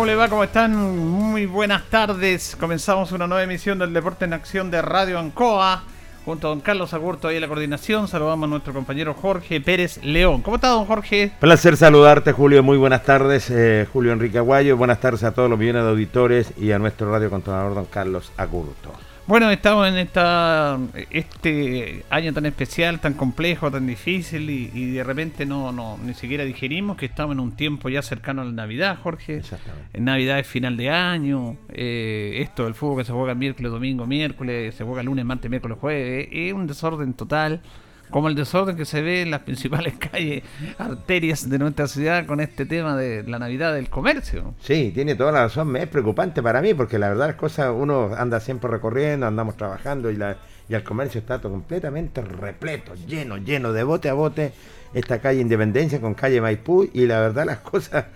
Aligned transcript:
¿Cómo 0.00 0.06
le 0.06 0.16
va? 0.16 0.30
¿Cómo 0.30 0.44
están? 0.44 0.74
Muy 0.74 1.44
buenas 1.44 1.84
tardes. 1.90 2.56
Comenzamos 2.58 3.12
una 3.12 3.26
nueva 3.26 3.42
emisión 3.42 3.78
del 3.78 3.92
Deporte 3.92 4.24
en 4.24 4.32
Acción 4.32 4.70
de 4.70 4.80
Radio 4.80 5.18
Ancoa. 5.18 5.82
Junto 6.24 6.46
a 6.46 6.50
don 6.50 6.62
Carlos 6.62 6.94
Agurto 6.94 7.28
ahí 7.28 7.34
en 7.34 7.42
la 7.42 7.48
coordinación. 7.48 8.08
Saludamos 8.08 8.46
a 8.46 8.50
nuestro 8.50 8.72
compañero 8.72 9.12
Jorge 9.12 9.60
Pérez 9.60 10.02
León. 10.02 10.40
¿Cómo 10.40 10.56
está, 10.56 10.68
don 10.68 10.86
Jorge? 10.86 11.32
Placer 11.38 11.76
saludarte, 11.76 12.32
Julio. 12.32 12.62
Muy 12.62 12.78
buenas 12.78 13.04
tardes, 13.04 13.50
eh, 13.50 13.86
Julio 13.92 14.12
Enrique 14.12 14.38
Aguayo. 14.38 14.74
Buenas 14.78 15.00
tardes 15.00 15.22
a 15.22 15.32
todos 15.32 15.50
los 15.50 15.58
millones 15.58 15.82
de 15.82 15.90
auditores 15.90 16.54
y 16.56 16.72
a 16.72 16.78
nuestro 16.78 17.12
radiocontrolador, 17.12 17.74
don 17.74 17.84
Carlos 17.84 18.32
Agurto. 18.38 18.94
Bueno, 19.26 19.48
estamos 19.50 19.86
en 19.86 19.96
esta 19.96 20.76
este 21.10 22.04
año 22.10 22.32
tan 22.32 22.46
especial, 22.46 22.98
tan 22.98 23.14
complejo, 23.14 23.70
tan 23.70 23.86
difícil 23.86 24.50
y, 24.50 24.72
y 24.74 24.90
de 24.90 25.04
repente 25.04 25.46
no, 25.46 25.70
no 25.70 25.98
ni 26.04 26.14
siquiera 26.14 26.44
digerimos 26.44 26.96
que 26.96 27.06
estamos 27.06 27.34
en 27.34 27.40
un 27.40 27.52
tiempo 27.52 27.88
ya 27.88 28.02
cercano 28.02 28.42
a 28.42 28.44
la 28.44 28.50
Navidad, 28.50 28.98
Jorge. 29.00 29.36
Exactamente. 29.36 29.96
En 29.96 30.04
Navidad 30.04 30.40
es 30.40 30.48
final 30.48 30.76
de 30.76 30.90
año. 30.90 31.56
eh, 31.68 32.38
esto 32.42 32.64
del 32.64 32.74
fútbol 32.74 32.98
que 32.98 33.04
se 33.04 33.12
juega 33.12 33.36
miércoles, 33.36 33.70
domingo, 33.70 34.04
miércoles, 34.04 34.74
se 34.74 34.82
juega 34.82 35.04
lunes, 35.04 35.24
martes, 35.24 35.48
miércoles, 35.48 35.78
jueves. 35.80 36.28
Es 36.32 36.52
un 36.52 36.66
desorden 36.66 37.14
total. 37.14 37.60
Como 38.10 38.28
el 38.28 38.34
desorden 38.34 38.76
que 38.76 38.84
se 38.84 39.02
ve 39.02 39.22
en 39.22 39.30
las 39.30 39.40
principales 39.40 39.94
calles, 39.98 40.42
arterias 40.78 41.48
de 41.48 41.58
nuestra 41.58 41.86
ciudad 41.86 42.26
con 42.26 42.40
este 42.40 42.66
tema 42.66 42.96
de 42.96 43.22
la 43.22 43.38
Navidad 43.38 43.74
del 43.74 43.88
comercio. 43.88 44.54
Sí, 44.60 44.90
tiene 44.94 45.14
toda 45.14 45.32
la 45.32 45.42
razón. 45.44 45.74
Es 45.76 45.86
preocupante 45.88 46.42
para 46.42 46.60
mí 46.60 46.74
porque 46.74 46.98
la 46.98 47.08
verdad 47.08 47.28
las 47.28 47.36
cosas, 47.36 47.72
uno 47.74 48.10
anda 48.16 48.40
siempre 48.40 48.70
recorriendo, 48.70 49.26
andamos 49.26 49.56
trabajando 49.56 50.10
y, 50.10 50.16
la, 50.16 50.36
y 50.68 50.74
el 50.74 50.82
comercio 50.82 51.20
está 51.20 51.40
todo 51.40 51.52
completamente 51.52 52.22
repleto, 52.22 52.94
lleno, 53.06 53.36
lleno 53.36 53.72
de 53.72 53.82
bote 53.82 54.08
a 54.08 54.14
bote. 54.14 54.52
Esta 54.92 55.20
calle 55.20 55.40
Independencia 55.40 56.00
con 56.00 56.14
calle 56.14 56.40
Maipú 56.40 56.88
y 56.92 57.06
la 57.06 57.20
verdad 57.20 57.46
las 57.46 57.58
cosas 57.58 58.06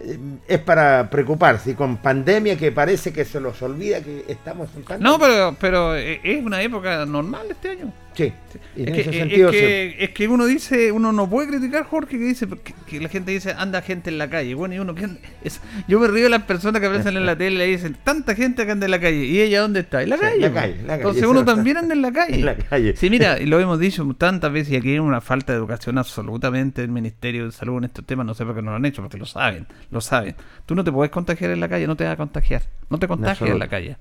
eh, 0.00 0.18
es 0.46 0.58
para 0.60 1.10
preocuparse. 1.10 1.72
Y 1.72 1.74
con 1.74 1.98
pandemia 1.98 2.56
que 2.56 2.72
parece 2.72 3.12
que 3.12 3.24
se 3.24 3.40
los 3.40 3.60
olvida 3.62 4.00
que 4.00 4.24
estamos 4.28 4.68
en 4.76 4.84
pandemia. 4.84 5.10
No, 5.10 5.18
pero, 5.18 5.56
pero 5.60 5.96
eh, 5.96 6.20
es 6.22 6.44
una 6.44 6.62
época 6.62 7.04
normal 7.04 7.46
este 7.50 7.70
año. 7.70 7.92
Sí, 8.18 8.32
y 8.74 8.82
en 8.82 8.88
Es 8.88 8.94
que, 8.94 9.00
ese 9.02 9.10
es 9.10 9.16
sentido 9.16 9.52
se- 9.52 9.58
que- 9.58 9.96
es 10.00 10.10
que 10.10 10.26
uno 10.26 10.44
dice, 10.46 10.90
uno 10.90 11.12
no 11.12 11.30
puede 11.30 11.46
criticar 11.50 11.84
Jorge 11.84 12.18
que 12.18 12.24
dice 12.24 12.48
que, 12.48 12.74
que 12.84 13.00
la 13.00 13.08
gente 13.08 13.30
dice 13.30 13.52
anda 13.56 13.80
gente 13.80 14.10
en 14.10 14.18
la 14.18 14.28
calle. 14.28 14.54
Bueno, 14.54 14.74
y 14.74 14.80
uno 14.80 14.92
que 14.96 15.04
anda- 15.04 15.20
es- 15.44 15.60
yo 15.86 16.00
me 16.00 16.08
río 16.08 16.24
de 16.24 16.30
las 16.30 16.42
personas 16.42 16.80
que 16.80 16.88
aparecen 16.88 17.16
en 17.16 17.24
la 17.26 17.36
tele 17.38 17.54
y 17.54 17.58
le 17.58 17.66
dicen 17.66 17.96
tanta 18.02 18.34
gente 18.34 18.66
que 18.66 18.72
anda 18.72 18.86
en 18.86 18.90
la 18.90 18.98
calle. 19.00 19.24
¿Y 19.24 19.40
ella 19.40 19.60
dónde 19.60 19.80
está? 19.80 20.02
En 20.02 20.10
la 20.10 20.16
Sí, 20.16 20.22
calle. 20.22 20.40
la 20.40 20.52
calle, 20.52 20.74
la 20.78 20.86
calle, 20.86 20.94
Entonces 20.96 21.24
uno 21.26 21.44
también 21.44 21.76
anda 21.76 21.94
en 21.94 22.02
la 22.02 22.10
calle. 22.12 22.34
en 22.40 22.44
la 22.44 22.56
calle. 22.56 22.96
Sí, 22.96 23.08
mira, 23.08 23.38
y 23.40 23.46
lo 23.46 23.60
hemos 23.60 23.78
dicho 23.78 24.04
tantas 24.18 24.52
veces 24.52 24.72
y 24.72 24.76
aquí 24.76 24.90
hay 24.90 24.98
una 24.98 25.20
falta 25.20 25.52
de 25.52 25.58
educación 25.58 25.96
absolutamente 25.98 26.80
del 26.80 26.90
Ministerio 26.90 27.44
de 27.46 27.52
Salud 27.52 27.78
en 27.78 27.84
estos 27.84 28.04
temas. 28.04 28.26
No 28.26 28.34
sé 28.34 28.44
por 28.44 28.56
qué 28.56 28.62
no 28.62 28.70
lo 28.72 28.78
han 28.78 28.84
hecho, 28.84 29.00
porque 29.00 29.16
lo 29.18 29.26
saben, 29.26 29.66
lo 29.92 30.00
saben. 30.00 30.34
Tú 30.66 30.74
no 30.74 30.82
te 30.82 30.90
puedes 30.90 31.12
contagiar 31.12 31.52
en 31.52 31.60
la 31.60 31.68
calle, 31.68 31.86
no 31.86 31.94
te 31.94 32.02
vas 32.02 32.14
a 32.14 32.16
contagiar. 32.16 32.62
No 32.90 32.98
te 32.98 33.06
contagias 33.06 33.48
en 33.48 33.58
la 33.60 33.68
calle. 33.68 33.96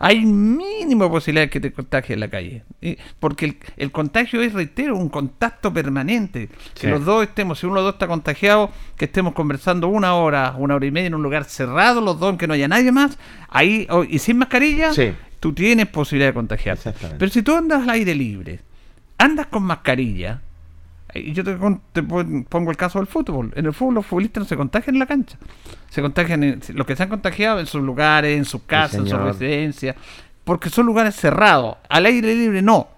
Hay 0.00 0.24
mínima 0.24 1.08
posibilidad 1.10 1.46
de 1.46 1.50
que 1.50 1.60
te 1.60 1.72
contagies 1.72 2.10
en 2.14 2.20
la 2.20 2.28
calle. 2.28 2.62
Porque 3.18 3.46
el, 3.46 3.56
el 3.76 3.90
contagio 3.90 4.40
es, 4.42 4.52
reitero, 4.52 4.96
un 4.96 5.08
contacto 5.08 5.72
permanente. 5.72 6.48
Sí. 6.74 6.82
Si 6.82 6.86
los 6.86 7.04
dos 7.04 7.24
estemos, 7.24 7.58
si 7.58 7.66
uno 7.66 7.76
de 7.76 7.80
los 7.80 7.84
dos 7.86 7.94
está 7.94 8.06
contagiado, 8.06 8.70
que 8.96 9.06
estemos 9.06 9.34
conversando 9.34 9.88
una 9.88 10.14
hora, 10.14 10.54
una 10.56 10.76
hora 10.76 10.86
y 10.86 10.90
media 10.90 11.08
en 11.08 11.14
un 11.14 11.22
lugar 11.22 11.44
cerrado, 11.44 12.00
los 12.00 12.18
dos, 12.20 12.32
en 12.32 12.38
que 12.38 12.46
no 12.46 12.54
haya 12.54 12.68
nadie 12.68 12.92
más, 12.92 13.18
ahí, 13.48 13.86
o- 13.90 14.04
y 14.04 14.18
sin 14.20 14.38
mascarilla, 14.38 14.92
Sí. 14.92 15.12
tú 15.40 15.52
tienes 15.52 15.86
posibilidad 15.88 16.30
de 16.30 16.34
contagiar. 16.34 16.76
Exactamente. 16.76 17.18
Pero 17.18 17.30
si 17.32 17.42
tú 17.42 17.54
andas 17.56 17.82
al 17.82 17.90
aire 17.90 18.14
libre, 18.14 18.60
andas 19.18 19.46
con 19.46 19.64
mascarilla, 19.64 20.42
yo 21.14 21.44
te, 21.44 21.56
te 21.92 22.02
pon- 22.02 22.44
pongo 22.48 22.70
el 22.70 22.76
caso 22.76 22.98
del 22.98 23.06
fútbol. 23.06 23.52
En 23.56 23.66
el 23.66 23.72
fútbol 23.72 23.94
los 23.94 24.06
futbolistas 24.06 24.42
no 24.42 24.48
se 24.48 24.56
contagian 24.56 24.96
en 24.96 25.00
la 25.00 25.06
cancha. 25.06 25.38
Se 25.90 26.02
contagian 26.02 26.44
en, 26.44 26.60
los 26.74 26.86
que 26.86 26.96
se 26.96 27.02
han 27.02 27.08
contagiado 27.08 27.60
en 27.60 27.66
sus 27.66 27.82
lugares, 27.82 28.36
en 28.36 28.44
sus 28.44 28.62
casas, 28.62 29.00
en 29.00 29.08
sus 29.08 29.18
residencias, 29.18 29.96
porque 30.44 30.70
son 30.70 30.86
lugares 30.86 31.14
cerrados. 31.14 31.76
Al 31.88 32.06
aire 32.06 32.34
libre 32.34 32.62
no. 32.62 32.88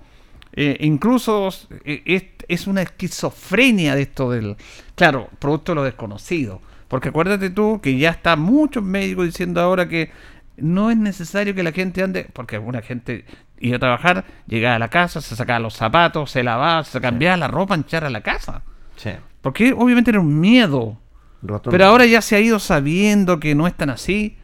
Eh, 0.53 0.77
incluso 0.81 1.49
eh, 1.85 2.03
es, 2.05 2.25
es 2.49 2.67
una 2.67 2.83
esquizofrenia 2.83 3.95
de 3.95 4.03
esto 4.03 4.31
del... 4.31 4.57
Claro, 4.97 5.29
producto 5.39 5.73
de 5.73 5.77
lo 5.77 5.85
desconocido. 5.85 6.61
Porque 6.89 7.11
acuérdate 7.11 7.51
tú 7.51 7.81
que 7.81 7.97
ya 7.97 8.11
está 8.11 8.35
muchos 8.35 8.83
médicos 8.83 9.27
diciendo 9.27 9.61
ahora 9.61 9.89
que 9.89 10.11
no 10.57 10.91
es 10.91 10.97
necesario 10.97 11.55
que 11.55 11.63
la 11.63 11.73
gente 11.73 12.03
ande, 12.03 12.27
porque 12.33 12.57
alguna 12.57 12.83
gente 12.83 13.25
iba 13.61 13.77
a 13.77 13.81
trabajar, 13.81 14.25
llegaba 14.47 14.77
a 14.77 14.79
la 14.79 14.89
casa, 14.89 15.21
se 15.21 15.37
sacaba 15.37 15.61
los 15.61 15.75
zapatos, 15.75 16.31
se 16.31 16.43
lavaba, 16.43 16.83
se 16.85 17.01
cambiaba 17.01 17.37
la 17.37 17.49
ropa, 17.49 17.75
anchar 17.75 18.05
a 18.05 18.11
la 18.11 18.23
casa. 18.23 18.63
Sí. 18.97 19.11
Porque 19.41 19.73
obviamente 19.73 20.11
era 20.11 20.21
un 20.21 20.41
miedo. 20.41 20.99
Pero 21.71 21.87
ahora 21.87 22.05
ya 22.05 22.21
se 22.21 22.37
ha 22.37 22.41
ido 22.41 22.59
sabiendo 22.59 23.41
que 23.41 23.55
no 23.55 23.67
es 23.67 23.75
tan 23.75 23.91
así, 23.91 24.37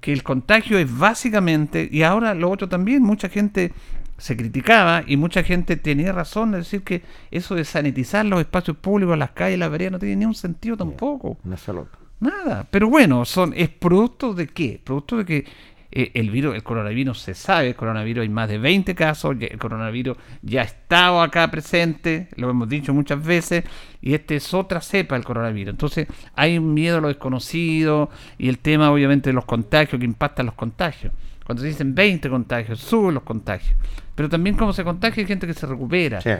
que 0.00 0.12
el 0.12 0.22
contagio 0.22 0.78
es 0.78 0.98
básicamente, 0.98 1.88
y 1.90 2.02
ahora 2.02 2.34
lo 2.34 2.50
otro 2.50 2.68
también, 2.68 3.02
mucha 3.02 3.28
gente 3.28 3.72
se 4.18 4.36
criticaba 4.36 5.02
y 5.06 5.16
mucha 5.16 5.42
gente 5.42 5.76
tenía 5.76 6.12
razón 6.12 6.52
de 6.52 6.58
decir 6.58 6.82
que 6.82 7.02
eso 7.30 7.54
de 7.54 7.64
sanitizar 7.64 8.24
los 8.26 8.40
espacios 8.40 8.76
públicos, 8.76 9.16
las 9.16 9.30
calles, 9.30 9.58
las 9.58 9.70
veredas, 9.70 9.92
no 9.92 9.98
tiene 9.98 10.16
ni 10.16 10.24
un 10.26 10.34
sentido 10.34 10.76
tampoco. 10.76 11.38
Sola. 11.56 11.84
Nada. 12.20 12.66
Pero 12.70 12.88
bueno, 12.88 13.24
son 13.24 13.54
es 13.56 13.70
producto 13.70 14.34
de 14.34 14.46
qué? 14.46 14.80
Producto 14.82 15.16
de 15.16 15.24
que 15.24 15.46
eh, 15.92 16.12
el 16.14 16.30
virus, 16.30 16.54
el 16.54 16.62
coronavirus 16.62 17.18
se 17.18 17.34
sabe, 17.34 17.68
el 17.68 17.74
coronavirus 17.74 18.22
hay 18.22 18.28
más 18.28 18.48
de 18.48 18.58
20 18.58 18.94
casos, 18.94 19.36
el 19.40 19.58
coronavirus 19.58 20.16
ya 20.42 20.62
estaba 20.62 21.24
acá 21.24 21.50
presente, 21.50 22.28
lo 22.36 22.48
hemos 22.48 22.68
dicho 22.68 22.94
muchas 22.94 23.24
veces, 23.24 23.64
y 24.00 24.14
este 24.14 24.36
es 24.36 24.54
otra 24.54 24.80
cepa 24.80 25.16
del 25.16 25.24
coronavirus. 25.24 25.72
Entonces 25.72 26.06
hay 26.34 26.58
un 26.58 26.72
miedo 26.74 26.98
a 26.98 27.00
lo 27.00 27.08
desconocido 27.08 28.10
y 28.38 28.48
el 28.48 28.58
tema 28.58 28.90
obviamente 28.90 29.30
de 29.30 29.34
los 29.34 29.44
contagios, 29.44 29.98
que 29.98 30.04
impactan 30.04 30.46
los 30.46 30.54
contagios. 30.54 31.12
Cuando 31.44 31.62
se 31.62 31.68
dicen 31.68 31.94
20 31.94 32.30
contagios, 32.30 32.78
suben 32.78 33.14
los 33.14 33.24
contagios. 33.24 33.76
Pero 34.14 34.28
también 34.28 34.56
como 34.56 34.72
se 34.72 34.84
contagia 34.84 35.22
hay 35.22 35.26
gente 35.26 35.48
que 35.48 35.54
se 35.54 35.66
recupera. 35.66 36.20
Sí. 36.20 36.30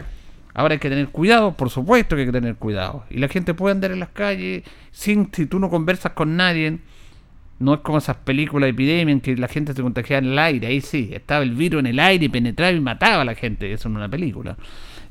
Ahora 0.53 0.73
hay 0.73 0.79
que 0.79 0.89
tener 0.89 1.09
cuidado, 1.09 1.53
por 1.53 1.69
supuesto 1.69 2.15
que 2.15 2.21
hay 2.21 2.27
que 2.27 2.33
tener 2.33 2.55
cuidado. 2.55 3.03
Y 3.09 3.17
la 3.17 3.27
gente 3.27 3.53
puede 3.53 3.73
andar 3.73 3.91
en 3.91 3.99
las 3.99 4.09
calles 4.09 4.63
sin, 4.91 5.29
si 5.33 5.45
tú 5.45 5.59
no 5.59 5.69
conversas 5.69 6.13
con 6.13 6.37
nadie. 6.37 6.79
No 7.61 7.73
es 7.75 7.79
como 7.81 7.99
esas 7.99 8.17
películas 8.17 8.67
de 8.67 8.71
epidemia 8.71 9.13
en 9.13 9.21
que 9.21 9.35
la 9.37 9.47
gente 9.47 9.73
se 9.73 9.81
contagiaba 9.81 10.25
en 10.25 10.31
el 10.33 10.39
aire. 10.39 10.67
Ahí 10.67 10.81
sí, 10.81 11.11
estaba 11.13 11.43
el 11.43 11.51
virus 11.51 11.79
en 11.79 11.87
el 11.87 11.99
aire 11.99 12.25
y 12.25 12.29
penetraba 12.29 12.71
y 12.71 12.79
mataba 12.79 13.21
a 13.21 13.25
la 13.25 13.35
gente. 13.35 13.71
Eso 13.71 13.87
en 13.87 13.95
una 13.95 14.09
película. 14.09 14.57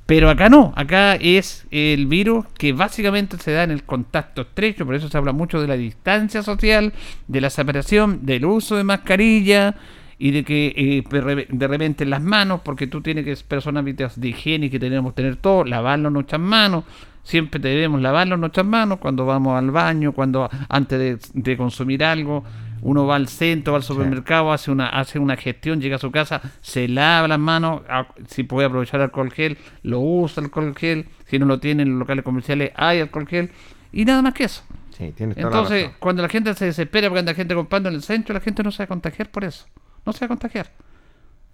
Pero 0.07 0.29
acá 0.29 0.49
no, 0.49 0.73
acá 0.75 1.15
es 1.15 1.67
el 1.71 2.07
virus 2.07 2.45
que 2.59 2.73
básicamente 2.73 3.39
se 3.39 3.53
da 3.53 3.63
en 3.63 3.71
el 3.71 3.85
contacto 3.85 4.43
estrecho, 4.43 4.85
por 4.85 4.97
eso 4.97 5.09
se 5.09 5.17
habla 5.17 5.33
mucho 5.33 5.61
de 5.61 5.69
la 5.69 5.77
distancia 5.77 6.43
social, 6.43 6.93
de 7.29 7.41
la 7.41 7.49
separación, 7.49 8.27
del 8.27 8.45
uso 8.45 8.75
de 8.75 8.83
mascarilla 8.83 9.77
y 10.19 10.33
de 10.33 10.43
que 10.43 10.75
eh, 10.77 11.05
de 11.09 11.21
re- 11.21 11.47
de 11.49 11.69
repente 11.69 12.05
las 12.07 12.21
manos, 12.21 12.61
porque 12.65 12.89
tú 12.89 13.01
tienes 13.03 13.25
que 13.25 13.37
personas 13.47 13.85
de 13.85 14.29
higiene 14.29 14.69
que 14.69 14.81
tenemos 14.81 15.13
que 15.13 15.23
tener 15.23 15.37
todo, 15.37 15.65
lavarnos 15.65 16.11
nuestras 16.11 16.41
manos, 16.41 16.83
siempre 17.31 17.61
debemos 17.61 18.01
lavarnos 18.01 18.39
nuestras 18.41 18.67
manos 18.67 18.99
cuando 18.99 19.25
vamos 19.25 19.57
al 19.57 19.71
baño, 19.71 20.13
cuando 20.13 20.51
antes 20.69 20.99
de, 20.99 21.41
de 21.41 21.57
consumir 21.57 22.03
algo, 22.03 22.43
uno 22.83 23.07
va 23.07 23.17
al 23.17 23.29
centro, 23.29 23.75
va 23.75 23.77
al 23.79 23.85
supermercado, 23.85 24.53
hace 24.53 24.71
una 24.71 24.89
hace 24.89 25.19
una 25.19 25.37
gestión, 25.37 25.81
llega 25.81 25.97
a 25.97 25.99
su 26.01 26.11
casa, 26.11 26.41
se 26.61 26.89
lava 26.89 27.29
las 27.29 27.39
manos, 27.39 27.83
si 28.27 28.43
puede 28.43 28.67
aprovechar 28.67 29.01
alcohol 29.01 29.31
gel, 29.31 29.59
lo 29.83 30.01
usa 30.01 30.43
alcohol 30.43 30.75
gel, 30.77 31.07
si 31.27 31.39
no 31.39 31.47
lo 31.47 31.61
tiene 31.61 31.85
en 31.85 31.91
los 31.91 31.99
locales 32.01 32.25
comerciales 32.25 32.73
hay 32.75 33.01
alcohol 33.01 33.29
gel 33.29 33.51
y 33.93 34.05
nada 34.05 34.23
más 34.23 34.35
que 34.35 34.45
eso. 34.45 34.63
Sí, 34.97 35.15
la 35.19 35.27
Entonces, 35.37 35.91
cuando 36.01 36.23
la 36.23 36.29
gente 36.29 36.53
se 36.55 36.67
desespera 36.67 37.09
porque 37.09 37.21
anda 37.21 37.35
gente 37.35 37.55
comprando 37.55 37.89
en 37.89 37.95
el 37.95 38.03
centro, 38.03 38.35
la 38.35 38.41
gente 38.41 38.63
no 38.63 38.73
se 38.73 38.79
va 38.79 38.85
a 38.85 38.89
contagiar 38.89 39.31
por 39.31 39.45
eso. 39.45 39.67
No 40.05 40.13
se 40.13 40.21
va 40.21 40.27
a 40.27 40.29
contagiar. 40.29 40.71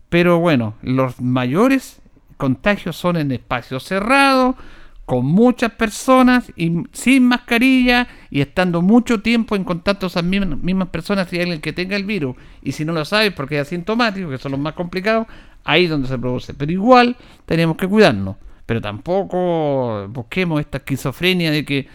Pero 0.09 0.39
bueno, 0.41 0.75
los 0.83 1.21
mayores 1.21 2.01
contagios 2.37 2.97
son 2.97 3.17
en 3.17 3.31
espacios 3.33 3.85
cerrados, 3.85 4.57
con 5.07 5.25
muchas 5.25 5.71
personas 5.73 6.53
y 6.57 6.83
sin 6.93 7.29
mascarilla 7.29 8.09
y 8.29 8.41
estando 8.41 8.83
mucho 8.83 9.23
tiempo 9.23 9.55
en 9.55 9.63
contacto 9.63 10.01
con 10.01 10.09
esas 10.09 10.25
mismas, 10.25 10.59
mismas 10.59 10.89
personas 10.89 11.29
si 11.29 11.37
hay 11.37 11.43
alguien 11.43 11.61
que 11.61 11.73
tenga 11.73 11.97
el 11.97 12.05
virus. 12.05 12.37
Y 12.63 12.73
si 12.73 12.85
no 12.85 12.93
lo 12.93 13.05
sabe 13.05 13.31
porque 13.31 13.55
es 13.57 13.63
asintomático, 13.63 14.29
que 14.29 14.39
son 14.39 14.51
los 14.53 14.61
más 14.61 14.75
complicados, 14.75 15.29
ahí 15.65 15.85
es 15.85 15.91
donde 15.91 16.09
se 16.09 16.19
produce. 16.19 16.55
Pero 16.55 16.73
igual 16.73 17.17
tenemos 17.47 17.77
que 17.77 17.87
cuidarnos. 17.87 18.37
Pero 18.67 18.81
tampoco 18.81 20.09
busquemos 20.09 20.59
esta 20.61 20.79
esquizofrenia 20.79 21.53
de 21.53 21.65
que 21.65 21.89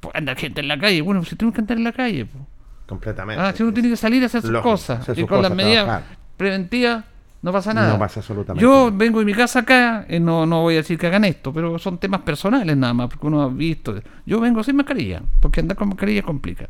pues, 0.00 0.14
anda 0.14 0.34
gente 0.34 0.62
en 0.62 0.68
la 0.68 0.78
calle. 0.78 1.02
Bueno, 1.02 1.22
si 1.24 1.36
tenemos 1.36 1.54
que 1.54 1.60
andar 1.60 1.76
en 1.76 1.84
la 1.84 1.92
calle. 1.92 2.24
pues. 2.24 2.42
Completamente. 2.86 3.42
Ah, 3.42 3.52
si 3.54 3.62
uno 3.64 3.74
tiene 3.74 3.90
que 3.90 3.96
salir 3.96 4.22
a 4.22 4.26
hacer 4.26 4.40
sus 4.40 4.50
Lógico, 4.50 4.70
cosas. 4.70 5.00
hacer 5.00 5.18
y 5.18 5.26
con 5.26 5.42
las 5.42 5.54
medidas 5.54 5.84
trabajar. 5.84 6.16
preventivas 6.38 7.04
no 7.46 7.52
pasa 7.52 7.72
nada. 7.72 7.92
No 7.92 7.98
pasa 8.00 8.18
absolutamente 8.18 8.60
Yo 8.60 8.90
vengo 8.92 9.20
de 9.20 9.24
mi 9.24 9.32
casa 9.32 9.60
acá, 9.60 10.04
eh, 10.08 10.18
no, 10.18 10.46
no 10.46 10.62
voy 10.62 10.74
a 10.74 10.78
decir 10.78 10.98
que 10.98 11.06
hagan 11.06 11.24
esto, 11.24 11.52
pero 11.52 11.78
son 11.78 11.98
temas 11.98 12.22
personales 12.22 12.76
nada 12.76 12.92
más, 12.92 13.08
porque 13.08 13.24
uno 13.24 13.40
ha 13.40 13.48
visto. 13.48 13.94
Yo 14.26 14.40
vengo 14.40 14.64
sin 14.64 14.74
mascarilla, 14.74 15.22
porque 15.38 15.60
andar 15.60 15.76
con 15.76 15.90
mascarilla 15.90 16.22
complica. 16.22 16.68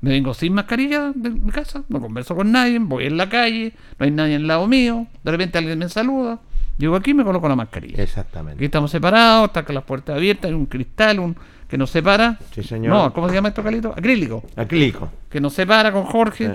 Me 0.00 0.10
vengo 0.10 0.34
sin 0.34 0.52
mascarilla 0.52 1.12
de 1.14 1.30
mi 1.30 1.52
casa, 1.52 1.84
no 1.88 2.00
converso 2.00 2.34
con 2.34 2.50
nadie, 2.50 2.80
voy 2.80 3.06
en 3.06 3.16
la 3.16 3.28
calle, 3.28 3.72
no 4.00 4.04
hay 4.04 4.10
nadie 4.10 4.34
al 4.34 4.48
lado 4.48 4.66
mío, 4.66 5.06
de 5.22 5.30
repente 5.30 5.58
alguien 5.58 5.78
me 5.78 5.88
saluda, 5.88 6.40
llego 6.76 6.96
aquí 6.96 7.12
y 7.12 7.14
me 7.14 7.22
coloco 7.22 7.48
la 7.48 7.54
mascarilla. 7.54 7.94
Aquí 7.94 8.02
Exactamente. 8.02 8.64
estamos 8.64 8.90
separados, 8.90 9.46
está 9.46 9.64
con 9.64 9.76
las 9.76 9.84
puertas 9.84 10.16
abiertas, 10.16 10.48
hay 10.48 10.54
un 10.54 10.66
cristal 10.66 11.20
un, 11.20 11.36
que 11.68 11.78
nos 11.78 11.90
separa. 11.90 12.36
Sí, 12.52 12.64
señor. 12.64 12.92
No, 12.92 13.12
¿cómo 13.12 13.28
se 13.28 13.36
llama 13.36 13.50
esto, 13.50 13.62
Calito? 13.62 13.92
Acrílico 13.92 14.42
Acrílico. 14.56 15.08
que 15.30 15.40
nos 15.40 15.52
separa 15.52 15.92
con 15.92 16.02
Jorge. 16.02 16.48
Sí. 16.48 16.54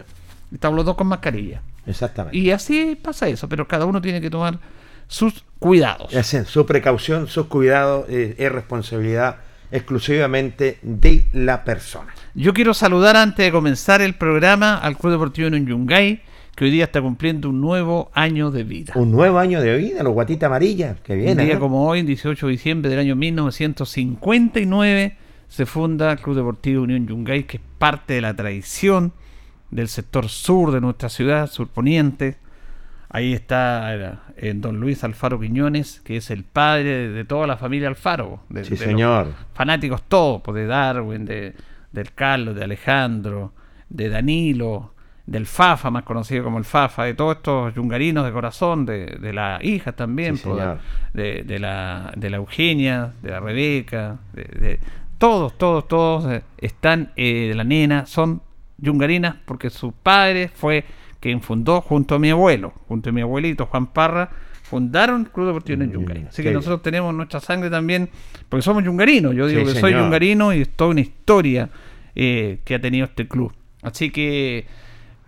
Estamos 0.53 0.77
los 0.77 0.85
dos 0.85 0.95
con 0.95 1.07
mascarilla. 1.07 1.61
Exactamente. 1.85 2.37
Y 2.37 2.51
así 2.51 2.97
pasa 3.01 3.27
eso, 3.27 3.49
pero 3.49 3.67
cada 3.67 3.85
uno 3.85 4.01
tiene 4.01 4.21
que 4.21 4.29
tomar 4.29 4.59
sus 5.07 5.43
cuidados. 5.59 6.13
Es 6.13 6.33
en 6.33 6.45
su 6.45 6.65
precaución, 6.65 7.27
su 7.27 7.47
cuidado 7.47 8.05
eh, 8.09 8.35
es 8.37 8.51
responsabilidad 8.51 9.37
exclusivamente 9.71 10.77
de 10.81 11.25
la 11.33 11.63
persona. 11.63 12.13
Yo 12.35 12.53
quiero 12.53 12.73
saludar 12.73 13.15
antes 13.15 13.45
de 13.45 13.51
comenzar 13.51 14.01
el 14.01 14.15
programa 14.15 14.77
al 14.77 14.97
Club 14.97 15.13
Deportivo 15.13 15.47
en 15.47 15.65
Yungay, 15.65 16.21
que 16.55 16.65
hoy 16.65 16.71
día 16.71 16.83
está 16.85 17.01
cumpliendo 17.01 17.49
un 17.49 17.61
nuevo 17.61 18.11
año 18.13 18.51
de 18.51 18.63
vida. 18.63 18.93
Un 18.95 19.11
nuevo 19.11 19.39
año 19.39 19.61
de 19.61 19.77
vida, 19.77 20.03
los 20.03 20.13
guatitas 20.13 20.47
amarillas, 20.47 20.99
que 21.01 21.13
Un 21.13 21.19
viene. 21.19 21.45
día 21.45 21.53
¿no? 21.55 21.59
como 21.61 21.87
hoy, 21.87 22.03
18 22.03 22.45
de 22.45 22.51
diciembre 22.51 22.89
del 22.89 22.99
año 22.99 23.15
1959, 23.15 25.17
se 25.47 25.65
funda 25.65 26.11
el 26.11 26.19
Club 26.19 26.35
Deportivo 26.35 26.83
Unión 26.83 27.07
Yungay, 27.07 27.45
que 27.45 27.57
es 27.57 27.63
parte 27.77 28.15
de 28.15 28.21
la 28.21 28.35
tradición 28.35 29.13
del 29.71 29.87
sector 29.87 30.29
sur 30.29 30.71
de 30.71 30.81
nuestra 30.81 31.09
ciudad, 31.09 31.47
surponiente. 31.47 32.37
Ahí 33.09 33.33
está 33.33 33.93
eh, 34.37 34.53
don 34.55 34.79
Luis 34.79 35.03
Alfaro 35.03 35.39
Quiñones, 35.39 35.99
que 36.01 36.17
es 36.17 36.29
el 36.31 36.43
padre 36.45 36.83
de, 36.83 37.09
de 37.09 37.25
toda 37.25 37.45
la 37.47 37.57
familia 37.57 37.87
Alfaro. 37.89 38.41
De, 38.49 38.63
Sí, 38.63 38.71
de 38.71 38.77
señor. 38.77 39.33
fanáticos 39.53 40.03
todos, 40.03 40.41
pues, 40.41 40.55
de 40.55 40.65
Darwin, 40.67 41.25
de, 41.25 41.53
del 41.91 42.13
Carlos, 42.13 42.55
de 42.55 42.63
Alejandro, 42.63 43.51
de 43.89 44.07
Danilo, 44.07 44.93
del 45.25 45.45
Fafa, 45.45 45.91
más 45.91 46.03
conocido 46.03 46.43
como 46.45 46.57
el 46.57 46.63
Fafa, 46.65 47.03
de 47.03 47.13
todos 47.13 47.37
estos 47.37 47.75
yungarinos 47.75 48.25
de 48.25 48.31
corazón, 48.31 48.85
de, 48.85 49.05
de 49.19 49.33
la 49.33 49.59
hija 49.61 49.91
también, 49.91 50.37
Sí, 50.37 50.43
pues, 50.45 50.63
de, 51.13 51.43
de 51.43 51.59
la, 51.59 52.13
de 52.15 52.29
la 52.29 52.37
Eugenia, 52.37 53.11
de 53.21 53.31
la 53.31 53.39
Rebeca, 53.41 54.19
de, 54.33 54.43
de- 54.43 54.79
todos, 55.17 55.57
todos, 55.57 55.87
todos 55.87 56.31
eh, 56.31 56.43
están 56.57 57.11
eh, 57.17 57.47
de 57.49 57.55
la 57.55 57.63
nena, 57.65 58.05
son 58.05 58.41
yungarinas 58.81 59.35
porque 59.45 59.69
su 59.69 59.91
padre 59.91 60.49
fue 60.53 60.83
quien 61.19 61.41
fundó 61.41 61.81
junto 61.81 62.15
a 62.15 62.19
mi 62.19 62.29
abuelo, 62.31 62.73
junto 62.87 63.09
a 63.09 63.13
mi 63.13 63.21
abuelito 63.21 63.67
Juan 63.67 63.87
Parra, 63.93 64.29
fundaron 64.63 65.21
el 65.21 65.29
Club 65.31 65.47
Deportivo 65.47 65.81
en 65.83 65.89
Mm, 65.89 65.93
Yungay. 65.93 66.25
Así 66.29 66.41
que 66.43 66.51
nosotros 66.51 66.81
tenemos 66.81 67.13
nuestra 67.13 67.39
sangre 67.39 67.69
también, 67.69 68.09
porque 68.49 68.63
somos 68.63 68.83
yungarinos. 68.83 69.35
Yo 69.35 69.45
digo 69.47 69.65
Sí, 69.67 69.73
que 69.73 69.79
soy 69.79 69.93
yungarino 69.93 70.53
y 70.53 70.61
es 70.61 70.69
toda 70.69 70.91
una 70.91 71.01
historia 71.01 71.69
eh, 72.15 72.59
que 72.65 72.75
ha 72.75 72.81
tenido 72.81 73.05
este 73.05 73.27
club. 73.27 73.53
Así 73.81 74.09
que 74.11 74.65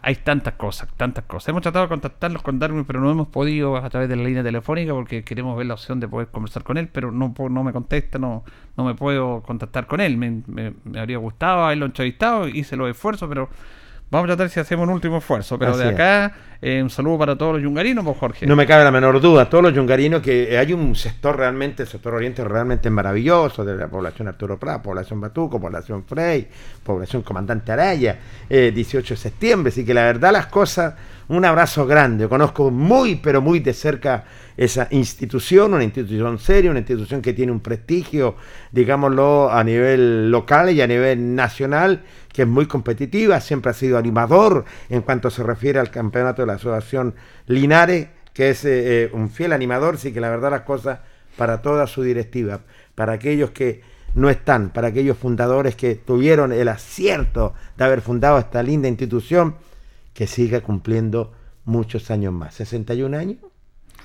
hay 0.03 0.15
tantas 0.15 0.55
cosas, 0.55 0.89
tantas 0.97 1.23
cosas. 1.25 1.49
Hemos 1.49 1.61
tratado 1.63 1.85
de 1.85 1.89
contactarlos 1.89 2.43
con 2.43 2.59
Darwin, 2.59 2.85
pero 2.85 2.99
no 3.01 3.09
hemos 3.09 3.29
podido 3.29 3.77
a 3.77 3.89
través 3.89 4.09
de 4.09 4.15
la 4.17 4.23
línea 4.23 4.43
telefónica 4.43 4.93
porque 4.93 5.23
queremos 5.23 5.57
ver 5.57 5.65
la 5.67 5.75
opción 5.75 5.99
de 5.99 6.07
poder 6.09 6.27
conversar 6.27 6.63
con 6.63 6.77
él, 6.77 6.89
pero 6.89 7.11
no, 7.11 7.33
no 7.49 7.63
me 7.63 7.71
contesta, 7.73 8.19
no, 8.19 8.43
no 8.77 8.83
me 8.83 8.95
puedo 8.95 9.41
contactar 9.43 9.87
con 9.87 10.01
él. 10.01 10.17
Me, 10.17 10.41
me- 10.47 10.73
me 10.83 10.99
habría 10.99 11.17
gustado 11.17 11.63
haberlo 11.65 11.85
entrevistado, 11.85 12.47
hice 12.49 12.75
los 12.75 12.89
esfuerzos, 12.89 13.29
pero 13.29 13.49
Vamos 14.13 14.29
a 14.29 14.35
tratar 14.35 14.49
si 14.51 14.59
hacemos 14.59 14.87
un 14.87 14.93
último 14.93 15.17
esfuerzo, 15.17 15.57
pero 15.57 15.71
Así 15.71 15.81
de 15.81 15.89
acá, 15.89 16.35
eh, 16.61 16.83
un 16.83 16.91
saludo 16.91 17.17
para 17.17 17.35
todos 17.35 17.53
los 17.53 17.63
yungarinos, 17.63 18.05
pues 18.05 18.15
Jorge. 18.15 18.45
No 18.45 18.55
me 18.55 18.67
cabe 18.67 18.83
la 18.83 18.91
menor 18.91 19.19
duda, 19.19 19.49
todos 19.49 19.63
los 19.63 19.73
yungarinos, 19.73 20.21
que 20.21 20.55
hay 20.55 20.71
un 20.71 20.93
sector 20.93 21.35
realmente, 21.35 21.81
el 21.81 21.89
sector 21.89 22.13
oriente 22.13 22.43
realmente 22.43 22.91
maravilloso, 22.91 23.65
de 23.65 23.75
la 23.75 23.87
población 23.87 24.27
Arturo 24.27 24.59
Prat, 24.59 24.83
población 24.83 25.19
Batuco, 25.19 25.59
población 25.59 26.03
Frey, 26.03 26.47
población 26.83 27.23
Comandante 27.23 27.71
Araya, 27.71 28.19
eh, 28.47 28.71
18 28.71 29.15
de 29.15 29.19
septiembre, 29.19 29.71
así 29.71 29.83
que 29.83 29.95
la 29.95 30.03
verdad 30.03 30.31
las 30.31 30.45
cosas, 30.45 30.93
un 31.33 31.45
abrazo 31.45 31.85
grande, 31.85 32.27
conozco 32.27 32.69
muy, 32.69 33.15
pero 33.15 33.41
muy 33.41 33.59
de 33.59 33.73
cerca 33.73 34.25
esa 34.55 34.87
institución, 34.91 35.73
una 35.73 35.83
institución 35.83 36.37
seria, 36.37 36.69
una 36.69 36.79
institución 36.79 37.21
que 37.21 37.33
tiene 37.33 37.51
un 37.51 37.59
prestigio, 37.59 38.35
digámoslo, 38.71 39.51
a 39.51 39.63
nivel 39.63 40.29
local 40.29 40.69
y 40.69 40.81
a 40.81 40.87
nivel 40.87 41.35
nacional, 41.35 42.03
que 42.31 42.43
es 42.43 42.47
muy 42.47 42.67
competitiva, 42.67 43.41
siempre 43.41 43.71
ha 43.71 43.73
sido 43.73 43.97
animador 43.97 44.65
en 44.89 45.01
cuanto 45.01 45.29
se 45.29 45.43
refiere 45.43 45.79
al 45.79 45.89
campeonato 45.89 46.43
de 46.43 46.47
la 46.47 46.53
Asociación 46.53 47.15
Linares, 47.47 48.09
que 48.33 48.51
es 48.51 48.63
eh, 48.65 49.05
eh, 49.05 49.09
un 49.13 49.29
fiel 49.29 49.53
animador, 49.53 49.97
sí 49.97 50.13
que 50.13 50.21
la 50.21 50.29
verdad 50.29 50.51
las 50.51 50.61
cosas 50.61 50.99
para 51.35 51.61
toda 51.61 51.87
su 51.87 52.03
directiva, 52.03 52.61
para 52.93 53.13
aquellos 53.13 53.51
que 53.51 53.81
no 54.13 54.29
están, 54.29 54.69
para 54.69 54.89
aquellos 54.89 55.17
fundadores 55.17 55.75
que 55.75 55.95
tuvieron 55.95 56.51
el 56.51 56.67
acierto 56.67 57.55
de 57.75 57.85
haber 57.85 58.01
fundado 58.01 58.37
esta 58.37 58.61
linda 58.61 58.87
institución, 58.87 59.55
que 60.13 60.27
siga 60.27 60.61
cumpliendo 60.61 61.33
muchos 61.65 62.11
años 62.11 62.33
más. 62.33 62.59
¿61 62.59 63.17
años? 63.17 63.37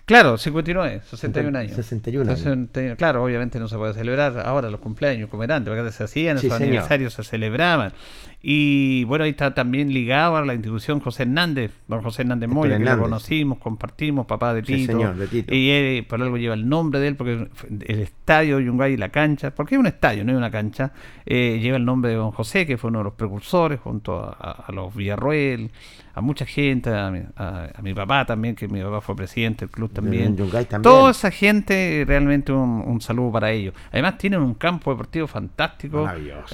Claro, 0.04 0.38
59, 0.38 1.02
61 1.04 1.58
años. 1.58 1.72
61 1.76 2.30
años. 2.30 2.40
61, 2.40 2.96
Claro, 2.96 3.22
obviamente 3.22 3.58
no 3.60 3.68
se 3.68 3.76
puede 3.76 3.92
celebrar 3.92 4.38
ahora 4.38 4.70
los 4.70 4.80
cumpleaños 4.80 5.28
como 5.28 5.44
era 5.44 5.56
antes, 5.56 5.74
porque 5.74 5.92
se 5.92 6.02
hacían, 6.04 6.38
Sí, 6.38 6.48
señor. 6.48 6.62
aniversarios 6.62 7.12
se 7.12 7.24
celebraban. 7.24 7.92
Y 8.40 9.02
bueno, 9.04 9.24
ahí 9.24 9.30
está 9.30 9.52
también 9.52 9.92
ligado 9.92 10.36
a 10.36 10.44
la 10.44 10.54
institución 10.54 11.00
José 11.00 11.24
Hernández, 11.24 11.72
don 11.88 12.02
José 12.02 12.22
Hernández 12.22 12.48
Moya, 12.48 12.78
que 12.78 12.84
lo 12.84 13.02
conocimos, 13.02 13.58
compartimos, 13.58 14.26
papá 14.26 14.54
de 14.54 14.64
Sí, 14.64 14.74
Tito. 14.76 14.92
señor, 14.92 15.16
de 15.16 15.26
Tito. 15.26 15.52
Y 15.54 15.70
él, 15.70 16.06
por 16.06 16.22
algo 16.22 16.36
lleva 16.36 16.54
el 16.54 16.68
nombre 16.68 17.00
de 17.00 17.08
él, 17.08 17.16
porque 17.16 17.48
el 17.86 17.98
estadio 18.00 18.60
Yungay 18.60 18.92
y 18.92 18.96
la 18.96 19.08
cancha, 19.08 19.50
porque 19.52 19.74
es 19.74 19.78
un 19.80 19.86
estadio, 19.88 20.24
no 20.24 20.30
es 20.32 20.38
una 20.38 20.52
cancha, 20.52 20.92
eh, 21.26 21.58
lleva 21.60 21.78
el 21.78 21.84
nombre 21.84 22.10
de 22.12 22.16
don 22.16 22.30
José, 22.30 22.64
que 22.64 22.76
fue 22.78 22.90
uno 22.90 22.98
de 23.00 23.04
los 23.06 23.14
precursores, 23.14 23.80
junto 23.80 24.18
a, 24.20 24.28
a- 24.38 24.64
a 24.68 24.72
los 24.72 24.94
Villarroel, 24.94 25.70
a 26.18 26.20
mucha 26.20 26.44
gente, 26.44 26.90
a 26.94 27.10
mi, 27.10 27.20
a- 27.36 27.68
a 27.74 27.82
mi 27.82 27.94
papá 27.94 28.24
también, 28.26 28.54
que 28.54 28.68
mi 28.68 28.82
papá 28.82 29.00
fue 29.00 29.16
presidente 29.16 29.64
del 29.64 29.70
club 29.70 29.90
también. 29.92 30.36
También. 30.36 30.82
Toda 30.82 31.10
esa 31.12 31.30
gente, 31.30 32.04
realmente 32.06 32.52
un, 32.52 32.82
un 32.86 33.00
saludo 33.00 33.32
para 33.32 33.50
ellos. 33.50 33.74
Además 33.92 34.18
tienen 34.18 34.40
un 34.40 34.54
campo 34.54 34.90
deportivo 34.90 35.26
fantástico, 35.26 36.06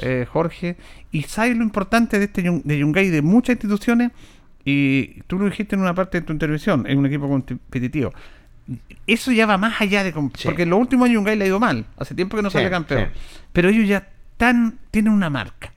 eh, 0.02 0.26
Jorge. 0.30 0.76
Y 1.10 1.22
sabes 1.22 1.56
lo 1.56 1.62
importante 1.64 2.18
de 2.18 2.26
este 2.26 2.42
de 2.42 2.78
Yungay, 2.78 3.10
de 3.10 3.22
muchas 3.22 3.54
instituciones, 3.56 4.10
y 4.64 5.20
tú 5.26 5.38
lo 5.38 5.44
dijiste 5.46 5.74
en 5.76 5.82
una 5.82 5.94
parte 5.94 6.20
de 6.20 6.26
tu 6.26 6.32
intervención, 6.32 6.86
es 6.88 6.96
un 6.96 7.04
equipo 7.06 7.28
competitivo. 7.28 8.12
Eso 9.06 9.30
ya 9.30 9.44
va 9.44 9.58
más 9.58 9.78
allá 9.80 10.02
de... 10.02 10.12
Sí. 10.12 10.44
Porque 10.44 10.62
en 10.62 10.70
los 10.70 10.78
últimos 10.80 11.04
años 11.04 11.16
Yungay 11.16 11.36
le 11.36 11.44
ha 11.44 11.48
ido 11.48 11.60
mal, 11.60 11.84
hace 11.98 12.14
tiempo 12.14 12.36
que 12.36 12.42
no 12.42 12.48
Sí, 12.48 12.54
sale 12.58 12.70
campeón. 12.70 13.10
sí. 13.12 13.20
Pero 13.52 13.68
ellos 13.68 13.86
ya 13.86 14.08
tan, 14.38 14.78
tienen 14.90 15.12
una 15.12 15.28
marca. 15.28 15.73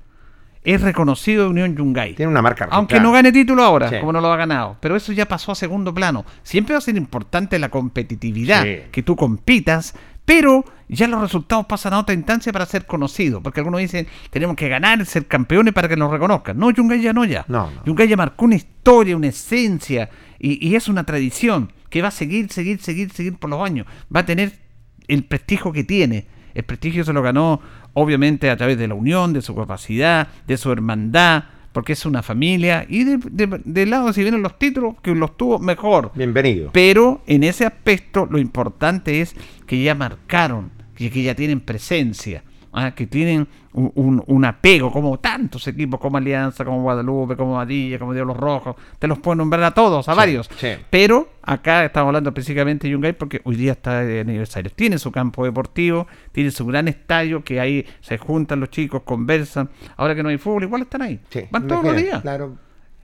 Es 0.68 0.82
reconocido 0.82 1.46
de 1.46 1.50
Unión 1.50 1.76
Yungay. 1.78 2.14
Tiene 2.16 2.30
una 2.30 2.42
marca 2.42 2.68
Aunque 2.72 3.00
no 3.00 3.14
gane 3.14 3.32
título 3.32 3.64
ahora, 3.64 3.90
Sí. 3.90 3.96
como 4.02 4.12
no 4.12 4.20
lo 4.20 4.32
ha 4.32 4.36
ganado. 4.36 4.76
Pero 4.82 4.98
eso 4.98 5.14
ya 5.14 5.26
pasó 5.26 5.54
a 5.54 5.56
segundo 5.56 5.94
plano. 5.94 6.26
Siempre 6.44 6.74
va 6.74 6.80
a 6.80 6.82
ser 6.82 6.98
importante 6.98 7.58
la 7.58 7.70
competitividad, 7.70 8.64
Sí. 8.64 8.80
que 8.92 9.02
tú 9.02 9.16
compitas, 9.16 9.96
pero 10.26 10.66
ya 10.90 11.08
los 11.08 11.22
resultados 11.22 11.66
pasan 11.68 11.94
a 11.94 12.00
otra 12.00 12.14
instancia 12.14 12.52
para 12.52 12.66
ser 12.66 12.86
conocidos. 12.86 13.42
Porque 13.42 13.62
algunos 13.62 13.80
dicen, 13.80 14.08
tenemos 14.30 14.58
que 14.58 14.68
ganar, 14.68 15.06
ser 15.06 15.26
campeones 15.26 15.74
para 15.74 15.88
que 15.88 15.96
nos 15.96 16.12
reconozcan. 16.12 16.58
No, 16.58 16.70
Yungay 16.70 17.02
ya 17.02 17.14
no 17.14 17.24
ya. 17.24 17.46
No, 17.48 17.72
no. 17.72 17.86
Yungay 17.86 18.10
ya 18.10 18.18
marcó 18.18 18.44
una 18.44 18.56
historia, 18.56 19.16
una 19.16 19.28
esencia, 19.28 20.10
y, 20.38 20.68
y 20.68 20.76
es 20.76 20.90
una 20.90 21.06
tradición 21.06 21.72
que 21.90 22.02
va 22.02 22.10
a 22.10 22.12
seguir, 22.12 22.52
seguir, 22.52 22.82
seguir, 22.82 23.12
seguir 23.14 23.38
por 23.38 23.50
los 23.50 23.66
años. 23.66 23.88
Va 24.14 24.20
a 24.20 24.26
tener 24.26 24.52
el 25.08 25.24
prestigio 25.24 25.72
que 25.72 25.86
tiene. 25.86 26.28
El 26.54 26.64
prestigio 26.64 27.04
se 27.06 27.14
lo 27.14 27.22
ganó, 27.22 27.62
obviamente, 28.00 28.50
a 28.52 28.58
través 28.58 28.78
de 28.78 28.88
la 28.88 28.94
unión, 28.94 29.34
de 29.34 29.42
su 29.42 29.56
capacidad, 29.56 30.28
de 30.46 30.56
su 30.58 30.72
hermandad, 30.72 31.46
porque 31.72 31.94
es 31.94 32.06
una 32.06 32.22
familia. 32.22 32.86
Y 32.88 33.04
de, 33.04 33.18
de- 33.18 33.62
del 33.66 33.90
lado, 33.90 34.14
si 34.14 34.22
vienen 34.22 34.44
los 34.44 34.60
títulos, 34.60 34.96
que 35.02 35.16
los 35.16 35.36
tuvo 35.36 35.58
mejor. 35.58 36.12
Bienvenido. 36.14 36.70
Pero 36.74 37.22
en 37.26 37.44
ese 37.44 37.66
aspecto, 37.66 38.28
lo 38.30 38.38
importante 38.38 39.22
es 39.22 39.36
que 39.66 39.82
ya 39.82 39.96
marcaron, 39.96 40.70
que, 40.96 41.10
que 41.10 41.24
ya 41.24 41.34
tienen 41.34 41.60
presencia, 41.60 42.44
¿ah? 42.78 42.92
que 42.96 43.08
tienen 43.08 43.48
un, 43.74 43.92
un- 43.96 44.24
un 44.28 44.46
apego, 44.46 44.92
como 44.92 45.20
tantos 45.20 45.68
equipos, 45.68 46.00
como 46.00 46.18
Alianza, 46.18 46.66
como 46.66 46.82
Guadalupe, 46.82 47.36
como 47.36 47.54
Vadilla, 47.56 48.00
como 48.00 48.14
Diablos 48.14 48.38
Rojos. 48.38 48.76
Te 49.00 49.08
los 49.08 49.20
puedo 49.20 49.36
nombrar 49.36 49.64
a 49.64 49.72
todos, 49.72 50.08
a 50.10 50.14
Sí, 50.14 50.18
varios. 50.18 50.50
sí. 50.58 50.70
Pero 50.90 51.30
acá 51.44 51.86
estamos 51.86 52.08
hablando 52.08 52.30
específicamente 52.30 52.88
de 52.88 52.92
Yungay 52.94 53.14
porque 53.14 53.42
hoy 53.44 53.56
día 53.56 53.74
está 53.74 54.02
de 54.04 54.20
aniversario. 54.22 54.72
Tiene 54.74 54.98
su 54.98 55.12
campo 55.12 55.44
deportivo, 55.46 56.08
tiene 56.32 56.52
su 56.52 56.66
gran 56.66 56.88
estadio, 56.88 57.44
que 57.44 57.60
ahí 57.60 57.86
se 58.02 58.18
juntan 58.18 58.60
los 58.60 58.70
chicos, 58.70 59.04
conversan. 59.04 59.70
Ahora 59.96 60.16
que 60.16 60.24
no 60.24 60.30
hay 60.30 60.38
fútbol, 60.38 60.64
igual 60.64 60.82
están 60.84 61.02
ahí. 61.02 61.20
Sí, 61.30 61.42
Van 61.52 61.68
todos 61.68 61.84
los 61.84 61.96
días. 61.96 62.22
Claro. 62.22 62.56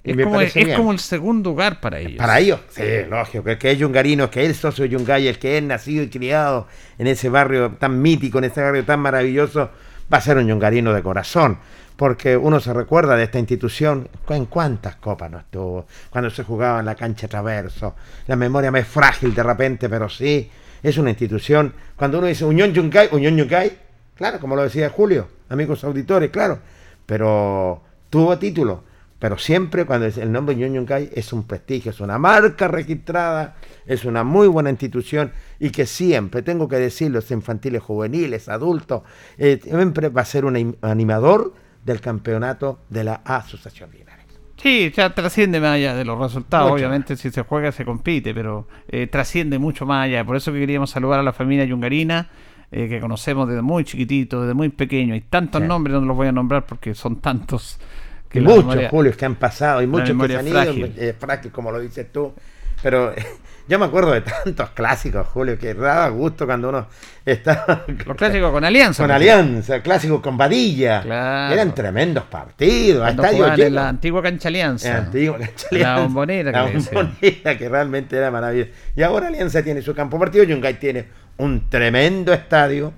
Es, 0.03 0.17
como, 0.17 0.41
es 0.41 0.75
como 0.75 0.91
el 0.91 0.99
segundo 0.99 1.51
hogar 1.51 1.79
para 1.79 1.99
ellos. 1.99 2.17
Para 2.17 2.39
ellos, 2.39 2.59
sí, 2.69 2.83
lógico, 3.09 3.49
el 3.49 3.57
que 3.57 3.71
es 3.71 3.77
yungarino, 3.77 4.29
que 4.29 4.45
es 4.45 4.57
socio 4.57 4.83
de 4.83 4.89
Yungay, 4.89 5.27
el 5.27 5.39
que 5.39 5.57
es 5.57 5.63
nacido 5.63 6.03
y 6.03 6.09
criado 6.09 6.67
en 6.97 7.07
ese 7.07 7.29
barrio 7.29 7.71
tan 7.79 8.01
mítico, 8.01 8.39
en 8.39 8.45
ese 8.45 8.61
barrio 8.61 8.83
tan 8.83 8.99
maravilloso, 8.99 9.69
va 10.13 10.17
a 10.17 10.21
ser 10.21 10.37
un 10.37 10.47
yungarino 10.47 10.93
de 10.93 11.01
corazón. 11.01 11.57
Porque 11.95 12.35
uno 12.35 12.59
se 12.59 12.73
recuerda 12.73 13.15
de 13.15 13.23
esta 13.23 13.39
institución, 13.39 14.09
en 14.27 14.47
cuántas 14.47 14.97
copas 14.97 15.31
no 15.31 15.37
estuvo, 15.37 15.85
cuando 16.09 16.29
se 16.31 16.43
jugaba 16.43 16.79
en 16.79 16.85
la 16.85 16.95
cancha 16.95 17.29
traverso. 17.29 17.95
La 18.27 18.35
memoria 18.35 18.71
me 18.71 18.79
es 18.79 18.87
frágil 18.87 19.33
de 19.33 19.43
repente, 19.43 19.87
pero 19.87 20.09
sí, 20.09 20.49
es 20.81 20.97
una 20.97 21.11
institución. 21.11 21.73
Cuando 21.95 22.17
uno 22.17 22.27
dice 22.27 22.43
Unión 22.43 22.73
Yungay, 22.73 23.09
Unión 23.11 23.37
Yungay, 23.37 23.77
claro, 24.15 24.39
como 24.39 24.55
lo 24.55 24.63
decía 24.63 24.89
Julio, 24.89 25.27
amigos 25.49 25.83
auditores, 25.85 26.29
claro, 26.29 26.59
pero 27.05 27.81
tuvo 28.09 28.37
título. 28.37 28.83
Pero 29.23 29.37
siempre 29.37 29.85
cuando 29.85 30.05
es 30.05 30.17
el 30.17 30.33
nombre 30.33 30.53
Yungay 30.57 31.09
es 31.13 31.31
un 31.31 31.43
prestigio, 31.43 31.91
es 31.91 32.01
una 32.01 32.17
marca 32.17 32.67
registrada, 32.67 33.55
es 33.85 34.03
una 34.03 34.25
muy 34.25 34.49
buena 34.49 34.69
institución 34.69 35.31
y 35.61 35.69
que 35.69 35.85
siempre, 35.85 36.41
tengo 36.41 36.67
que 36.67 36.75
decirlo, 36.75 37.19
es 37.19 37.31
infantiles, 37.31 37.81
juveniles, 37.81 38.49
adultos, 38.49 39.03
eh, 39.37 39.61
siempre 39.63 40.09
va 40.09 40.23
a 40.23 40.25
ser 40.25 40.43
un 40.43 40.55
im- 40.55 40.75
animador 40.81 41.53
del 41.85 42.01
campeonato 42.01 42.79
de 42.89 43.05
la 43.05 43.21
Asociación 43.23 43.91
Linares. 43.93 44.25
Sí, 44.57 44.91
ya 44.93 45.15
trasciende 45.15 45.61
más 45.61 45.75
allá 45.75 45.95
de 45.95 46.03
los 46.03 46.19
resultados. 46.19 46.65
Mucho 46.69 46.75
Obviamente, 46.75 47.15
si 47.15 47.31
se 47.31 47.43
juega, 47.43 47.71
se 47.71 47.85
compite, 47.85 48.33
pero 48.33 48.67
eh, 48.89 49.07
trasciende 49.07 49.57
mucho 49.57 49.85
más 49.85 50.03
allá. 50.03 50.25
Por 50.25 50.35
eso 50.35 50.51
que 50.51 50.59
queríamos 50.59 50.89
saludar 50.89 51.21
a 51.21 51.23
la 51.23 51.31
familia 51.31 51.63
yungarina, 51.63 52.29
eh, 52.73 52.89
que 52.89 52.99
conocemos 52.99 53.47
desde 53.47 53.61
muy 53.61 53.85
chiquitito, 53.85 54.41
desde 54.41 54.53
muy 54.53 54.67
pequeño. 54.67 55.13
Hay 55.13 55.21
tantos 55.21 55.61
Sí. 55.61 55.67
nombres, 55.69 55.93
no 55.97 56.01
los 56.07 56.17
voy 56.17 56.27
a 56.27 56.33
nombrar 56.33 56.65
porque 56.65 56.93
son 56.93 57.21
tantos. 57.21 57.79
La 58.41 58.49
muchos, 58.49 58.65
memoria- 58.65 58.89
Julios, 58.89 59.15
que 59.17 59.25
han 59.25 59.35
pasado, 59.35 59.81
y 59.81 59.87
muchos 59.87 60.17
que 60.19 60.27
se 60.27 60.37
han 60.37 60.47
ido, 60.47 60.87
eh, 60.97 61.15
frágil, 61.17 61.51
como 61.51 61.71
lo 61.71 61.79
dices 61.79 62.11
tú. 62.11 62.33
Pero 62.81 63.13
yo 63.69 63.79
me 63.79 63.85
acuerdo 63.85 64.11
de 64.11 64.21
tantos 64.21 64.71
clásicos, 64.71 65.25
Julio, 65.27 65.57
que 65.57 65.73
daba 65.73 66.09
gusto 66.09 66.45
cuando 66.45 66.67
uno 66.69 66.87
estaba 67.25 67.85
Los 68.05 68.17
clásicos 68.17 68.51
con 68.51 68.65
Alianza. 68.65 69.03
con 69.03 69.11
Alianza, 69.11 69.81
clásicos 69.81 70.19
con 70.19 70.37
Vadilla. 70.37 71.01
Claro. 71.01 71.53
Eran 71.53 71.73
tremendos 71.73 72.25
partidos, 72.25 73.07
estadio 73.09 73.53
en 73.53 73.75
la 73.75 73.87
antigua 73.89 74.21
cancha 74.21 74.49
Alianza. 74.49 74.89
En 74.89 74.95
antigua 75.05 75.37
cancha 75.37 75.67
La 75.71 75.77
Alianza. 75.77 76.03
bombonera, 76.03 76.51
La 76.51 76.65
que 76.71 76.77
bombonera, 76.77 77.57
que 77.57 77.69
realmente 77.69 78.17
era 78.17 78.31
maravillosa. 78.31 78.71
Y 78.97 79.01
ahora 79.03 79.27
Alianza 79.27 79.63
tiene 79.63 79.81
su 79.81 79.95
campo 79.95 80.19
partido, 80.19 80.43
Yungay 80.43 80.77
tiene 80.79 81.05
un 81.37 81.69
tremendo 81.69 82.33
estadio, 82.33 82.91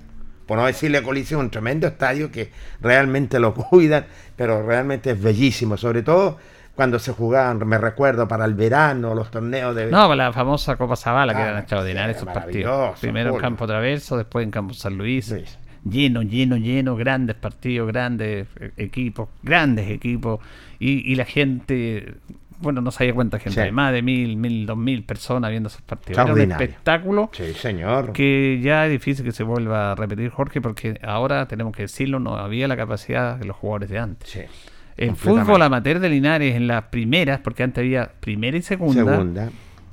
por 0.46 0.58
no 0.58 0.66
decirle 0.66 1.02
colisión, 1.02 1.40
un 1.40 1.50
tremendo 1.50 1.86
estadio 1.86 2.30
que 2.32 2.50
realmente 2.80 3.38
lo 3.38 3.54
cuidan, 3.54 4.06
pero 4.36 4.62
realmente 4.64 5.10
es 5.12 5.22
bellísimo, 5.22 5.76
sobre 5.76 6.02
todo 6.02 6.38
cuando 6.76 6.98
se 6.98 7.12
jugaban, 7.12 7.66
me 7.66 7.78
recuerdo, 7.78 8.28
para 8.28 8.44
el 8.44 8.52
verano, 8.54 9.14
los 9.14 9.30
torneos 9.30 9.74
de... 9.74 9.90
No, 9.90 10.14
la 10.14 10.30
famosa 10.32 10.76
Copa 10.76 10.94
Zavala, 10.94 11.34
que 11.34 11.40
Ah, 11.40 11.46
eran 11.46 11.58
extraordinarios 11.60 12.18
sí, 12.18 12.22
esos 12.22 12.34
partidos. 12.34 13.00
Primero 13.00 13.34
en. 13.34 13.40
Campo 13.40 13.66
Traverso, 13.66 14.18
después 14.18 14.44
en 14.44 14.50
Campo 14.50 14.74
San 14.74 14.98
Luis. 14.98 15.24
Sí. 15.24 15.42
Lleno, 15.88 16.20
lleno, 16.22 16.56
lleno, 16.58 16.94
grandes 16.94 17.34
partidos, 17.36 17.88
grandes 17.88 18.46
eh, 18.60 18.72
equipos, 18.76 19.28
grandes 19.42 19.88
equipos. 19.88 20.40
Y, 20.78 21.10
y 21.10 21.14
la 21.14 21.24
gente, 21.24 22.16
bueno, 22.60 22.80
no 22.80 22.90
sabía 22.90 23.12
cuánta 23.14 23.38
gente, 23.38 23.64
Sí. 23.66 23.70
más 23.72 23.92
de 23.92 24.02
mil, 24.02 24.36
mil, 24.36 24.66
dos 24.66 24.76
mil 24.76 25.04
personas 25.04 25.50
viendo 25.50 25.68
esos 25.68 25.82
partidos. 25.82 26.18
Era 26.24 26.32
un 26.32 26.40
espectáculo 26.52 27.30
Sí, 27.32 27.52
señor. 27.54 28.12
que 28.12 28.60
ya 28.62 28.86
es 28.86 28.92
difícil 28.92 29.24
que 29.24 29.32
se 29.32 29.42
vuelva 29.42 29.92
a 29.92 29.94
repetir, 29.94 30.30
Jorge, 30.30 30.60
porque 30.60 30.98
ahora 31.02 31.46
tenemos 31.48 31.74
que 31.74 31.82
decirlo, 31.82 32.18
no 32.20 32.36
había 32.36 32.68
la 32.68 32.76
capacidad 32.76 33.36
de 33.36 33.44
los 33.46 33.56
jugadores 33.56 33.90
de 33.90 33.98
antes. 33.98 34.28
Sí. 34.30 34.40
Completamente. 34.98 35.20
fútbol 35.44 35.62
amateur 35.62 35.98
de 35.98 36.08
Linares 36.08 36.54
en 36.56 36.66
las 36.66 36.84
primeras, 36.84 37.40
porque 37.40 37.62
antes 37.62 37.82
había 37.82 38.10
primera 38.20 38.56
y 38.56 38.62
segunda, 38.62 39.04
Segunda. 39.04 39.50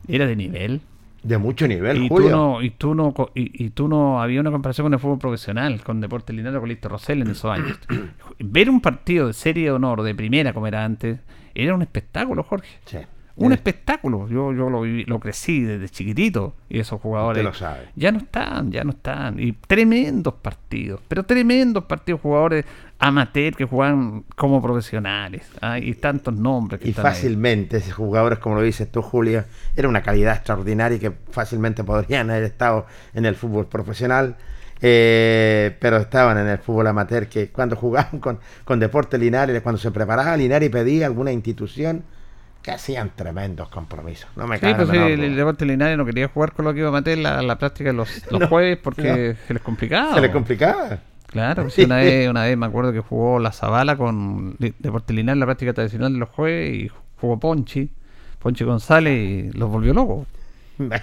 era 0.08 0.26
de 0.26 0.36
nivel. 0.38 0.82
De 1.24 1.38
mucho 1.38 1.68
nivel, 1.70 2.04
Y 2.04 2.10
tú, 2.10 2.30
no, 2.30 2.62
y, 2.62 2.70
tú 2.72 2.94
no, 2.96 3.14
y, 3.34 3.66
y 3.66 3.70
tú 3.70 3.88
no 3.88 4.22
había 4.22 4.42
una 4.42 4.52
comparación 4.52 4.86
con 4.86 4.94
el 4.94 5.00
fútbol 5.00 5.20
profesional, 5.20 5.82
con 5.82 6.02
Deporte 6.02 6.34
Linares 6.34 6.60
con 6.60 6.68
Listo 6.68 6.90
Rosell 6.90 7.22
en 7.22 7.30
esos 7.32 7.50
años. 7.52 7.80
Ver 8.40 8.70
un 8.70 8.82
partido 8.82 9.28
de 9.28 9.34
serie 9.34 9.66
de 9.66 9.72
honor 9.72 10.04
de 10.04 10.16
primera 10.16 10.52
como 10.54 10.68
era 10.68 10.84
antes 10.84 11.20
era 11.56 11.74
un 11.76 11.82
espectáculo, 11.82 12.44
Jorge. 12.44 12.68
Sí. 12.86 12.98
Un 13.36 13.52
Eh, 13.52 13.56
espectáculo. 13.56 14.28
Yo, 14.30 14.54
yo 14.54 14.70
lo, 14.70 14.86
viví- 14.86 15.06
lo 15.08 15.20
crecí 15.20 15.62
desde 15.64 15.90
chiquitito 15.90 16.54
y 16.70 16.80
esos 16.80 17.02
jugadores 17.02 17.44
lo 17.44 17.52
sabe. 17.54 17.90
ya 17.96 18.12
no 18.12 18.20
están, 18.20 18.72
ya 18.72 18.84
no 18.84 18.92
están. 18.92 19.40
Y 19.40 19.54
tremendos 19.54 20.36
partidos, 20.36 21.02
pero 21.08 21.24
tremendos 21.24 21.86
partidos, 21.86 22.22
jugadores 22.22 22.64
amateur 23.00 23.56
que 23.56 23.66
juegan 23.66 24.24
como 24.36 24.62
profesionales. 24.62 25.50
¿ah? 25.62 25.80
Y 25.80 25.96
tantos 25.96 26.36
nombres 26.36 26.80
que 26.80 26.88
Y 26.88 26.92
están 26.92 27.08
ahí. 27.08 27.12
fácilmente, 27.12 27.78
esos 27.78 27.94
jugadores, 27.94 28.38
como 28.38 28.56
lo 28.56 28.62
dices 28.62 28.92
tú, 28.92 29.02
Julio, 29.02 29.44
era 29.76 29.90
una 29.90 30.04
calidad 30.04 30.36
extraordinaria 30.36 30.98
y 30.98 31.00
que 31.00 31.12
fácilmente 31.32 31.84
podrían 31.84 32.30
haber 32.30 32.44
estado 32.44 32.86
en 33.16 33.26
el 33.26 33.34
fútbol 33.36 33.66
profesional, 33.66 34.36
eh, 34.86 35.76
pero 35.80 35.98
estaban 35.98 36.38
en 36.38 36.48
el 36.48 36.58
fútbol 36.58 36.88
amateur, 36.88 37.28
que 37.28 37.50
cuando 37.50 37.76
jugaban 37.78 38.20
con, 38.20 38.40
con 38.66 38.80
Deporte 38.80 39.18
Linares, 39.18 39.62
cuando 39.62 39.80
se 39.80 39.92
preparaba 39.92 40.36
Linares 40.38 40.68
y 40.68 40.72
pedía 40.72 41.06
alguna 41.06 41.32
institución, 41.32 42.04
que 42.62 42.72
hacían 42.72 43.12
tremendos 43.16 43.70
compromisos. 43.70 44.30
No 44.36 44.46
me 44.48 44.58
Sí, 44.58 44.74
pues 44.76 44.90
sí, 44.90 44.98
el, 44.98 45.36
Deporte 45.36 45.66
Linares 45.66 45.98
no 45.98 46.06
quería 46.06 46.28
jugar 46.28 46.52
con 46.54 46.66
lo 46.66 46.74
que 46.74 46.80
iba 46.80 46.90
a 46.90 46.92
meter 46.92 47.18
la, 47.18 47.42
la 47.42 47.58
práctica 47.58 47.90
de 47.92 47.96
los, 47.96 48.10
los 48.30 48.42
No, 48.42 48.48
jueves 48.48 48.78
porque 48.82 49.36
se 49.48 49.54
les 49.54 49.64
complicaba. 49.64 50.16
Se 50.16 50.22
le 50.22 50.32
complicaba. 50.32 51.00
Claro, 51.28 51.64
pues 51.64 51.74
Sí. 51.74 51.84
una 51.84 51.98
vez, 51.98 52.30
una 52.30 52.44
vez 52.44 52.58
me 52.58 52.66
acuerdo 52.66 52.92
que 52.94 53.00
jugó 53.00 53.40
la 53.40 53.52
Zabala 53.52 53.98
con 53.98 54.56
Deporte 54.60 55.14
Linares, 55.14 55.40
la 55.40 55.46
práctica 55.46 55.74
tradicional 55.74 56.14
de 56.14 56.20
los 56.20 56.30
jueves, 56.30 56.76
y 56.76 56.92
jugó 57.20 57.40
Ponchi, 57.40 57.90
Ponchi 58.40 58.64
González, 58.66 59.14
y 59.54 59.58
los 59.58 59.70
volvió 59.70 59.94
locos. 59.94 60.28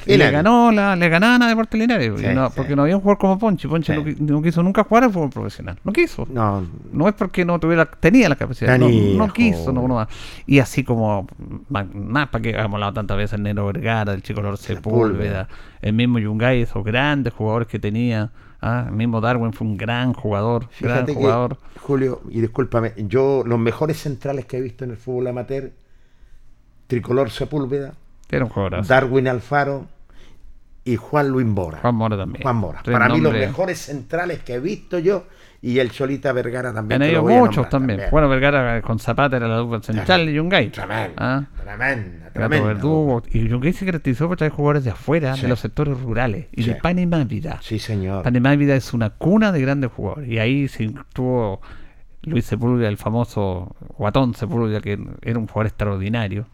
Y 0.06 0.16
le 0.16 0.30
ganó, 0.30 0.72
la, 0.72 0.96
le 0.96 1.08
ganaban 1.08 1.42
a 1.42 1.48
Deporte 1.48 1.76
Linares, 1.78 2.12
y 2.20 2.22
Sí, 2.22 2.34
no- 2.34 2.48
sí. 2.48 2.52
porque 2.56 2.74
no 2.74 2.82
había 2.82 2.96
un 2.96 3.02
jugador 3.02 3.18
como 3.18 3.38
Ponchi. 3.38 3.68
Ponchi 3.68 3.92
Sí. 3.92 3.98
no, 3.98 4.04
qui- 4.04 4.18
no 4.18 4.42
quiso 4.42 4.62
nunca 4.62 4.84
jugar 4.84 5.04
al 5.04 5.12
fútbol 5.12 5.30
profesional, 5.30 5.78
no 5.84 5.92
quiso. 5.92 6.26
No, 6.30 6.66
No 6.92 7.06
es 7.08 7.14
porque 7.14 7.44
no 7.44 7.58
tuviera, 7.60 7.84
tenía 7.86 8.28
la 8.28 8.36
capacidad, 8.36 8.78
no, 8.78 9.32
quiso, 9.32 9.72
no. 9.72 10.06
Y 10.46 10.58
así 10.58 10.82
como, 10.84 11.26
más 11.68 12.28
para 12.28 12.42
que 12.42 12.50
hemos 12.50 12.74
hablado 12.74 12.92
tantas 12.94 13.16
veces, 13.16 13.34
el 13.34 13.42
Nero 13.44 13.66
Vergara, 13.66 14.12
el 14.12 14.22
Chico 14.22 14.42
Lor 14.42 14.58
Sepúlveda, 14.58 15.48
el 15.82 15.92
mismo 15.92 16.18
Yungay, 16.18 16.62
esos 16.62 16.84
grandes 16.84 17.32
jugadores 17.32 17.68
que 17.68 17.78
tenía. 17.78 18.30
ah, 18.62 18.84
el 18.88 18.92
mismo 18.94 19.22
Darwin 19.22 19.52
fue 19.54 19.66
un 19.66 19.76
gran 19.78 20.12
jugador, 20.12 20.68
gran 20.80 20.96
Fíjate 21.06 21.12
que, 21.12 21.18
jugador. 21.18 21.56
Julio, 21.80 22.20
y 22.28 22.42
discúlpame, 22.42 22.92
yo 23.08 23.42
los 23.46 23.58
mejores 23.58 23.96
centrales 23.98 24.44
que 24.44 24.58
he 24.58 24.60
visto 24.60 24.84
en 24.84 24.90
el 24.90 24.96
fútbol 24.98 25.28
amateur, 25.28 25.72
Tricolor 26.86 27.30
Sepúlveda, 27.30 27.94
Era 28.30 28.44
un 28.44 28.50
jugador. 28.50 28.86
Darwin 28.86 29.28
Alfaro 29.28 29.86
y 30.84 30.96
Juan 30.96 31.28
Luis 31.28 31.46
Mora. 31.46 31.78
Juan 31.78 31.94
Mora 31.94 32.16
también. 32.16 32.42
Juan 32.42 32.56
Mora. 32.56 32.80
Tres 32.82 32.96
Para 32.96 33.08
mí 33.12 33.20
los 33.20 33.32
mejores 33.32 33.78
centrales 33.78 34.40
que 34.40 34.54
he 34.54 34.60
visto 34.60 34.98
yo 34.98 35.26
y 35.62 35.78
el 35.78 35.90
Cholita 35.90 36.32
Vergara 36.32 36.72
también. 36.72 37.02
Han 37.02 37.08
que 37.08 37.12
lo 37.12 37.18
ido 37.18 37.22
voy 37.22 37.34
a 37.34 37.38
muchos 37.40 37.56
nombrar 37.56 37.70
también. 37.70 38.00
Bueno, 38.10 38.28
Vergara 38.30 38.80
con 38.80 38.98
Zapata 38.98 39.36
era 39.36 39.46
la 39.46 39.56
dupla 39.56 39.82
central 39.82 40.24
de 40.26 40.32
Yungay. 40.32 40.70
Tremendo, 40.70 41.14
Ah, 41.18 41.44
tremenda. 41.62 42.30
Verdugo. 42.48 43.22
Y 43.30 43.46
Yungay 43.48 43.72
se 43.74 43.84
caracterizó 43.84 44.26
por 44.26 44.38
traer 44.38 44.52
jugadores 44.52 44.84
de 44.84 44.90
afuera, 44.90 45.34
Sí. 45.36 45.42
de 45.42 45.48
los 45.48 45.60
sectores 45.60 46.00
rurales 46.00 46.46
y 46.52 46.62
Sí. 46.62 46.70
de 46.70 46.76
Panamá 46.76 47.24
Vida. 47.24 47.58
Sí, 47.62 47.78
señor. 47.78 48.22
Panamá 48.22 48.56
Vida 48.56 48.74
es 48.74 48.94
una 48.94 49.10
cuna 49.10 49.52
de 49.52 49.60
grandes 49.60 49.90
jugadores. 49.92 50.30
Y 50.30 50.38
ahí 50.38 50.66
se 50.68 50.90
tuvo 51.12 51.60
Luis 52.22 52.46
Sepúlveda, 52.46 52.88
el 52.88 52.96
famoso 52.96 53.76
Guatón 53.98 54.34
Sepúlveda, 54.34 54.80
que 54.80 54.98
era 55.20 55.38
un 55.38 55.46
jugador 55.46 55.66
extraordinario. 55.66 56.46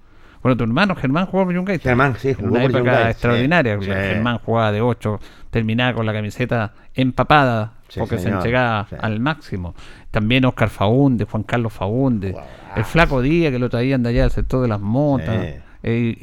Bueno, 0.43 0.57
tu 0.57 0.65
hermano 0.65 0.95
Germán 0.95 1.27
jugó 1.27 1.45
por 1.45 1.55
Yungay. 1.55 1.79
Germán, 1.79 2.15
sí, 2.19 2.29
En 2.31 2.35
jugó 2.37 2.51
una 2.51 2.61
por 2.63 2.71
época 2.71 2.79
Yungay, 2.93 3.11
extraordinaria. 3.11 3.79
sí. 3.81 3.87
Germán 3.87 4.39
jugaba 4.39 4.73
de 4.73 4.81
8, 4.81 5.21
terminaba 5.51 5.95
con 5.95 6.07
la 6.07 6.13
camiseta 6.13 6.73
empapada 6.95 7.73
Sí, 7.89 8.01
porque 8.01 8.19
se 8.19 8.29
entregaba 8.31 8.87
sí. 8.91 8.97
al 9.01 9.21
máximo. 9.21 9.75
También 10.11 10.45
Oscar 10.45 10.71
Faunde, 10.71 11.25
Juan 11.25 11.45
Carlos 11.45 11.73
Faunde, 11.73 12.35
el 12.75 12.85
Flaco 12.85 13.23
Díaz 13.23 13.53
que 13.53 13.59
lo 13.61 13.69
traían 13.71 14.03
de 14.03 14.09
allá 14.11 14.23
del 14.23 14.31
sector 14.33 14.61
de 14.63 14.69
las 14.69 14.81
motas. 14.81 15.37
Sí. 15.41 15.53
eh, 15.85 16.17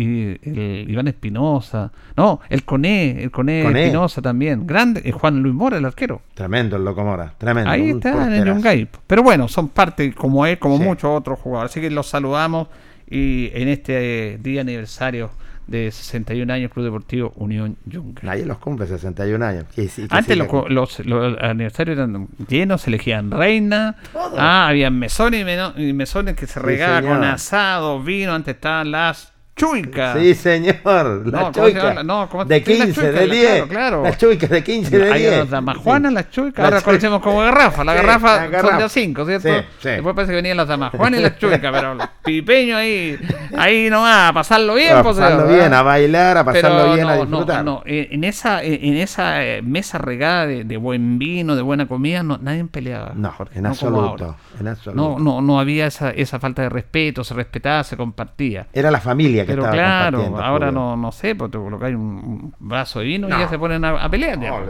y 0.43 0.50
el 0.82 0.89
Iván 0.91 1.08
Espinosa, 1.08 1.89
no, 2.18 2.42
el 2.50 2.66
Coné, 2.66 3.24
el 3.24 3.31
Coné 3.31 3.64
Coné. 3.64 3.83
Espinosa 3.85 4.22
también, 4.22 4.68
grande, 4.68 5.01
y 5.05 5.11
Juan 5.11 5.42
Luis 5.42 5.55
Mora, 5.55 5.77
el 5.77 5.85
arquero. 5.85 6.22
Tremendo 6.33 6.75
el 6.75 6.83
Locomora. 6.83 7.33
Tremendo. 7.37 7.70
Ahí 7.70 7.92
está 7.92 8.35
en. 8.35 8.44
Yungay. 8.46 8.90
Pero 9.07 9.24
bueno, 9.24 9.48
son 9.48 9.70
parte, 9.70 10.11
como 10.14 10.46
él, 10.46 10.59
como 10.59 10.77
muchos 10.77 11.09
otros 11.18 11.40
jugadores. 11.40 11.72
Así 11.72 11.79
que 11.79 11.90
los 11.90 12.07
saludamos 12.07 12.68
y 13.09 13.51
en 13.53 13.68
este 13.68 14.39
día 14.42 14.61
aniversario 14.61 15.31
de 15.68 15.92
61 15.92 16.51
años 16.51 16.72
Club 16.72 16.85
Deportivo 16.85 17.33
Unión 17.35 17.77
Yungay. 17.85 18.24
Nadie 18.25 18.46
los 18.46 18.57
cumple, 18.57 18.85
61 18.85 19.46
años. 19.46 19.66
Que 19.74 19.87
que 19.87 20.07
Antes 20.09 20.37
los, 20.37 20.50
los, 20.70 21.00
los 21.05 21.37
aniversarios 21.39 21.98
eran 21.98 22.27
llenos, 22.48 22.81
se 22.81 22.89
elegían 22.89 23.31
reina, 23.31 23.96
ah, 24.37 24.68
había 24.68 24.89
mesones 24.89 25.46
y, 25.77 25.94
mesones 25.94 26.35
que 26.35 26.48
se 26.48 26.59
Sí, 26.59 26.59
regaban 26.59 27.05
con 27.05 27.24
asado, 27.24 28.01
vino, 28.01 28.33
antes 28.33 28.55
estaban 28.55 28.92
las 28.92 29.32
chuicas. 29.55 30.18
Sí, 30.20 30.33
señor. 30.35 30.75
La 30.83 31.42
No, 31.42 31.51
¿cómo 31.51 31.53
se 31.68 31.74
chuica. 31.74 32.03
No, 32.03 32.29
¿cómo- 32.29 32.46
de 32.46 32.63
sí, 32.63 32.77
la 32.77 32.85
15, 32.85 32.94
chuica, 32.94 33.11
de 33.20 33.27
la- 33.27 33.33
10. 33.33 33.51
claro, 33.51 33.68
claro. 33.68 34.03
La 34.03 34.18
chuica 34.18 34.48
de 34.48 34.63
15, 34.63 34.98
de 34.98 35.05
10. 35.05 35.11
Hay 35.13 35.37
las 35.39 35.50
damajuanas, 35.50 36.13
las 36.13 36.29
chuicas, 36.31 36.57
La 36.59 36.63
ahora 36.66 36.77
chuica. 36.77 36.85
conocemos 36.85 37.22
como 37.22 37.39
garrafa. 37.39 37.83
La 37.83 37.92
Sí, 37.94 37.98
garrafa 37.98 38.35
la 38.35 38.48
garrafa. 38.48 38.68
son 38.70 38.77
de 38.79 38.83
a 38.85 38.89
5, 38.89 39.25
¿cierto? 39.25 39.48
Sí, 39.50 39.66
sí. 39.81 39.89
Después 39.89 40.16
parece 40.16 40.31
que 40.31 40.35
venían 40.37 40.57
las 40.57 40.68
damajuanas 40.68 41.20
y 41.20 41.24
las 41.24 41.37
chuicas, 41.37 41.72
pero 41.72 41.94
los 41.96 42.07
pipeños 42.24 42.77
ahí, 42.79 43.18
ahí 43.57 43.89
nomás, 43.89 44.29
a 44.29 44.33
pasarlo 44.33 44.75
bien, 44.75 44.96
a 44.98 45.03
pues, 45.03 45.18
pasarlo 45.18 45.48
bien, 45.48 45.74
a 45.74 45.81
bailar, 45.83 46.37
a 46.37 46.44
pasarlo 46.44 46.77
Pero 46.83 46.94
bien, 46.96 47.07
a 47.07 47.16
no, 47.16 47.22
disfrutar. 47.25 47.63
No, 47.66 47.72
no, 47.75 47.83
en 47.85 48.24
esa, 48.24 48.63
en 48.63 48.96
esa 48.98 49.44
eh, 49.46 49.61
mesa 49.61 49.98
regada 49.98 50.48
de, 50.48 50.63
de 50.63 50.77
buen 50.77 51.20
vino, 51.20 51.55
de 51.55 51.61
buena 51.61 51.87
comida, 51.87 52.24
no, 52.24 52.37
nadie 52.42 52.66
peleaba. 52.66 53.11
No, 53.16 53.31
Jorge, 53.31 53.59
en 53.59 53.66
absoluto. 53.68 54.35
Ahora. 54.53 54.61
En 54.61 54.68
absoluto. 54.68 55.20
No, 55.20 55.20
no, 55.20 55.42
no 55.42 55.59
había 55.59 55.87
esa, 55.87 56.11
esa 56.11 56.39
falta 56.39 56.61
de 56.61 56.70
respeto, 56.70 57.24
se 57.24 57.33
respetaba, 57.33 57.83
se 57.83 57.98
compartía. 57.98 58.68
Era 58.74 58.92
la 58.92 59.00
familia 59.00 59.44
que 59.46 59.51
Pero 59.51 59.63
estaba 59.63 59.75
claro, 59.75 60.18
compartiendo, 60.20 60.44
ahora 60.44 60.68
Julio. 60.68 60.81
no, 60.81 60.98
no 60.98 61.11
sé, 61.11 61.35
pues 61.35 61.51
te 61.51 61.57
colocáis 61.57 61.96
un, 61.96 62.53
vaso 62.59 63.00
de 63.00 63.05
vino 63.05 63.27
y 63.27 63.31
ya 63.31 63.48
se 63.48 63.59
ponen 63.59 63.83
a, 63.85 64.03
a 64.03 64.09
pelear. 64.09 64.37
No. 64.37 64.61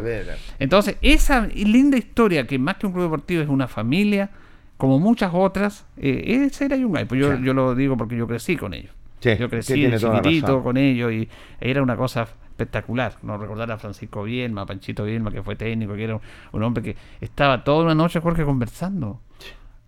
Entonces, 0.59 0.97
esa 1.01 1.47
linda 1.47 1.97
historia 1.97 2.47
que 2.47 2.57
más 2.59 2.75
que 2.77 2.87
un 2.87 2.93
club 2.93 3.03
deportivo 3.03 3.41
es 3.41 3.49
una 3.49 3.67
familia, 3.67 4.29
como 4.77 4.99
muchas 4.99 5.31
otras, 5.33 5.85
eh, 5.97 6.45
ese 6.45 6.65
era 6.65 6.75
Yungay. 6.75 7.05
Pues 7.05 7.21
yo, 7.21 7.35
yo 7.39 7.53
lo 7.53 7.75
digo 7.75 7.95
porque 7.95 8.17
yo 8.17 8.27
crecí 8.27 8.57
con 8.57 8.73
ellos. 8.73 8.93
Sí, 9.19 9.37
yo 9.37 9.49
crecí 9.49 9.89
chiquitito 9.97 10.61
con 10.61 10.75
ellos 10.75 11.11
y 11.13 11.29
era 11.61 11.81
una 11.81 11.95
cosa 11.95 12.27
espectacular. 12.49 13.13
No 13.21 13.37
recordar 13.37 13.71
a 13.71 13.77
Francisco 13.77 14.23
Bielma, 14.23 14.61
a 14.61 14.65
Panchito 14.65 15.05
Bielma, 15.05 15.31
que 15.31 15.41
fue 15.41 15.55
técnico, 15.55 15.95
que 15.95 16.03
era 16.03 16.15
un, 16.15 16.21
un 16.51 16.63
hombre 16.63 16.83
que 16.83 16.95
estaba 17.21 17.63
toda 17.63 17.85
una 17.85 17.95
noche, 17.95 18.19
Jorge, 18.19 18.43
conversando. 18.43 19.21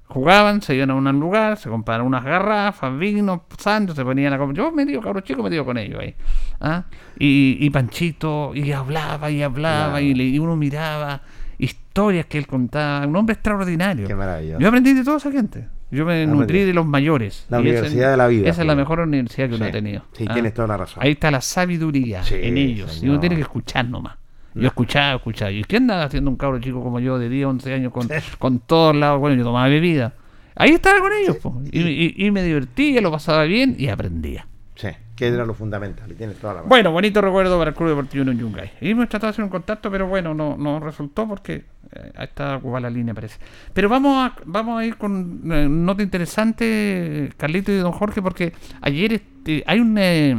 Jugaban, 0.08 0.62
se 0.62 0.76
iban 0.76 0.92
a 0.92 0.96
un 0.96 1.20
lugar, 1.20 1.58
se 1.58 1.68
compraron 1.70 2.06
unas 2.08 2.24
garrafas, 2.24 2.98
vinos, 2.98 3.42
santos, 3.58 3.96
se 3.96 4.04
ponían 4.04 4.32
a 4.34 4.38
comer. 4.38 4.56
Yo 4.56 4.72
me 4.72 4.86
digo, 4.86 5.02
cabros 5.02 5.24
chicos, 5.24 5.44
me 5.44 5.50
digo 5.50 5.66
con 5.66 5.78
ellos 5.78 6.00
ahí. 6.00 6.14
¿ah? 6.62 6.84
Y, 7.18 7.58
y 7.60 7.70
Panchito, 7.72 8.54
y 8.54 8.72
hablaba 8.72 9.32
y 9.32 9.42
hablaba, 9.42 9.94
Claro. 9.94 10.06
y, 10.06 10.14
le- 10.14 10.24
y 10.26 10.38
uno 10.40 10.56
miraba 10.56 11.22
historias 11.58 12.28
que 12.28 12.38
él 12.38 12.46
contaba. 12.48 13.06
Un 13.08 13.16
hombre 13.16 13.34
extraordinario. 13.34 14.08
Qué 14.08 14.16
maravilloso. 14.16 14.60
Yo 14.60 14.68
aprendí 14.68 14.94
de 14.94 15.04
toda 15.04 15.18
esa 15.18 15.32
gente. 15.32 15.68
Yo 15.92 16.06
me 16.06 16.14
Aprendí. 16.24 16.38
nutrí 16.40 16.64
de 16.66 16.74
los 16.74 16.86
mayores. 16.86 17.46
La 17.50 17.58
esa- 17.58 17.62
universidad 17.62 18.12
de 18.12 18.18
la 18.18 18.28
vida, 18.28 18.50
Esa 18.50 18.62
es 18.62 18.68
la 18.68 18.76
mejor 18.76 19.00
universidad 19.00 19.48
que 19.50 19.56
uno 19.56 19.66
Sí, 19.66 19.70
ha 19.70 19.72
tenido. 19.72 20.04
sí, 20.14 20.26
¿ah? 20.30 20.34
tienes 20.34 20.54
toda 20.54 20.68
la 20.68 20.78
razón. 20.78 21.02
Ahí 21.04 21.12
está 21.12 21.32
la 21.32 21.42
sabiduría 21.42 22.24
Sí, 22.24 22.36
en 22.42 22.58
ellos. 22.58 23.02
Y 23.04 23.10
uno 23.10 23.20
tiene 23.20 23.36
que 23.36 23.42
escuchar 23.44 23.86
nomás. 23.88 24.18
Yo 24.56 24.68
escuchaba, 24.68 25.16
escuchaba. 25.18 25.52
¿Y 25.52 25.64
qué 25.64 25.78
andaba 25.78 26.04
haciendo 26.04 26.30
un 26.32 26.38
cabro 26.38 26.60
chico 26.60 26.82
como 26.82 27.00
yo 27.00 27.20
de 27.20 27.30
10, 27.30 27.46
11 27.48 27.74
años 27.74 27.92
con, 27.94 28.08
con 28.40 28.60
todos 28.60 28.96
lados? 28.96 29.20
Bueno, 29.20 29.36
yo 29.36 29.44
tomaba 29.44 29.68
bebida. 29.68 30.14
Ahí 30.56 30.72
estaba 30.72 31.00
con 31.00 31.12
ellos, 31.14 31.36
po. 31.38 31.62
Y, 31.72 31.82
y- 31.82 32.14
y 32.18 32.32
me 32.32 32.42
divertía, 32.42 33.02
lo 33.02 33.12
pasaba 33.12 33.44
bien 33.44 33.76
y 33.78 33.90
aprendía. 33.90 34.48
Sí, 34.76 34.88
que 35.16 35.28
era 35.28 35.46
lo 35.46 35.54
fundamental. 35.54 36.10
Y 36.12 36.16
tienes 36.16 36.38
toda 36.38 36.54
la. 36.54 36.62
Bueno, 36.62 36.92
bonito 36.92 37.20
recuerdo 37.22 37.58
para 37.58 37.72
el 37.72 37.76
Club 37.76 37.90
Deportivo 37.90 38.22
Unión 38.24 38.38
Yungay. 38.40 38.72
Y 38.82 38.92
hemos 38.92 39.10
tratado 39.10 39.28
de 39.28 39.32
hacer 39.32 39.44
un 39.44 39.50
contacto, 39.52 39.92
pero 39.92 40.08
bueno, 40.08 40.34
no, 40.34 40.56
no 40.58 40.80
resultó 40.80 41.28
porque 41.28 41.66
eh, 41.92 42.12
ahí 42.16 42.26
está 42.26 42.56
ocupada 42.58 42.82
la 42.82 42.90
línea, 42.90 43.14
parece. 43.14 43.38
Pero 43.74 43.90
vamos 43.90 44.26
a, 44.30 44.36
vamos 44.46 44.80
a 44.80 44.86
ir 44.86 44.96
con 44.98 45.42
eh, 45.52 45.68
nota 45.70 46.02
interesante, 46.04 47.32
Carlito 47.38 47.72
y 47.72 47.76
Don 47.78 47.92
Jorge, 47.92 48.22
porque 48.22 48.54
ayer 48.82 49.14
este, 49.14 49.64
hay 49.68 49.80
un, 49.80 49.98
eh, 49.98 50.36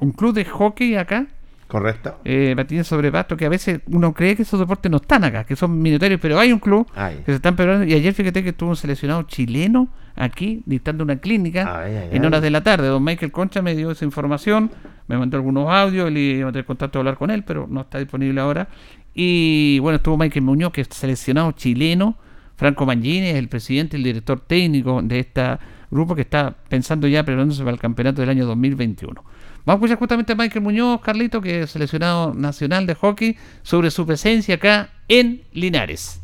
un 0.00 0.12
club 0.12 0.34
de 0.34 0.44
hockey 0.44 0.96
acá, 0.96 1.26
¿Correcto? 1.68 2.18
eh, 2.24 2.52
patines 2.56 2.86
sobre 2.86 3.10
pasto, 3.10 3.36
que 3.36 3.46
a 3.46 3.48
veces 3.48 3.80
uno 3.86 4.12
cree 4.12 4.36
que 4.36 4.42
esos 4.42 4.60
deportes 4.60 4.90
no 4.90 4.98
están 4.98 5.24
acá, 5.24 5.44
que 5.44 5.56
son 5.56 5.80
minoritarios, 5.80 6.20
pero 6.20 6.38
hay 6.38 6.52
un 6.52 6.58
club 6.58 6.86
Ay. 6.94 7.16
que 7.18 7.32
se 7.32 7.36
están 7.36 7.56
preparando. 7.56 7.84
Y 7.86 7.94
ayer 7.94 8.12
fíjate 8.14 8.42
que 8.42 8.50
estuvo 8.50 8.70
un 8.70 8.76
seleccionado 8.76 9.22
chileno 9.24 9.88
aquí, 10.14 10.62
dictando 10.66 11.02
una 11.04 11.16
clínica 11.16 11.80
Ay, 11.80 11.96
ay, 11.96 12.08
en 12.12 12.24
horas 12.24 12.42
de 12.42 12.50
la 12.50 12.62
tarde. 12.62 12.86
Don 12.86 13.02
Michael 13.02 13.32
Concha 13.32 13.62
me 13.62 13.74
dio 13.74 13.90
esa 13.90 14.04
información, 14.04 14.70
me 15.08 15.16
mandó 15.18 15.36
algunos 15.36 15.68
audios, 15.70 16.10
le 16.12 16.20
iba 16.20 16.48
a 16.48 16.52
tener 16.52 16.64
contacto 16.64 16.98
de 16.98 17.00
hablar 17.00 17.16
con 17.16 17.30
él, 17.30 17.42
pero 17.44 17.66
no 17.68 17.80
está 17.80 17.98
disponible 17.98 18.40
ahora. 18.40 18.68
Y 19.14 19.78
bueno, 19.80 19.96
estuvo 19.96 20.16
Michael 20.16 20.44
Muñoz, 20.44 20.72
que 20.72 20.82
es 20.82 20.88
seleccionado 20.90 21.52
chileno. 21.52 22.16
Franco 22.56 22.86
Mangini 22.86 23.28
es 23.28 23.36
el 23.36 23.48
presidente 23.48 23.96
y 23.96 24.00
el 24.00 24.04
director 24.04 24.40
técnico 24.40 25.00
de 25.02 25.18
este 25.20 25.58
grupo 25.90 26.14
que 26.14 26.22
está 26.22 26.54
pensando 26.68 27.08
ya 27.08 27.24
preparándose 27.24 27.62
para 27.62 27.74
el 27.74 27.80
campeonato 27.80 28.20
del 28.20 28.30
año 28.30 28.46
2021. 28.46 29.24
Vamos 29.66 29.80
a 29.80 29.84
escuchar 29.84 29.98
justamente 29.98 30.32
a 30.32 30.36
Michael 30.36 30.60
Muñoz, 30.60 31.00
Carlito, 31.00 31.40
que 31.40 31.62
es 31.62 31.70
seleccionado 31.70 32.34
nacional 32.34 32.86
de 32.86 32.94
hockey, 32.94 33.34
sobre 33.62 33.90
su 33.90 34.04
presencia 34.04 34.56
acá 34.56 34.90
en 35.08 35.42
Linares. 35.52 36.20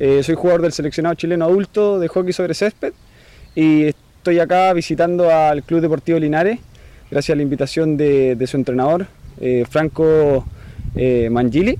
Eh, 0.00 0.24
soy 0.24 0.34
jugador 0.34 0.62
del 0.62 0.72
seleccionado 0.72 1.14
chileno 1.14 1.44
adulto 1.44 2.00
de 2.00 2.08
hockey 2.08 2.32
sobre 2.32 2.54
césped 2.54 2.94
y 3.54 3.84
estoy 3.84 4.40
acá 4.40 4.72
visitando 4.72 5.30
al 5.30 5.62
Club 5.62 5.82
Deportivo 5.82 6.18
Linares, 6.18 6.58
gracias 7.12 7.32
a 7.32 7.36
la 7.36 7.42
invitación 7.42 7.96
de, 7.96 8.44
su 8.48 8.56
entrenador, 8.56 9.06
eh, 9.40 9.64
Franco 9.70 10.44
eh, 10.96 11.28
Mangili. 11.30 11.78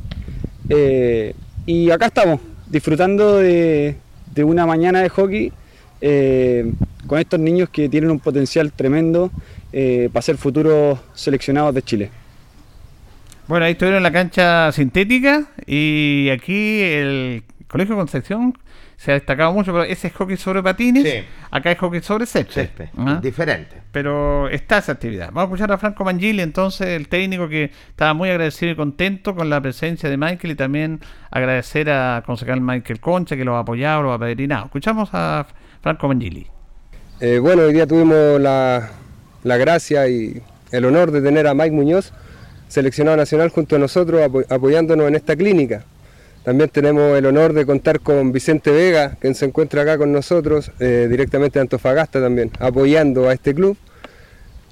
Eh, 0.68 1.34
y 1.66 1.90
acá 1.90 2.06
estamos, 2.06 2.40
disfrutando 2.68 3.38
de, 3.38 3.96
una 4.44 4.64
mañana 4.64 5.02
de 5.02 5.08
hockey 5.08 5.52
con 7.12 7.18
estos 7.20 7.38
niños 7.40 7.68
que 7.68 7.90
tienen 7.90 8.10
un 8.10 8.20
potencial 8.20 8.72
tremendo 8.72 9.30
eh, 9.70 10.08
para 10.10 10.22
ser 10.22 10.38
futuros 10.38 10.98
seleccionados 11.12 11.74
de 11.74 11.82
Chile. 11.82 12.10
Bueno, 13.46 13.66
ahí 13.66 13.72
estuvieron 13.72 13.98
en 13.98 14.02
la 14.02 14.12
cancha 14.12 14.72
sintética 14.72 15.44
y 15.66 16.30
aquí 16.32 16.80
el 16.80 17.42
Colegio 17.68 17.96
Concepción 17.96 18.56
se 18.96 19.10
ha 19.10 19.14
destacado 19.14 19.52
mucho, 19.52 19.72
pero 19.72 19.84
ese 19.84 20.06
es 20.06 20.14
hockey 20.14 20.38
sobre 20.38 20.62
patines, 20.62 21.02
Sí. 21.02 21.22
acá 21.50 21.72
es 21.72 21.78
hockey 21.80 22.00
sobre 22.00 22.24
césped. 22.24 22.54
Césped, 22.54 22.88
¿Ah? 22.96 23.18
diferente. 23.22 23.76
Pero 23.92 24.48
está 24.48 24.78
esa 24.78 24.92
actividad. 24.92 25.26
Vamos 25.32 25.42
a 25.42 25.44
escuchar 25.48 25.70
a 25.72 25.76
Franco 25.76 26.04
Mangili, 26.06 26.40
entonces, 26.40 26.88
el 26.88 27.08
técnico 27.08 27.46
que 27.46 27.72
estaba 27.90 28.14
muy 28.14 28.30
agradecido 28.30 28.72
y 28.72 28.76
contento 28.76 29.34
con 29.34 29.50
la 29.50 29.60
presencia 29.60 30.08
de 30.08 30.16
Michael 30.16 30.52
y 30.52 30.54
también 30.54 31.00
agradecer 31.30 31.90
a 31.90 32.22
concejal 32.24 32.62
Michael 32.62 33.00
Concha 33.00 33.36
que 33.36 33.44
lo 33.44 33.54
ha 33.56 33.58
apoyado, 33.58 34.00
lo 34.02 34.14
ha 34.14 34.18
padrinado. 34.18 34.64
Escuchamos 34.64 35.10
a 35.12 35.46
Franco 35.82 36.08
Mangili. 36.08 36.46
Eh, 37.24 37.38
bueno, 37.38 37.62
hoy 37.62 37.72
día 37.72 37.86
tuvimos 37.86 38.40
la, 38.40 38.90
la 39.44 39.56
gracia 39.56 40.08
y 40.08 40.42
el 40.72 40.84
honor 40.84 41.12
de 41.12 41.20
tener 41.22 41.46
a 41.46 41.54
Mike 41.54 41.70
Muñoz, 41.70 42.12
seleccionado 42.66 43.16
nacional, 43.16 43.48
junto 43.50 43.76
a 43.76 43.78
nosotros 43.78 44.20
apo- 44.22 44.44
apoyándonos 44.48 45.06
en 45.06 45.14
esta 45.14 45.36
clínica. 45.36 45.84
También 46.42 46.68
tenemos 46.70 47.16
el 47.16 47.24
honor 47.26 47.52
de 47.52 47.64
contar 47.64 48.00
con 48.00 48.32
Vicente 48.32 48.72
Vega, 48.72 49.16
quien 49.20 49.36
se 49.36 49.44
encuentra 49.44 49.82
acá 49.82 49.98
con 49.98 50.10
nosotros, 50.10 50.72
eh, 50.80 51.06
directamente 51.08 51.60
de 51.60 51.62
Antofagasta 51.62 52.20
también, 52.20 52.50
apoyando 52.58 53.28
a 53.28 53.34
este 53.34 53.54
club. 53.54 53.76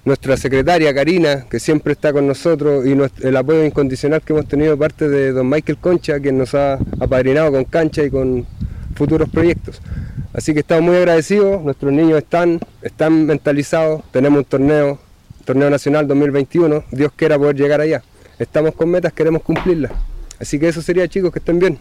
Nuestra 0.04 0.36
secretaria 0.36 0.92
Karina, 0.92 1.46
que 1.48 1.60
siempre 1.60 1.92
está 1.92 2.12
con 2.12 2.26
nosotros, 2.26 2.84
y 2.84 2.96
nues- 2.96 3.12
el 3.24 3.36
apoyo 3.36 3.64
incondicional 3.64 4.22
que 4.22 4.32
hemos 4.32 4.48
tenido 4.48 4.72
de 4.72 4.76
parte 4.76 5.08
de 5.08 5.30
don 5.30 5.48
Michael 5.48 5.78
Concha, 5.78 6.18
quien 6.18 6.36
nos 6.36 6.56
ha 6.56 6.80
apadrinado 6.98 7.52
con 7.52 7.62
cancha 7.62 8.02
y 8.02 8.10
con 8.10 8.44
futuros 8.96 9.28
proyectos. 9.28 9.80
Así 10.32 10.54
que 10.54 10.60
estamos 10.60 10.84
muy 10.84 10.96
agradecidos, 10.96 11.62
nuestros 11.62 11.92
niños 11.92 12.18
están, 12.18 12.60
están 12.82 13.26
mentalizados, 13.26 14.02
tenemos 14.12 14.38
un 14.38 14.44
torneo, 14.44 14.98
torneo 15.44 15.70
nacional 15.70 16.06
2021, 16.06 16.84
Dios 16.92 17.12
quiera 17.16 17.36
poder 17.36 17.56
llegar 17.56 17.80
allá. 17.80 18.02
Estamos 18.38 18.74
con 18.74 18.90
metas, 18.90 19.12
queremos 19.12 19.42
cumplirlas. 19.42 19.92
Así 20.38 20.58
que 20.58 20.68
eso 20.68 20.80
sería 20.80 21.08
chicos, 21.08 21.32
que 21.32 21.40
estén 21.40 21.58
bien. 21.58 21.78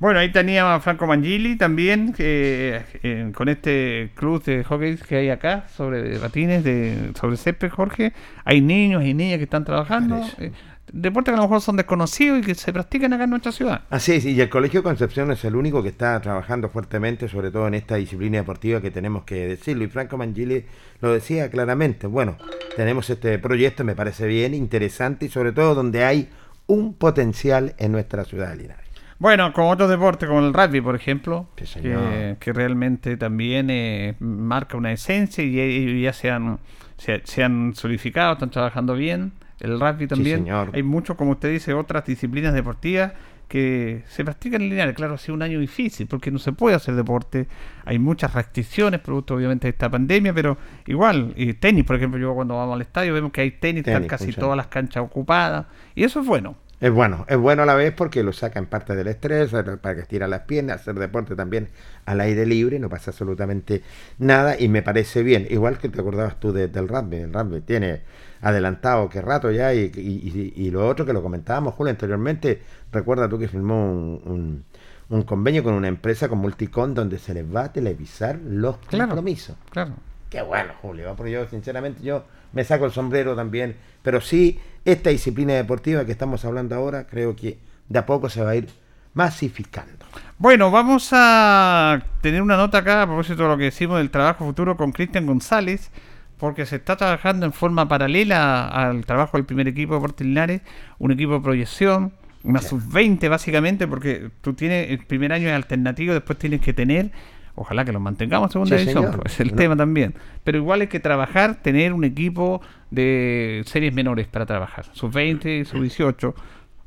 Bueno, 0.00 0.18
ahí 0.18 0.32
tenía 0.32 0.74
a 0.74 0.80
Franco 0.80 1.06
Mangili 1.06 1.56
también, 1.56 2.14
eh, 2.16 2.82
eh, 3.02 3.30
con 3.34 3.50
este 3.50 4.10
club 4.14 4.42
de 4.42 4.64
hockey 4.64 4.96
que 4.96 5.16
hay 5.16 5.28
acá, 5.28 5.66
sobre 5.76 6.18
patines, 6.18 6.64
de, 6.64 7.12
sobre 7.20 7.36
césped, 7.36 7.68
Jorge. 7.68 8.14
Hay 8.46 8.62
niños 8.62 9.04
y 9.04 9.12
niñas 9.12 9.36
que 9.36 9.44
están 9.44 9.66
trabajando. 9.66 10.26
Eh, 10.38 10.52
deportes 10.92 11.32
que 11.32 11.38
a 11.38 11.42
lo 11.42 11.48
mejor 11.48 11.60
son 11.60 11.76
desconocidos 11.76 12.38
y 12.38 12.42
que 12.42 12.54
se 12.54 12.72
practican 12.72 13.12
acá 13.12 13.24
en 13.24 13.30
nuestra 13.30 13.52
ciudad. 13.52 13.82
Así 13.90 14.12
es, 14.12 14.24
y 14.24 14.40
el 14.40 14.48
Colegio 14.48 14.82
Concepción 14.82 15.30
es 15.32 15.44
el 15.44 15.56
único 15.56 15.82
que 15.82 15.90
está 15.90 16.20
trabajando 16.20 16.68
fuertemente, 16.68 17.28
sobre 17.28 17.50
todo 17.50 17.66
en 17.68 17.74
esta 17.74 17.96
disciplina 17.96 18.38
deportiva 18.38 18.80
que 18.80 18.90
tenemos 18.90 19.24
que 19.24 19.46
decirlo. 19.48 19.84
Y 19.84 19.88
Franco 19.88 20.16
Mangili 20.16 20.64
lo 21.00 21.12
decía 21.12 21.50
claramente. 21.50 22.06
Bueno, 22.06 22.36
tenemos 22.76 23.08
este 23.10 23.38
proyecto, 23.38 23.84
me 23.84 23.94
parece 23.94 24.26
bien, 24.26 24.54
interesante 24.54 25.26
y 25.26 25.28
sobre 25.28 25.52
todo 25.52 25.74
donde 25.74 26.04
hay 26.04 26.28
un 26.66 26.94
potencial 26.94 27.74
en 27.78 27.92
nuestra 27.92 28.24
ciudad 28.24 28.50
de 28.50 28.56
Linares. 28.56 28.90
Bueno, 29.18 29.52
con 29.52 29.66
otros 29.66 29.90
deportes, 29.90 30.26
como 30.28 30.40
el 30.40 30.54
rugby, 30.54 30.80
por 30.80 30.96
ejemplo, 30.96 31.46
Sí, 31.62 31.80
que, 31.80 32.36
que 32.40 32.52
realmente 32.54 33.18
también 33.18 33.68
eh, 33.68 34.14
marca 34.18 34.78
una 34.78 34.92
esencia 34.92 35.44
y 35.44 35.60
ellos 35.60 36.02
ya 36.02 36.12
se 36.14 36.30
han, 36.30 36.58
se, 36.96 37.20
se 37.24 37.44
han 37.44 37.74
solidificado, 37.74 38.32
están 38.32 38.50
trabajando 38.50 38.94
bien. 38.94 39.32
El 39.60 39.78
rugby 39.78 40.06
también. 40.06 40.38
señor. 40.40 40.70
Hay 40.72 40.82
mucho, 40.82 41.16
como 41.16 41.32
usted 41.32 41.50
dice, 41.50 41.74
otras 41.74 42.04
disciplinas 42.04 42.54
deportivas 42.54 43.12
que 43.48 44.04
se 44.06 44.24
practican 44.24 44.62
en 44.62 44.70
Linares. 44.70 44.94
Claro, 44.94 45.14
ha 45.14 45.18
sido 45.18 45.34
un 45.34 45.42
año 45.42 45.58
difícil 45.58 46.06
porque 46.06 46.30
no 46.30 46.38
se 46.38 46.52
puede 46.52 46.76
hacer 46.76 46.94
deporte. 46.94 47.48
Hay 47.84 47.98
muchas 47.98 48.32
restricciones, 48.32 49.00
producto 49.00 49.34
obviamente 49.34 49.66
de 49.66 49.70
esta 49.70 49.90
pandemia, 49.90 50.32
pero 50.32 50.56
igual, 50.86 51.32
y 51.36 51.52
tenis, 51.54 51.84
por 51.84 51.96
ejemplo, 51.96 52.18
yo 52.20 52.32
cuando 52.32 52.56
vamos 52.56 52.76
al 52.76 52.82
estadio 52.82 53.12
vemos 53.12 53.32
que 53.32 53.40
hay 53.40 53.50
tenis, 53.50 53.80
están 53.80 53.94
Tenis, 53.94 54.08
casi 54.10 54.24
funciona. 54.26 54.44
todas 54.46 54.56
las 54.56 54.66
canchas 54.68 55.02
ocupadas 55.02 55.66
y 55.96 56.04
eso 56.04 56.20
es 56.20 56.26
bueno. 56.26 56.54
Es 56.80 56.90
bueno, 56.90 57.26
es 57.28 57.36
bueno 57.36 57.62
a 57.62 57.66
la 57.66 57.74
vez 57.74 57.92
porque 57.92 58.22
lo 58.22 58.32
saca 58.32 58.58
en 58.58 58.64
parte 58.64 58.94
del 58.96 59.06
estrés, 59.08 59.50
para 59.50 59.94
que 59.94 60.00
estira 60.00 60.26
las 60.26 60.40
piernas, 60.42 60.80
hacer 60.80 60.94
deporte 60.94 61.36
también 61.36 61.68
al 62.06 62.20
aire 62.20 62.46
libre, 62.46 62.78
no 62.78 62.88
pasa 62.88 63.10
absolutamente 63.10 63.82
nada 64.18 64.58
y 64.58 64.68
me 64.68 64.80
parece 64.82 65.22
bien. 65.22 65.46
Igual 65.50 65.76
que 65.78 65.90
te 65.90 66.00
acordabas 66.00 66.40
tú 66.40 66.52
de- 66.52 66.68
del 66.68 66.88
rugby, 66.88 67.16
el 67.18 67.34
rugby 67.34 67.60
tiene 67.60 68.00
adelantado 68.40 69.10
que 69.10 69.20
rato 69.20 69.50
ya 69.50 69.74
y, 69.74 69.92
y- 69.94 70.52
y- 70.56 70.66
y 70.66 70.70
lo 70.70 70.88
otro 70.88 71.04
que 71.04 71.12
lo 71.12 71.22
comentábamos, 71.22 71.74
Julio, 71.74 71.90
anteriormente, 71.90 72.62
recuerda 72.90 73.28
tú 73.28 73.38
que 73.38 73.48
firmó 73.48 73.90
un, 73.92 74.22
un- 74.24 74.64
un 75.10 75.22
convenio 75.24 75.62
con 75.62 75.74
una 75.74 75.88
empresa, 75.88 76.28
con 76.30 76.38
Multicon, 76.38 76.94
donde 76.94 77.18
se 77.18 77.34
les 77.34 77.44
va 77.44 77.64
a 77.64 77.72
televisar 77.74 78.38
los 78.42 78.78
Claro. 78.88 79.08
compromisos. 79.08 79.54
Claro. 79.70 79.92
Qué 80.30 80.40
bueno, 80.40 80.72
Julio, 80.80 81.12
porque 81.16 81.32
yo 81.32 81.46
sinceramente 81.48 82.02
yo 82.02 82.24
me 82.52 82.62
saco 82.64 82.86
el 82.86 82.92
sombrero 82.92 83.34
también, 83.34 83.74
pero 84.02 84.20
sí, 84.20 84.60
esta 84.84 85.10
disciplina 85.10 85.54
deportiva 85.54 86.04
que 86.04 86.12
estamos 86.12 86.44
hablando 86.44 86.74
ahora, 86.74 87.06
creo 87.06 87.36
que 87.36 87.58
de 87.88 87.98
a 87.98 88.06
poco 88.06 88.28
se 88.28 88.42
va 88.42 88.50
a 88.50 88.56
ir 88.56 88.68
masificando. 89.14 90.06
Bueno, 90.38 90.70
vamos 90.70 91.10
a 91.12 92.02
tener 92.20 92.40
una 92.42 92.56
nota 92.56 92.78
acá 92.78 93.02
a 93.02 93.06
propósito 93.06 93.42
de 93.42 93.48
lo 93.48 93.58
que 93.58 93.64
decimos 93.64 93.98
del 93.98 94.10
trabajo 94.10 94.44
futuro 94.44 94.76
con 94.76 94.92
Cristian 94.92 95.26
González, 95.26 95.90
porque 96.38 96.64
se 96.64 96.76
está 96.76 96.96
trabajando 96.96 97.44
en 97.44 97.52
forma 97.52 97.86
paralela 97.86 98.66
al 98.66 99.04
trabajo 99.04 99.36
del 99.36 99.44
primer 99.44 99.68
equipo 99.68 99.92
de 99.92 99.98
Deportes 99.98 100.26
Linares, 100.26 100.62
un 100.98 101.12
equipo 101.12 101.34
de 101.34 101.40
proyección, 101.40 102.14
una 102.42 102.62
sub-20 102.62 103.28
básicamente, 103.28 103.86
porque 103.86 104.30
tú 104.40 104.54
tienes 104.54 104.90
el 104.90 105.04
primer 105.04 105.32
año 105.32 105.48
es 105.48 105.54
alternativo, 105.54 106.14
después 106.14 106.38
tienes 106.38 106.62
que 106.62 106.72
tener, 106.72 107.12
ojalá 107.60 107.84
que 107.84 107.92
los 107.92 108.00
mantengamos 108.00 108.48
en 108.48 108.52
segunda 108.52 108.78
Sí, 108.78 108.84
división, 108.86 109.20
pues, 109.20 109.34
es 109.34 109.40
el 109.40 109.48
No. 109.50 109.56
tema 109.56 109.76
también, 109.76 110.14
pero 110.44 110.56
igual 110.58 110.80
hay 110.80 110.86
que 110.86 110.98
trabajar, 111.00 111.56
tener 111.62 111.92
un 111.92 112.04
equipo 112.04 112.62
de 112.90 113.62
series 113.66 113.92
menores 113.92 114.26
para 114.28 114.46
trabajar, 114.46 114.86
sub-20, 114.92 115.64
sub-18 115.66 116.34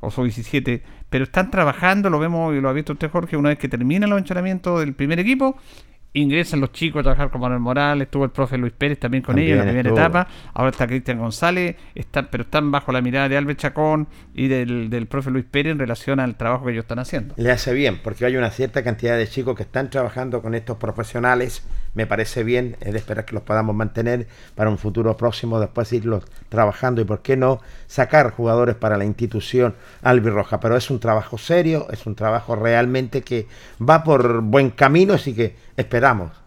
o 0.00 0.10
sub-17, 0.10 0.82
pero 1.08 1.24
están 1.24 1.50
trabajando, 1.50 2.10
lo 2.10 2.18
vemos 2.18 2.54
y 2.56 2.60
lo 2.60 2.68
ha 2.68 2.72
visto 2.72 2.92
usted 2.94 3.08
Jorge, 3.10 3.36
una 3.36 3.50
vez 3.50 3.58
que 3.58 3.68
terminan 3.68 4.10
los 4.10 4.18
entrenamientos 4.18 4.80
del 4.80 4.94
primer 4.94 5.20
equipo, 5.20 5.56
ingresan 6.14 6.60
los 6.60 6.72
chicos 6.72 7.00
a 7.00 7.02
trabajar 7.02 7.30
con 7.30 7.40
Manuel 7.40 7.60
Morales, 7.60 8.06
estuvo 8.06 8.24
el 8.24 8.30
profe 8.30 8.56
Luis 8.56 8.72
Pérez 8.72 8.98
también 8.98 9.22
con 9.22 9.38
ellos 9.38 9.52
en 9.52 9.58
la 9.58 9.64
primera 9.64 9.90
estuvo. 9.90 9.98
etapa, 9.98 10.28
ahora 10.54 10.70
está 10.70 10.86
Cristian 10.86 11.18
González, 11.18 11.76
están, 11.94 12.28
pero 12.30 12.44
están 12.44 12.70
bajo 12.70 12.92
la 12.92 13.02
mirada 13.02 13.28
de 13.28 13.36
Albert 13.36 13.58
Chacón 13.60 14.08
y 14.34 14.48
del, 14.48 14.90
del 14.90 15.06
profe 15.06 15.30
Luis 15.30 15.44
Pérez 15.44 15.72
en 15.72 15.78
relación 15.78 16.20
al 16.20 16.36
trabajo 16.36 16.64
que 16.64 16.72
ellos 16.72 16.84
están 16.84 17.00
haciendo. 17.00 17.34
Le 17.36 17.50
hace 17.50 17.74
bien, 17.74 18.00
porque 18.02 18.24
hay 18.24 18.36
una 18.36 18.50
cierta 18.50 18.82
cantidad 18.82 19.16
de 19.18 19.26
chicos 19.28 19.56
que 19.56 19.64
están 19.64 19.90
trabajando 19.90 20.40
con 20.40 20.54
estos 20.54 20.76
profesionales. 20.78 21.66
Me 21.94 22.06
parece 22.06 22.44
bien, 22.44 22.76
es 22.80 22.92
de 22.92 22.98
esperar 22.98 23.24
que 23.24 23.34
los 23.34 23.44
podamos 23.44 23.74
mantener 23.74 24.26
para 24.54 24.70
un 24.70 24.78
futuro 24.78 25.16
próximo, 25.16 25.60
después 25.60 25.92
irlos 25.92 26.24
trabajando 26.48 27.00
y, 27.00 27.04
por 27.04 27.22
qué 27.22 27.36
no, 27.36 27.60
sacar 27.86 28.32
jugadores 28.32 28.74
para 28.74 28.98
la 28.98 29.04
institución 29.04 29.74
albirroja. 30.02 30.60
Pero 30.60 30.76
es 30.76 30.90
un 30.90 31.00
trabajo 31.00 31.38
serio, 31.38 31.86
es 31.90 32.06
un 32.06 32.14
trabajo 32.14 32.56
realmente 32.56 33.22
que 33.22 33.46
va 33.80 34.02
por 34.04 34.42
buen 34.42 34.70
camino, 34.70 35.14
así 35.14 35.34
que 35.34 35.56
esperamos. 35.76 36.43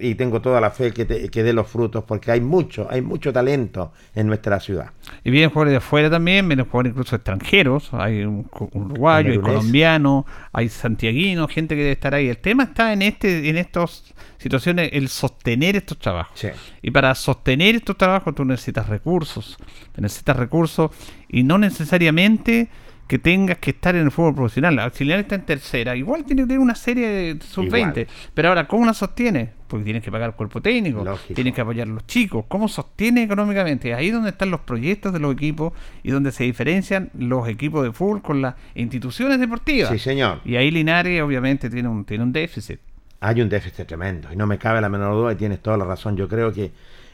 Y 0.00 0.14
tengo 0.14 0.40
toda 0.40 0.60
la 0.60 0.70
fe 0.70 0.92
que, 0.92 1.04
te- 1.04 1.28
que 1.28 1.42
dé 1.42 1.52
los 1.52 1.68
frutos, 1.68 2.04
porque 2.04 2.30
hay 2.30 2.40
mucho, 2.40 2.86
hay 2.90 3.02
mucho 3.02 3.32
talento 3.32 3.92
en 4.14 4.26
nuestra 4.26 4.58
ciudad. 4.60 4.90
Y 5.24 5.30
vienen 5.30 5.50
jugadores 5.50 5.72
de 5.72 5.76
afuera 5.78 6.08
también, 6.10 6.48
vienen 6.48 6.64
jugadores 6.66 6.90
incluso 6.92 7.16
extranjeros, 7.16 7.90
hay 7.92 8.22
un, 8.24 8.48
uruguayo, 8.72 9.32
hay 9.32 9.38
colombiano, 9.38 10.26
hay 10.52 10.68
santiaguinos, 10.68 11.50
gente 11.50 11.74
que 11.74 11.82
debe 11.82 11.92
estar 11.92 12.14
ahí. 12.14 12.28
El 12.28 12.38
tema 12.38 12.64
está 12.64 12.92
en 12.92 13.02
este, 13.02 13.48
en 13.48 13.56
estas 13.58 14.14
situaciones, 14.38 14.90
el 14.92 15.08
sostener 15.08 15.76
estos 15.76 15.98
trabajos. 15.98 16.38
Sí. 16.38 16.48
Y 16.82 16.90
para 16.90 17.14
sostener 17.14 17.74
estos 17.74 17.96
trabajos 17.96 18.34
tú 18.34 18.44
necesitas 18.44 18.88
recursos, 18.88 19.58
necesitas 19.96 20.36
recursos 20.36 20.90
y 21.28 21.42
no 21.42 21.58
necesariamente 21.58 22.68
que 23.10 23.18
tengas 23.18 23.58
que 23.58 23.72
estar 23.72 23.96
en 23.96 24.02
el 24.02 24.12
fútbol 24.12 24.36
profesional. 24.36 24.88
Si 24.94 25.02
Linares 25.02 25.24
está 25.24 25.34
en 25.34 25.44
tercera, 25.44 25.96
igual 25.96 26.24
tiene 26.24 26.42
que 26.42 26.46
tener 26.46 26.60
una 26.60 26.76
serie 26.76 27.08
de 27.08 27.40
sub-20. 27.44 27.66
Igual. 27.66 28.06
Pero 28.32 28.48
ahora, 28.50 28.68
¿cómo 28.68 28.86
la 28.86 28.94
sostiene? 28.94 29.50
Porque 29.66 29.82
tienes 29.82 30.04
que 30.04 30.12
pagar 30.12 30.28
el 30.28 30.36
cuerpo 30.36 30.62
técnico, 30.62 31.02
Lógico. 31.02 31.34
tienes 31.34 31.52
que 31.52 31.60
apoyar 31.60 31.88
a 31.88 31.90
los 31.90 32.06
chicos. 32.06 32.44
¿Cómo 32.46 32.68
sostiene 32.68 33.24
económicamente? 33.24 33.94
Ahí 33.94 34.06
es 34.06 34.12
donde 34.12 34.30
están 34.30 34.52
los 34.52 34.60
proyectos 34.60 35.12
de 35.12 35.18
los 35.18 35.32
equipos 35.32 35.72
y 36.04 36.12
donde 36.12 36.30
se 36.30 36.44
diferencian 36.44 37.10
los 37.18 37.48
equipos 37.48 37.82
de 37.82 37.90
fútbol 37.90 38.22
con 38.22 38.42
las 38.42 38.54
instituciones 38.76 39.40
deportivas. 39.40 39.90
Sí, 39.90 39.98
señor. 39.98 40.40
Y 40.44 40.54
ahí 40.54 40.70
Linares 40.70 41.20
obviamente 41.20 41.68
tiene 41.68 41.88
un, 41.88 42.04
tiene 42.04 42.22
un 42.22 42.30
déficit. 42.32 42.78
Hay 43.18 43.40
un 43.42 43.48
déficit 43.48 43.88
tremendo 43.88 44.28
y 44.32 44.36
no 44.36 44.46
me 44.46 44.56
cabe 44.56 44.80
la 44.80 44.88
menor 44.88 45.14
duda 45.14 45.32
y 45.32 45.34
tienes 45.34 45.58
toda 45.58 45.76
la 45.76 45.84
razón. 45.84 46.16
Yo 46.16 46.28
creo 46.28 46.52
que 46.52 46.70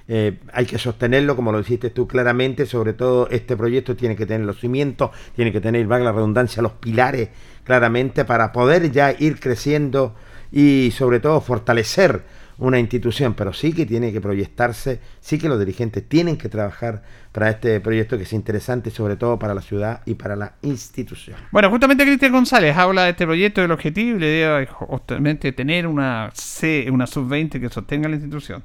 eh, 0.09 0.39
hay 0.53 0.67
que 0.67 0.79
sostenerlo, 0.79 1.35
como 1.35 1.53
lo 1.53 1.59
dijiste 1.59 1.91
tú 1.91 2.07
claramente, 2.07 2.67
sobre 2.67 2.93
todo 2.93 3.29
este 3.31 3.57
proyecto 3.57 3.97
tiene 3.97 4.15
que 4.17 4.27
tener 4.27 4.47
los 4.47 4.61
cimientos, 4.61 5.11
tiene 5.35 5.53
que 5.53 5.61
tener, 5.61 5.87
valga 5.87 6.07
la 6.07 6.13
redundancia, 6.13 6.63
los 6.63 6.73
pilares 6.73 7.31
claramente 7.65 8.25
para 8.25 8.53
poder 8.53 8.93
ya 8.93 9.13
ir 9.19 9.41
creciendo 9.41 10.15
y 10.53 10.93
sobre 10.93 11.19
todo 11.21 11.41
fortalecer 11.41 12.23
una 12.59 12.79
institución, 12.79 13.35
pero 13.35 13.53
sí 13.53 13.73
que 13.73 13.85
tiene 13.85 14.13
que 14.13 14.21
proyectarse, 14.21 15.01
sí 15.21 15.39
que 15.39 15.49
los 15.49 15.59
dirigentes 15.59 16.09
tienen 16.09 16.39
que 16.39 16.49
trabajar 16.49 17.03
para 17.33 17.51
este 17.51 17.81
proyecto 17.81 18.17
que 18.17 18.23
es 18.23 18.33
interesante, 18.33 18.91
sobre 18.91 19.17
todo 19.17 19.39
para 19.39 19.55
la 19.55 19.61
ciudad 19.61 20.01
y 20.07 20.15
para 20.15 20.37
la 20.37 20.55
institución. 20.63 21.37
Bueno, 21.51 21.69
justamente 21.69 22.05
Cristian 22.05 22.33
González 22.33 22.75
habla 22.77 23.05
de 23.05 23.11
este 23.11 23.27
proyecto 23.27 23.61
del 23.61 23.73
objetivo 23.73 24.17
y 24.17 24.21
la 24.21 24.27
idea 24.27 24.61
es 24.63 24.71
justamente 24.71 25.53
tener 25.53 25.87
una 25.87 26.31
C, 26.33 26.89
una 26.91 27.07
sub-20 27.07 27.61
que 27.61 27.69
sostenga 27.69 28.09
la 28.09 28.15
institución. 28.15 28.63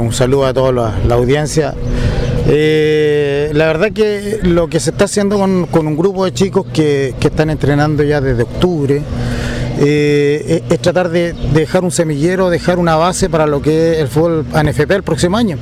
Un 0.00 0.12
saludo 0.12 0.44
a 0.44 0.52
toda 0.52 0.72
la, 0.72 1.14
audiencia. 1.14 1.72
Eh, 2.48 3.50
la 3.54 3.66
verdad 3.66 3.92
que 3.92 4.40
lo 4.42 4.66
que 4.66 4.80
se 4.80 4.90
está 4.90 5.04
haciendo 5.04 5.38
con, 5.38 5.86
un 5.86 5.96
grupo 5.96 6.24
de 6.24 6.34
chicos 6.34 6.66
que, 6.72 7.14
están 7.20 7.48
entrenando 7.50 8.02
ya 8.02 8.20
desde 8.20 8.42
octubre 8.42 9.02
eh, 9.78 10.64
es, 10.68 10.78
tratar 10.80 11.10
de, 11.10 11.32
de 11.32 11.60
dejar 11.60 11.84
un 11.84 11.92
semillero, 11.92 12.50
dejar 12.50 12.80
una 12.80 12.96
base 12.96 13.30
para 13.30 13.46
lo 13.46 13.62
que 13.62 13.92
es 13.92 13.98
el 14.00 14.08
fútbol 14.08 14.46
ANFP 14.52 14.90
el 14.96 15.04
próximo 15.04 15.36
año. 15.36 15.58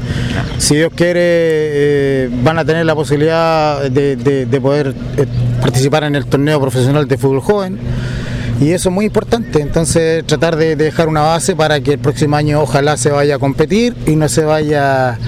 Si 0.57 0.75
Dios 0.77 0.91
quiere, 0.97 1.21
eh, 1.23 2.31
van 2.43 2.59
a 2.59 2.65
tener 2.65 2.87
la 2.87 2.95
posibilidad 2.95 3.83
de, 3.91 4.17
de- 4.17 4.47
de 4.47 4.61
poder 4.63 4.95
participar 5.61 6.05
en 6.05 6.15
el 6.15 6.25
torneo 6.25 6.59
profesional 6.59 7.07
de 7.07 7.19
fútbol 7.19 7.41
joven. 7.43 7.79
Y 8.61 8.71
eso 8.71 8.91
es 8.91 8.95
muy 8.95 9.07
importante, 9.07 9.61
entonces 9.61 10.25
tratar 10.25 10.57
de, 10.57 10.77
de 10.77 10.85
dejar 10.85 11.09
una 11.09 11.23
base 11.23 11.57
para 11.57 11.81
que 11.81 11.95
el 11.95 11.99
próximo 11.99 12.37
año 12.37 12.61
ojalá 12.61 12.97
se 12.97 13.11
vaya 13.11 13.37
a 13.37 13.39
competir 13.39 13.95
y 14.07 14.15
no 14.15 14.29
se 14.29 14.45
vaya 14.45 15.19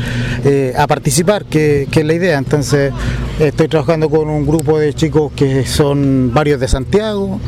eh, 0.44 0.72
a 0.76 0.86
participar, 0.86 1.44
que, 1.44 1.88
que 1.90 2.00
es 2.00 2.06
la 2.06 2.14
idea. 2.14 2.38
Entonces 2.38 2.92
estoy 3.40 3.66
trabajando 3.66 4.08
con 4.08 4.28
un 4.28 4.46
grupo 4.46 4.78
de 4.78 4.94
chicos 4.94 5.32
que 5.34 5.66
son 5.66 6.32
varios 6.32 6.60
de 6.60 6.68
Santiago, 6.68 7.40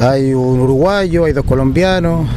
hay 0.00 0.34
un 0.34 0.60
uruguayo, 0.60 1.24
hay 1.24 1.32
dos 1.32 1.44
colombianos 1.44 2.28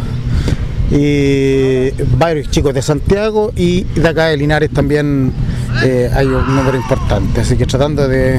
y 0.91 1.89
varios 2.17 2.51
chicos 2.51 2.73
de 2.73 2.81
Santiago 2.81 3.51
y 3.55 3.83
de 3.83 4.07
acá 4.07 4.25
de 4.25 4.37
Linares 4.37 4.69
también 4.71 5.31
eh, 5.83 6.11
hay 6.13 6.27
un 6.27 6.55
número 6.55 6.77
importante, 6.77 7.41
así 7.41 7.55
que 7.55 7.65
tratando 7.65 8.07
de, 8.07 8.37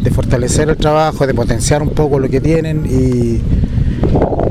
de 0.00 0.10
fortalecer 0.10 0.68
el 0.68 0.76
trabajo, 0.76 1.26
de 1.26 1.34
potenciar 1.34 1.82
un 1.82 1.90
poco 1.90 2.18
lo 2.18 2.28
que 2.28 2.40
tienen 2.40 2.86
y, 2.86 3.42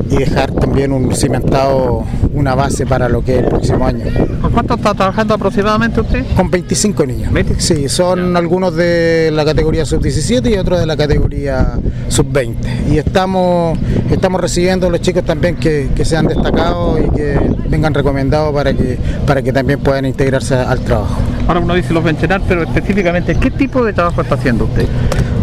y 0.09 0.17
dejar 0.17 0.51
también 0.51 0.91
un 0.91 1.13
cimentado, 1.13 2.03
una 2.33 2.55
base 2.55 2.85
para 2.85 3.09
lo 3.09 3.23
que 3.23 3.37
es 3.37 3.43
el 3.43 3.49
próximo 3.49 3.85
año. 3.85 4.05
¿Con 4.41 4.51
cuánto 4.51 4.75
está 4.75 4.93
trabajando 4.93 5.33
aproximadamente 5.33 6.01
usted? 6.01 6.25
Con 6.35 6.49
25 6.49 7.05
niños. 7.05 7.33
25. 7.33 7.61
Sí, 7.61 7.89
son 7.89 8.37
algunos 8.37 8.75
de 8.75 9.29
la 9.33 9.43
categoría 9.43 9.85
sub-17 9.85 10.53
y 10.53 10.57
otros 10.57 10.79
de 10.79 10.85
la 10.85 10.95
categoría 10.95 11.79
sub-20. 12.07 12.55
Y 12.91 12.97
estamos, 12.97 13.77
estamos 14.09 14.39
recibiendo 14.39 14.87
a 14.87 14.89
los 14.89 15.01
chicos 15.01 15.23
también 15.23 15.55
que, 15.55 15.89
que 15.95 16.05
sean 16.05 16.27
destacados 16.27 16.99
y 17.05 17.09
que 17.09 17.39
vengan 17.69 17.93
recomendados 17.93 18.53
para 18.53 18.73
que, 18.73 18.97
para 19.25 19.41
que 19.41 19.51
también 19.51 19.79
puedan 19.79 20.05
integrarse 20.05 20.55
al 20.55 20.79
trabajo. 20.79 21.17
Ahora 21.47 21.59
uno 21.59 21.73
dice 21.73 21.93
los 21.93 22.03
vencenar, 22.03 22.41
pero 22.47 22.63
específicamente, 22.63 23.35
¿qué 23.35 23.51
tipo 23.51 23.83
de 23.83 23.93
trabajo 23.93 24.21
está 24.21 24.35
haciendo 24.35 24.65
usted? 24.65 24.85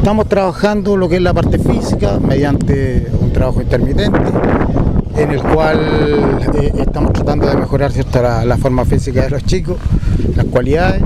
Estamos 0.04 0.28
trabajando 0.28 0.98
lo 0.98 1.08
que 1.08 1.16
es 1.16 1.22
la 1.22 1.32
parte 1.32 1.58
física 1.58 2.20
mediante 2.20 3.10
un 3.22 3.32
trabajo 3.32 3.62
intermitente 3.62 4.20
en 5.16 5.30
el 5.30 5.42
cual 5.42 5.80
eh, 6.60 6.72
estamos 6.76 7.14
tratando 7.14 7.46
de 7.46 7.56
mejorar 7.56 7.90
¿cierto? 7.90 8.20
La, 8.20 8.58
forma 8.58 8.84
física 8.84 9.22
de 9.22 9.30
los 9.30 9.44
chicos, 9.46 9.78
las 10.36 10.44
cualidades 10.44 11.00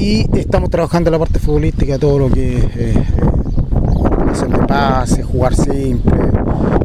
y 0.00 0.26
estamos 0.36 0.68
trabajando 0.68 1.12
la 1.12 1.18
parte 1.20 1.38
futbolística, 1.38 1.96
todo 1.96 2.18
lo 2.18 2.28
que 2.28 2.56
es 2.58 2.64
eh, 2.74 3.04
hacer 4.32 4.48
de 4.48 4.66
pase, 4.66 5.22
jugar 5.22 5.54
simple 5.54 6.12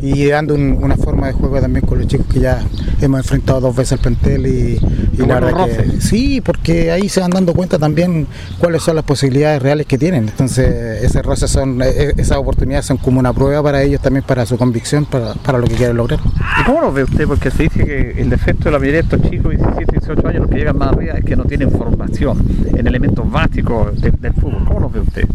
y 0.02 0.28
dando 0.28 0.54
un- 0.56 0.78
una 0.82 0.96
forma 0.96 1.28
de 1.28 1.34
juego 1.34 1.60
también 1.60 1.86
con 1.86 1.98
los 2.00 2.08
chicos 2.08 2.28
que 2.32 2.40
ya 2.40 2.62
hemos 3.02 3.20
enfrentado 3.20 3.62
dos 3.62 3.76
veces 3.76 3.94
al 3.94 4.00
plantel 4.00 4.46
y, 4.48 4.80
y 5.14 5.26
la 5.26 5.40
verdad 5.40 5.66
que 5.66 6.02
sí, 6.02 6.42
porque 6.42 6.92
ahí 6.92 7.10
se 7.10 7.20
van 7.20 7.32
dando 7.32 7.54
cuenta 7.54 7.78
también 7.80 8.28
cuáles 8.60 8.84
son 8.84 8.96
las 8.96 9.06
posibilidades 9.06 9.62
reales 9.62 9.86
que 9.88 9.98
tienen. 9.98 10.28
Entonces, 10.28 11.04
esas 11.04 11.26
roces 11.26 11.50
son, 11.50 11.82
eh, 11.82 12.14
esas 12.18 12.38
oportunidades 12.38 12.86
son 12.86 12.98
como 12.98 13.20
una 13.20 13.34
prueba 13.34 13.62
para 13.64 13.82
ellos 13.84 14.02
también, 14.02 14.24
para 14.26 14.46
su 14.46 14.58
convicción, 14.58 15.06
para, 15.06 15.34
para 15.36 15.58
lo 15.58 15.66
que 15.68 15.76
quieren 15.76 15.98
lograr. 15.98 16.20
¿Y 16.62 16.64
cómo 16.66 16.82
lo 16.82 16.92
ve 16.92 17.04
usted? 17.04 17.28
Porque 17.28 17.50
se 17.52 17.64
dice 17.64 17.84
que 17.86 18.16
el 18.22 18.30
defecto 18.30 18.66
de 18.66 18.72
la 18.72 18.80
mayoría 18.80 19.02
de 19.02 19.16
estos 19.16 19.30
chicos, 19.30 19.52
17, 19.52 19.86
18 20.00 20.28
años, 20.28 20.42
los 20.42 20.50
que 20.50 20.56
llegan 20.58 20.78
más 20.78 20.90
arriba, 20.94 21.14
es 21.16 21.26
que 21.26 21.36
no 21.36 21.44
tienen 21.46 21.72
formación 21.72 22.38
en 22.76 22.88
elementos 22.88 23.30
básicos 23.30 24.00
de- 24.02 24.12
del 24.12 24.34
fútbol. 24.34 24.64
¿Cómo 24.66 24.80
lo 24.82 24.90
ve 24.90 25.00
usted? 25.02 25.26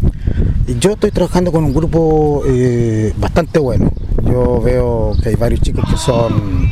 Yo 0.79 0.93
estoy 0.93 1.11
trabajando 1.11 1.51
con 1.51 1.63
un 1.63 1.73
grupo 1.73 2.43
eh, 2.47 3.13
bastante 3.17 3.59
bueno. 3.59 3.91
Yo 4.33 4.59
veo 4.59 5.15
que 5.21 5.29
hay 5.29 5.35
varios 5.35 5.61
chicos 5.61 5.85
que 5.87 5.95
son 5.95 6.67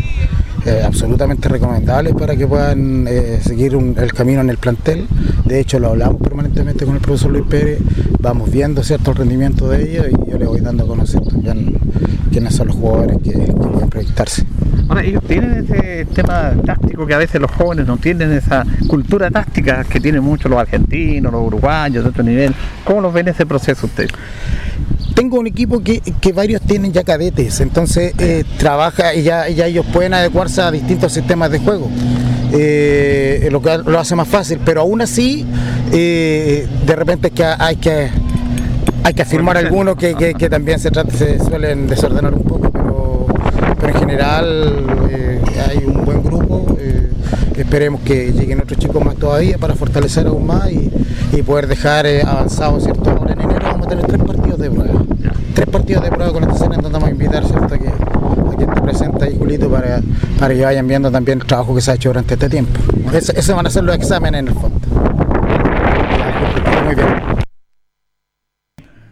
eh, 0.65 0.82
absolutamente 0.84 1.47
recomendables 1.47 2.15
para 2.15 2.36
que 2.36 2.47
puedan 2.47 3.06
eh, 3.08 3.39
seguir 3.39 3.76
el 3.76 4.13
camino 4.13 4.41
en 4.41 4.50
el 4.50 4.58
plantel. 4.58 5.06
De 5.45 5.60
hecho, 5.60 5.78
lo 5.78 5.89
hablamos 5.89 6.19
permanentemente 6.19 6.88
con 6.88 6.95
el 6.95 7.02
profesor 7.02 7.30
Luis 7.30 7.45
Pérez, 7.47 7.78
vamos 8.19 8.50
viendo 8.50 8.82
cierto 8.82 9.12
el 9.12 9.17
rendimiento 9.17 9.69
de 9.69 9.84
ellos 9.84 10.08
y 10.10 10.32
yo 10.32 10.39
le 10.39 10.47
voy 10.47 10.60
dando 10.60 10.86
a 10.86 10.88
conocer 10.88 11.21
también 11.21 11.78
quiénes 12.32 12.56
son 12.56 12.69
los 12.69 12.78
jugadores 12.78 13.17
que, 13.24 13.32
pueden 13.32 13.89
proyectarse. 13.91 14.43
Ahora, 14.89 15.04
ellos 15.04 15.21
tienen 15.28 15.63
ese 15.63 16.06
tema 16.15 16.54
táctico 16.65 17.06
que 17.06 17.13
a 17.13 17.19
veces 17.19 17.39
los 17.39 17.52
jóvenes 17.52 17.86
no 17.86 17.97
tienen 17.97 18.32
esa 18.32 18.65
cultura 18.88 19.30
táctica 19.30 19.84
que 19.84 20.00
tienen 20.00 20.24
muchos 20.24 20.50
los 20.50 20.60
argentinos, 20.60 21.32
los 21.32 21.45
uruguayos 21.45 22.04
de 22.04 22.10
otro 22.10 22.24
nivel. 22.24 22.56
¿Cómo 22.84 23.02
los 23.02 23.13
ven 23.13 23.28
ese 23.28 23.45
proceso 23.45 23.86
usted? 23.86 24.10
Tengo 25.22 25.38
un 25.40 25.46
equipo 25.46 25.82
que, 25.84 26.00
que 26.20 26.32
varios 26.32 26.62
tienen 26.64 26.94
ya 26.94 27.04
cadetes, 27.04 27.62
entonces 27.62 28.12
eh, 28.18 28.44
trabaja 28.58 29.14
y 29.14 29.22
ya, 29.22 29.48
ya 29.50 29.68
ellos 29.68 29.86
pueden 29.94 30.16
adecuarse 30.16 30.62
a 30.64 30.72
distintos 30.72 31.14
sistemas 31.14 31.52
de 31.52 31.60
juego. 31.60 31.88
Eh, 32.54 33.48
lo 33.52 33.62
que 33.62 33.78
lo 33.86 34.00
hace 34.00 34.16
más 34.16 34.28
fácil, 34.28 34.60
pero 34.66 34.82
aún 34.82 35.00
así, 35.00 35.46
eh, 35.92 36.66
de 36.88 36.96
repente 36.96 37.28
es 37.28 37.34
que 37.36 37.44
hay 37.46 37.76
que 37.76 38.10
hay 39.04 39.14
que 39.14 39.22
afirmar 39.22 39.58
algunos 39.58 39.96
que, 39.96 40.16
que- 40.16 40.34
que 40.34 40.50
también 40.50 40.80
se, 40.80 40.90
trata- 40.90 41.16
se 41.16 41.38
suelen 41.38 41.86
desordenar 41.86 42.34
un 42.34 42.42
poco, 42.42 42.72
pero, 42.72 43.28
pero 43.80 43.94
en 43.94 44.00
general 44.00 44.86
hay 45.70 45.84
un 45.86 46.04
buen 46.04 46.24
grupo. 46.24 46.66
esperemos 47.56 48.02
que 48.02 48.32
lleguen 48.34 48.60
otros 48.60 48.80
chicos 48.80 49.06
más 49.06 49.16
todavía 49.18 49.60
para 49.60 49.76
fortalecer 49.76 50.26
aún 50.26 50.48
más 50.48 50.72
y, 50.72 50.90
y 51.32 51.44
poder 51.44 51.68
dejar 51.68 52.08
avanzado, 52.26 52.80
¿cierto? 52.80 53.12
Ahora 53.12 53.34
en 53.34 53.42
enero 53.42 53.60
vamos 53.62 53.86
a 53.86 53.90
tener 53.90 54.06
tres 54.08 54.24
partidos 54.24 54.58
de 54.58 54.72
prueba. 54.72 55.01
Tres 55.54 55.68
partidos 55.68 56.04
de 56.04 56.10
prueba 56.10 56.32
con 56.32 56.44
esta 56.44 56.68
vamos 56.68 57.04
a 57.04 57.12
invitar, 57.12 57.46
¿cierto? 57.46 57.78
Que, 57.78 57.88
a 57.88 58.58
que 58.58 58.64
esté 58.64 58.82
presente 58.82 59.26
ahí, 59.26 59.36
Julito, 59.38 59.70
para, 59.70 60.02
para 60.40 60.54
que 60.54 60.64
vayan 60.64 60.88
viendo 60.88 61.12
también 61.12 61.40
el 61.40 61.46
trabajo 61.46 61.76
que 61.76 61.82
se 61.82 61.92
ha 61.92 61.96
hecho 61.96 62.10
durante 62.10 62.34
este 62.36 62.50
tiempo. 62.50 62.80
Esos 63.14 63.56
van 63.56 63.68
a 63.68 63.70
ser 63.70 63.84
los 63.84 63.96
exámenes 63.96 64.40
en 64.40 64.48
el 64.48 64.54
fondo. 64.54 64.80
Muy 66.86 66.96
bien. 66.96 67.31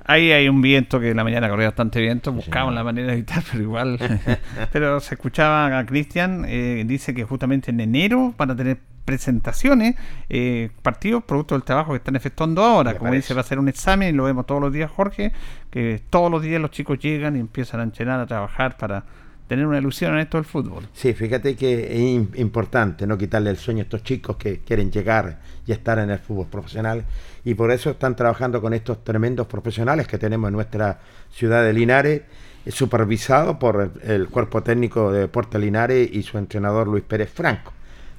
Ahí 0.09 0.31
hay 0.31 0.49
un 0.49 0.59
viento 0.59 0.99
que 0.99 1.11
en 1.11 1.17
la 1.17 1.23
mañana 1.23 1.47
corría 1.49 1.67
bastante 1.67 2.01
viento, 2.01 2.31
buscamos 2.31 2.73
la 2.73 2.83
manera 2.83 3.09
de 3.09 3.13
evitar, 3.13 3.43
pero 3.51 3.63
igual. 3.63 3.99
pero 4.71 4.99
se 5.01 5.13
escuchaba 5.13 5.77
a 5.77 5.85
Cristian, 5.85 6.45
eh, 6.47 6.83
dice 6.87 7.13
que 7.13 7.25
justamente 7.25 7.69
en 7.69 7.79
enero 7.79 8.33
van 8.35 8.49
a 8.49 8.55
tener 8.55 8.79
presentaciones, 9.05 9.95
eh, 10.27 10.71
partidos, 10.81 11.23
producto 11.23 11.53
del 11.53 11.63
trabajo 11.63 11.91
que 11.91 11.97
están 11.97 12.15
efectuando 12.15 12.63
ahora. 12.63 12.93
Me 12.93 12.97
Como 12.97 13.11
parece. 13.11 13.25
dice, 13.25 13.33
va 13.35 13.41
a 13.41 13.43
ser 13.43 13.59
un 13.59 13.69
examen 13.69 14.09
y 14.09 14.17
lo 14.17 14.23
vemos 14.23 14.47
todos 14.47 14.59
los 14.59 14.73
días, 14.73 14.89
Jorge, 14.89 15.31
que 15.69 16.01
todos 16.09 16.31
los 16.31 16.41
días 16.41 16.59
los 16.59 16.71
chicos 16.71 16.97
llegan 16.97 17.35
y 17.35 17.39
empiezan 17.39 17.79
a 17.79 17.83
entrenar, 17.83 18.19
a 18.19 18.25
trabajar 18.25 18.77
para 18.77 19.03
tener 19.49 19.67
una 19.67 19.79
ilusión 19.79 20.13
en 20.13 20.19
esto 20.19 20.37
del 20.37 20.45
fútbol. 20.45 20.87
Sí, 20.93 21.13
fíjate 21.13 21.55
que 21.57 21.87
es 21.91 21.99
im- 21.99 22.29
importante 22.39 23.05
no 23.05 23.17
quitarle 23.17 23.49
el 23.49 23.57
sueño 23.57 23.79
a 23.79 23.83
estos 23.83 24.03
chicos 24.03 24.37
que 24.37 24.59
quieren 24.59 24.89
llegar 24.91 25.39
y 25.67 25.73
estar 25.73 25.99
en 25.99 26.09
el 26.11 26.19
fútbol 26.19 26.47
profesional 26.47 27.03
y 27.43 27.55
por 27.55 27.71
eso 27.71 27.89
están 27.89 28.15
trabajando 28.15 28.61
con 28.61 28.73
estos 28.73 29.03
tremendos 29.03 29.47
profesionales 29.47 30.07
que 30.07 30.17
tenemos 30.17 30.47
en 30.47 30.53
nuestra 30.53 30.99
ciudad 31.31 31.63
de 31.63 31.73
Linares, 31.73 32.21
eh, 32.65 32.71
supervisado 32.71 33.59
por 33.59 33.91
el, 34.03 34.09
el 34.11 34.27
cuerpo 34.29 34.63
técnico 34.63 35.11
de 35.11 35.21
Deportes 35.21 35.59
Linares 35.59 36.09
y 36.11 36.23
su 36.23 36.37
entrenador 36.37 36.87
Luis 36.87 37.03
Pérez 37.03 37.29
Franco. 37.31 37.73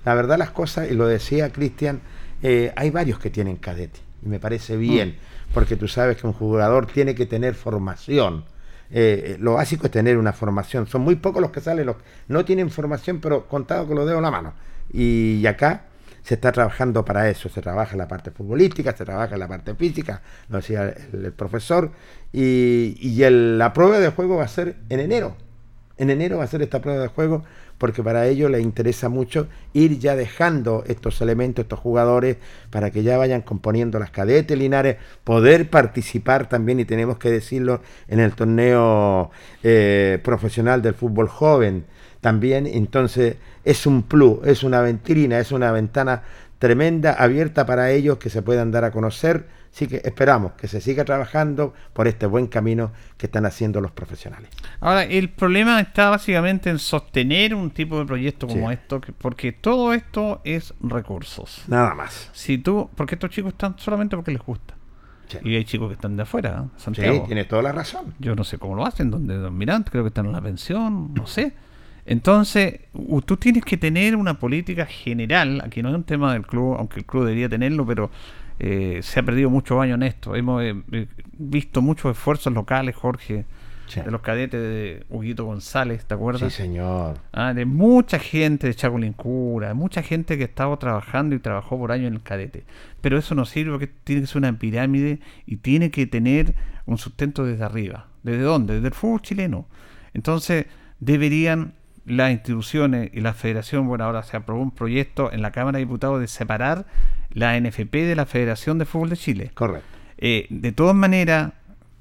La 0.05 0.15
verdad 0.15 0.37
las 0.39 0.51
cosas, 0.51 0.91
y 0.91 0.95
lo 0.95 1.07
decía 1.07 1.51
Cristian, 1.53 2.01
eh, 2.43 2.73
hay 2.75 2.91
varios 2.91 3.19
que 3.19 3.31
tienen 3.31 3.57
cadete 3.57 4.01
y 4.25 4.29
me 4.29 4.41
parece 4.41 4.77
bien, 4.77 5.17
porque 5.55 5.77
tú 5.77 5.87
sabes 5.89 6.17
que 6.17 6.27
un 6.27 6.33
jugador 6.33 6.87
tiene 6.87 7.15
que 7.15 7.27
tener 7.27 7.55
formación. 7.55 8.45
Eh, 8.91 9.37
lo 9.41 9.55
básico 9.55 9.87
es 9.87 9.93
tener 9.93 10.19
una 10.19 10.33
formación. 10.33 10.87
Son 10.87 11.03
muy 11.03 11.17
pocos 11.17 11.41
los 11.41 11.51
que 11.51 11.61
salen, 11.61 11.87
los 11.87 11.97
no 12.29 12.45
tienen 12.45 12.71
formación, 12.71 13.21
pero 13.21 13.47
contado 13.47 13.87
con 13.87 13.97
los 13.97 14.07
dedos 14.07 14.19
en 14.19 14.25
la 14.25 14.31
mano. 14.31 14.55
Y, 14.93 15.47
acá 15.47 15.85
se 16.23 16.35
está 16.35 16.53
trabajando 16.53 17.05
para 17.05 17.29
eso. 17.29 17.49
Se 17.49 17.63
trabaja 17.63 17.93
en 17.93 17.99
la 17.99 18.09
parte 18.09 18.31
futbolística, 18.31 18.97
se 18.97 19.05
trabaja 19.05 19.35
en 19.35 19.41
la 19.41 19.49
parte 19.49 19.75
física, 19.75 20.23
lo 20.49 20.59
decía 20.59 20.95
el, 21.13 21.33
profesor. 21.33 21.93
Y, 22.33 22.97
y 23.01 23.31
la 23.31 23.73
prueba 23.73 23.99
de 23.99 24.11
juego 24.11 24.37
va 24.37 24.45
a 24.45 24.49
ser 24.49 24.77
en 24.89 25.01
enero. 25.01 25.37
En 25.97 26.11
enero 26.11 26.39
va 26.39 26.45
a 26.45 26.49
ser 26.49 26.63
esta 26.63 26.81
prueba 26.81 27.01
de 27.01 27.09
juego 27.09 27.45
porque 27.81 28.03
para 28.03 28.27
ellos 28.27 28.51
les 28.51 28.63
interesa 28.63 29.09
mucho 29.09 29.49
ir 29.73 29.99
ya 29.99 30.15
dejando 30.15 30.85
estos 30.87 31.23
elementos, 31.23 31.63
estos 31.63 31.79
jugadores, 31.79 32.37
para 32.69 32.91
que 32.91 33.03
ya 33.03 33.17
vayan 33.17 33.41
componiendo 33.41 33.99
las 33.99 34.11
cadetes 34.11 34.59
Linares, 34.59 34.99
poder 35.25 35.71
participar 35.71 36.47
también, 36.47 36.79
y 36.79 36.85
tenemos 36.85 37.17
que 37.17 37.31
decirlo, 37.31 37.81
en 38.07 38.21
el 38.21 38.35
torneo 38.35 39.31
eh, 39.63 40.19
profesional 40.23 40.83
del 40.83 40.93
fútbol 40.93 41.29
joven. 41.29 41.87
también. 42.21 42.67
Entonces, 42.67 43.37
es 43.65 43.87
un 43.87 44.03
plus, 44.03 44.47
es 44.47 44.63
una 44.63 44.83
ventrina, 44.83 45.39
es 45.39 45.51
una 45.51 45.73
ventana 45.73 46.23
tremenda, 46.61 47.15
abierta 47.15 47.67
para 47.67 47.91
ellos 47.91 48.19
que 48.19 48.31
se 48.31 48.43
puedan 48.43 48.71
dar 48.71 48.85
a 48.85 48.93
conocer. 48.93 49.49
Así 49.73 49.87
que 49.87 50.03
esperamos 50.05 50.53
que 50.53 50.67
se 50.69 50.81
siga 50.81 51.05
trabajando 51.05 51.73
por 51.93 52.07
este 52.09 52.27
buen 52.27 52.49
camino 52.49 52.93
que 53.17 53.27
están 53.27 53.47
haciendo 53.47 53.81
los 53.81 53.93
profesionales. 53.93 54.51
Ahora, 54.81 55.05
el 55.05 55.31
problema 55.31 55.81
está 55.81 56.11
básicamente 56.11 56.71
en 56.71 56.79
sostener 56.79 57.55
un 57.55 57.71
tipo 57.71 57.99
de 57.99 58.05
proyecto 58.05 58.47
como 58.49 58.69
Sí. 58.69 58.75
esto, 58.75 59.01
que- 59.01 59.13
porque 59.13 59.53
todo 59.53 59.95
esto 59.95 60.41
es 60.45 60.75
recursos. 60.81 61.63
Nada 61.69 61.95
más. 61.95 62.31
Si 62.33 62.59
tú, 62.59 62.91
porque 62.95 63.15
estos 63.15 63.31
chicos 63.31 63.53
están 63.53 63.79
solamente 63.79 64.17
porque 64.17 64.33
les 64.33 64.43
gusta. 64.43 64.75
Sí, 65.29 65.39
Y 65.45 65.55
hay 65.55 65.65
chicos 65.65 65.87
que 65.89 65.95
están 65.95 66.17
de 66.17 66.25
afuera, 66.25 66.65
¿eh? 66.65 66.69
Sí, 66.77 66.83
Santiago. 66.85 67.25
tienes 67.27 67.47
toda 67.47 67.63
la 67.63 67.71
razón. 67.71 68.13
Yo 68.19 68.35
no 68.35 68.43
sé 68.43 68.59
cómo 68.59 68.75
lo 68.75 68.85
hacen, 68.85 69.11
donde 69.13 69.37
Don 69.37 69.57
Mirante, 69.57 69.91
creo 69.93 70.03
que 70.03 70.09
están 70.09 70.27
en 70.27 70.33
la 70.33 70.41
pensión, 70.43 71.15
no 71.15 71.27
sé. 71.29 71.55
Entonces, 72.07 72.81
tú 73.27 73.37
tienes 73.37 73.65
que 73.65 73.77
tener 73.77 74.17
una 74.17 74.39
política 74.39 74.87
general, 74.87 75.63
aquí 75.65 75.83
no 75.83 75.91
es 75.91 75.95
un 75.95 76.05
tema 76.05 76.33
del 76.33 76.47
club, 76.47 76.77
aunque 76.79 77.01
el 77.01 77.07
club 77.07 77.25
debería 77.25 77.49
tenerlo, 77.49 77.87
pero 77.87 78.11
eh, 78.59 79.01
se 79.03 79.21
ha 79.21 79.23
perdido 79.23 79.51
muchos 79.51 79.81
años 79.81 79.97
en 79.97 80.03
esto. 80.05 80.37
Hemos 80.37 80.63
eh, 80.63 80.75
eh, 80.93 81.07
visto 81.33 81.83
muchos 81.83 82.13
esfuerzos 82.17 82.53
locales, 82.53 82.95
Jorge, 82.97 83.45
Sí. 83.87 84.01
de 84.01 84.11
los 84.13 84.21
cadetes 84.21 84.61
de 84.61 85.05
Huguito 85.09 85.45
González, 85.45 86.05
¿te 86.05 86.15
acuerdas? 86.15 86.53
Sí, 86.53 86.63
señor. 86.63 87.19
Ah, 87.33 87.55
de 87.55 87.65
mucha 87.65 88.21
gente 88.21 88.69
de 88.69 88.75
Chacolín 88.75 89.15
Cura, 89.15 89.67
de 89.67 89.75
mucha 89.75 90.01
gente 90.03 90.39
que 90.39 90.45
estaba 90.45 90.79
trabajando 90.79 91.35
y 91.35 91.41
trabajó 91.41 91.77
por 91.77 91.91
años 91.91 92.07
en 92.07 92.15
el 92.15 92.23
cadete. 92.23 92.63
Pero 93.01 93.19
eso 93.19 93.35
no 93.35 93.45
sirve 93.47 93.73
porque 93.73 93.91
tiene 94.05 94.21
que 94.21 94.29
ser 94.29 94.37
una 94.37 94.57
pirámide 94.57 95.19
y 95.45 95.57
tiene 95.57 95.91
que 95.91 96.07
tener 96.07 96.55
un 96.87 96.99
sustento 96.99 97.45
desde 97.45 97.65
arriba. 97.65 98.07
¿Desde 98.23 98.43
dónde? 98.43 98.75
Desde 98.75 98.89
el 98.89 98.95
fútbol 98.95 99.23
chileno. 99.23 99.67
Entonces, 100.15 100.67
deberían 101.01 101.73
las 102.11 102.33
instituciones 102.33 103.11
y 103.13 103.21
la 103.21 103.35
federación, 103.35 103.87
bueno, 103.87 104.05
ahora 104.05 104.23
se 104.23 104.37
aprobó 104.37 104.61
un 104.61 104.73
proyecto 104.73 105.33
en 105.33 105.43
la 105.43 105.53
Cámara 105.53 105.79
de 105.79 105.85
Diputados 105.85 106.21
de 106.21 106.29
separar 106.29 106.87
la 107.33 107.59
NFP 107.59 107.93
de 107.93 108.17
la 108.17 108.27
Federación 108.27 108.79
de 108.79 108.85
Fútbol 108.85 109.11
de 109.11 109.17
Chile. 109.17 109.51
Correcto. 109.55 109.87
Eh, 110.19 110.47
de 110.51 110.73
todas 110.73 110.95
maneras, 110.95 111.53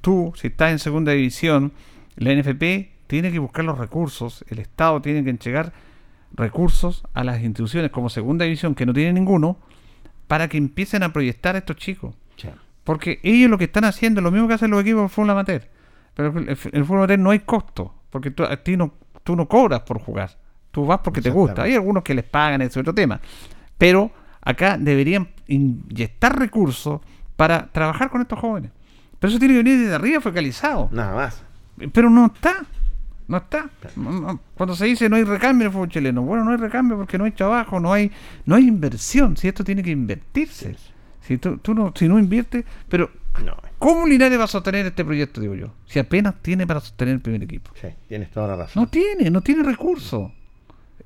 tú, 0.01 0.33
si 0.35 0.47
estás 0.47 0.71
en 0.71 0.79
segunda 0.79 1.11
división, 1.11 1.71
la 2.15 2.33
NFP 2.33 2.91
tiene 3.07 3.31
que 3.31 3.39
buscar 3.39 3.65
los 3.65 3.77
recursos, 3.77 4.43
el 4.49 4.59
Estado 4.59 5.01
tiene 5.01 5.23
que 5.23 5.29
entregar 5.29 5.73
recursos 6.33 7.03
a 7.13 7.23
las 7.23 7.41
instituciones 7.41 7.91
como 7.91 8.09
segunda 8.09 8.45
división, 8.45 8.75
que 8.75 8.85
no 8.85 8.93
tienen 8.93 9.15
ninguno, 9.15 9.57
para 10.27 10.47
que 10.47 10.57
empiecen 10.57 11.03
a 11.03 11.13
proyectar 11.13 11.55
a 11.55 11.59
estos 11.59 11.77
chicos. 11.77 12.15
Porque 12.83 13.19
ellos 13.21 13.51
lo 13.51 13.59
que 13.59 13.65
están 13.65 13.83
haciendo 13.83 14.19
es 14.19 14.23
lo 14.23 14.31
mismo 14.31 14.47
que 14.47 14.55
hacen 14.55 14.71
los 14.71 14.81
equipos 14.81 15.03
de 15.03 15.09
fútbol 15.09 15.29
amateur. 15.29 15.67
Pero 16.15 16.37
el, 16.39 16.49
el 16.49 16.55
fútbol 16.55 16.97
amateur 16.97 17.19
no 17.19 17.29
hay 17.29 17.39
costo, 17.39 17.93
porque 18.09 18.31
tú, 18.31 18.43
a 18.43 18.57
ti 18.57 18.77
no, 18.77 18.93
tú 19.29 19.35
no 19.35 19.47
cobras 19.47 19.81
por 19.81 19.99
jugar. 19.99 20.31
Tú 20.71 20.87
vas 20.87 21.01
porque 21.03 21.21
te 21.21 21.29
gusta. 21.29 21.61
Hay 21.61 21.75
algunos 21.75 22.01
que 22.01 22.15
les 22.15 22.25
pagan, 22.25 22.63
ese 22.63 22.71
es 22.71 22.77
otro 22.77 22.95
tema. 22.95 23.21
Pero 23.77 24.09
acá 24.41 24.75
deberían 24.75 25.29
inyectar 25.45 26.39
recursos 26.39 26.99
para 27.35 27.67
trabajar 27.67 28.09
con 28.09 28.21
estos 28.21 28.39
jóvenes. 28.39 28.71
Pero 29.19 29.29
eso 29.29 29.37
tiene 29.37 29.53
que 29.53 29.57
venir 29.59 29.81
desde 29.81 29.93
arriba 29.93 30.19
focalizado. 30.19 30.89
Nada 30.91 31.13
más. 31.15 31.43
Pero 31.93 32.09
no 32.09 32.25
está. 32.25 32.65
No 33.27 33.37
está. 33.37 33.69
No, 33.95 34.11
no. 34.19 34.39
Cuando 34.55 34.75
se 34.75 34.85
dice 34.85 35.07
no 35.07 35.15
hay 35.15 35.25
recambio 35.25 35.65
en 35.65 35.67
el 35.67 35.73
fútbol 35.73 35.89
chileno, 35.89 36.23
bueno, 36.23 36.43
no 36.43 36.49
hay 36.49 36.57
recambio 36.57 36.97
porque 36.97 37.19
no 37.19 37.25
hay 37.25 37.31
trabajo, 37.31 37.79
no 37.79 37.93
hay, 37.93 38.11
no 38.45 38.55
hay 38.55 38.67
inversión. 38.67 39.37
Si 39.37 39.47
esto 39.47 39.63
tiene 39.63 39.83
que 39.83 39.91
invertirse. 39.91 40.75
Si 41.21 41.37
tú, 41.37 41.57
tú 41.59 41.75
no, 41.75 41.93
si 41.95 42.07
no 42.07 42.17
inviertes, 42.17 42.65
pero 42.87 43.11
No. 43.45 43.55
¿Cómo 43.79 44.05
Linares 44.05 44.39
va 44.39 44.43
a 44.43 44.47
sostener 44.47 44.85
este 44.85 45.03
proyecto, 45.03 45.41
digo 45.41 45.55
yo? 45.55 45.73
Si 45.85 45.97
apenas 45.99 46.35
tiene 46.41 46.67
para 46.67 46.79
sostener 46.79 47.15
el 47.15 47.21
primer 47.21 47.41
equipo. 47.43 47.71
Sí, 47.81 47.87
tienes 48.07 48.29
toda 48.31 48.47
la 48.49 48.55
razón. 48.57 48.83
No 48.83 48.89
tiene, 48.89 49.29
no 49.31 49.41
tiene 49.41 49.63
recursos. 49.63 50.31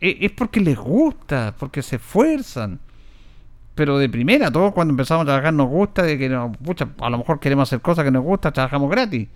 E- 0.02 0.18
Es 0.22 0.32
porque 0.32 0.60
les 0.60 0.78
gusta, 0.78 1.56
porque 1.58 1.82
se 1.82 1.96
esfuerzan. 1.96 2.80
Pero 3.76 3.98
de 3.98 4.08
primera, 4.10 4.52
todos 4.52 4.72
cuando 4.74 4.92
empezamos 4.92 5.24
a 5.24 5.26
trabajar 5.26 5.54
nos 5.54 5.68
gusta 5.68 6.04
de 6.04 6.18
que 6.18 6.30
no, 6.30 6.52
pucha, 6.52 6.90
a 7.00 7.10
lo 7.10 7.18
mejor 7.20 7.40
queremos 7.40 7.70
hacer 7.70 7.82
cosas 7.82 8.04
que 8.06 8.12
nos 8.12 8.24
gusta, 8.24 8.52
trabajamos 8.52 8.90
gratis. 8.92 9.28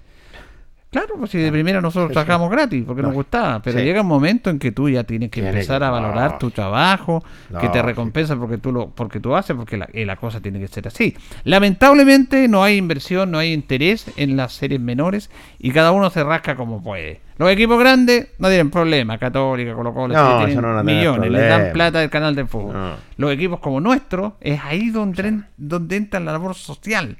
Claro, 0.97 1.13
pues 1.19 1.29
si 1.29 1.37
de 1.37 1.51
primera 1.51 1.79
nosotros 1.79 2.11
trabajamos 2.11 2.49
gratis, 2.49 2.83
porque 2.87 3.03
nos 3.03 3.11
No, 3.11 3.15
gustaba, 3.17 3.61
pero 3.61 3.77
sí. 3.77 3.85
llega 3.85 4.01
un 4.01 4.07
momento 4.07 4.49
en 4.49 4.57
que 4.57 4.71
tú 4.71 4.89
ya 4.89 5.03
tienes 5.03 5.29
que 5.29 5.47
empezar 5.47 5.83
a 5.83 5.91
valorar 5.91 6.31
no. 6.31 6.37
tu 6.39 6.49
trabajo, 6.49 7.23
que 7.61 7.69
te 7.69 7.79
sí. 7.79 7.85
recompensa 7.85 8.35
porque 8.35 8.57
tú 8.57 8.71
lo 8.71 8.89
porque 8.89 9.19
tú 9.19 9.35
haces, 9.35 9.55
porque 9.55 9.77
la, 9.77 9.87
eh, 9.93 10.05
la 10.07 10.15
cosa 10.15 10.41
tiene 10.41 10.59
que 10.59 10.67
ser 10.67 10.87
así. 10.87 11.15
Lamentablemente 11.43 12.47
no 12.47 12.63
hay 12.63 12.77
inversión, 12.77 13.29
no 13.29 13.37
hay 13.37 13.53
interés 13.53 14.05
en 14.17 14.37
las 14.37 14.53
series 14.53 14.81
menores 14.81 15.29
y 15.59 15.71
cada 15.71 15.91
uno 15.91 16.09
se 16.09 16.23
rasca 16.23 16.55
como 16.55 16.81
puede. 16.81 17.21
Los 17.37 17.51
equipos 17.51 17.77
grandes 17.77 18.29
no 18.39 18.47
tienen 18.47 18.71
problema, 18.71 19.19
Católica, 19.19 19.75
Colo 19.75 19.93
Colo, 19.93 20.15
No, 20.15 20.45
tienen 20.45 20.61
no 20.61 20.83
millones, 20.83 21.29
les 21.29 21.47
dan 21.47 21.71
plata 21.73 21.99
del 21.99 22.09
canal 22.09 22.35
del 22.35 22.47
fútbol. 22.47 22.95
Los 23.17 23.31
equipos 23.31 23.59
como 23.59 23.79
nuestro 23.79 24.37
es 24.41 24.59
ahí 24.63 24.89
donde, 24.89 25.41
donde 25.57 25.95
entra 25.97 26.19
la 26.19 26.31
labor 26.31 26.55
social. 26.55 27.17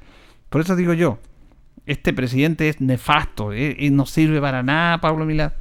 Por 0.48 0.62
eso 0.62 0.74
digo 0.74 0.94
yo, 0.94 1.18
este 1.88 2.12
presidente 2.12 2.68
es 2.68 2.80
nefasto 2.80 3.52
eh, 3.52 3.74
y 3.78 3.90
no 3.90 4.06
sirve 4.06 4.40
para 4.40 4.62
nada, 4.62 5.00
Pablo 5.00 5.24
Milán. 5.24 5.52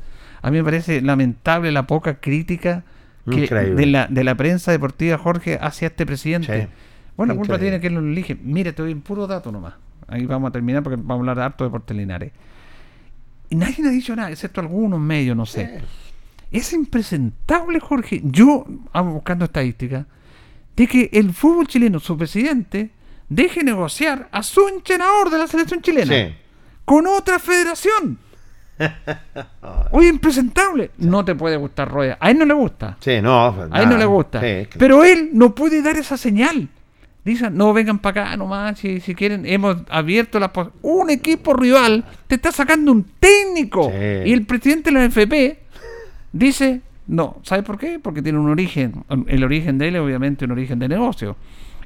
A 0.41 0.51
mí 0.51 0.57
me 0.57 0.63
parece 0.63 1.01
lamentable 1.01 1.71
la 1.71 1.87
poca 1.87 2.19
crítica 2.19 2.83
que 3.29 3.43
Increíble. 3.43 3.75
de 3.75 3.85
la, 3.87 4.07
de 4.07 4.23
la 4.23 4.35
prensa 4.35 4.71
deportiva, 4.71 5.17
Jorge, 5.17 5.57
hacia 5.59 5.87
este 5.87 6.05
presidente. 6.05 6.61
Sí. 6.61 6.67
Bueno, 7.15 7.33
la 7.33 7.37
culpa 7.37 7.55
Increíble. 7.55 7.79
tiene 7.79 7.81
que 7.81 7.87
él 7.87 7.93
lo 7.93 8.11
elige. 8.11 8.37
Mira, 8.41 8.71
te 8.73 8.81
doy 8.81 8.93
un 8.93 9.01
puro 9.01 9.25
dato 9.25 9.51
nomás. 9.51 9.73
Ahí 10.07 10.25
vamos 10.25 10.49
a 10.49 10.51
terminar 10.51 10.83
porque 10.83 10.97
vamos 10.97 11.27
a 11.27 11.31
hablar 11.31 11.39
harto 11.39 11.63
de 11.63 11.69
Deportes 11.69 11.97
Linares. 11.97 12.31
Y 13.49 13.55
nadie 13.55 13.85
ha 13.85 13.89
dicho 13.89 14.15
nada, 14.15 14.29
excepto 14.29 14.61
algunos 14.61 14.99
medios, 14.99 15.35
no 15.35 15.45
sé. 15.45 15.81
Es 16.51 16.73
impresentable, 16.73 17.79
Jorge. 17.79 18.21
Yo, 18.23 18.65
vamos 18.93 19.13
buscando 19.13 19.45
estadísticas, 19.45 20.05
de 20.75 20.87
que 20.87 21.09
el 21.13 21.33
fútbol 21.33 21.67
chileno, 21.67 21.99
su 21.99 22.17
presidente, 22.17 22.91
deje 23.29 23.63
negociar 23.63 24.27
a 24.31 24.43
su 24.43 24.67
entrenador 24.67 25.29
de 25.29 25.37
la 25.37 25.47
selección 25.47 25.81
chilena 25.81 26.13
Sí. 26.13 26.35
con 26.85 27.07
otra 27.07 27.39
federación. 27.39 28.19
Oye, 29.91 30.07
impresentable. 30.09 30.91
No 30.97 31.25
te 31.25 31.35
puede 31.35 31.57
gustar 31.57 31.89
Roya. 31.89 32.17
A 32.19 32.29
él 32.31 32.37
no 32.37 32.45
le 32.45 32.53
gusta. 32.53 32.97
Sí, 32.99 33.21
no. 33.21 33.67
A 33.71 33.81
él 33.81 33.89
no 33.89 33.97
le 33.97 34.05
gusta. 34.05 34.39
Sí, 34.41 34.67
Pero 34.77 35.03
él 35.03 35.29
no 35.33 35.55
puede 35.55 35.81
dar 35.81 35.97
esa 35.97 36.17
señal. 36.17 36.67
Dicen, 37.25 37.57
no 37.57 37.73
vengan 37.73 37.99
para 37.99 38.21
acá 38.27 38.37
nomás, 38.37 38.79
si, 38.79 39.01
si 39.01 39.13
quieren, 39.13 39.45
hemos 39.45 39.77
abierto 39.89 40.39
la 40.39 40.53
pos- 40.53 40.69
Un 40.81 41.09
equipo 41.09 41.53
rival 41.53 42.05
te 42.27 42.35
está 42.35 42.53
sacando 42.53 42.91
un 42.93 43.03
técnico. 43.19 43.91
Y 43.91 44.31
el 44.31 44.45
presidente 44.45 44.91
de 44.91 44.97
la 44.99 45.05
FP 45.05 45.59
dice, 46.31 46.81
no, 47.07 47.37
¿sabe 47.43 47.63
por 47.63 47.77
qué? 47.77 47.99
Porque 47.99 48.21
tiene 48.21 48.39
un 48.39 48.49
origen. 48.49 49.03
El 49.27 49.43
origen 49.43 49.77
de 49.77 49.89
él 49.89 49.95
es 49.97 50.01
obviamente 50.01 50.45
un 50.45 50.51
origen 50.51 50.79
de 50.79 50.87
negocio. 50.87 51.35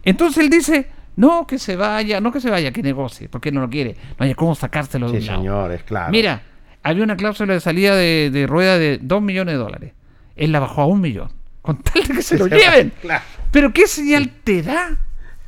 Entonces 0.04 0.44
él 0.44 0.50
dice, 0.52 0.88
no 1.16 1.46
que 1.48 1.60
se 1.60 1.76
vaya, 1.76 2.22
no 2.22 2.32
que 2.32 2.40
se 2.42 2.50
vaya, 2.50 2.72
que 2.72 2.82
negocie, 2.84 3.30
porque 3.30 3.52
no 3.52 3.62
lo 3.62 3.70
quiere. 3.70 3.96
No 4.20 4.26
hay 4.26 4.34
cómo 4.34 4.56
sacárselo 4.56 5.12
de 5.12 5.20
Sí, 5.22 5.24
un 5.24 5.28
lado. 5.28 5.40
señor, 5.42 5.72
es 5.74 5.84
claro. 5.84 6.12
Mira, 6.12 6.42
había 6.84 7.04
una 7.04 7.16
cláusula 7.16 7.54
de 7.54 7.60
salida 7.60 7.96
de, 7.96 8.30
de 8.32 8.48
rueda 8.48 8.78
de 8.78 9.00
2 9.02 9.22
millones 9.22 9.54
de 9.54 9.58
dólares. 9.60 9.94
Él 10.36 10.52
la 10.52 10.60
bajó 10.60 10.82
a 10.82 10.86
un 10.88 11.02
millón. 11.02 11.32
Con 11.62 11.78
tal 11.84 12.04
de 12.04 12.14
que 12.16 12.22
se 12.22 12.38
lo 12.40 12.48
lleven. 12.48 12.92
Claro. 13.02 13.24
Pero 13.52 13.72
¿qué 13.74 13.86
señal 13.88 14.30
te 14.44 14.62
da? 14.64 14.98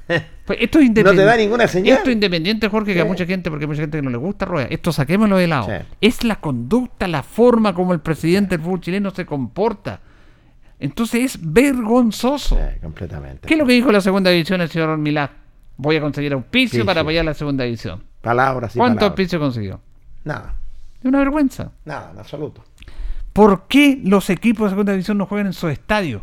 Pues 0.46 0.60
esto 0.60 0.78
es 0.80 0.90
No 0.90 0.94
te 0.94 1.00
independiente. 1.00 1.24
da 1.24 1.38
ninguna 1.38 1.68
señal. 1.70 1.98
Esto 2.00 2.10
es 2.10 2.16
independiente, 2.16 2.68
Jorge, 2.68 2.94
que 2.94 3.00
a 3.00 3.06
mucha 3.06 3.26
gente, 3.26 3.50
porque 3.50 3.64
hay 3.64 3.68
mucha 3.70 3.80
gente 3.80 3.98
que 4.00 4.02
no 4.02 4.10
le 4.10 4.18
gusta 4.18 4.44
rueda. 4.44 4.68
Esto 4.70 4.92
saquémoslo 4.92 5.38
de 5.38 5.48
lado. 5.48 5.68
Sí. 5.68 5.86
Es 6.02 6.26
la 6.26 6.36
conducta, 6.36 7.08
la 7.08 7.24
forma 7.24 7.74
como 7.74 7.94
el 7.94 8.02
presidente 8.02 8.58
del 8.58 8.66
fútbol 8.66 8.82
chileno 8.82 9.12
se 9.12 9.26
comporta. 9.26 10.02
Entonces 10.82 11.24
es 11.24 11.40
vergonzoso. 11.42 12.58
Sí, 12.58 12.80
completamente. 12.82 13.48
¿Qué 13.48 13.54
es 13.54 13.58
lo 13.58 13.66
que 13.66 13.72
dijo 13.72 13.90
la 13.94 14.02
segunda 14.02 14.32
división 14.32 14.60
el 14.60 14.70
señor 14.70 14.98
Milá? 14.98 15.32
Voy 15.78 15.96
a 15.98 16.02
conseguir 16.02 16.34
auspicio 16.34 16.82
Sí, 16.82 16.86
para 16.86 17.00
sí. 17.00 17.02
apoyar 17.02 17.26
la 17.26 17.34
segunda 17.34 17.64
división. 17.64 18.04
Palabras 18.22 18.76
y 18.76 18.80
¿Cuánto 18.80 19.00
palabras. 19.00 19.12
auspicio 19.12 19.40
consiguió? 19.40 19.82
Nada, 20.24 20.54
Es 21.00 21.06
una 21.06 21.20
vergüenza. 21.20 21.72
nada, 21.86 22.12
en 22.14 22.20
absoluto. 22.20 22.64
¿Por 23.34 23.68
qué 23.68 24.00
los 24.04 24.30
equipos 24.30 24.66
de 24.66 24.70
segunda 24.72 24.92
división 24.94 25.18
no 25.18 25.26
juegan 25.26 25.48
en 25.48 25.54
su 25.54 25.68
estadio? 25.68 26.22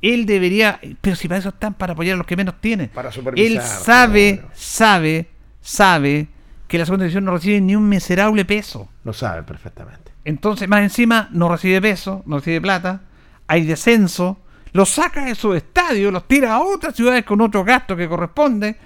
Él 0.00 0.26
debería, 0.26 0.78
pero 1.00 1.16
si 1.16 1.26
para 1.26 1.38
eso 1.40 1.48
están, 1.48 1.74
para 1.74 1.92
apoyar 1.94 2.14
a 2.14 2.18
los 2.18 2.26
que 2.26 2.36
menos 2.36 2.54
tienen. 2.60 2.88
Para 2.90 3.10
supervisar, 3.10 3.50
Él 3.52 3.60
sabe, 3.60 4.34
claro. 4.38 4.50
sabe, 4.54 5.28
sabe 5.60 6.28
que 6.68 6.78
la 6.78 6.84
segunda 6.84 7.04
división 7.04 7.24
no 7.24 7.32
recibe 7.32 7.60
ni 7.60 7.74
un 7.74 7.88
miserable 7.88 8.44
peso. 8.44 8.88
Lo 9.02 9.12
sabe 9.12 9.42
perfectamente. 9.42 10.12
Entonces, 10.24 10.68
más 10.68 10.82
encima, 10.82 11.28
no 11.32 11.48
recibe 11.48 11.80
peso, 11.82 12.22
no 12.26 12.36
recibe 12.38 12.60
plata, 12.60 13.00
hay 13.48 13.64
descenso, 13.64 14.38
los 14.72 14.88
saca 14.88 15.24
de 15.24 15.34
su 15.34 15.54
estadio, 15.54 16.10
los 16.10 16.26
tira 16.26 16.54
a 16.54 16.60
otras 16.60 16.94
ciudades 16.94 17.24
con 17.24 17.40
otro 17.40 17.64
gasto 17.64 17.96
que 17.96 18.08
corresponde, 18.08 18.76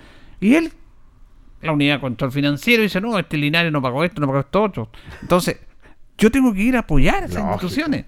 y 0.40 0.54
él, 0.54 0.72
la 1.60 1.72
unidad 1.72 1.94
de 1.94 2.00
control 2.00 2.32
financiero, 2.32 2.82
dice, 2.82 3.00
no, 3.00 3.18
este 3.18 3.36
Linares 3.36 3.72
no 3.72 3.80
pagó 3.80 4.04
esto, 4.04 4.20
no 4.20 4.26
pagó 4.26 4.40
esto 4.40 4.62
otro. 4.62 4.90
Entonces, 5.20 5.58
yo 6.18 6.30
tengo 6.30 6.52
que 6.52 6.62
ir 6.62 6.76
a 6.76 6.80
apoyar 6.80 7.22
a 7.22 7.26
esas 7.26 7.36
Lógico. 7.36 7.52
instituciones. 7.52 8.04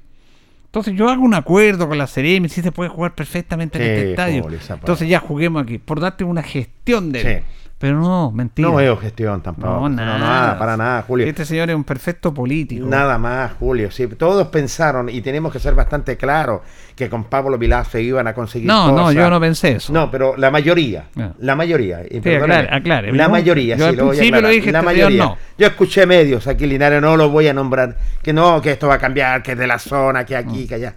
Entonces 0.74 0.94
yo 0.96 1.08
hago 1.08 1.22
un 1.22 1.34
acuerdo 1.34 1.88
con 1.88 1.98
la 1.98 2.08
Seremi, 2.08 2.48
si 2.48 2.60
se 2.60 2.72
puede 2.72 2.90
jugar 2.90 3.14
perfectamente 3.14 3.78
en 3.78 3.84
este 3.84 4.10
estadio. 4.10 4.48
Entonces 4.50 5.08
ya 5.08 5.20
juguemos 5.20 5.62
aquí, 5.62 5.78
por 5.78 6.00
darte 6.00 6.24
una 6.24 6.42
gestión 6.42 6.83
de 6.84 7.20
él. 7.20 7.38
Sí. 7.42 7.44
Pero 7.76 8.00
no, 8.00 8.30
mentira. 8.30 8.68
No 8.68 8.76
veo 8.76 8.96
gestión 8.96 9.42
tampoco. 9.42 9.68
No, 9.68 9.88
nada. 9.90 10.18
nada, 10.18 10.58
para 10.58 10.76
nada, 10.76 11.02
Julio. 11.02 11.26
Este 11.26 11.44
señor 11.44 11.68
es 11.68 11.76
un 11.76 11.84
perfecto 11.84 12.32
político. 12.32 12.86
Nada 12.86 13.18
más, 13.18 13.52
Julio. 13.58 13.90
Sí, 13.90 14.06
todos 14.06 14.46
pensaron, 14.48 15.10
y 15.10 15.20
tenemos 15.20 15.52
que 15.52 15.58
ser 15.58 15.74
bastante 15.74 16.16
claros, 16.16 16.62
que 16.94 17.10
con 17.10 17.24
Pablo 17.24 17.58
Vilazo 17.58 17.98
iban 17.98 18.26
a 18.26 18.32
conseguir 18.32 18.68
No, 18.68 18.86
no, 18.92 19.02
cosas. 19.02 19.14
yo 19.16 19.28
no 19.28 19.38
pensé 19.40 19.72
eso. 19.72 19.92
No, 19.92 20.10
pero 20.10 20.34
la 20.36 20.50
mayoría, 20.50 21.06
Ah. 21.18 21.32
la 21.40 21.56
mayoría. 21.56 22.00
y 22.08 22.22
Sí, 22.22 22.34
aclare, 22.34 22.68
aclare. 22.74 23.12
La 23.12 23.24
Yo- 23.24 23.30
mayoría, 23.30 23.76
yo 23.76 23.84
sí, 23.84 23.90
al 23.90 23.96
lo 23.96 24.04
voy 24.06 24.16
a 24.18 24.40
lo 24.40 24.48
dije, 24.48 24.72
la 24.72 24.78
este 24.78 24.86
mayoría. 24.86 25.24
no. 25.24 25.36
Yo 25.58 25.66
escuché 25.66 26.06
medios 26.06 26.46
aquí, 26.46 26.66
Linares, 26.66 27.02
no 27.02 27.16
los 27.18 27.30
voy 27.30 27.48
a 27.48 27.52
nombrar, 27.52 27.98
que 28.22 28.32
no, 28.32 28.62
que 28.62 28.70
esto 28.70 28.86
va 28.88 28.94
a 28.94 28.98
cambiar, 28.98 29.42
que 29.42 29.52
es 29.52 29.58
de 29.58 29.66
la 29.66 29.78
zona, 29.78 30.24
que 30.24 30.36
aquí, 30.36 30.66
que 30.66 30.76
allá. 30.76 30.94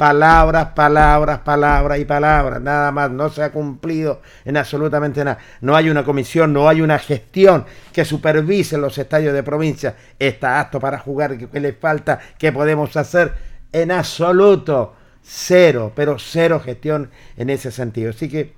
Palabras, 0.00 0.68
palabras, 0.74 1.40
palabras 1.40 1.98
y 1.98 2.06
palabras, 2.06 2.62
nada 2.62 2.90
más, 2.90 3.10
no 3.10 3.28
se 3.28 3.42
ha 3.42 3.52
cumplido 3.52 4.22
en 4.46 4.56
absolutamente 4.56 5.22
nada. 5.22 5.36
No 5.60 5.76
hay 5.76 5.90
una 5.90 6.04
comisión, 6.04 6.54
no 6.54 6.70
hay 6.70 6.80
una 6.80 6.98
gestión 6.98 7.66
que 7.92 8.06
supervise 8.06 8.78
los 8.78 8.96
estadios 8.96 9.34
de 9.34 9.42
provincia. 9.42 9.94
Está 10.18 10.58
apto 10.58 10.80
para 10.80 10.98
jugar, 11.00 11.36
¿qué, 11.36 11.60
le 11.60 11.74
falta? 11.74 12.18
¿Qué 12.38 12.50
podemos 12.50 12.96
hacer? 12.96 13.34
En 13.74 13.90
absoluto, 13.90 14.96
cero, 15.22 15.92
pero 15.94 16.18
cero 16.18 16.62
gestión 16.64 17.10
en 17.36 17.50
ese 17.50 17.70
sentido. 17.70 18.08
Así 18.08 18.30
que, 18.30 18.54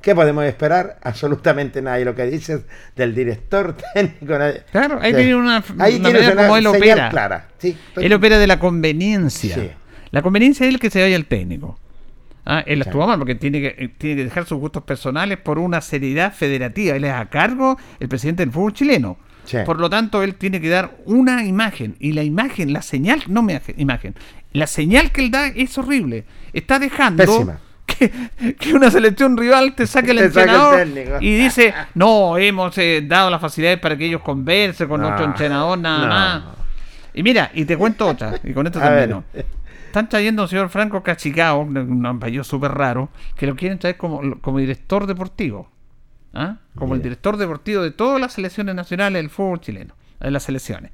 ¿qué 0.00 0.14
podemos 0.14 0.46
esperar? 0.46 0.96
Absolutamente 1.02 1.82
nada. 1.82 2.00
Y 2.00 2.04
lo 2.04 2.14
que 2.14 2.24
dices 2.24 2.62
del 2.96 3.14
director 3.14 3.76
técnico... 3.94 4.34
Claro, 4.72 4.98
ahí 5.02 5.12
tiene 5.12 5.36
una, 5.36 5.62
Ahí 5.78 5.96
una 5.96 6.08
manera 6.08 6.32
una 6.32 6.42
como 6.44 6.56
él 6.56 6.66
opera. 6.68 7.10
clara. 7.10 7.48
Sí, 7.58 7.76
estoy- 7.88 8.06
Él 8.06 8.14
opera 8.14 8.38
de 8.38 8.46
la 8.46 8.58
conveniencia. 8.58 9.56
Sí. 9.56 9.70
La 10.10 10.22
conveniencia 10.22 10.66
es 10.66 10.72
el 10.74 10.80
que 10.80 10.90
se 10.90 11.00
vaya 11.02 11.16
el 11.16 11.26
técnico. 11.26 11.78
Ah, 12.44 12.62
él 12.64 12.80
Sí. 12.82 12.88
actúa 12.88 13.06
mal 13.08 13.18
porque 13.18 13.34
tiene 13.34 13.60
que, 13.60 13.66
eh, 13.76 13.88
tiene 13.98 14.16
que 14.16 14.24
dejar 14.24 14.44
sus 14.46 14.58
gustos 14.58 14.84
personales 14.84 15.38
por 15.38 15.58
una 15.58 15.80
seriedad 15.80 16.32
federativa. 16.32 16.94
Él 16.94 17.04
es 17.04 17.12
a 17.12 17.26
cargo 17.26 17.76
el 17.98 18.08
presidente 18.08 18.44
del 18.44 18.52
fútbol 18.52 18.72
chileno. 18.72 19.18
Sí. 19.44 19.58
Por 19.66 19.78
lo 19.80 19.90
tanto, 19.90 20.22
él 20.22 20.34
tiene 20.36 20.60
que 20.60 20.68
dar 20.68 20.96
una 21.06 21.44
imagen. 21.44 21.96
Y 21.98 22.12
la 22.12 22.22
imagen, 22.22 22.72
la 22.72 22.82
señal, 22.82 23.22
no 23.28 23.42
me 23.42 23.60
imagen, 23.76 24.14
la 24.52 24.66
señal 24.66 25.10
que 25.12 25.20
él 25.22 25.30
da 25.30 25.48
es 25.48 25.76
horrible. 25.78 26.24
Está 26.52 26.78
dejando 26.78 27.24
Pésima. 27.24 27.58
que, 27.86 28.10
que 28.58 28.74
una 28.74 28.90
selección 28.90 29.36
rival 29.36 29.74
te 29.74 29.86
saque 29.86 30.12
el 30.12 30.18
Te 30.18 30.30
saque 30.30 30.50
el 30.50 30.98
entrenador 30.98 31.22
y 31.22 31.36
dice, 31.36 31.74
no, 31.94 32.36
hemos 32.38 32.76
eh, 32.78 33.04
dado 33.06 33.28
las 33.30 33.40
facilidades 33.40 33.78
para 33.80 33.96
que 33.96 34.06
ellos 34.06 34.20
conversen 34.22 34.88
con 34.88 35.00
No, 35.00 35.08
nuestro 35.08 35.26
entrenador, 35.26 35.78
nada 35.78 35.98
no. 36.00 36.06
más. 36.08 36.42
Y 37.14 37.22
mira, 37.22 37.50
y 37.54 37.64
te 37.64 37.76
cuento 37.76 38.06
otra, 38.08 38.38
y 38.44 38.52
con 38.52 38.66
esto 38.66 38.80
A 38.82 38.90
ver. 38.90 39.16
Están 39.96 40.10
trayendo 40.10 40.42
a 40.42 40.44
un 40.44 40.48
señor 40.50 40.68
Franco 40.68 41.02
Cachicao, 41.02 41.60
un 41.62 42.04
apellido 42.04 42.44
súper 42.44 42.70
raro, 42.72 43.08
que 43.34 43.46
lo 43.46 43.56
quieren 43.56 43.78
traer 43.78 43.96
como, 43.96 44.38
como 44.42 44.58
director 44.58 45.06
deportivo. 45.06 45.70
¿Ah? 46.34 46.58
Como 46.74 46.94
el 46.94 47.00
director 47.00 47.38
deportivo 47.38 47.80
de 47.80 47.92
todas 47.92 48.20
las 48.20 48.34
selecciones 48.34 48.74
nacionales 48.74 49.22
del 49.22 49.30
fútbol 49.30 49.58
chileno, 49.62 49.94
de 50.20 50.30
las 50.30 50.42
selecciones. 50.42 50.90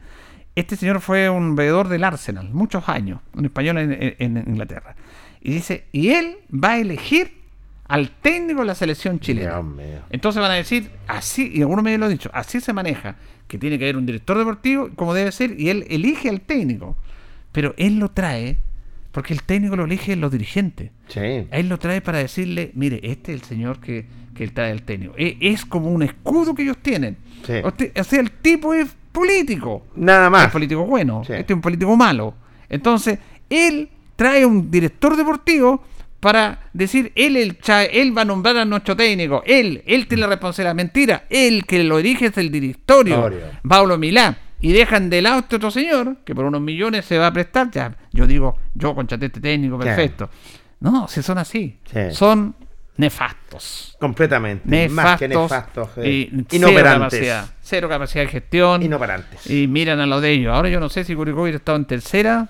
Este 0.54 0.76
señor 0.76 1.00
fue 1.00 1.28
un 1.28 1.56
veedor 1.56 1.88
del 1.88 2.04
Arsenal, 2.04 2.50
muchos 2.52 2.88
años, 2.88 3.18
un 3.34 3.44
español 3.44 3.78
en, 3.78 3.92
en- 3.92 4.36
en 4.36 4.44
Inglaterra. 4.46 4.94
Y 5.40 5.50
dice, 5.50 5.86
y 5.90 6.10
él 6.10 6.36
va 6.54 6.74
a 6.74 6.78
elegir 6.78 7.40
al 7.88 8.08
técnico 8.10 8.60
de 8.60 8.66
la 8.66 8.76
selección 8.76 9.18
chilena. 9.18 9.54
Entonces 10.10 10.40
van 10.40 10.52
a 10.52 10.54
decir, 10.54 10.92
así, 11.08 11.50
y 11.52 11.60
algunos 11.62 11.82
medios 11.82 11.98
lo 11.98 12.06
han 12.06 12.12
dicho, 12.12 12.30
así 12.32 12.60
se 12.60 12.72
maneja, 12.72 13.16
que 13.48 13.58
tiene 13.58 13.80
que 13.80 13.84
haber 13.86 13.96
un 13.96 14.06
director 14.06 14.38
deportivo, 14.38 14.90
como 14.94 15.12
debe 15.12 15.32
ser, 15.32 15.58
y 15.58 15.70
él 15.70 15.86
elige 15.90 16.28
al 16.28 16.40
técnico. 16.40 16.96
Pero 17.50 17.74
él 17.78 17.98
lo 17.98 18.08
trae, 18.12 18.58
porque 19.12 19.32
el 19.34 19.42
técnico 19.42 19.76
lo 19.76 19.84
elige 19.84 20.16
los 20.16 20.32
dirigentes. 20.32 20.90
Sí. 21.08 21.20
A 21.20 21.58
él 21.58 21.68
lo 21.68 21.78
trae 21.78 22.00
para 22.00 22.18
decirle, 22.18 22.72
mire, 22.74 22.98
este 23.04 23.32
es 23.34 23.42
el 23.42 23.46
señor 23.46 23.78
que, 23.80 24.06
que 24.34 24.42
él 24.44 24.52
trae 24.52 24.72
al 24.72 24.82
técnico. 24.82 25.14
E- 25.16 25.36
Es, 25.40 25.64
como 25.64 25.90
un 25.90 26.02
escudo 26.02 26.54
que 26.54 26.62
ellos 26.62 26.78
tienen. 26.82 27.16
Sí. 27.46 27.54
O 27.62 28.04
sea, 28.04 28.20
el 28.20 28.30
tipo 28.32 28.72
es 28.74 28.88
político. 29.12 29.86
Nada 29.94 30.26
Es 30.26 30.30
más. 30.32 30.50
político 30.50 30.84
bueno, 30.86 31.22
Sí. 31.26 31.34
este 31.34 31.52
es 31.52 31.56
un 31.56 31.60
político 31.60 31.94
malo. 31.96 32.34
Entonces, 32.68 33.18
él 33.50 33.90
trae 34.16 34.44
un 34.46 34.70
director 34.70 35.16
deportivo 35.16 35.84
para 36.20 36.70
decir, 36.72 37.12
él, 37.16 37.36
el 37.36 37.58
él 37.92 38.16
va 38.16 38.22
a 38.22 38.24
nombrar 38.24 38.56
a 38.56 38.64
nuestro 38.64 38.96
técnico, 38.96 39.42
él, 39.44 39.82
él 39.86 40.06
tiene 40.06 40.20
la 40.22 40.28
responsabilidad. 40.28 40.74
Mentira, 40.74 41.24
él 41.28 41.64
que 41.66 41.82
lo 41.82 41.96
dirige 41.98 42.26
es 42.26 42.38
el 42.38 42.50
directorio, 42.50 43.16
Directorio. 43.28 43.58
Pablo 43.68 43.98
Milán. 43.98 44.36
Y 44.62 44.72
dejan 44.72 45.10
de 45.10 45.20
lado 45.20 45.36
a 45.36 45.40
este 45.40 45.56
otro 45.56 45.70
señor, 45.70 46.16
que 46.24 46.34
por 46.34 46.44
unos 46.46 46.60
millones 46.62 47.04
se 47.04 47.18
va 47.18 47.26
a 47.26 47.32
prestar. 47.32 47.70
Ya, 47.72 47.94
yo 48.12 48.26
digo, 48.26 48.56
yo 48.74 48.94
contraté 48.94 49.24
a 49.24 49.28
este 49.28 49.40
técnico, 49.40 49.76
Sí. 49.78 49.84
perfecto. 49.84 50.30
No, 50.80 51.06
si 51.08 51.22
son 51.22 51.36
así, 51.38 51.78
Sí. 51.92 51.98
son 52.12 52.54
nefastos. 52.96 53.96
Completamente. 53.98 54.62
Nefastos, 54.68 54.94
Más 55.04 55.18
que 55.18 55.28
nefastos. 55.28 55.88
eh, 55.98 56.08
y 56.10 56.26
cero 56.30 56.46
inoperantes. 56.68 56.98
capacidad, 57.18 57.46
cero 57.60 57.88
capacidad 57.88 58.24
de 58.24 58.30
gestión. 58.30 58.82
Inoperantes. 58.82 59.50
Y 59.50 59.66
miran 59.66 60.00
a 60.00 60.06
lo 60.06 60.20
de 60.20 60.30
ellos. 60.30 60.54
Ahora 60.54 60.68
yo 60.68 60.80
no 60.80 60.88
sé 60.88 61.04
si 61.04 61.14
Curicó 61.14 61.42
hubiera 61.42 61.58
estado 61.58 61.76
en 61.76 61.84
tercera 61.84 62.48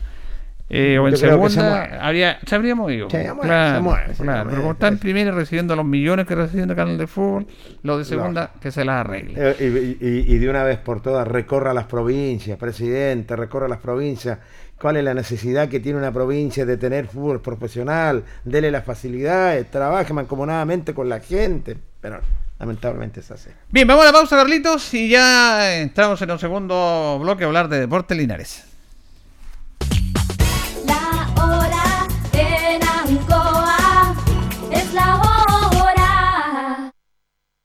eh, 0.73 0.99
o 0.99 1.07
en 1.07 1.17
segunda. 1.17 1.99
habría, 2.01 2.39
se 2.47 2.55
habría 2.55 2.75
movido. 2.75 3.09
Se 3.11 3.19
mueve, 3.33 3.41
claro, 3.43 3.77
se 3.77 3.83
mueve, 3.83 4.15
se 4.15 4.23
claro. 4.23 4.39
mueve. 4.39 4.51
Pero 4.51 4.63
como 4.63 4.73
está 4.73 4.89
en 4.89 4.99
primera 4.99 5.29
y 5.31 5.33
recibiendo 5.33 5.77
los 5.77 5.85
millones 5.85 6.27
que 6.27 6.35
reciben 6.35 6.69
de 6.69 6.75
canal 6.75 6.97
de 6.99 7.07
fútbol, 7.07 7.47
los 7.83 7.99
de 7.99 8.05
segunda 8.05 8.53
que 8.61 8.71
se 8.73 8.85
las 8.85 9.01
arregle. 9.07 9.35
Eh, 9.37 9.97
y, 10.01 10.07
y- 10.07 10.35
y 10.35 10.39
de 10.39 10.49
una 10.49 10.65
vez 10.65 10.79
por 10.79 11.03
todas, 11.03 11.29
recorra 11.29 11.73
las 11.75 11.85
provincias, 11.85 12.59
presidente, 12.59 13.37
recorra 13.37 13.69
las 13.69 13.79
provincias. 13.79 14.39
¿Cuál 14.81 14.97
es 14.97 15.05
la 15.05 15.15
necesidad 15.15 15.69
que 15.69 15.79
tiene 15.79 15.99
una 15.99 16.11
provincia 16.11 16.67
de 16.67 16.77
tener 16.77 17.07
fútbol 17.07 17.41
profesional? 17.41 18.25
Dele 18.45 18.71
las 18.73 18.85
facilidades, 18.85 19.71
trabaje 19.71 20.13
mancomunadamente 20.13 20.93
con 20.93 21.09
la 21.09 21.21
gente. 21.21 21.77
Pero 22.01 22.19
lamentablemente 22.59 23.21
es 23.21 23.31
así. 23.31 23.51
Bien, 23.71 23.87
vamos 23.87 24.03
a 24.05 24.07
la 24.09 24.13
pausa, 24.13 24.37
Carlitos, 24.37 24.93
y 24.95 25.09
ya 25.11 25.79
entramos 25.79 26.21
en 26.23 26.33
un 26.33 26.39
segundo 26.41 27.17
bloque 27.21 27.45
a 27.45 27.47
hablar 27.47 27.69
de 27.69 27.79
Deportes 27.79 28.17
Linares. 28.17 28.65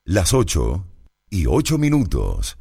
Las 0.10 0.34
8 0.34 0.86
y 1.32 1.48
8 1.48 1.78
minutos. 1.78 2.58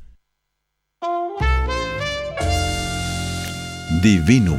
Divinum 4.03 4.59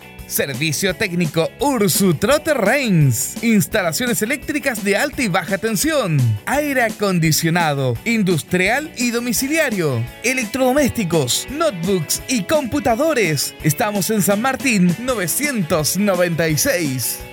Servicio 0.31 0.95
técnico 0.95 1.51
Ursu 1.59 2.13
Trotter 2.13 2.57
Reigns. 2.57 3.43
Instalaciones 3.43 4.21
eléctricas 4.21 4.81
de 4.81 4.95
alta 4.95 5.21
y 5.21 5.27
baja 5.27 5.57
tensión. 5.57 6.17
Aire 6.45 6.83
acondicionado, 6.83 7.97
industrial 8.05 8.89
y 8.95 9.11
domiciliario. 9.11 10.01
Electrodomésticos, 10.23 11.47
notebooks 11.49 12.21
y 12.29 12.43
computadores. 12.43 13.53
Estamos 13.61 14.09
en 14.09 14.21
San 14.21 14.41
Martín 14.41 14.95
996. 14.99 17.30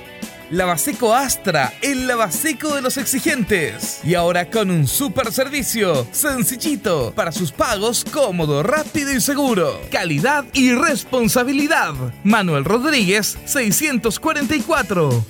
Lavaseco 0.50 1.14
Astra, 1.14 1.74
el 1.82 2.06
lavaseco 2.06 2.74
de 2.74 2.80
los 2.80 2.96
exigentes. 2.96 4.00
Y 4.02 4.14
ahora 4.14 4.48
con 4.48 4.70
un 4.70 4.86
super 4.86 5.30
servicio, 5.30 6.06
sencillito, 6.10 7.12
para 7.14 7.32
sus 7.32 7.52
pagos 7.52 8.02
cómodo, 8.10 8.62
rápido 8.62 9.12
y 9.12 9.20
seguro. 9.20 9.78
Calidad 9.90 10.46
y 10.54 10.72
responsabilidad. 10.72 11.92
Manuel 12.24 12.64
Rodríguez, 12.64 13.36
644. 13.44 15.24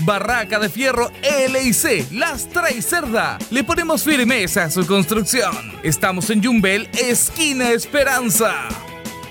Barraca 0.00 0.58
de 0.58 0.68
Fierro 0.68 1.10
LIC, 1.22 2.10
Lastra 2.12 2.72
y 2.72 2.80
Cerda. 2.80 3.38
Le 3.50 3.64
ponemos 3.64 4.02
firmeza 4.02 4.64
a 4.64 4.70
su 4.70 4.86
construcción. 4.86 5.72
Estamos 5.82 6.30
en 6.30 6.40
Yumbel, 6.40 6.88
esquina 6.98 7.70
Esperanza. 7.70 8.68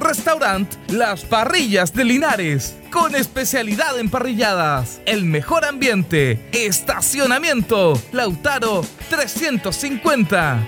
Restaurant 0.00 0.72
Las 0.90 1.24
Parrillas 1.24 1.92
de 1.92 2.04
Linares, 2.04 2.76
con 2.90 3.14
especialidad 3.14 3.98
en 3.98 4.08
parrilladas, 4.08 5.00
el 5.06 5.24
mejor 5.24 5.64
ambiente, 5.64 6.40
estacionamiento, 6.52 8.00
Lautaro 8.12 8.84
350. 9.10 10.58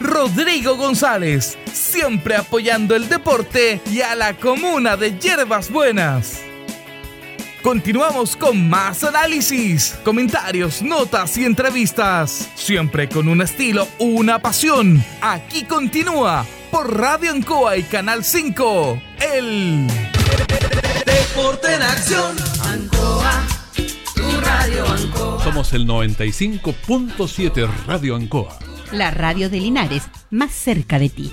Rodrigo 0.00 0.76
González, 0.76 1.58
siempre 1.72 2.36
apoyando 2.36 2.94
el 2.94 3.08
deporte 3.08 3.80
y 3.90 4.02
a 4.02 4.14
la 4.14 4.34
comuna 4.34 4.96
de 4.96 5.18
Hierbas 5.18 5.70
Buenas. 5.70 6.45
Continuamos 7.66 8.36
con 8.36 8.68
más 8.68 9.02
análisis, 9.02 9.98
comentarios, 10.04 10.82
notas 10.82 11.36
y 11.36 11.44
entrevistas. 11.44 12.48
Siempre 12.54 13.08
con 13.08 13.26
un 13.26 13.42
estilo, 13.42 13.88
una 13.98 14.38
pasión. 14.38 15.04
Aquí 15.20 15.64
continúa 15.64 16.46
por 16.70 16.96
Radio 16.96 17.32
Ancoa 17.32 17.76
y 17.76 17.82
Canal 17.82 18.22
5. 18.22 19.02
El 19.34 19.88
Deporte 21.04 21.74
en 21.74 21.82
acción. 21.82 22.36
Ancoa, 22.66 23.42
tu 24.14 24.40
radio 24.42 24.86
Ancoa. 24.86 25.42
Somos 25.42 25.72
el 25.72 25.88
95.7 25.88 27.68
Radio 27.88 28.14
Ancoa. 28.14 28.60
La 28.92 29.10
radio 29.10 29.50
de 29.50 29.58
Linares, 29.58 30.04
más 30.30 30.52
cerca 30.52 31.00
de 31.00 31.08
ti. 31.08 31.32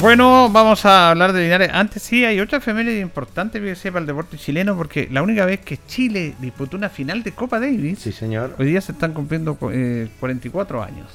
Bueno, 0.00 0.50
vamos 0.50 0.84
a 0.84 1.10
hablar 1.10 1.32
de 1.32 1.42
Linares. 1.42 1.70
Antes 1.72 2.02
sí, 2.02 2.24
hay 2.24 2.38
otra 2.38 2.58
efeméride 2.58 3.00
importante 3.00 3.60
que 3.60 3.74
para 3.90 4.00
el 4.00 4.06
deporte 4.06 4.36
chileno, 4.36 4.76
porque 4.76 5.08
la 5.10 5.22
única 5.22 5.46
vez 5.46 5.60
que 5.60 5.78
Chile 5.86 6.34
disputó 6.38 6.76
una 6.76 6.90
final 6.90 7.22
de 7.22 7.32
Copa 7.32 7.58
Davis, 7.58 8.00
Sí, 8.00 8.12
señor. 8.12 8.54
hoy 8.58 8.66
día 8.66 8.80
se 8.80 8.92
están 8.92 9.14
cumpliendo 9.14 9.58
eh, 9.72 10.08
44 10.20 10.82
años. 10.82 11.06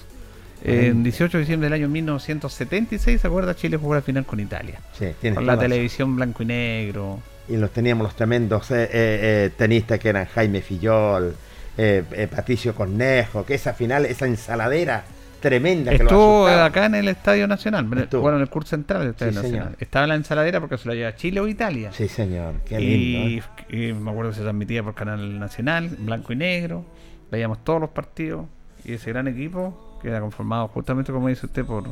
En 0.64 1.02
18 1.04 1.38
de 1.38 1.42
diciembre 1.42 1.70
del 1.70 1.74
año 1.74 1.90
1976, 1.90 3.22
¿se 3.22 3.28
acuerda? 3.28 3.56
Chile 3.56 3.78
jugó 3.78 3.96
la 3.96 4.02
final 4.02 4.26
con 4.26 4.40
Italia. 4.40 4.80
Sí, 4.98 5.08
tienes 5.20 5.38
Con 5.38 5.46
la 5.48 5.56
razón. 5.56 5.70
televisión 5.70 6.16
blanco 6.16 6.44
y 6.44 6.46
negro. 6.48 7.20
Y 7.50 7.58
los 7.58 7.72
teníamos 7.72 8.04
los 8.04 8.16
tremendos 8.16 8.70
eh, 8.70 8.84
eh, 8.84 8.90
eh, 8.94 9.52
tenistas 9.58 10.00
que 10.00 10.10
eran 10.10 10.26
Jaime 10.26 10.62
Fillol, 10.62 11.36
eh, 11.78 12.04
eh, 12.12 12.28
Patricio 12.28 12.76
Cornejo, 12.76 13.44
que 13.44 13.56
esa 13.56 13.74
final, 13.74 14.06
esa 14.06 14.28
ensaladera 14.28 15.04
tremenda 15.42 15.92
que 15.92 15.98
lo 15.98 16.04
Estuvo 16.06 16.48
acá 16.48 16.86
en 16.86 16.96
el 16.96 17.08
Estadio 17.10 17.48
Nacional, 17.48 17.90
Estuvo. 17.98 18.22
bueno, 18.22 18.38
en 18.38 18.44
el 18.44 18.50
curso 18.50 18.70
central 18.70 19.02
del 19.02 19.10
Estadio 19.10 19.32
Sí, 19.34 19.38
Nacional. 19.38 19.64
señor. 19.66 19.78
Estaba 19.82 20.06
en 20.06 20.10
la 20.10 20.16
ensaladera 20.16 20.60
porque 20.62 20.78
se 20.78 20.88
lo 20.88 20.94
lleva 20.94 21.16
Chile 21.16 21.40
o 21.42 21.48
Italia. 21.48 21.92
Sí, 21.92 22.08
señor, 22.08 22.56
qué 22.66 22.80
lindo. 22.80 23.30
y, 23.30 23.44
¿eh? 23.76 23.90
y 23.90 23.94
me 23.94 24.12
acuerdo 24.12 24.32
que 24.32 24.38
se 24.38 24.44
transmitía 24.44 24.84
por 24.84 24.94
Canal 24.94 25.40
Nacional, 25.40 25.90
blanco 26.00 26.32
y 26.32 26.36
negro. 26.38 26.86
Veíamos 27.32 27.64
todos 27.64 27.82
los 27.82 27.90
partidos 27.90 28.46
y 28.86 28.94
ese 28.94 29.10
gran 29.12 29.28
equipo 29.28 30.00
que 30.02 30.08
era 30.10 30.20
conformado 30.22 30.68
justamente, 30.70 31.12
como 31.12 31.28
dice 31.28 31.46
usted, 31.46 31.66
por 31.66 31.84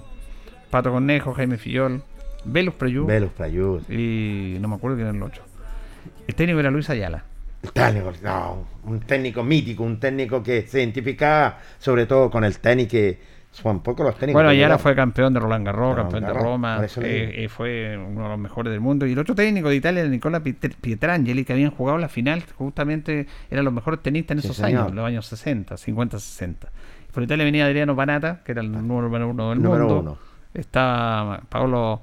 Pato 0.70 0.92
Cornejo, 0.92 1.34
Jaime 1.34 1.58
Fillol, 1.58 2.02
Velus 2.46 2.74
Prayú. 2.76 3.06
Velus 3.06 3.32
Prayú. 3.32 3.82
Y 3.90 4.58
no 4.60 4.68
me 4.68 4.76
acuerdo 4.76 4.98
quién 4.98 5.08
era 5.10 5.18
el 5.18 5.24
otro. 5.24 5.42
El 6.28 6.36
técnico 6.36 6.60
era 6.60 6.72
Luis 6.72 6.90
Ayala. 6.90 7.24
Técnico, 7.74 8.14
no, 8.24 8.66
un 8.86 9.02
técnico 9.02 9.44
mítico, 9.44 9.84
un 9.84 10.00
técnico 10.00 10.42
que 10.42 10.62
se 10.66 10.80
identificaba 10.80 11.58
sobre 11.78 12.06
todo 12.06 12.30
con 12.32 12.46
el 12.46 12.58
tenis 12.60 12.88
que 12.88 13.20
pocos 13.62 14.06
los 14.06 14.16
técnicos. 14.16 14.34
Bueno, 14.34 14.50
Ayala 14.50 14.54
llegaron. 14.76 14.80
fue 14.80 14.96
campeón 14.96 15.34
de 15.34 15.40
Roland 15.40 15.66
Garros, 15.66 15.96
Roland 15.96 16.12
campeón 16.12 16.34
de 16.34 16.40
Roma, 16.40 16.82
eh, 17.02 17.32
eh, 17.46 17.50
fue 17.50 17.98
uno 17.98 18.24
de 18.24 18.30
los 18.30 18.40
mejores 18.40 18.72
del 18.72 18.80
mundo. 18.82 19.06
Y 19.06 19.14
el 19.14 19.20
otro 19.20 19.36
técnico 19.36 19.70
de 19.70 19.76
Italia 19.76 20.02
era 20.02 20.10
Nicola 20.10 20.42
Piet- 20.44 20.76
Pietrangeli, 20.82 21.46
que 21.46 21.54
habían 21.54 21.72
jugado 21.72 21.98
la 21.98 22.10
final, 22.10 22.44
justamente 22.56 23.28
eran 23.50 23.66
los 23.66 23.74
mejores 23.74 24.02
tenistas 24.02 24.36
en 24.38 24.42
Sí, 24.42 24.48
esos 24.48 24.58
señor. 24.58 24.82
años, 24.84 24.96
los 24.96 25.06
años 25.06 25.26
60, 25.28 25.78
50, 25.78 26.20
60. 26.20 26.70
Por 27.14 27.24
Italia 27.24 27.44
venía 27.46 27.66
Adriano 27.66 27.96
Panata, 27.96 28.42
que 28.44 28.52
era 28.52 28.62
el 28.62 28.72
número 28.72 29.08
uno 29.30 29.50
del 29.50 29.62
Número 29.62 29.86
mundo. 29.88 30.00
uno. 30.02 30.18
Estaba 30.54 31.42
Paolo, 31.50 32.02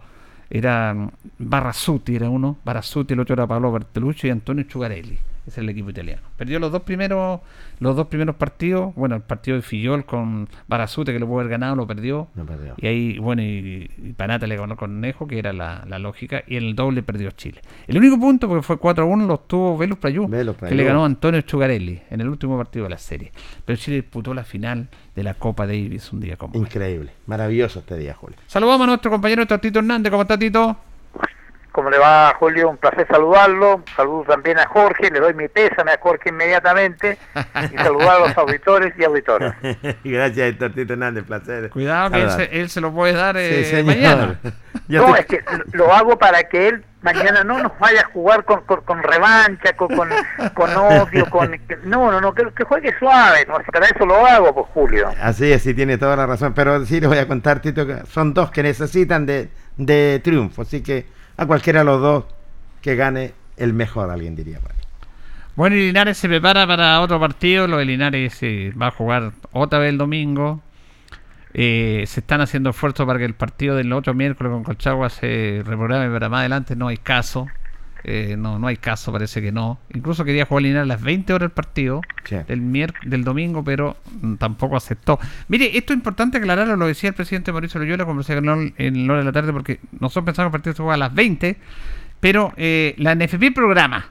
era 0.51 0.95
Barrasuti, 1.39 2.17
era 2.17 2.29
uno, 2.31 2.57
Barrasuti, 2.65 3.15
el 3.15 3.21
otro 3.21 3.35
era 3.35 3.47
Paolo 3.47 3.73
Bertolucci 3.73 4.29
y 4.29 4.31
Antonio 4.31 4.65
Chugarelli. 4.65 5.19
Ese 5.47 5.51
es 5.51 5.59
el 5.59 5.69
equipo 5.69 5.91
italiano. 5.91 6.23
Perdió 6.37 6.59
los 6.59 6.73
dos 6.73 6.83
primeros, 6.83 7.41
los 7.79 7.95
dos 7.95 8.09
primeros 8.09 8.35
partidos. 8.35 8.95
Bueno, 8.97 9.15
el 9.15 9.23
partido 9.23 9.57
de 9.57 9.63
Fillol 9.63 10.05
con 10.05 10.49
Barasute, 10.67 11.13
que 11.13 11.21
lo 11.21 11.27
pudo 11.27 11.41
haber 11.41 11.51
ganado, 11.51 11.77
lo 11.77 11.87
perdió. 11.87 12.29
No 12.35 12.45
perdió. 12.45 12.75
Y 12.79 12.87
ahí, 12.87 13.19
bueno, 13.19 13.43
y, 13.43 13.91
y 13.97 14.13
Panata 14.13 14.47
le 14.47 14.57
ganó 14.57 14.77
con 14.77 15.01
Nejo, 15.01 15.27
que 15.27 15.39
era 15.39 15.53
la, 15.53 15.85
la 15.87 15.99
lógica, 15.99 16.43
y 16.47 16.57
en 16.57 16.65
el 16.65 16.75
doble 16.75 17.03
perdió 17.03 17.31
Chile. 17.31 17.61
El 17.87 17.97
único 17.99 18.19
punto, 18.19 18.49
porque 18.49 18.63
fue 18.63 18.77
4 18.77 19.05
a 19.05 19.07
1, 19.07 19.27
lo 19.27 19.39
tuvo 19.39 19.79
Velus 19.79 19.99
Velus 20.01 20.57
que 20.57 20.75
le 20.75 20.85
ganó 20.85 21.05
a 21.05 21.07
Antonio 21.07 21.41
Chugarelli 21.43 22.01
en 22.11 22.21
el 22.21 22.29
último 22.29 22.57
partido 22.57 22.85
de 22.85 22.91
la 22.91 22.99
serie. 22.99 23.33
Pero 23.65 23.79
Chile 23.79 23.97
disputó 23.99 24.35
la 24.35 24.45
final 24.45 24.89
de 25.15 25.23
la 25.23 25.35
Copa 25.35 25.67
Davis 25.67 26.13
un 26.13 26.21
día 26.21 26.37
como. 26.37 26.57
Increíble, 26.59 27.13
maravilloso 27.27 27.81
este 27.81 27.97
día, 27.97 28.15
Julio. 28.15 28.37
Saludamos 28.47 28.85
a 28.85 28.87
nuestro 28.89 29.11
compañero 29.11 29.47
Tito 29.47 29.79
Hernández. 29.79 30.11
¿Cómo 30.11 30.23
está 30.23 30.39
Tito? 30.39 30.77
¿Cómo 31.77 31.91
le 31.91 31.99
va, 31.99 32.35
Julio? 32.39 32.71
Un 32.71 32.79
placer 32.79 33.07
saludarlo. 33.07 33.83
Saludo 33.95 34.25
también 34.25 34.59
a 34.59 34.67
Jorge, 34.67 35.11
le 35.11 35.21
doy 35.21 35.35
mi 35.35 35.47
pésame 35.47 35.91
a 35.93 35.99
Jorge 36.01 36.31
inmediatamente 36.31 37.19
y 37.71 37.77
saludar 37.77 38.17
a 38.17 38.19
los 38.29 38.39
auditores 38.39 38.95
y 38.99 39.05
auditoras. 39.05 39.55
Gracias, 40.03 40.39
Héctor 40.49 40.73
Tito 40.73 40.95
Hernández, 40.95 41.25
placer. 41.25 41.69
Cuidado 41.69 42.13
que 42.13 42.23
él 42.23 42.31
se, 42.31 42.45
él 42.45 42.71
se 42.71 42.81
lo 42.81 42.95
puede 42.95 43.13
dar 43.13 43.37
eh, 43.37 43.63
Sí, 43.65 43.71
señor. 43.73 43.85
mañana. 43.95 44.41
No, 44.89 45.17
es 45.17 45.27
que 45.27 45.43
lo 45.73 45.93
hago 45.93 46.17
para 46.19 46.45
que 46.45 46.69
él 46.69 46.85
mañana 47.03 47.43
no 47.43 47.61
nos 47.61 47.77
vaya 47.79 48.03
a 48.03 48.05
jugar 48.13 48.45
con, 48.45 48.61
con, 48.63 48.83
con 48.83 49.03
revancha, 49.03 49.75
con, 49.75 49.89
con, 49.89 50.09
con 50.55 50.77
odio, 50.77 51.29
con... 51.29 51.51
No, 51.85 52.11
no, 52.13 52.21
no, 52.21 52.33
que, 52.33 52.45
que 52.55 52.63
juegue 52.65 52.97
suave. 52.99 53.45
No, 53.49 53.59
Si 53.65 53.71
para 53.73 53.87
eso 53.87 54.07
lo 54.07 54.25
hago, 54.25 54.55
pues, 54.55 54.67
Julio. 54.73 55.11
Así 55.21 55.51
es, 55.51 55.63
sí, 55.63 55.75
tiene 55.75 55.99
toda 55.99 56.15
la 56.15 56.27
razón. 56.27 56.53
Pero 56.55 56.85
sí 56.87 57.01
les 57.01 57.09
voy 57.09 57.19
a 57.19 57.27
contar, 57.27 57.61
Tito, 57.61 57.85
que 57.87 58.07
son 58.07 58.33
dos 58.33 58.51
que 58.53 58.63
necesitan 58.63 59.27
de, 59.27 59.49
de 59.77 60.21
triunfo. 60.23 60.63
Así 60.63 60.83
que 60.83 61.07
a 61.37 61.47
cualquiera 61.47 61.81
de 61.81 61.85
los 61.85 62.01
dos 62.01 62.25
que 62.81 62.97
gane 62.97 63.33
el 63.57 63.73
mejor, 63.73 64.11
alguien 64.11 64.37
diría. 64.37 64.59
ahí. 64.59 64.77
Bueno, 65.57 65.77
y 65.77 65.87
Linares 65.87 66.19
se 66.19 66.29
prepara 66.29 66.67
para 66.67 67.01
otro 67.01 67.19
partido. 67.19 67.67
Lo 67.67 67.79
de 67.79 67.87
Linares 67.87 68.43
eh, 68.43 68.73
va 68.81 68.89
a 68.89 68.91
jugar 68.91 69.33
otra 69.53 69.79
vez 69.79 69.91
el 69.91 69.99
domingo. 69.99 70.61
Eh, 71.55 72.05
se 72.07 72.21
están 72.21 72.43
haciendo 72.43 72.71
esfuerzos 72.71 73.07
para 73.07 73.19
que 73.19 73.25
el 73.25 73.35
partido 73.35 73.75
del 73.77 73.91
otro 73.95 74.13
miércoles 74.13 74.53
con 74.53 74.63
Colchagua 74.63 75.09
se 75.09 75.63
reprograme 75.65 76.11
para 76.13 76.29
más 76.29 76.41
adelante. 76.41 76.77
No 76.77 76.89
hay 76.89 76.99
caso. 76.99 77.47
Eh, 78.09 78.37
no, 78.39 78.61
no 78.61 78.69
hay 78.69 78.77
caso, 78.77 79.11
parece 79.11 79.43
que 79.43 79.51
no. 79.51 79.81
Incluso 79.93 80.25
quería 80.25 80.47
jugar 80.47 80.63
Linares 80.63 80.85
a 80.85 80.87
las 80.87 81.03
20 81.03 81.33
horas 81.33 81.47
el 81.47 81.51
partido 81.51 82.03
Sí. 82.23 82.37
del, 82.47 82.61
mier- 82.63 82.95
del 83.05 83.25
domingo, 83.25 83.65
pero 83.65 83.97
mm, 84.23 84.35
tampoco 84.37 84.77
aceptó. 84.77 85.19
Mire, 85.49 85.77
esto 85.77 85.93
es 85.93 85.97
importante 85.97 86.39
aclararlo, 86.39 86.77
lo 86.77 86.87
decía 86.87 87.09
el 87.09 87.15
presidente 87.17 87.51
Mauricio 87.51 87.81
Loyola, 87.81 88.05
conversé 88.05 88.37
con 88.37 88.49
él 88.49 88.75
en 88.79 89.07
la 89.09 89.15
hora 89.15 89.23
de 89.23 89.25
la 89.27 89.33
tarde, 89.33 89.53
porque 89.53 89.81
nosotros 89.99 90.25
pensamos 90.25 90.51
que 90.53 90.57
el 90.57 90.61
partido 90.61 90.75
se 90.77 90.83
juega 90.83 90.95
a 90.95 90.99
las 90.99 91.15
20, 91.15 91.57
pero 92.21 92.53
eh, 92.57 92.95
la 92.99 93.15
NFP 93.17 93.53
programa. 93.53 94.07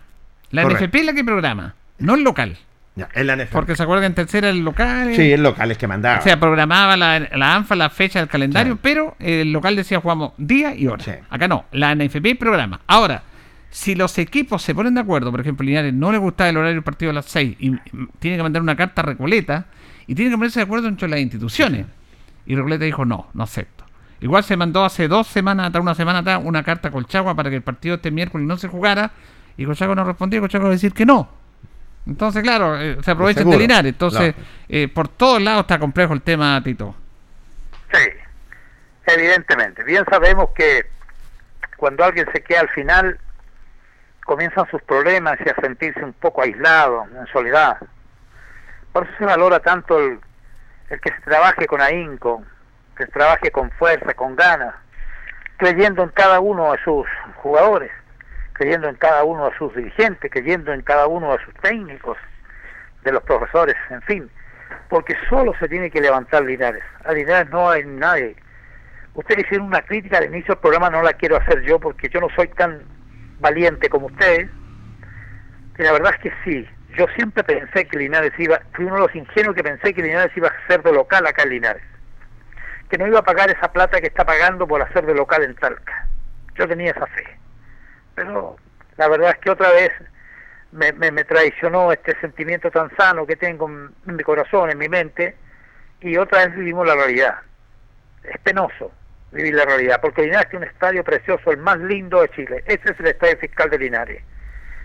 La 0.51 0.63
Correcto. 0.63 0.85
NFP 0.85 0.95
es 0.99 1.05
la 1.05 1.13
que 1.13 1.23
programa, 1.23 1.75
no 1.99 2.15
el 2.15 2.23
local. 2.23 2.57
Ya, 2.97 3.07
en 3.13 3.27
la 3.27 3.35
NFL. 3.37 3.51
Porque 3.53 3.75
se 3.77 3.83
acuerdan 3.83 4.03
que 4.03 4.07
en 4.07 4.15
tercera 4.27 4.49
el 4.49 4.59
local. 4.59 5.13
Sí, 5.15 5.31
el 5.31 5.43
local 5.43 5.71
es 5.71 5.77
que 5.77 5.87
mandaba. 5.87 6.19
O 6.19 6.21
sea, 6.21 6.37
programaba 6.39 6.95
la, 6.97 7.19
la 7.19 7.55
ANFA 7.55 7.75
la 7.75 7.89
fecha 7.89 8.19
del 8.19 8.27
calendario, 8.29 8.77
pero 8.81 9.15
el 9.19 9.51
local 9.53 9.75
decía 9.77 9.99
jugamos 10.01 10.31
día 10.37 10.73
y 10.75 10.87
hora. 10.87 11.03
Acá 11.29 11.47
no, 11.47 11.65
la 11.71 11.93
NFP 11.95 12.35
programa. 12.39 12.79
Ahora, 12.87 13.23
si 13.75 13.93
los 13.93 14.17
equipos 14.19 14.61
se 14.61 14.73
ponen 14.73 14.93
de 14.93 15.01
acuerdo, 15.01 15.31
por 15.31 15.41
ejemplo, 15.41 15.65
Linares 15.65 15.93
no 15.93 16.09
le 16.09 16.17
gustaba 16.17 16.49
el 16.49 16.55
horario 16.55 16.75
del 16.75 16.83
partido 16.83 17.11
a 17.11 17.13
las 17.13 17.25
6 17.25 17.57
y 17.59 17.71
tiene 18.19 18.37
que 18.37 18.43
mandar 18.43 18.61
una 18.61 18.73
carta 18.77 19.01
a 19.01 19.05
Recoleta 19.05 19.65
y 20.07 20.15
tiene 20.15 20.31
que 20.31 20.37
ponerse 20.37 20.61
de 20.61 20.63
acuerdo 20.63 20.87
entre 20.87 21.09
las 21.09 21.19
instituciones. 21.19 21.85
Y 22.45 22.55
Recoleta 22.55 22.85
dijo 22.85 23.03
no, 23.03 23.27
no 23.33 23.43
acepto. 23.43 23.83
Igual 24.21 24.45
se 24.45 24.55
mandó 24.55 24.85
hace 24.85 25.09
dos 25.09 25.27
semanas, 25.27 25.67
atrás, 25.67 25.81
una 25.81 25.93
semana 25.93 26.19
atrás, 26.19 26.39
una 26.41 26.63
carta 26.63 26.87
a 26.87 26.91
Colchagua 26.91 27.35
para 27.35 27.49
que 27.49 27.57
el 27.57 27.63
partido 27.63 27.95
este 27.95 28.11
miércoles 28.11 28.47
no 28.47 28.55
se 28.55 28.69
jugara 28.69 29.11
y 29.57 29.65
Colchagua 29.65 29.93
no 29.93 30.05
respondió 30.05 30.37
y 30.37 30.39
Colchagua 30.39 30.67
va 30.67 30.71
a 30.71 30.75
decir 30.75 30.93
que 30.93 31.05
no. 31.05 31.27
Entonces, 32.07 32.43
claro, 32.43 32.79
eh, 32.79 32.97
se 33.03 33.11
aprovechan 33.11 33.49
de. 33.49 33.57
Linares. 33.57 33.91
Entonces, 33.91 34.35
Claro. 34.35 34.47
eh, 34.69 34.87
por 34.87 35.09
todos 35.09 35.41
lados 35.41 35.61
está 35.63 35.79
complejo 35.79 36.13
el 36.13 36.21
tema, 36.21 36.61
Tito. 36.63 36.95
Sí, 37.93 38.07
evidentemente. 39.07 39.83
Bien 39.83 40.05
sabemos 40.09 40.51
que 40.55 40.85
cuando 41.75 42.05
alguien 42.05 42.25
se 42.31 42.41
queda 42.41 42.61
al 42.61 42.69
final, 42.69 43.19
comienzan 44.25 44.69
sus 44.69 44.81
problemas 44.81 45.37
y 45.45 45.49
a 45.49 45.55
sentirse 45.61 46.03
un 46.03 46.13
poco 46.13 46.41
aislado, 46.41 47.05
en 47.17 47.25
soledad. 47.27 47.77
Por 48.91 49.03
eso 49.03 49.13
se 49.17 49.25
valora 49.25 49.59
tanto 49.59 49.97
el, 49.99 50.19
el 50.89 50.99
que 50.99 51.11
se 51.11 51.21
trabaje 51.21 51.67
con 51.67 51.79
ahínco, 51.79 52.43
que 52.97 53.05
se 53.05 53.11
trabaje 53.11 53.51
con 53.51 53.71
fuerza, 53.71 54.13
con 54.15 54.35
ganas, 54.35 54.75
creyendo 55.57 56.03
en 56.03 56.09
cada 56.09 56.39
uno 56.39 56.71
de 56.71 56.79
sus 56.83 57.05
jugadores, 57.35 57.91
creyendo 58.53 58.89
en 58.89 58.95
cada 58.95 59.23
uno 59.23 59.49
de 59.49 59.57
sus 59.57 59.73
dirigentes, 59.75 60.31
creyendo 60.31 60.73
en 60.73 60.81
cada 60.81 61.07
uno 61.07 61.31
de 61.31 61.45
sus 61.45 61.53
técnicos, 61.55 62.17
de 63.03 63.11
los 63.11 63.21
profesores, 63.23 63.75
en 63.91 64.01
fin, 64.01 64.29
porque 64.89 65.15
solo 65.29 65.53
se 65.59 65.69
tiene 65.69 65.91
que 65.91 66.01
levantar 66.01 66.43
Linares. 66.43 66.83
A 67.03 67.13
Linares 67.13 67.51
no 67.51 67.69
hay 67.69 67.85
nadie. 67.85 68.35
Ustedes 69.13 69.45
hicieron 69.45 69.67
una 69.67 69.83
crítica 69.83 70.17
al 70.17 70.25
inicio 70.25 70.55
del 70.55 70.61
programa, 70.61 70.89
no 70.89 71.03
la 71.03 71.13
quiero 71.13 71.37
hacer 71.37 71.61
yo 71.61 71.79
porque 71.79 72.09
yo 72.09 72.19
no 72.19 72.27
soy 72.35 72.47
tan 72.47 72.94
valiente 73.39 73.89
como 73.89 74.07
ustedes. 74.07 74.49
Y 75.77 75.83
la 75.83 75.91
verdad 75.91 76.13
es 76.15 76.19
que 76.21 76.33
sí, 76.43 76.67
yo 76.97 77.05
siempre 77.15 77.43
pensé 77.43 77.85
que 77.85 77.97
Linares 77.97 78.33
iba, 78.37 78.61
fui 78.73 78.85
uno 78.85 78.95
de 78.95 79.01
los 79.01 79.15
ingenuos 79.15 79.55
que 79.55 79.63
pensé 79.63 79.93
que 79.93 80.01
Linares 80.01 80.35
iba 80.35 80.47
a 80.47 80.67
ser 80.67 80.81
de 80.83 80.93
local 80.93 81.25
acá 81.27 81.43
en 81.43 81.49
Linares. 81.49 81.83
Que 82.89 82.97
no 82.97 83.07
iba 83.07 83.19
a 83.19 83.23
pagar 83.23 83.49
esa 83.49 83.71
plata 83.71 83.99
que 83.99 84.07
está 84.07 84.25
pagando 84.25 84.67
por 84.67 84.81
hacer 84.81 85.05
de 85.05 85.13
local 85.13 85.43
en 85.43 85.55
Talca. 85.55 86.07
Yo 86.55 86.67
tenía 86.67 86.91
esa 86.91 87.07
fe. 87.07 87.25
Pero 88.15 88.55
la 88.97 89.09
verdad 89.09 89.31
es 89.31 89.37
que 89.39 89.51
otra 89.51 89.71
vez 89.71 89.91
me, 90.71 90.93
me, 90.93 91.23
traicionó 91.23 91.91
este 91.91 92.17
sentimiento 92.21 92.71
tan 92.71 92.95
sano 92.95 93.25
que 93.25 93.35
tengo 93.35 93.67
en, 93.67 93.89
en 94.07 94.15
mi 94.15 94.23
corazón, 94.23 94.69
en 94.69 94.77
mi 94.77 94.87
mente, 94.87 95.35
y 95.99 96.15
otra 96.17 96.45
vez 96.45 96.55
vivimos 96.55 96.87
la 96.87 96.95
realidad. 96.95 97.35
Es 98.23 98.37
penoso 98.39 98.91
vivir 99.35 99.53
la 99.53 99.65
realidad, 99.65 99.99
porque 100.01 100.23
Linares 100.23 100.49
tiene 100.49 100.65
un 100.65 100.71
estadio 100.71 101.03
precioso, 101.03 101.51
el 101.51 101.57
más 101.57 101.77
lindo 101.79 102.21
de 102.21 102.29
Chile. 102.29 102.63
Ese 102.65 102.91
es 102.91 102.99
el 102.99 103.07
estadio 103.07 103.37
fiscal 103.37 103.69
de 103.69 103.77
Linares. 103.77 104.23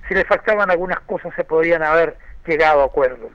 Si 0.08 0.14
le 0.14 0.24
faltaban 0.24 0.70
algunas 0.70 0.98
cosas 1.00 1.32
se 1.36 1.44
podrían 1.44 1.84
haber 1.84 2.16
llegado 2.44 2.82
a 2.82 2.86
acuerdo. 2.86 3.30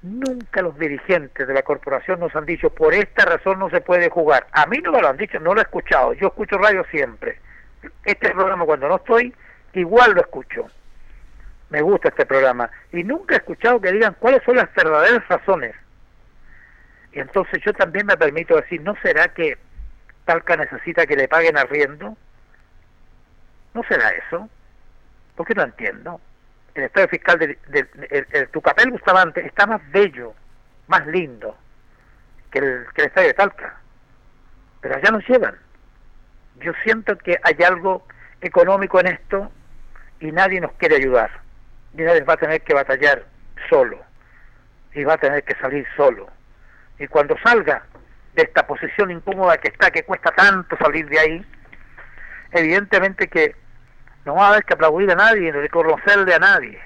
Nunca 0.00 0.62
los 0.62 0.78
dirigentes 0.78 1.46
de 1.46 1.52
la 1.52 1.62
corporación 1.62 2.20
nos 2.20 2.34
han 2.34 2.46
dicho 2.46 2.70
por 2.70 2.94
esta 2.94 3.26
razón 3.26 3.58
no 3.58 3.68
se 3.68 3.82
puede 3.82 4.08
jugar. 4.08 4.46
A 4.52 4.64
mí 4.66 4.78
no 4.78 4.92
me 4.92 5.02
lo 5.02 5.08
han 5.08 5.18
dicho, 5.18 5.38
no 5.40 5.52
lo 5.52 5.60
he 5.60 5.64
escuchado. 5.64 6.14
Yo 6.14 6.28
escucho 6.28 6.56
radio 6.56 6.84
siempre. 6.90 7.38
Este 8.04 8.30
programa 8.30 8.64
cuando 8.64 8.88
no 8.88 8.96
estoy, 8.96 9.34
igual 9.74 10.12
lo 10.12 10.22
escucho. 10.22 10.68
Me 11.68 11.82
gusta 11.82 12.08
este 12.08 12.24
programa. 12.24 12.70
Y 12.92 13.04
nunca 13.04 13.34
he 13.34 13.38
escuchado 13.38 13.78
que 13.78 13.92
digan 13.92 14.16
cuáles 14.18 14.42
son 14.44 14.56
las 14.56 14.72
verdaderas 14.74 15.28
razones. 15.28 15.74
Y 17.12 17.20
entonces 17.20 17.60
yo 17.62 17.74
también 17.74 18.06
me 18.06 18.16
permito 18.16 18.56
decir, 18.56 18.80
¿no 18.80 18.94
será 19.02 19.28
que 19.28 19.58
Talca 20.28 20.56
necesita 20.58 21.06
que 21.06 21.16
le 21.16 21.26
paguen 21.26 21.56
arriendo? 21.56 22.14
¿No 23.72 23.82
será 23.84 24.10
eso? 24.10 24.46
Porque 25.34 25.54
no 25.54 25.62
entiendo. 25.62 26.20
El 26.74 26.82
estadio 26.84 27.08
fiscal 27.08 27.38
de, 27.38 27.58
de- 27.68 27.88
el, 28.10 28.26
el 28.32 28.48
Tucapel 28.50 28.90
Bustamante 28.90 29.40
está 29.46 29.66
más 29.66 29.80
bello, 29.90 30.34
más 30.86 31.06
lindo 31.06 31.56
que 32.50 32.58
el, 32.58 32.86
que 32.94 33.00
el 33.00 33.06
estadio 33.08 33.28
de 33.28 33.34
Talca. 33.34 33.80
Pero 34.82 34.96
allá 34.96 35.10
nos 35.12 35.26
llevan. 35.26 35.56
Yo 36.56 36.72
siento 36.84 37.16
que 37.16 37.40
hay 37.42 37.56
algo 37.64 38.06
económico 38.42 39.00
en 39.00 39.06
esto 39.06 39.50
y 40.20 40.30
nadie 40.30 40.60
nos 40.60 40.72
quiere 40.72 40.96
ayudar. 40.96 41.30
Y 41.94 42.02
nadie 42.02 42.20
va 42.20 42.34
a 42.34 42.36
tener 42.36 42.60
que 42.60 42.74
batallar 42.74 43.24
solo. 43.70 43.98
Y 44.92 45.04
va 45.04 45.14
a 45.14 45.18
tener 45.18 45.42
que 45.42 45.54
salir 45.54 45.86
solo. 45.96 46.28
Y 46.98 47.06
cuando 47.06 47.34
salga 47.42 47.82
de 48.38 48.44
esta 48.44 48.68
posición 48.68 49.10
incómoda 49.10 49.58
que 49.58 49.66
está, 49.66 49.90
que 49.90 50.04
cuesta 50.04 50.30
tanto 50.30 50.76
salir 50.76 51.08
de 51.08 51.18
ahí, 51.18 51.46
evidentemente 52.52 53.26
que 53.26 53.56
no 54.24 54.36
va 54.36 54.46
a 54.46 54.48
haber 54.50 54.64
que 54.64 54.74
aplaudir 54.74 55.10
a 55.10 55.16
nadie 55.16 55.40
ni 55.40 55.50
reconocerle 55.50 56.32
a 56.34 56.38
nadie. 56.38 56.78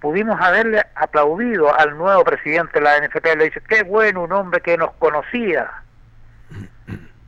Pudimos 0.00 0.40
haberle 0.40 0.82
aplaudido 0.94 1.78
al 1.78 1.98
nuevo 1.98 2.24
presidente 2.24 2.78
de 2.78 2.80
la 2.80 2.98
NFP, 2.98 3.36
le 3.36 3.44
dice, 3.44 3.60
qué 3.68 3.82
bueno, 3.82 4.22
un 4.22 4.32
hombre 4.32 4.62
que 4.62 4.78
nos 4.78 4.92
conocía. 4.94 5.70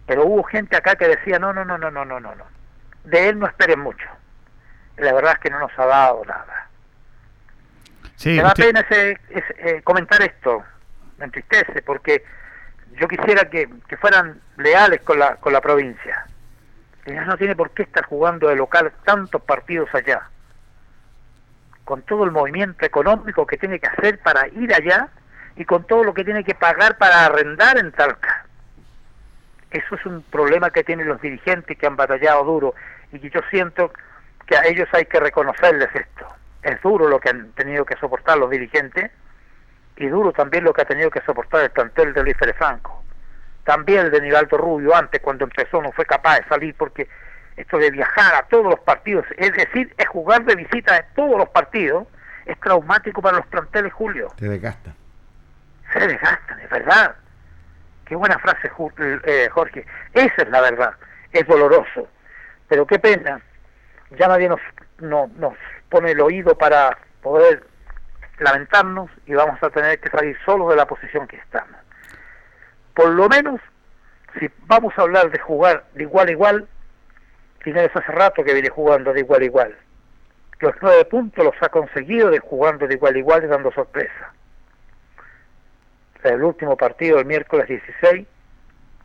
Pero 0.07 0.25
hubo 0.25 0.43
gente 0.45 0.75
acá 0.75 0.97
que 0.97 1.09
decía, 1.09 1.39
no, 1.39 1.53
no, 1.53 1.67
no, 1.67 1.77
no, 1.77 1.91
no, 1.91 2.07
no, 2.07 2.21
no. 2.21 2.35
no 2.35 2.45
De 3.05 3.29
él 3.29 3.39
no 3.39 3.47
esperen 3.47 3.81
mucho. 3.81 4.07
La 4.97 5.13
verdad 5.13 5.35
es 5.35 5.39
que 5.41 5.51
no 5.51 5.59
nos 5.59 5.79
ha 5.79 5.85
dado 5.85 6.25
nada. 6.25 6.69
Sí, 8.17 8.37
Me 8.37 8.43
da 8.43 8.55
pena 8.55 8.81
ese, 8.81 9.21
ese 9.29 9.55
eh, 9.59 9.83
comentar 9.83 10.23
esto, 10.23 10.65
me 11.19 11.27
entristece, 11.27 11.83
porque 11.83 12.25
yo 12.97 13.09
quisiera 13.09 13.49
que, 13.49 13.69
que 13.89 13.97
fueran 13.97 14.41
leales 14.57 15.01
con 15.03 15.19
la, 15.19 15.37
con 15.37 15.53
la 15.53 15.61
provincia. 15.61 16.27
Linares 17.07 17.29
no 17.29 17.37
tiene 17.37 17.57
por 17.57 17.71
qué 17.71 17.83
estar 17.83 18.05
jugando 18.05 18.49
de 18.49 18.57
local 18.57 18.93
tantos 19.05 19.43
partidos 19.43 19.89
allá, 19.95 20.29
con 21.85 22.03
todo 22.03 22.25
el 22.25 22.31
movimiento 22.31 22.85
económico 22.85 23.47
que 23.47 23.57
tiene 23.57 23.79
que 23.79 23.87
hacer 23.87 24.19
para 24.21 24.47
ir 24.49 24.75
allá 24.75 25.09
y 25.57 25.65
con 25.65 25.85
todo 25.85 26.05
lo 26.05 26.15
que 26.15 26.25
tiene 26.25 26.45
que 26.45 26.55
pagar 26.55 26.99
para 26.99 27.25
arrendar 27.25 27.79
en 27.79 27.93
Talca. 27.93 28.45
Eso 29.71 29.95
es 29.95 30.07
un 30.07 30.23
problema 30.23 30.71
que 30.71 30.85
tienen 30.85 31.09
los 31.09 31.21
dirigentes 31.21 31.77
que 31.77 31.87
han 31.87 31.97
batallado 31.97 32.45
duro 32.45 32.75
y 33.13 33.19
que 33.19 33.31
yo 33.31 33.41
siento 33.51 33.93
que 34.47 34.57
a 34.57 34.67
ellos 34.67 34.89
hay 34.93 35.07
que 35.07 35.21
reconocerles 35.21 35.89
esto. 35.95 36.27
Es 36.63 36.81
duro 36.83 37.09
lo 37.09 37.21
que 37.21 37.31
han 37.31 37.53
tenido 37.53 37.85
que 37.85 37.97
soportar 37.97 38.39
los 38.39 38.51
dirigentes 38.51 39.11
y 39.99 40.07
duro 40.09 40.33
también 40.33 40.65
lo 40.65 40.73
que 40.73 40.83
ha 40.83 40.87
tenido 40.87 41.11
que 41.11 41.21
soportar 41.23 41.63
el 41.63 41.71
plantel 41.71 42.13
de 42.15 42.23
Luis 42.23 42.37
Pérez 42.37 42.57
Franco. 42.57 43.05
También 43.65 44.07
el 44.07 44.11
de 44.11 44.21
Nivaldo 44.23 44.57
Rubio 44.57 44.95
antes 44.95 45.21
cuando 45.21 45.45
empezó 45.45 45.83
no 45.83 45.93
fue 45.93 46.07
capaz 46.07 46.37
de 46.41 46.49
salir 46.49 46.75
porque 46.75 47.09
esto 47.57 47.77
de 47.79 47.91
viajar 47.91 48.35
a 48.35 48.43
todos 48.47 48.65
los 48.67 48.81
partidos, 48.81 49.27
es 49.37 49.53
decir, 49.53 49.93
es 49.99 50.07
jugar 50.09 50.45
de 50.45 50.55
visita 50.55 50.95
a 50.95 51.03
todos 51.15 51.37
los 51.37 51.49
partidos, 51.51 52.07
es 52.47 52.59
traumático 52.61 53.21
para 53.21 53.39
los 53.39 53.47
planteles, 53.47 53.93
Julio. 53.93 54.29
Te 54.37 54.49
desgasta. 54.49 54.93
Se 55.93 55.99
desgastan, 56.07 56.61
es 56.61 56.71
verdad. 56.71 57.15
Qué 58.07 58.15
buena 58.17 58.39
frase, 58.39 58.71
eh, 59.25 59.49
Jorge. 59.53 59.85
Esa 60.15 60.43
es 60.43 60.49
la 60.49 60.61
verdad. 60.63 60.95
Es 61.33 61.47
doloroso. 61.47 62.09
Pero 62.69 62.87
qué 62.87 62.99
pena. 62.99 63.41
Ya 64.19 64.29
nadie 64.29 64.49
nos, 64.49 64.61
no- 65.01 65.31
nos 65.37 65.55
pone 65.91 66.13
el 66.13 66.21
oído 66.21 66.57
para 66.57 66.97
poder 67.23 67.67
lamentarnos 68.39 69.11
y 69.27 69.35
vamos 69.35 69.63
a 69.63 69.71
tener 69.71 70.01
que 70.01 70.11
salir 70.11 70.37
solos 70.45 70.71
de 70.71 70.77
la 70.77 70.87
posición 70.87 71.27
que 71.27 71.37
estamos. 71.37 71.77
Por 72.95 73.11
lo 73.11 73.29
menos, 73.29 73.61
si 74.39 74.51
vamos 74.67 74.93
a 74.97 75.03
hablar 75.03 75.31
de 75.31 75.39
jugar 75.39 75.85
de 75.95 76.03
igual 76.03 76.29
a 76.29 76.33
igual, 76.33 76.69
Linares 77.65 77.95
hace 77.95 78.13
rato 78.13 78.45
que 78.45 78.53
viene 78.53 78.71
jugando 78.71 79.13
de 79.13 79.21
igual 79.21 79.43
a 79.43 79.45
igual. 79.45 79.77
Los 80.61 80.75
nueve 80.81 81.05
puntos 81.05 81.45
los 81.45 81.55
ha 81.61 81.69
conseguido 81.69 82.31
de 82.31 82.39
jugando 82.39 82.87
de 82.87 82.95
igual 82.95 83.15
a 83.15 83.19
igual 83.19 83.45
y 83.45 83.47
dando 83.47 83.71
sorpresa. 83.73 84.33
El 86.25 86.43
último 86.43 86.77
partido, 86.77 87.19
el 87.19 87.27
miércoles 87.27 87.69
16, 87.69 88.27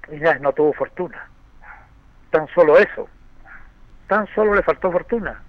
Linares 0.09 0.41
no 0.41 0.53
tuvo 0.53 0.73
fortuna. 0.73 1.27
Tan 2.31 2.47
solo 2.49 2.77
eso. 2.77 3.07
Tan 4.07 4.27
solo 4.33 4.55
le 4.55 4.63
faltó 4.63 4.91
fortuna. 4.91 5.41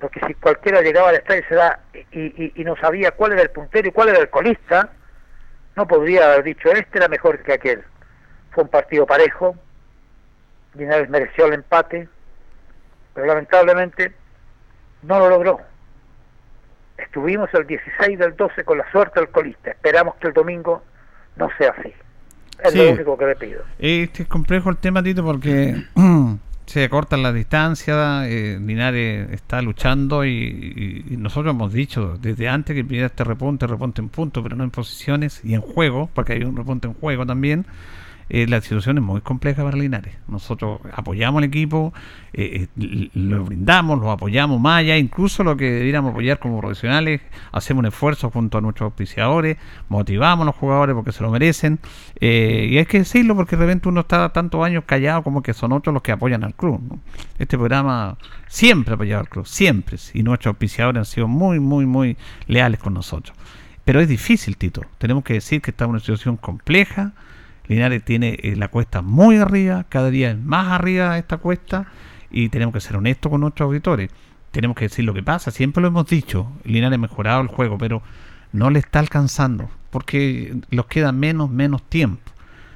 Porque 0.00 0.20
si 0.26 0.34
cualquiera 0.34 0.80
llegaba 0.80 1.08
al 1.08 1.16
estadio 1.16 1.40
y, 1.40 1.44
se 1.48 1.54
da, 1.56 1.80
y, 2.12 2.20
y- 2.44 2.52
y 2.54 2.64
no 2.64 2.76
sabía 2.76 3.10
cuál 3.12 3.32
era 3.32 3.42
el 3.42 3.50
puntero 3.50 3.88
y 3.88 3.92
cuál 3.92 4.10
era 4.10 4.18
el 4.18 4.30
colista, 4.30 4.90
no 5.76 5.86
podría 5.88 6.26
haber 6.32 6.44
dicho 6.44 6.70
este 6.70 6.98
era 6.98 7.08
mejor 7.08 7.42
que 7.42 7.52
aquel. 7.54 7.82
Fue 8.52 8.64
un 8.64 8.70
partido 8.70 9.06
parejo, 9.06 9.56
Linares 10.74 11.08
mereció 11.08 11.46
el 11.46 11.54
empate, 11.54 12.08
pero 13.14 13.26
lamentablemente 13.26 14.12
no 15.02 15.18
lo 15.18 15.28
logró. 15.30 15.60
Estuvimos 16.96 17.48
el 17.54 17.66
16 17.66 18.18
del 18.18 18.36
12 18.36 18.64
con 18.64 18.78
la 18.78 18.90
suerte 18.90 19.20
del 19.20 19.28
colista. 19.30 19.70
Esperamos 19.70 20.16
que 20.16 20.28
el 20.28 20.32
domingo 20.32 20.82
no 21.36 21.48
sea 21.58 21.74
así. 21.78 21.92
Es 22.62 22.72
Sí. 22.72 22.78
lo 22.78 22.90
único 22.92 23.16
que 23.18 23.26
le 23.26 23.36
pido. 23.36 23.62
Este 23.78 24.22
es 24.24 24.28
complejo 24.28 24.68
el 24.70 24.76
tema, 24.78 25.02
Tito, 25.02 25.22
porque 25.24 25.74
se 26.68 26.88
cortan 26.90 27.22
las 27.22 27.34
distancias, 27.34 28.26
eh, 28.28 28.58
Linares 28.60 29.30
está 29.32 29.62
luchando 29.62 30.24
y, 30.24 30.30
y- 30.30 31.14
y 31.14 31.16
nosotros 31.16 31.54
hemos 31.54 31.72
dicho 31.72 32.18
desde 32.20 32.48
antes 32.48 32.76
que 32.76 32.84
pidiera 32.84 33.06
este 33.06 33.24
repunte, 33.24 33.66
repunte 33.66 34.00
en 34.02 34.08
punto, 34.10 34.42
pero 34.42 34.54
no 34.56 34.64
en 34.64 34.70
posiciones 34.70 35.40
y 35.44 35.54
en 35.54 35.62
juego, 35.62 36.10
porque 36.14 36.34
hay 36.34 36.42
un 36.44 36.56
repunte 36.56 36.86
en 36.86 36.94
juego 36.94 37.24
también. 37.26 37.66
Eh, 38.28 38.46
la 38.46 38.60
situación 38.60 38.98
es 38.98 39.04
muy 39.04 39.20
compleja 39.20 39.64
para 39.64 39.76
Linares. 39.76 40.14
Nosotros 40.28 40.80
apoyamos 40.92 41.38
al 41.38 41.44
equipo, 41.44 41.92
eh, 42.32 42.68
eh, 42.76 43.10
lo 43.14 43.44
brindamos, 43.44 43.98
lo 43.98 44.10
apoyamos 44.10 44.60
más 44.60 44.80
allá, 44.80 44.96
incluso 44.96 45.44
lo 45.44 45.56
que 45.56 45.70
debiéramos 45.70 46.12
apoyar 46.12 46.38
como 46.38 46.60
profesionales, 46.60 47.20
hacemos 47.52 47.80
un 47.80 47.86
esfuerzo 47.86 48.30
junto 48.30 48.58
a 48.58 48.60
nuestros 48.60 48.86
auspiciadores, 48.86 49.56
motivamos 49.88 50.42
a 50.42 50.46
los 50.46 50.56
jugadores 50.56 50.94
porque 50.94 51.12
se 51.12 51.22
lo 51.22 51.30
merecen, 51.30 51.78
eh, 52.20 52.68
y 52.70 52.78
hay 52.78 52.86
que 52.86 52.98
decirlo 52.98 53.34
porque 53.34 53.56
de 53.56 53.64
repente 53.64 53.88
uno 53.88 54.00
está 54.00 54.28
tantos 54.30 54.64
años 54.64 54.84
callado 54.84 55.22
como 55.22 55.42
que 55.42 55.54
son 55.54 55.72
otros 55.72 55.94
los 55.94 56.02
que 56.02 56.12
apoyan 56.12 56.44
al 56.44 56.54
club. 56.54 56.80
¿no? 56.88 57.00
Este 57.38 57.56
programa 57.56 58.18
siempre 58.46 58.92
ha 58.92 58.94
apoyado 58.96 59.20
al 59.20 59.28
club, 59.28 59.46
siempre, 59.46 59.96
y 60.14 60.22
nuestros 60.22 60.52
auspiciadores 60.52 60.98
han 60.98 61.06
sido 61.06 61.28
muy, 61.28 61.60
muy, 61.60 61.86
muy 61.86 62.16
leales 62.46 62.80
con 62.80 62.94
nosotros. 62.94 63.36
Pero 63.84 64.00
es 64.00 64.08
difícil, 64.08 64.58
Tito. 64.58 64.82
Tenemos 64.98 65.24
que 65.24 65.32
decir 65.32 65.62
que 65.62 65.70
estamos 65.70 65.92
en 65.92 65.94
una 65.94 66.00
situación 66.00 66.36
compleja. 66.36 67.12
Linares 67.68 68.04
tiene 68.04 68.38
eh, 68.42 68.56
la 68.56 68.68
cuesta 68.68 69.02
muy 69.02 69.36
arriba, 69.36 69.84
cada 69.88 70.10
día 70.10 70.30
es 70.30 70.38
más 70.38 70.72
arriba 70.72 71.18
esta 71.18 71.36
cuesta 71.36 71.86
y 72.30 72.48
tenemos 72.48 72.74
que 72.74 72.80
ser 72.80 72.96
honestos 72.96 73.30
con 73.30 73.42
nuestros 73.42 73.66
auditores. 73.66 74.10
Tenemos 74.50 74.76
que 74.76 74.86
decir 74.86 75.04
lo 75.04 75.14
que 75.14 75.22
pasa, 75.22 75.50
siempre 75.50 75.82
lo 75.82 75.88
hemos 75.88 76.06
dicho, 76.06 76.50
Linares 76.64 76.96
ha 76.96 77.00
mejorado 77.00 77.40
el 77.42 77.48
juego, 77.48 77.78
pero 77.78 78.02
no 78.52 78.70
le 78.70 78.78
está 78.78 78.98
alcanzando 78.98 79.70
porque 79.90 80.56
los 80.70 80.86
queda 80.86 81.12
menos, 81.12 81.50
menos 81.50 81.82
tiempo. 81.82 82.32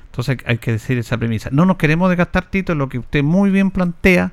Entonces 0.07 0.39
hay 0.45 0.59
que 0.59 0.73
decir 0.73 0.99
esa 0.99 1.17
premisa. 1.17 1.49
No 1.53 1.65
nos 1.65 1.79
queremos 1.79 2.11
desgastar, 2.11 2.51
Tito, 2.51 2.73
en 2.73 2.79
lo 2.79 2.89
que 2.89 2.99
usted 2.99 3.23
muy 3.23 3.51
bien 3.51 3.71
plantea 3.71 4.33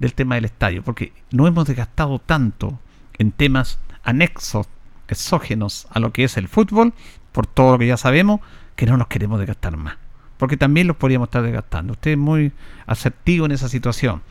del 0.00 0.14
tema 0.14 0.34
del 0.34 0.46
estadio, 0.46 0.82
porque 0.82 1.12
no 1.30 1.46
hemos 1.46 1.66
desgastado 1.66 2.18
tanto 2.18 2.80
en 3.18 3.30
temas 3.30 3.78
anexos, 4.02 4.68
exógenos 5.08 5.86
a 5.90 6.00
lo 6.00 6.12
que 6.12 6.24
es 6.24 6.36
el 6.36 6.48
fútbol, 6.48 6.94
por 7.32 7.46
todo 7.46 7.72
lo 7.72 7.78
que 7.78 7.86
ya 7.86 7.96
sabemos, 7.96 8.40
que 8.80 8.86
no 8.86 8.96
nos 8.96 9.08
queremos 9.08 9.38
desgastar 9.38 9.76
más. 9.76 9.98
Porque 10.38 10.56
también 10.56 10.86
los 10.86 10.96
podríamos 10.96 11.26
estar 11.26 11.42
desgastando. 11.42 11.92
Usted 11.92 12.12
es 12.12 12.16
muy 12.16 12.50
asertivo 12.86 13.44
en 13.44 13.52
esa 13.52 13.68
situación. 13.68 14.22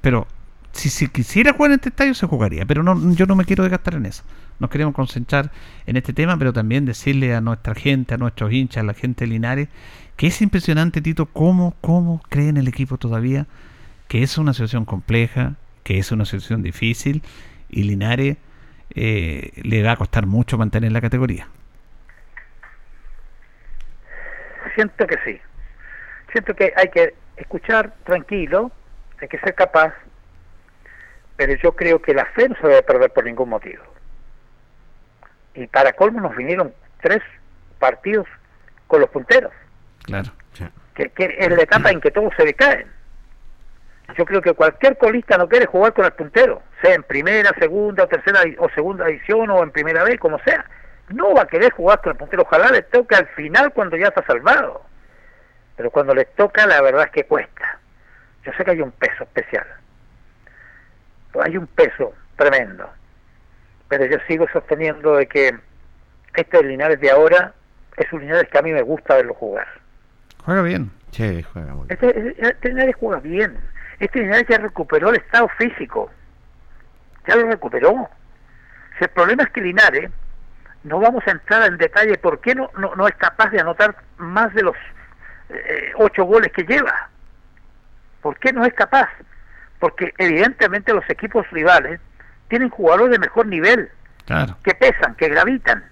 Pero 0.00 0.26
si 0.72 0.88
se 0.88 1.08
quisiera 1.08 1.52
jugar 1.52 1.72
en 1.72 1.74
este 1.74 1.90
estadio, 1.90 2.14
se 2.14 2.26
jugaría. 2.26 2.64
Pero 2.64 2.82
no, 2.82 3.12
yo 3.12 3.26
no 3.26 3.36
me 3.36 3.44
quiero 3.44 3.64
desgastar 3.64 3.96
en 3.96 4.06
eso. 4.06 4.22
Nos 4.60 4.70
queremos 4.70 4.94
concentrar 4.94 5.52
en 5.84 5.98
este 5.98 6.14
tema, 6.14 6.38
pero 6.38 6.54
también 6.54 6.86
decirle 6.86 7.34
a 7.34 7.42
nuestra 7.42 7.74
gente, 7.74 8.14
a 8.14 8.16
nuestros 8.16 8.50
hinchas, 8.50 8.82
a 8.82 8.86
la 8.86 8.94
gente 8.94 9.26
de 9.26 9.30
Linares, 9.30 9.68
que 10.16 10.28
es 10.28 10.40
impresionante, 10.40 11.02
Tito, 11.02 11.26
cómo, 11.26 11.74
cómo 11.82 12.22
creen 12.30 12.56
el 12.56 12.68
equipo 12.68 12.96
todavía, 12.96 13.46
que 14.08 14.22
es 14.22 14.38
una 14.38 14.54
situación 14.54 14.86
compleja, 14.86 15.56
que 15.84 15.98
es 15.98 16.12
una 16.12 16.24
situación 16.24 16.62
difícil, 16.62 17.22
y 17.68 17.82
Linares 17.82 18.38
eh, 18.94 19.52
le 19.62 19.82
va 19.82 19.92
a 19.92 19.96
costar 19.96 20.24
mucho 20.24 20.56
mantener 20.56 20.92
la 20.92 21.02
categoría. 21.02 21.46
Siento 24.74 25.06
que 25.06 25.18
sí. 25.24 25.40
Siento 26.32 26.54
que 26.54 26.72
hay 26.76 26.88
que 26.88 27.14
escuchar 27.36 27.92
tranquilo, 28.04 28.70
hay 29.20 29.28
que 29.28 29.38
ser 29.38 29.54
capaz, 29.54 29.92
pero 31.36 31.54
yo 31.54 31.72
creo 31.74 32.00
que 32.00 32.14
la 32.14 32.24
fe 32.26 32.48
no 32.48 32.54
se 32.56 32.66
debe 32.66 32.82
perder 32.82 33.10
por 33.12 33.24
ningún 33.24 33.48
motivo. 33.48 33.82
Y 35.54 35.66
para 35.66 35.92
colmo 35.92 36.20
nos 36.20 36.34
vinieron 36.36 36.72
tres 37.02 37.20
partidos 37.78 38.26
con 38.86 39.00
los 39.00 39.10
punteros, 39.10 39.52
Claro. 40.04 40.30
que, 40.94 41.08
que 41.10 41.36
es 41.38 41.50
la 41.50 41.62
etapa 41.62 41.90
en 41.90 42.00
que 42.00 42.10
todos 42.10 42.32
se 42.36 42.44
decaen. 42.44 42.86
Yo 44.16 44.24
creo 44.26 44.42
que 44.42 44.52
cualquier 44.52 44.98
colista 44.98 45.38
no 45.38 45.48
quiere 45.48 45.66
jugar 45.66 45.94
con 45.94 46.04
el 46.04 46.12
puntero, 46.12 46.62
sea 46.82 46.94
en 46.94 47.02
primera, 47.02 47.50
segunda, 47.58 48.04
o 48.04 48.08
tercera 48.08 48.40
o 48.58 48.68
segunda 48.70 49.06
edición 49.08 49.48
o 49.50 49.62
en 49.62 49.70
primera 49.70 50.04
vez, 50.04 50.18
como 50.18 50.38
sea. 50.40 50.64
No 51.08 51.34
va 51.34 51.42
a 51.42 51.46
querer 51.46 51.72
jugar 51.72 52.00
con 52.00 52.12
el 52.12 52.18
puntero. 52.18 52.42
Ojalá 52.42 52.70
le 52.70 52.82
toque 52.82 53.14
al 53.14 53.26
final 53.28 53.72
cuando 53.72 53.96
ya 53.96 54.08
está 54.08 54.24
salvado. 54.24 54.82
Pero 55.76 55.90
cuando 55.90 56.14
le 56.14 56.24
toca, 56.24 56.66
la 56.66 56.80
verdad 56.80 57.04
es 57.04 57.10
que 57.10 57.24
cuesta. 57.24 57.78
Yo 58.44 58.52
sé 58.52 58.64
que 58.64 58.72
hay 58.72 58.80
un 58.80 58.92
peso 58.92 59.24
especial. 59.24 59.66
Hay 61.40 61.56
un 61.56 61.66
peso 61.66 62.12
tremendo. 62.36 62.88
Pero 63.88 64.06
yo 64.06 64.18
sigo 64.26 64.46
sosteniendo 64.52 65.16
de 65.16 65.26
que 65.26 65.56
este 66.34 66.62
Linares 66.62 67.00
de 67.00 67.10
ahora 67.10 67.54
es 67.96 68.12
un 68.12 68.20
Linares 68.20 68.48
que 68.48 68.58
a 68.58 68.62
mí 68.62 68.72
me 68.72 68.82
gusta 68.82 69.16
verlo 69.16 69.34
jugar. 69.34 69.66
Juega 70.44 70.62
bien. 70.62 70.90
Sí, 71.10 71.42
juega 71.42 71.74
muy 71.74 71.86
bien. 71.86 71.98
Este, 72.00 72.48
este 72.48 72.68
Linares 72.68 72.96
juega 72.96 73.20
bien. 73.20 73.58
Este 74.00 74.20
Linares 74.20 74.46
ya 74.48 74.58
recuperó 74.58 75.10
el 75.10 75.16
estado 75.16 75.48
físico. 75.58 76.10
Ya 77.26 77.36
lo 77.36 77.46
recuperó. 77.48 78.08
Si 78.98 79.04
el 79.04 79.10
problema 79.10 79.44
es 79.44 79.50
que 79.50 79.60
Linares, 79.60 80.10
no 80.84 80.98
vamos 81.00 81.22
a 81.26 81.30
entrar 81.32 81.64
en 81.66 81.78
detalle 81.78 82.18
por 82.18 82.40
qué 82.40 82.54
no, 82.54 82.70
no, 82.76 82.94
no 82.96 83.06
es 83.06 83.14
capaz 83.16 83.50
de 83.50 83.60
anotar 83.60 83.96
más 84.18 84.52
de 84.54 84.62
los 84.62 84.76
eh, 85.50 85.92
ocho 85.96 86.24
goles 86.24 86.50
que 86.52 86.64
lleva. 86.64 87.08
¿Por 88.20 88.38
qué 88.38 88.52
no 88.52 88.64
es 88.64 88.72
capaz? 88.74 89.08
Porque 89.78 90.12
evidentemente 90.18 90.92
los 90.92 91.08
equipos 91.10 91.48
rivales 91.50 92.00
tienen 92.48 92.68
jugadores 92.70 93.12
de 93.12 93.18
mejor 93.18 93.46
nivel, 93.46 93.90
Claro. 94.26 94.56
que 94.62 94.74
pesan, 94.74 95.14
que 95.16 95.28
gravitan 95.28 95.84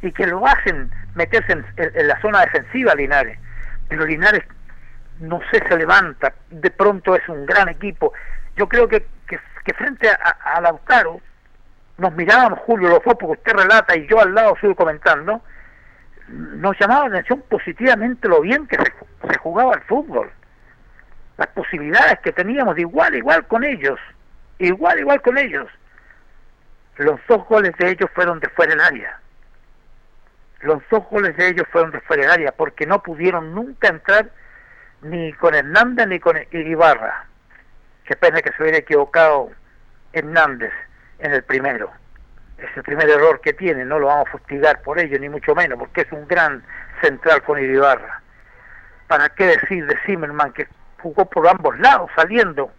y 0.00 0.12
que 0.12 0.26
lo 0.26 0.46
hacen 0.46 0.90
meterse 1.14 1.52
en, 1.52 1.66
en- 1.76 1.92
en 1.94 2.08
la 2.08 2.20
zona 2.20 2.40
defensiva 2.40 2.94
Linares. 2.94 3.38
Pero 3.88 4.06
Linares 4.06 4.44
no 5.20 5.40
sé, 5.50 5.62
se 5.68 5.76
levanta, 5.76 6.32
de 6.50 6.70
pronto 6.70 7.16
es 7.16 7.28
un 7.28 7.44
gran 7.44 7.68
equipo. 7.68 8.12
Yo 8.56 8.68
creo 8.68 8.88
que, 8.88 9.04
que, 9.26 9.38
que 9.64 9.74
frente 9.74 10.08
a, 10.08 10.14
a 10.54 10.60
Lautaro, 10.60 11.20
nos 11.98 12.14
mirábamos, 12.14 12.60
Julio, 12.60 12.88
lo 12.88 13.00
fue 13.00 13.16
porque 13.18 13.40
usted 13.40 13.52
relata 13.52 13.96
y 13.96 14.06
yo 14.06 14.20
al 14.20 14.32
lado 14.32 14.54
estoy 14.54 14.74
comentando, 14.74 15.42
nos 16.28 16.78
llamaba 16.78 17.08
la 17.08 17.18
atención 17.18 17.42
positivamente 17.48 18.28
lo 18.28 18.40
bien 18.40 18.66
que 18.68 18.76
se, 18.76 18.92
se 19.32 19.38
jugaba 19.38 19.74
el 19.74 19.82
fútbol. 19.82 20.30
Las 21.36 21.48
posibilidades 21.48 22.20
que 22.20 22.32
teníamos 22.32 22.76
de 22.76 22.82
igual 22.82 23.14
igual 23.16 23.46
con 23.46 23.64
ellos, 23.64 23.98
igual 24.58 25.00
igual 25.00 25.20
con 25.22 25.38
ellos. 25.38 25.68
Los 26.96 27.20
dos 27.28 27.46
goles 27.48 27.76
de 27.78 27.90
ellos 27.90 28.10
fueron 28.14 28.38
de 28.40 28.48
fuera 28.50 28.72
del 28.72 28.80
área. 28.80 29.20
Los 30.60 30.82
dos 30.90 31.04
goles 31.10 31.36
de 31.36 31.48
ellos 31.48 31.66
fueron 31.70 31.90
de 31.90 32.00
fuera 32.00 32.22
del 32.22 32.32
área 32.32 32.52
porque 32.52 32.86
no 32.86 33.02
pudieron 33.02 33.54
nunca 33.54 33.88
entrar 33.88 34.30
ni 35.02 35.32
con 35.32 35.54
Hernández 35.54 36.06
ni 36.06 36.20
con 36.20 36.36
Ibarra. 36.52 37.26
Qué 38.04 38.14
pena 38.14 38.40
que 38.40 38.52
se 38.52 38.62
hubiera 38.62 38.78
equivocado 38.78 39.50
Hernández 40.12 40.72
en 41.18 41.32
el 41.32 41.42
primero. 41.42 41.90
Es 42.58 42.76
el 42.76 42.82
primer 42.82 43.08
error 43.08 43.40
que 43.40 43.52
tiene, 43.52 43.84
no 43.84 43.98
lo 43.98 44.06
vamos 44.06 44.28
a 44.28 44.32
fustigar 44.32 44.82
por 44.82 44.98
ello, 44.98 45.18
ni 45.18 45.28
mucho 45.28 45.54
menos, 45.54 45.78
porque 45.78 46.02
es 46.02 46.12
un 46.12 46.26
gran 46.26 46.62
central 47.00 47.42
con 47.42 47.58
Ibarra. 47.62 48.20
¿Para 49.06 49.28
qué 49.30 49.46
decir 49.46 49.86
de 49.86 49.96
Zimmerman 50.04 50.52
que 50.52 50.66
jugó 51.00 51.24
por 51.26 51.46
ambos 51.46 51.78
lados, 51.78 52.10
saliendo? 52.16 52.72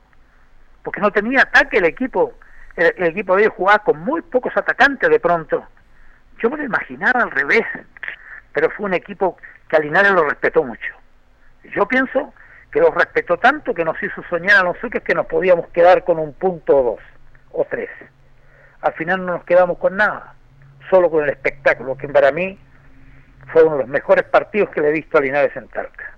Porque 0.83 0.99
no 1.01 1.11
tenía 1.11 1.43
ataque 1.43 1.77
el 1.77 1.85
equipo, 1.85 2.33
el, 2.75 3.03
equipo 3.03 3.35
de 3.35 3.47
jugaba 3.47 3.79
con 3.79 3.99
muy 3.99 4.21
pocos 4.21 4.55
atacantes 4.55 5.09
de 5.09 5.19
pronto. 5.19 5.65
Yo 6.39 6.49
me 6.49 6.57
lo 6.57 6.63
imaginaba 6.63 7.21
al 7.21 7.31
revés, 7.31 7.65
pero 8.53 8.69
fue 8.71 8.85
un 8.85 8.93
equipo 8.93 9.37
que 9.69 9.77
a 9.77 9.79
Linares 9.79 10.11
lo 10.11 10.27
respetó 10.27 10.63
mucho. 10.63 10.93
Yo 11.75 11.87
pienso 11.87 12.33
que 12.71 12.79
lo 12.79 12.91
respetó 12.91 13.37
tanto 13.37 13.73
que 13.73 13.85
nos 13.85 14.01
hizo 14.03 14.23
soñar 14.29 14.59
a 14.59 14.63
nosotros 14.63 15.03
que 15.03 15.15
nos 15.15 15.25
podíamos 15.25 15.67
quedar 15.69 16.03
con 16.03 16.19
un 16.19 16.33
punto 16.33 16.77
o 16.77 16.83
dos 16.83 16.99
o 17.51 17.65
tres. 17.69 17.89
Al 18.81 18.93
final 18.93 19.25
no 19.25 19.33
nos 19.33 19.43
quedamos 19.43 19.77
con 19.77 19.97
nada, 19.97 20.35
solo 20.89 21.09
con 21.09 21.23
el 21.23 21.29
espectáculo, 21.29 21.97
que 21.97 22.07
para 22.07 22.31
mí 22.31 22.57
fue 23.51 23.63
uno 23.63 23.77
de 23.77 23.81
los 23.83 23.89
mejores 23.89 24.25
partidos 24.25 24.69
que 24.69 24.81
le 24.81 24.89
he 24.89 24.93
visto 24.93 25.17
a 25.17 25.21
Linares 25.21 25.55
en 25.55 25.67
Talca. 25.67 26.15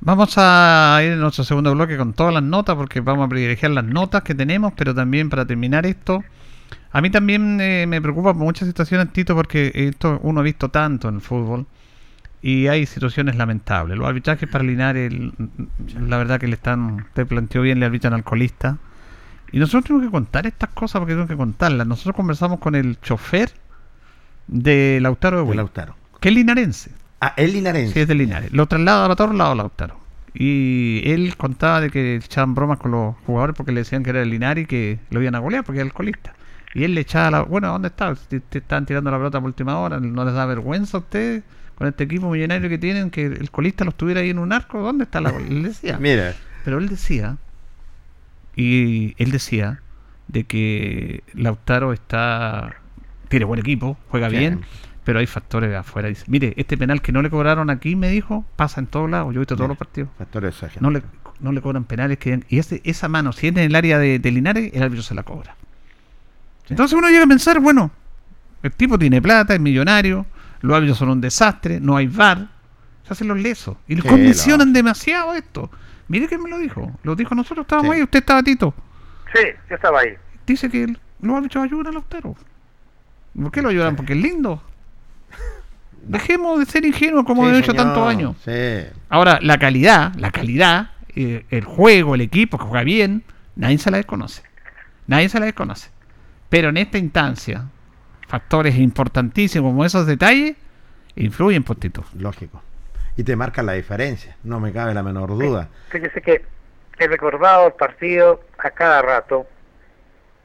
Vamos 0.00 0.34
a 0.36 1.00
ir 1.02 1.12
en 1.12 1.20
nuestro 1.20 1.44
segundo 1.44 1.72
bloque 1.74 1.96
con 1.96 2.12
todas 2.12 2.34
las 2.34 2.42
notas, 2.42 2.76
porque 2.76 3.00
vamos 3.00 3.26
a 3.26 3.28
privilegiar 3.28 3.70
las 3.70 3.84
notas 3.84 4.22
que 4.22 4.34
tenemos, 4.34 4.72
pero 4.76 4.94
también 4.94 5.30
para 5.30 5.46
terminar 5.46 5.86
esto, 5.86 6.24
a 6.92 7.00
mí 7.00 7.10
también 7.10 7.58
eh, 7.60 7.86
me 7.86 8.02
preocupa 8.02 8.34
muchas 8.34 8.68
situaciones, 8.68 9.12
Tito, 9.12 9.34
porque 9.34 9.72
esto 9.74 10.20
uno 10.22 10.40
ha 10.40 10.42
visto 10.42 10.68
tanto 10.68 11.08
en 11.08 11.16
el 11.16 11.20
fútbol 11.22 11.66
y 12.42 12.66
hay 12.66 12.84
situaciones 12.84 13.36
lamentables. 13.36 13.96
Los 13.96 14.06
arbitrajes 14.06 14.48
para 14.48 14.62
Linares, 14.62 15.12
la 15.98 16.18
verdad 16.18 16.38
que 16.38 16.48
le 16.48 16.54
están, 16.54 17.06
te 17.14 17.24
planteó 17.24 17.62
bien, 17.62 17.80
le 17.80 17.86
arbitran 17.86 18.12
alcoholista. 18.12 18.76
Y 19.52 19.58
nosotros 19.58 19.84
tenemos 19.84 20.06
que 20.06 20.10
contar 20.10 20.46
estas 20.46 20.70
cosas 20.70 20.98
porque 21.00 21.12
tenemos 21.12 21.28
que 21.28 21.36
contarlas. 21.36 21.86
Nosotros 21.86 22.16
conversamos 22.16 22.58
con 22.58 22.74
el 22.74 22.98
chofer 23.00 23.52
de 24.46 24.98
Lautaro 25.00 25.36
de, 25.38 25.42
De 25.42 25.48
Huil, 25.48 25.56
Lautaro. 25.58 25.94
que 26.20 26.30
es 26.30 26.34
linarense. 26.34 26.90
Ah, 27.20 27.34
el 27.36 27.52
linarense. 27.52 27.92
Sí, 27.94 28.00
es 28.00 28.08
de 28.08 28.14
Linares. 28.14 28.52
Lo 28.52 28.66
traslada 28.66 29.06
a 29.06 29.10
otro 29.10 29.32
lado 29.32 29.54
Lautaro. 29.54 30.00
Y 30.34 31.02
él 31.04 31.36
contaba 31.36 31.80
de 31.80 31.90
que 31.90 32.16
echaban 32.16 32.54
bromas 32.54 32.78
con 32.78 32.90
los 32.90 33.14
jugadores 33.26 33.54
porque 33.54 33.70
le 33.72 33.80
decían 33.80 34.02
que 34.02 34.10
era 34.10 34.22
el 34.22 34.30
Linares 34.30 34.64
y 34.64 34.66
que 34.66 34.98
lo 35.10 35.20
iban 35.20 35.34
a 35.34 35.38
golear 35.38 35.62
porque 35.62 35.80
era 35.80 35.86
alcoholista. 35.86 36.34
Y 36.74 36.84
él 36.84 36.94
le 36.94 37.02
echaba 37.02 37.30
la... 37.30 37.42
Bueno, 37.42 37.68
¿dónde 37.68 37.88
está? 37.88 38.14
Te, 38.14 38.40
te 38.40 38.58
están 38.58 38.86
tirando 38.86 39.10
la 39.10 39.18
pelota 39.18 39.38
por 39.38 39.48
última 39.48 39.78
hora. 39.78 40.00
¿No 40.00 40.24
les 40.24 40.34
da 40.34 40.46
vergüenza 40.46 40.96
a 40.96 41.00
ustedes 41.00 41.42
con 41.74 41.86
este 41.86 42.04
equipo 42.04 42.30
millonario 42.30 42.68
que 42.70 42.78
tienen 42.78 43.10
que 43.10 43.26
el 43.26 43.50
colista 43.50 43.84
los 43.84 43.94
tuviera 43.94 44.22
ahí 44.22 44.30
en 44.30 44.38
un 44.38 44.52
arco? 44.52 44.80
¿Dónde 44.80 45.04
está 45.04 45.20
la... 45.20 45.30
Él 45.30 45.62
decía. 45.62 45.98
Mira. 46.00 46.34
Pero 46.64 46.78
él 46.78 46.88
decía... 46.88 47.36
Y 48.56 49.14
él 49.22 49.30
decía 49.30 49.80
de 50.28 50.44
que 50.44 51.22
Lautaro 51.34 51.92
está... 51.92 52.76
Tiene 53.28 53.44
buen 53.46 53.60
equipo, 53.60 53.96
juega 54.08 54.28
Sí. 54.28 54.36
bien, 54.36 54.60
pero 55.04 55.18
hay 55.20 55.26
factores 55.26 55.70
de 55.70 55.76
afuera. 55.76 56.08
Dice, 56.08 56.24
mire, 56.28 56.52
este 56.56 56.76
penal 56.76 57.00
que 57.00 57.12
no 57.12 57.22
le 57.22 57.30
cobraron 57.30 57.70
aquí, 57.70 57.96
me 57.96 58.08
dijo, 58.10 58.44
pasa 58.56 58.80
en 58.80 58.86
todos 58.86 59.08
lados. 59.10 59.32
Yo 59.34 59.38
he 59.40 59.42
visto 59.42 59.56
todos 59.56 59.68
los 59.68 59.78
partidos. 59.78 60.10
Factores. 60.18 60.54
No 60.80 60.90
le, 60.90 61.02
no 61.40 61.50
le 61.52 61.60
cobran 61.62 61.84
penales. 61.84 62.18
que 62.18 62.40
Y 62.50 62.58
ese, 62.58 62.82
esa 62.84 63.08
mano, 63.08 63.32
si 63.32 63.46
es 63.48 63.52
en 63.54 63.58
el 63.60 63.74
área 63.74 63.98
de, 63.98 64.18
de 64.18 64.30
Linares, 64.30 64.70
el 64.74 64.82
árbitro 64.82 65.02
se 65.02 65.14
la 65.14 65.22
cobra. 65.22 65.56
Entonces 66.68 66.96
uno 66.96 67.08
llega 67.08 67.24
a 67.24 67.26
pensar, 67.26 67.58
bueno, 67.60 67.90
el 68.62 68.72
tipo 68.72 68.98
tiene 68.98 69.20
plata, 69.20 69.54
es 69.54 69.60
millonario, 69.60 70.26
los 70.60 70.76
árbitros 70.76 70.98
son 70.98 71.08
un 71.10 71.20
desastre, 71.20 71.80
no 71.80 71.96
hay 71.96 72.06
VAR, 72.06 72.48
se 73.06 73.12
hacen 73.12 73.28
los 73.28 73.38
lesos. 73.40 73.76
Y 73.88 73.96
les 73.96 74.04
condicionan 74.04 74.72
demasiado 74.72 75.34
esto. 75.34 75.70
Mire 76.12 76.28
que 76.28 76.36
me 76.36 76.50
lo 76.50 76.58
dijo. 76.58 76.92
Lo 77.04 77.16
dijo 77.16 77.34
nosotros, 77.34 77.64
estábamos 77.64 77.92
Sí. 77.92 77.96
ahí, 77.96 78.02
usted 78.02 78.18
estaba 78.18 78.42
Tito. 78.42 78.74
Sí, 79.34 79.40
yo 79.70 79.76
estaba 79.76 80.00
ahí. 80.00 80.10
Dice 80.46 80.68
que 80.68 80.94
los 81.22 81.36
árbitros 81.38 81.64
ayudan 81.64 81.86
a 81.86 81.92
Lautaro. 81.92 82.36
¿Por 83.40 83.50
qué 83.50 83.62
lo 83.62 83.70
ayudan? 83.70 83.96
Porque 83.96 84.12
es 84.12 84.18
lindo. 84.18 84.62
Dejemos 86.06 86.58
de 86.58 86.66
ser 86.66 86.84
ingenuos 86.84 87.24
como 87.24 87.44
Sí, 87.44 87.48
hemos 87.48 87.60
hecho 87.62 87.72
tantos 87.72 88.06
años. 88.06 88.36
Sí. 88.44 88.50
Ahora, 89.08 89.38
la 89.40 89.56
calidad, 89.58 90.14
la 90.16 90.30
calidad, 90.30 90.90
eh, 91.16 91.46
el 91.48 91.64
juego, 91.64 92.14
el 92.14 92.20
equipo 92.20 92.58
que 92.58 92.64
juega 92.64 92.84
bien, 92.84 93.24
nadie 93.56 93.78
se 93.78 93.90
la 93.90 93.96
desconoce. 93.96 94.42
Nadie 95.06 95.30
se 95.30 95.40
la 95.40 95.46
desconoce. 95.46 95.88
Pero 96.50 96.68
en 96.68 96.76
esta 96.76 96.98
instancia, 96.98 97.68
factores 98.28 98.76
importantísimos 98.76 99.70
como 99.70 99.86
esos 99.86 100.06
detalles 100.06 100.56
influyen, 101.16 101.62
por 101.62 101.76
Tito. 101.76 102.04
Lógico. 102.18 102.62
Y 103.16 103.24
te 103.24 103.36
marcan 103.36 103.66
la 103.66 103.74
diferencia, 103.74 104.36
no 104.42 104.58
me 104.58 104.72
cabe 104.72 104.94
la 104.94 105.02
menor 105.02 105.28
duda. 105.30 105.68
Fíjese 105.90 106.22
que 106.22 106.44
he 106.98 107.06
recordado 107.06 107.66
el 107.66 107.72
partido 107.74 108.40
a 108.58 108.70
cada 108.70 109.02
rato, 109.02 109.46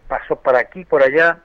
pasó 0.07 0.35
por 0.35 0.55
aquí, 0.55 0.83
por 0.83 1.01
allá, 1.01 1.39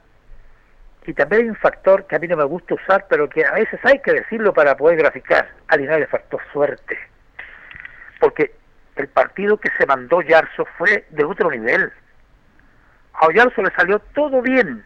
y 1.07 1.14
también 1.14 1.43
hay 1.43 1.49
un 1.49 1.57
factor 1.57 2.07
que 2.07 2.16
a 2.16 2.18
mí 2.18 2.29
no 2.29 2.37
me 2.37 2.45
gusta 2.45 2.75
usar, 2.75 3.07
pero 3.09 3.29
que 3.29 3.45
a 3.45 3.53
veces 3.53 3.79
hay 3.85 4.01
que 4.01 4.12
decirlo 4.12 4.53
para 4.53 4.77
poder 4.77 4.99
graficar. 4.99 5.49
A 5.68 5.77
Linares 5.77 6.09
faltó 6.09 6.39
suerte, 6.53 6.99
porque 8.20 8.55
el 8.97 9.09
partido 9.09 9.59
que 9.59 9.70
se 9.79 9.87
mandó 9.87 10.23
Yarzo 10.23 10.64
fue 10.77 11.07
de 11.11 11.25
otro 11.25 11.51
nivel. 11.51 11.93
A 13.14 13.33
Yarzo 13.33 13.62
le 13.62 13.70
salió 13.73 13.99
todo 14.14 14.43
bien, 14.43 14.85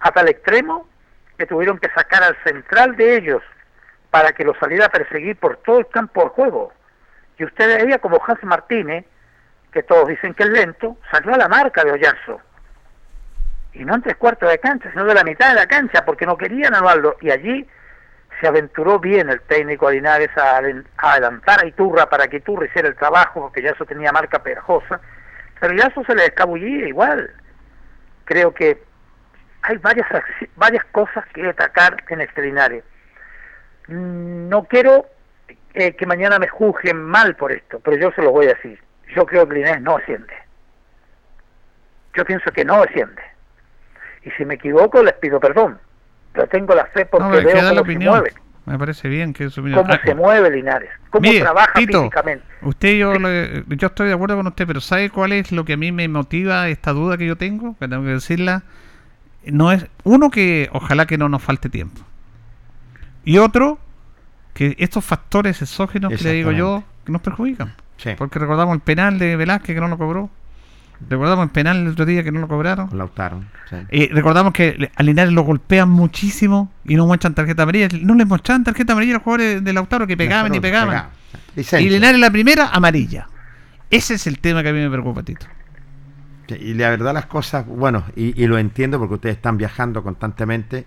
hasta 0.00 0.20
el 0.20 0.28
extremo 0.28 0.88
que 1.38 1.46
tuvieron 1.46 1.78
que 1.78 1.88
sacar 1.90 2.22
al 2.22 2.36
central 2.44 2.96
de 2.96 3.16
ellos 3.16 3.42
para 4.10 4.32
que 4.32 4.44
lo 4.44 4.54
saliera 4.54 4.86
a 4.86 4.90
perseguir 4.90 5.36
por 5.36 5.56
todo 5.58 5.78
el 5.80 5.88
campo 5.88 6.22
de 6.24 6.30
juego. 6.30 6.72
Y 7.38 7.44
usted 7.44 7.82
veía 7.82 7.98
como 7.98 8.20
Hans 8.26 8.42
Martínez, 8.44 9.04
que 9.72 9.82
todos 9.82 10.08
dicen 10.08 10.32
que 10.34 10.44
es 10.44 10.48
lento, 10.48 10.96
salió 11.10 11.34
a 11.34 11.38
la 11.38 11.48
marca 11.48 11.84
de 11.84 11.92
Oyarzo. 11.92 12.40
Y 13.74 13.84
no 13.84 13.94
en 13.94 14.02
tres 14.02 14.16
cuartos 14.16 14.48
de 14.50 14.58
cancha, 14.58 14.90
sino 14.90 15.04
de 15.04 15.12
la 15.14 15.22
mitad 15.22 15.50
de 15.50 15.56
la 15.56 15.66
cancha, 15.66 16.04
porque 16.04 16.24
no 16.24 16.38
querían 16.38 16.74
anularlo. 16.74 17.16
Y 17.20 17.30
allí 17.30 17.68
se 18.40 18.46
aventuró 18.46 18.98
bien 18.98 19.28
el 19.28 19.42
técnico 19.42 19.90
Linares 19.90 20.30
a, 20.36 20.60
adel- 20.60 20.86
a 20.96 21.12
adelantar 21.12 21.62
a 21.62 21.66
Iturra 21.66 22.08
para 22.08 22.26
que 22.28 22.38
Iturra 22.38 22.64
hiciera 22.66 22.88
el 22.88 22.96
trabajo, 22.96 23.42
porque 23.42 23.60
Yarzo 23.60 23.84
tenía 23.84 24.12
marca 24.12 24.42
pegajosa. 24.42 25.00
Pero 25.60 25.74
Yarzo 25.74 26.04
se 26.04 26.14
le 26.14 26.24
escabullía 26.24 26.88
igual. 26.88 27.30
Creo 28.24 28.54
que 28.54 28.82
hay 29.62 29.76
varias, 29.76 30.06
varias 30.56 30.84
cosas 30.86 31.26
que 31.34 31.42
destacar 31.42 31.96
en 32.08 32.22
este 32.22 32.40
Linares. 32.42 32.82
No 33.88 34.64
quiero 34.64 35.06
eh, 35.74 35.92
que 35.94 36.06
mañana 36.06 36.38
me 36.38 36.48
juzguen 36.48 37.02
mal 37.02 37.36
por 37.36 37.52
esto, 37.52 37.80
pero 37.80 37.96
yo 37.96 38.10
se 38.12 38.22
lo 38.22 38.32
voy 38.32 38.46
a 38.46 38.54
decir. 38.54 38.78
Yo 39.14 39.24
creo 39.26 39.48
que 39.48 39.54
Linares 39.54 39.82
no 39.82 39.96
asciende. 39.96 40.32
Yo 42.14 42.24
pienso 42.24 42.50
que 42.52 42.64
no 42.64 42.82
asciende. 42.82 43.22
Y 44.24 44.30
si 44.32 44.44
me 44.44 44.54
equivoco, 44.54 45.02
les 45.02 45.14
pido 45.14 45.38
perdón. 45.38 45.78
Pero 46.32 46.48
tengo 46.48 46.74
la 46.74 46.86
fe 46.86 47.06
porque 47.06 47.24
No, 47.24 47.30
veo 47.30 47.62
la 47.62 47.80
cómo 47.80 47.84
se 47.92 47.98
mueve, 47.98 48.32
Me 48.66 48.78
parece 48.78 49.08
bien 49.08 49.32
que 49.32 49.48
su 49.48 49.60
opinión. 49.60 49.82
cómo 49.82 49.94
Ah, 49.94 50.00
se 50.04 50.14
mueve 50.14 50.50
Linares, 50.50 50.90
cómo 51.10 51.22
Mire, 51.22 51.40
trabaja 51.40 51.72
Tito, 51.74 52.00
físicamente. 52.02 52.44
Usted 52.62 52.94
yo, 52.96 53.14
le- 53.14 53.64
yo 53.68 53.86
estoy 53.86 54.08
de 54.08 54.14
acuerdo 54.14 54.36
con 54.36 54.46
usted, 54.48 54.66
pero 54.66 54.80
¿sabe 54.80 55.08
cuál 55.10 55.32
es 55.32 55.52
lo 55.52 55.64
que 55.64 55.74
a 55.74 55.76
mí 55.76 55.92
me 55.92 56.08
motiva 56.08 56.68
esta 56.68 56.92
duda 56.92 57.16
que 57.16 57.26
yo 57.26 57.36
tengo? 57.36 57.76
Que 57.78 57.86
tengo 57.88 58.02
que 58.02 58.10
decirla. 58.10 58.64
No 59.44 59.70
es 59.72 59.86
uno 60.04 60.30
que 60.30 60.68
ojalá 60.72 61.06
que 61.06 61.16
no 61.16 61.28
nos 61.28 61.42
falte 61.42 61.68
tiempo. 61.68 62.00
Y 63.26 63.38
otro 63.38 63.78
que 64.54 64.74
estos 64.78 65.04
factores 65.04 65.60
exógenos 65.60 66.10
que 66.14 66.24
le 66.24 66.32
digo 66.32 66.52
yo 66.52 66.82
que 67.04 67.12
nos 67.12 67.20
perjudican. 67.20 67.74
Porque 68.16 68.38
recordamos 68.38 68.74
el 68.74 68.80
penal 68.80 69.18
de 69.18 69.36
Velázquez 69.36 69.74
que 69.74 69.80
no 69.80 69.88
lo 69.88 69.98
cobró. 69.98 70.30
Recordamos 71.10 71.44
el 71.44 71.50
penal 71.50 71.76
el 71.78 71.88
otro 71.88 72.06
día 72.06 72.22
que 72.22 72.32
no 72.32 72.40
lo 72.40 72.48
cobraron. 72.48 72.88
Lautaro. 72.96 73.42
sí. 73.68 73.76
Y 73.90 74.06
recordamos 74.08 74.52
que 74.52 74.90
a 74.94 75.02
Linares 75.02 75.32
lo 75.32 75.42
golpean 75.42 75.90
muchísimo 75.90 76.72
y 76.84 76.94
no 76.94 77.06
muestran 77.06 77.34
tarjeta 77.34 77.64
amarilla. 77.64 77.88
No 78.00 78.14
les 78.14 78.26
mostraban 78.26 78.64
tarjeta 78.64 78.92
amarilla 78.92 79.14
a 79.14 79.16
los 79.16 79.22
jugadores 79.24 79.62
de 79.62 79.72
Lautaro 79.72 80.06
que 80.06 80.16
pegaban 80.16 80.54
y 80.54 80.60
pegaban. 80.60 81.10
pegaba. 81.56 81.82
Y 81.82 81.90
Linares 81.90 82.20
la 82.20 82.30
primera, 82.30 82.68
amarilla. 82.68 83.28
Ese 83.90 84.14
es 84.14 84.26
el 84.26 84.38
tema 84.38 84.62
que 84.62 84.68
a 84.68 84.72
mí 84.72 84.78
me 84.78 84.88
preocupa, 84.88 85.22
Tito. 85.22 85.46
Y 86.48 86.74
la 86.74 86.90
verdad 86.90 87.12
las 87.12 87.26
cosas, 87.26 87.66
bueno, 87.66 88.04
y, 88.14 88.40
y 88.40 88.46
lo 88.46 88.56
entiendo 88.56 89.00
porque 89.00 89.14
ustedes 89.14 89.36
están 89.36 89.58
viajando 89.58 90.02
constantemente, 90.04 90.86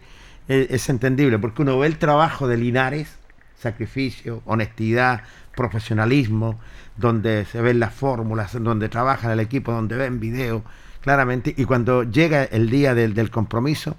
es 0.49 0.89
entendible, 0.89 1.39
porque 1.39 1.61
uno 1.61 1.77
ve 1.79 1.87
el 1.87 1.97
trabajo 1.97 2.47
de 2.47 2.57
Linares, 2.57 3.17
sacrificio, 3.57 4.41
honestidad, 4.45 5.21
profesionalismo, 5.55 6.59
donde 6.97 7.45
se 7.45 7.61
ven 7.61 7.79
las 7.79 7.93
fórmulas, 7.93 8.53
donde 8.61 8.89
trabaja 8.89 9.31
el 9.31 9.39
equipo, 9.39 9.71
donde 9.71 9.95
ven 9.95 10.19
video, 10.19 10.63
claramente, 11.01 11.53
y 11.55 11.65
cuando 11.65 12.03
llega 12.03 12.43
el 12.43 12.69
día 12.69 12.95
del, 12.95 13.13
del 13.13 13.29
compromiso, 13.29 13.95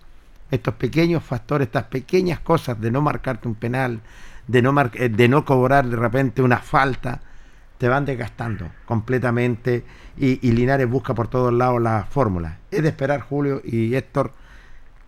estos 0.50 0.74
pequeños 0.74 1.22
factores, 1.22 1.66
estas 1.66 1.84
pequeñas 1.84 2.40
cosas 2.40 2.80
de 2.80 2.90
no 2.90 3.00
marcarte 3.00 3.46
un 3.46 3.54
penal, 3.54 4.00
de 4.46 4.62
no, 4.62 4.74
eh, 4.94 5.08
de 5.08 5.28
no 5.28 5.44
cobrar 5.44 5.86
de 5.86 5.96
repente 5.96 6.42
una 6.42 6.58
falta, 6.58 7.20
te 7.78 7.88
van 7.88 8.04
desgastando 8.04 8.70
completamente 8.84 9.84
y, 10.18 10.46
y 10.46 10.52
Linares 10.52 10.88
busca 10.88 11.14
por 11.14 11.28
todos 11.28 11.52
lados 11.52 11.80
la 11.80 12.04
fórmula. 12.10 12.58
Es 12.70 12.82
de 12.82 12.88
esperar, 12.88 13.20
Julio 13.20 13.62
y 13.64 13.94
Héctor, 13.94 14.32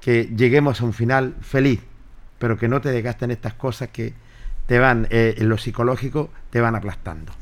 que 0.02 0.24
lleguemos 0.36 0.80
a 0.80 0.84
un 0.84 0.92
final 0.92 1.34
feliz, 1.40 1.80
pero 2.38 2.58
que 2.58 2.68
no 2.68 2.80
te 2.80 2.90
desgasten 2.90 3.30
estas 3.30 3.54
cosas 3.54 3.88
que 3.88 4.12
te 4.66 4.78
van, 4.78 5.06
eh, 5.10 5.36
en 5.38 5.48
lo 5.48 5.56
psicológico, 5.56 6.30
te 6.50 6.60
van 6.60 6.74
aplastando. 6.74 7.32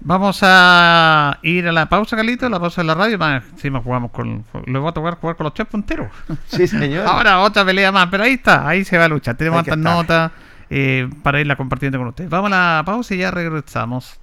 Vamos 0.00 0.40
a 0.42 1.38
ir 1.42 1.66
a 1.66 1.72
la 1.72 1.88
pausa, 1.88 2.16
Carlito, 2.16 2.48
la 2.48 2.60
pausa 2.60 2.82
de 2.82 2.86
la 2.86 2.94
radio. 2.94 3.18
Más 3.18 3.42
encima 3.50 3.80
jugamos 3.80 4.12
con. 4.12 4.44
Le 4.66 4.78
voy 4.78 4.88
a 4.88 4.92
tocar 4.92 5.14
jugar 5.18 5.36
con 5.36 5.44
los 5.44 5.54
tres 5.54 5.66
punteros. 5.66 6.08
Sí, 6.46 6.68
señor. 6.68 7.06
Ahora 7.08 7.40
otra 7.40 7.64
pelea 7.64 7.90
más, 7.90 8.06
pero 8.08 8.22
ahí 8.22 8.34
está, 8.34 8.68
ahí 8.68 8.84
se 8.84 8.98
va 8.98 9.06
a 9.06 9.08
luchar. 9.08 9.36
Tenemos 9.36 9.60
estar. 9.62 9.76
notas 9.76 10.30
eh, 10.70 11.08
para 11.22 11.40
irla 11.40 11.56
compartiendo 11.56 11.98
con 11.98 12.08
ustedes. 12.08 12.30
Vamos 12.30 12.52
a 12.52 12.76
la 12.76 12.82
pausa 12.84 13.14
y 13.14 13.18
ya 13.18 13.30
regresamos. 13.30 14.20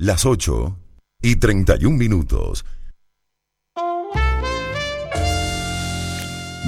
Las 0.00 0.26
8 0.26 0.78
y 1.22 1.34
31 1.34 1.96
minutos. 1.96 2.64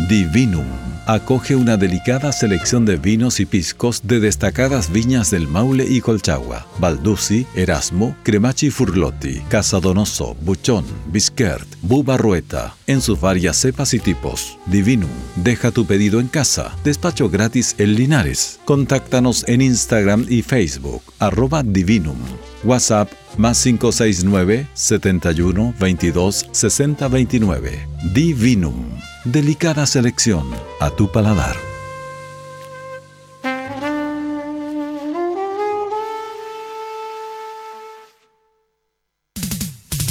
Divinum 0.08 0.66
acoge 1.06 1.54
una 1.54 1.76
delicada 1.76 2.32
selección 2.32 2.84
de 2.84 2.96
vinos 2.96 3.38
y 3.38 3.46
piscos 3.46 4.00
de 4.02 4.18
destacadas 4.18 4.90
viñas 4.90 5.30
del 5.30 5.46
Maule 5.46 5.86
y 5.88 6.00
Colchagua, 6.00 6.66
Baldussi, 6.80 7.46
Erasmo, 7.54 8.16
Cremachi 8.24 8.70
Furlotti, 8.70 9.42
Casa 9.48 9.78
Donoso, 9.78 10.34
Buchón, 10.40 10.84
Bisquert, 11.12 11.68
Bubarrueta, 11.82 12.74
en 12.88 13.00
sus 13.00 13.20
varias 13.20 13.58
cepas 13.58 13.94
y 13.94 14.00
tipos. 14.00 14.58
Divinum, 14.66 15.08
deja 15.36 15.70
tu 15.70 15.86
pedido 15.86 16.18
en 16.18 16.26
casa, 16.26 16.76
despacho 16.82 17.30
gratis 17.30 17.76
en 17.78 17.94
Linares. 17.94 18.58
Contáctanos 18.64 19.44
en 19.46 19.60
Instagram 19.60 20.26
y 20.28 20.42
Facebook, 20.42 21.04
arroba 21.20 21.62
Divinum. 21.62 22.18
WhatsApp 22.64 23.10
más 23.36 23.62
569 23.62 24.66
71 24.74 25.74
22 25.78 26.48
60 26.52 27.08
29. 27.08 27.88
Divinum. 28.12 29.00
Delicada 29.24 29.86
selección 29.86 30.46
a 30.80 30.90
tu 30.90 31.10
paladar. 31.10 31.56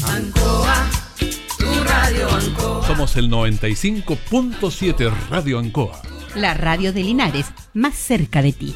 Ancoa, 0.03 0.89
tu 1.57 1.83
radio 1.83 2.29
Ancoa. 2.29 2.87
Somos 2.87 3.15
el 3.17 3.29
95.7 3.29 5.11
Radio 5.29 5.59
Ancoa. 5.59 6.01
La 6.35 6.53
radio 6.53 6.93
de 6.93 7.03
Linares, 7.03 7.47
más 7.73 7.95
cerca 7.95 8.41
de 8.41 8.53
ti. 8.53 8.75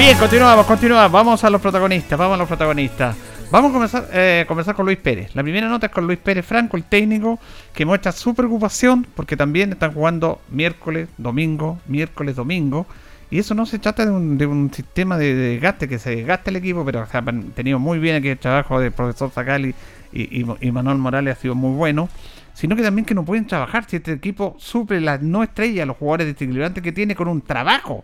Bien, 0.00 0.16
continuamos, 0.16 0.64
continuamos. 0.64 1.12
Vamos 1.12 1.44
a 1.44 1.50
los 1.50 1.60
protagonistas, 1.60 2.18
vamos 2.18 2.34
a 2.36 2.38
los 2.38 2.48
protagonistas. 2.48 3.14
Vamos 3.50 3.68
a 3.68 3.72
comenzar, 3.74 4.08
eh, 4.14 4.46
conversar 4.48 4.74
con 4.74 4.86
Luis 4.86 4.96
Pérez. 4.96 5.34
La 5.34 5.42
primera 5.42 5.68
nota 5.68 5.88
es 5.88 5.92
con 5.92 6.06
Luis 6.06 6.18
Pérez 6.18 6.46
Franco, 6.46 6.78
el 6.78 6.84
técnico, 6.84 7.38
que 7.74 7.84
muestra 7.84 8.10
su 8.10 8.34
preocupación 8.34 9.06
porque 9.14 9.36
también 9.36 9.72
están 9.72 9.92
jugando 9.92 10.40
miércoles, 10.48 11.10
domingo, 11.18 11.80
miércoles, 11.86 12.34
domingo. 12.34 12.86
Y 13.30 13.40
eso 13.40 13.54
no 13.54 13.66
se 13.66 13.78
trata 13.78 14.06
de 14.06 14.46
un, 14.46 14.72
sistema 14.72 15.18
de, 15.18 15.34
de 15.34 15.48
desgaste, 15.50 15.86
que 15.86 15.98
se 15.98 16.16
desgaste 16.16 16.48
el 16.48 16.56
equipo, 16.56 16.82
pero 16.82 17.02
o 17.02 17.06
sea, 17.06 17.22
han 17.26 17.50
tenido 17.50 17.78
muy 17.78 17.98
bien 17.98 18.16
aquí 18.16 18.28
el 18.28 18.38
trabajo 18.38 18.80
del 18.80 18.92
profesor 18.92 19.30
y- 19.68 19.74
y 20.12 20.72
Manuel 20.72 20.96
Morales 20.96 21.36
ha 21.36 21.40
sido 21.42 21.54
muy 21.54 21.76
bueno. 21.76 22.08
Sino 22.54 22.74
que 22.74 22.82
también 22.82 23.04
que 23.04 23.14
no 23.14 23.26
pueden 23.26 23.46
trabajar 23.46 23.84
si 23.86 23.96
este 23.96 24.12
equipo 24.12 24.56
suple 24.58 24.98
las 25.02 25.20
no 25.20 25.42
estrellas, 25.42 25.86
los 25.86 25.98
jugadores 25.98 26.26
desequilibrantes 26.26 26.82
que 26.82 26.90
tiene 26.90 27.14
con 27.14 27.28
un 27.28 27.42
trabajo. 27.42 28.02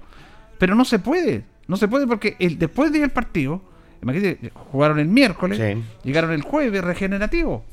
Pero 0.58 0.74
no 0.74 0.84
se 0.84 0.98
puede. 0.98 1.55
No 1.68 1.76
se 1.76 1.88
puede 1.88 2.06
porque 2.06 2.36
el, 2.38 2.58
después 2.58 2.92
del 2.92 3.10
partido, 3.10 3.60
imagínate, 4.02 4.50
jugaron 4.70 4.98
el 4.98 5.08
miércoles, 5.08 5.58
Sí. 5.58 5.82
llegaron 6.04 6.32
el 6.32 6.42
jueves 6.42 6.82
regenerativo. 6.84 7.64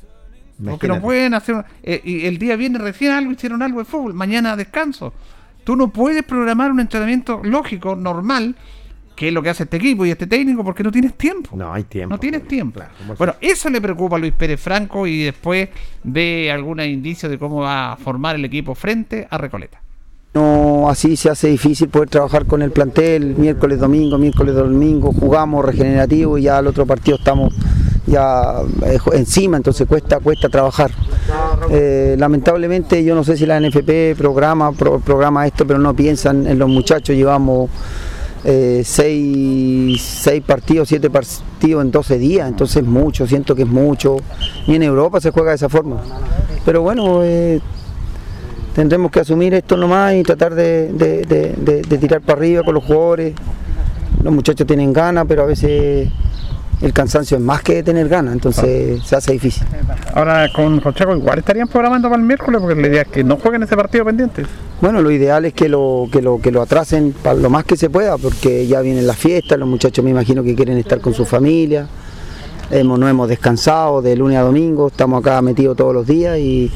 Porque 0.63 0.87
no 0.87 1.01
pueden 1.01 1.33
hacer. 1.33 1.65
eh, 1.81 2.01
y 2.03 2.25
el 2.25 2.37
día 2.37 2.55
viernes 2.55 2.81
recién 2.81 3.11
algo 3.11 3.31
hicieron 3.31 3.61
algo 3.61 3.79
de 3.79 3.85
fútbol, 3.85 4.13
mañana 4.13 4.55
descanso. 4.55 5.13
Tú 5.63 5.75
no 5.75 5.89
puedes 5.89 6.23
programar 6.23 6.71
un 6.71 6.79
entrenamiento 6.79 7.41
lógico, 7.43 7.95
normal, 7.95 8.55
que 9.15 9.27
es 9.27 9.33
lo 9.33 9.41
que 9.43 9.49
hace 9.49 9.63
este 9.63 9.77
equipo 9.77 10.05
y 10.05 10.11
este 10.11 10.27
técnico, 10.27 10.63
porque 10.63 10.83
no 10.83 10.91
tienes 10.91 11.15
tiempo. 11.15 11.55
No 11.55 11.71
hay 11.73 11.83
tiempo. 11.83 12.13
No 12.15 12.19
tienes 12.19 12.47
tiempo. 12.47 12.81
¿cómo 12.99 13.15
Bueno, 13.15 13.35
eso 13.41 13.69
le 13.69 13.79
preocupa 13.79 14.15
a 14.15 14.19
Luis 14.19 14.33
Pérez 14.33 14.59
Franco 14.59 15.05
y 15.07 15.23
después 15.23 15.69
ve 16.03 16.51
algunos 16.51 16.85
indicios 16.87 17.31
de 17.31 17.37
cómo 17.37 17.61
va 17.61 17.93
a 17.93 17.97
formar 17.97 18.35
el 18.35 18.45
equipo 18.45 18.73
frente 18.75 19.27
a 19.29 19.37
Recoleta. 19.37 19.82
No, 20.33 20.89
así 20.89 21.15
se 21.15 21.29
hace 21.29 21.47
difícil 21.49 21.89
poder 21.89 22.09
trabajar 22.09 22.47
con 22.47 22.63
el 22.63 22.71
plantel, 22.71 23.35
miércoles, 23.37 23.79
domingo, 23.79 24.17
miércoles, 24.17 24.55
domingo, 24.55 25.11
jugamos 25.13 25.63
regenerativo 25.63 26.39
y 26.39 26.43
ya 26.43 26.57
al 26.57 26.65
otro 26.65 26.87
partido 26.87 27.17
estamos 27.17 27.53
ya 28.07 28.55
eh, 28.83 28.97
encima, 29.13 29.57
entonces 29.57 29.85
cuesta, 29.87 30.19
cuesta 30.19 30.49
trabajar. 30.49 30.89
Eh, 31.69 32.15
lamentablemente 32.17 33.03
yo 33.03 33.13
no 33.13 33.23
sé 33.23 33.37
si 33.37 33.45
la 33.45 33.59
NFP 33.59 34.15
programa, 34.17 34.71
pro- 34.71 34.99
programa 34.99 35.45
esto, 35.45 35.67
pero 35.67 35.77
no 35.77 35.93
piensan 35.95 36.47
en 36.47 36.57
los 36.57 36.67
muchachos, 36.67 37.15
llevamos 37.15 37.69
eh, 38.43 38.81
seis, 38.83 40.01
seis 40.01 40.41
partidos, 40.41 40.89
siete 40.89 41.11
partidos 41.11 41.83
en 41.85 41.91
12 41.91 42.17
días, 42.17 42.49
entonces 42.49 42.77
es 42.77 42.87
mucho, 42.89 43.27
siento 43.27 43.53
que 43.55 43.61
es 43.61 43.69
mucho. 43.69 44.17
Y 44.65 44.73
en 44.73 44.81
Europa 44.81 45.21
se 45.21 45.29
juega 45.29 45.51
de 45.51 45.55
esa 45.57 45.69
forma. 45.69 45.97
Pero 46.65 46.81
bueno, 46.81 47.21
eh, 47.23 47.61
tendremos 48.73 49.11
que 49.11 49.19
asumir 49.19 49.53
esto 49.53 49.77
nomás 49.77 50.13
y 50.15 50.23
tratar 50.23 50.53
de, 50.55 50.91
de- 50.93 51.23
de- 51.87 51.97
tirar 51.97 52.21
para 52.21 52.39
arriba 52.39 52.63
con 52.63 52.73
los 52.75 52.83
jugadores. 52.83 53.33
Los 54.23 54.33
muchachos 54.33 54.65
tienen 54.65 54.93
ganas, 54.93 55.25
pero 55.27 55.43
a 55.43 55.45
veces 55.45 56.09
el 56.81 56.91
cansancio 56.93 57.37
es 57.37 57.43
más 57.43 57.61
que 57.61 57.81
tener 57.83 58.09
ganas, 58.09 58.33
entonces 58.33 59.01
se 59.03 59.15
hace 59.15 59.33
difícil. 59.33 59.63
Ahora 60.13 60.49
con 60.53 60.79
Conchaco 60.81 61.15
igual 61.15 61.39
estarían 61.39 61.67
programando 61.67 62.09
para 62.09 62.21
el 62.21 62.27
miércoles 62.27 62.59
porque 62.61 62.79
la 62.81 62.87
idea 62.87 63.01
es 63.03 63.07
que 63.07 63.23
no 63.23 63.37
jueguen 63.37 63.63
ese 63.63 63.75
partido 63.75 64.03
pendiente. 64.05 64.43
Bueno, 64.81 65.01
lo 65.01 65.11
ideal 65.11 65.45
es 65.45 65.53
que 65.53 65.69
lo, 65.69 66.07
que 66.11 66.21
lo, 66.21 66.39
que 66.41 66.51
lo 66.51 66.61
atrasen 66.61 67.13
para 67.23 67.35
lo 67.35 67.49
más 67.49 67.63
que 67.63 67.77
se 67.77 67.89
pueda, 67.89 68.17
porque 68.17 68.67
ya 68.67 68.81
vienen 68.81 69.07
las 69.07 69.17
fiestas, 69.17 69.57
los 69.57 69.67
muchachos 69.67 70.03
me 70.03 70.11
imagino 70.11 70.43
que 70.43 70.55
quieren 70.55 70.77
estar 70.77 70.99
con 70.99 71.13
su 71.13 71.23
familia, 71.25 71.87
hemos, 72.69 72.99
no 72.99 73.07
hemos 73.07 73.29
descansado 73.29 74.01
de 74.01 74.15
lunes 74.17 74.37
a 74.37 74.41
domingo, 74.41 74.87
estamos 74.87 75.21
acá 75.21 75.41
metidos 75.41 75.77
todos 75.77 75.93
los 75.93 76.05
días 76.05 76.37
y, 76.37 76.69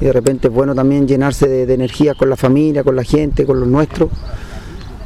y 0.00 0.04
de 0.04 0.12
repente 0.12 0.48
es 0.48 0.54
bueno 0.54 0.74
también 0.74 1.06
llenarse 1.06 1.48
de, 1.48 1.74
energía 1.74 2.14
con 2.14 2.30
la 2.30 2.36
familia, 2.36 2.84
con 2.84 2.96
la 2.96 3.04
gente, 3.04 3.44
con 3.44 3.58
los 3.60 3.68
nuestros. 3.68 4.10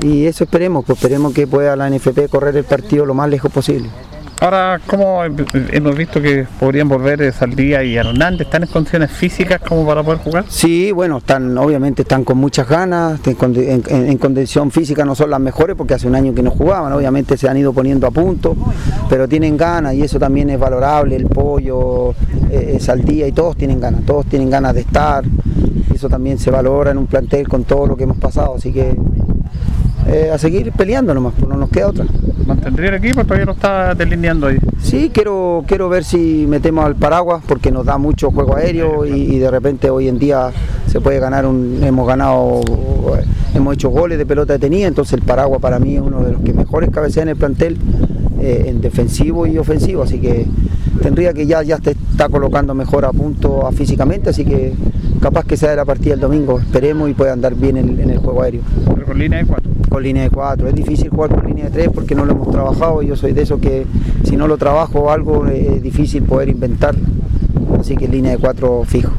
Y 0.00 0.26
eso 0.26 0.44
esperemos, 0.44 0.84
pues 0.84 0.98
esperemos 0.98 1.32
que 1.32 1.46
pueda 1.46 1.76
la 1.76 1.88
NFP 1.88 2.28
correr 2.28 2.56
el 2.56 2.64
partido 2.64 3.06
lo 3.06 3.14
más 3.14 3.28
lejos 3.28 3.50
posible. 3.52 3.88
Ahora, 4.42 4.80
como 4.88 5.22
hemos 5.22 5.96
visto 5.96 6.20
que 6.20 6.44
podrían 6.58 6.88
volver 6.88 7.32
Saldía 7.32 7.84
y 7.84 7.94
Hernández, 7.94 8.40
¿están 8.48 8.64
en 8.64 8.68
condiciones 8.70 9.12
físicas 9.12 9.60
como 9.60 9.86
para 9.86 10.02
poder 10.02 10.18
jugar? 10.18 10.46
Sí, 10.48 10.90
bueno, 10.90 11.18
están, 11.18 11.56
obviamente 11.56 12.02
están 12.02 12.24
con 12.24 12.38
muchas 12.38 12.68
ganas, 12.68 13.20
en- 13.24 13.84
en 13.88 14.18
condición 14.18 14.72
física 14.72 15.04
no 15.04 15.14
son 15.14 15.30
las 15.30 15.38
mejores 15.38 15.76
porque 15.76 15.94
hace 15.94 16.08
un 16.08 16.16
año 16.16 16.34
que 16.34 16.42
no 16.42 16.50
jugaban, 16.50 16.92
obviamente 16.92 17.36
se 17.36 17.48
han 17.48 17.56
ido 17.56 17.72
poniendo 17.72 18.04
a 18.08 18.10
punto, 18.10 18.56
pero 19.08 19.28
tienen 19.28 19.56
ganas 19.56 19.94
y 19.94 20.02
eso 20.02 20.18
también 20.18 20.50
es 20.50 20.58
valorable, 20.58 21.14
el 21.14 21.26
pollo, 21.26 22.10
eh, 22.50 22.74
eh, 22.74 22.80
Saldía 22.80 23.28
y 23.28 23.32
todos 23.32 23.56
tienen 23.56 23.78
ganas, 23.78 24.02
todos 24.04 24.26
tienen 24.26 24.50
ganas 24.50 24.74
de 24.74 24.80
estar, 24.80 25.22
eso 25.94 26.08
también 26.08 26.40
se 26.40 26.50
valora 26.50 26.90
en 26.90 26.98
un 26.98 27.06
plantel 27.06 27.46
con 27.46 27.62
todo 27.62 27.86
lo 27.86 27.96
que 27.96 28.02
hemos 28.02 28.16
pasado, 28.18 28.56
así 28.56 28.72
que 28.72 28.96
eh, 30.08 30.30
a 30.32 30.38
seguir 30.38 30.72
peleando 30.72 31.14
nomás, 31.14 31.34
pues 31.38 31.48
no 31.48 31.56
nos 31.56 31.70
queda 31.70 31.88
otra. 31.88 32.06
¿Mantendría 32.46 32.90
el 32.90 32.96
equipo? 32.96 33.24
Todavía 33.24 33.46
no 33.46 33.52
está 33.52 33.94
delineando 33.94 34.48
ahí. 34.48 34.58
Sí, 34.80 35.10
quiero, 35.12 35.64
quiero 35.66 35.88
ver 35.88 36.04
si 36.04 36.46
metemos 36.48 36.84
al 36.84 36.96
paraguas 36.96 37.42
porque 37.46 37.70
nos 37.70 37.86
da 37.86 37.98
mucho 37.98 38.30
juego 38.30 38.56
aéreo 38.56 39.06
y, 39.06 39.12
y 39.12 39.38
de 39.38 39.50
repente 39.50 39.90
hoy 39.90 40.08
en 40.08 40.18
día 40.18 40.50
se 40.92 41.00
puede 41.00 41.18
ganar 41.20 41.46
un, 41.46 41.80
hemos 41.82 42.06
ganado, 42.06 42.60
hemos 43.54 43.74
hecho 43.74 43.88
goles 43.88 44.18
de 44.18 44.26
pelota 44.26 44.52
detenida, 44.52 44.86
entonces 44.86 45.14
el 45.14 45.22
Paraguas 45.22 45.58
para 45.58 45.78
mí 45.78 45.96
es 45.96 46.02
uno 46.02 46.22
de 46.22 46.32
los 46.32 46.42
que 46.42 46.52
mejores 46.52 46.90
cabecean 46.90 47.28
en 47.28 47.30
el 47.30 47.36
plantel, 47.36 47.78
eh, 48.42 48.64
en 48.66 48.82
defensivo 48.82 49.46
y 49.46 49.56
ofensivo, 49.56 50.02
así 50.02 50.18
que 50.18 50.46
tendría 51.00 51.32
que 51.32 51.46
ya, 51.46 51.62
ya 51.62 51.78
te 51.78 51.92
está 51.92 52.28
colocando 52.28 52.74
mejor 52.74 53.06
a 53.06 53.10
punto 53.10 53.66
a 53.66 53.72
físicamente, 53.72 54.28
así 54.28 54.44
que 54.44 54.74
capaz 55.22 55.46
que 55.46 55.56
sea 55.56 55.70
de 55.70 55.76
la 55.76 55.86
partida 55.86 56.12
el 56.12 56.20
domingo, 56.20 56.60
esperemos 56.60 57.08
y 57.08 57.14
pueda 57.14 57.32
andar 57.32 57.54
bien 57.54 57.78
en, 57.78 57.98
en 57.98 58.10
el 58.10 58.18
juego 58.18 58.42
aéreo. 58.42 58.60
Línea 59.14 59.38
de 59.38 59.46
4. 59.46 59.72
Con 59.92 60.02
línea 60.02 60.22
de 60.22 60.30
4, 60.30 60.68
es 60.68 60.74
difícil 60.74 61.10
jugar 61.10 61.34
con 61.34 61.46
línea 61.46 61.66
de 61.66 61.70
3 61.70 61.90
porque 61.94 62.14
no 62.14 62.24
lo 62.24 62.32
hemos 62.32 62.50
trabajado, 62.50 63.02
yo 63.02 63.14
soy 63.14 63.32
de 63.32 63.42
esos 63.42 63.60
que 63.60 63.84
si 64.24 64.38
no 64.38 64.48
lo 64.48 64.56
trabajo 64.56 65.10
algo 65.10 65.46
es 65.46 65.82
difícil 65.82 66.22
poder 66.22 66.48
inventar, 66.48 66.94
así 67.78 67.94
que 67.94 68.08
línea 68.08 68.32
de 68.32 68.38
4 68.38 68.84
fijo 68.86 69.12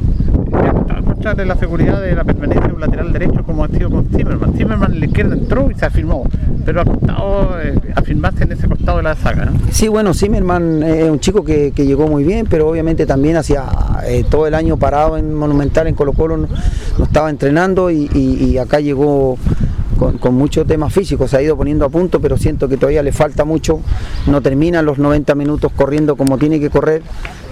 de 1.32 1.46
la 1.46 1.56
seguridad 1.56 2.02
de 2.02 2.16
la 2.16 2.26
permanencia 2.26 2.68
de 2.68 2.74
un 2.74 2.82
lateral 2.82 3.14
derecho 3.14 3.44
como 3.46 3.64
ha 3.64 3.70
sido 3.70 3.90
con 3.90 4.10
Zimmerman. 4.10 4.54
Zimmerman 4.58 4.92
en 4.92 5.00
la 5.00 5.06
izquierda 5.06 5.36
entró 5.36 5.72
y 5.72 5.74
se 5.74 5.86
afirmó, 5.86 6.26
pero 6.66 6.82
ha 6.82 6.86
costado 6.86 7.62
eh, 7.62 7.80
afirmarse 7.96 8.44
en 8.44 8.52
ese 8.52 8.68
costado 8.68 8.98
de 8.98 9.04
la 9.04 9.16
saga. 9.16 9.46
¿no? 9.46 9.54
Sí, 9.72 9.88
bueno, 9.88 10.14
Zimmerman 10.14 10.84
es 10.84 11.10
un 11.10 11.22
chico 11.22 11.46
que, 11.46 11.72
que, 11.72 11.86
llegó 11.86 12.10
muy 12.10 12.26
bien, 12.26 12.46
pero 12.50 12.68
obviamente 12.68 13.06
también 13.06 13.38
hacía 13.38 13.64
eh, 14.06 14.26
todo 14.30 14.48
el 14.48 14.54
año 14.54 14.76
parado 14.76 15.18
en 15.18 15.34
Monumental, 15.34 15.88
en 15.88 15.96
Colo 15.96 16.12
Colo, 16.12 16.36
no, 16.36 16.48
no 16.98 17.06
estaba 17.06 17.30
entrenando 17.30 17.90
y, 17.90 18.10
y, 18.14 18.44
y 18.44 18.58
acá 18.58 18.82
llegó 18.82 19.38
con, 20.20 20.34
muchos 20.36 20.68
temas 20.68 20.94
físicos, 20.94 21.32
se 21.32 21.38
ha 21.38 21.42
ido 21.42 21.56
poniendo 21.56 21.86
a 21.86 21.90
punto, 21.90 22.20
pero 22.20 22.38
siento 22.38 22.68
que 22.68 22.78
todavía 22.78 23.04
le 23.04 23.12
falta 23.12 23.46
mucho, 23.46 23.80
no 24.28 24.42
termina 24.42 24.82
los 24.82 24.98
90 24.98 25.36
minutos 25.36 25.72
corriendo 25.76 26.16
como 26.16 26.38
tiene 26.38 26.60
que 26.60 26.70
correr, 26.70 27.02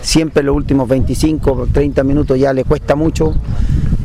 siempre 0.01 0.43
los 0.43 0.55
últimos 0.55 0.87
25, 0.87 1.69
30 1.71 2.03
minutos 2.03 2.39
ya 2.39 2.53
le 2.53 2.63
cuesta 2.63 2.95
mucho. 2.95 3.33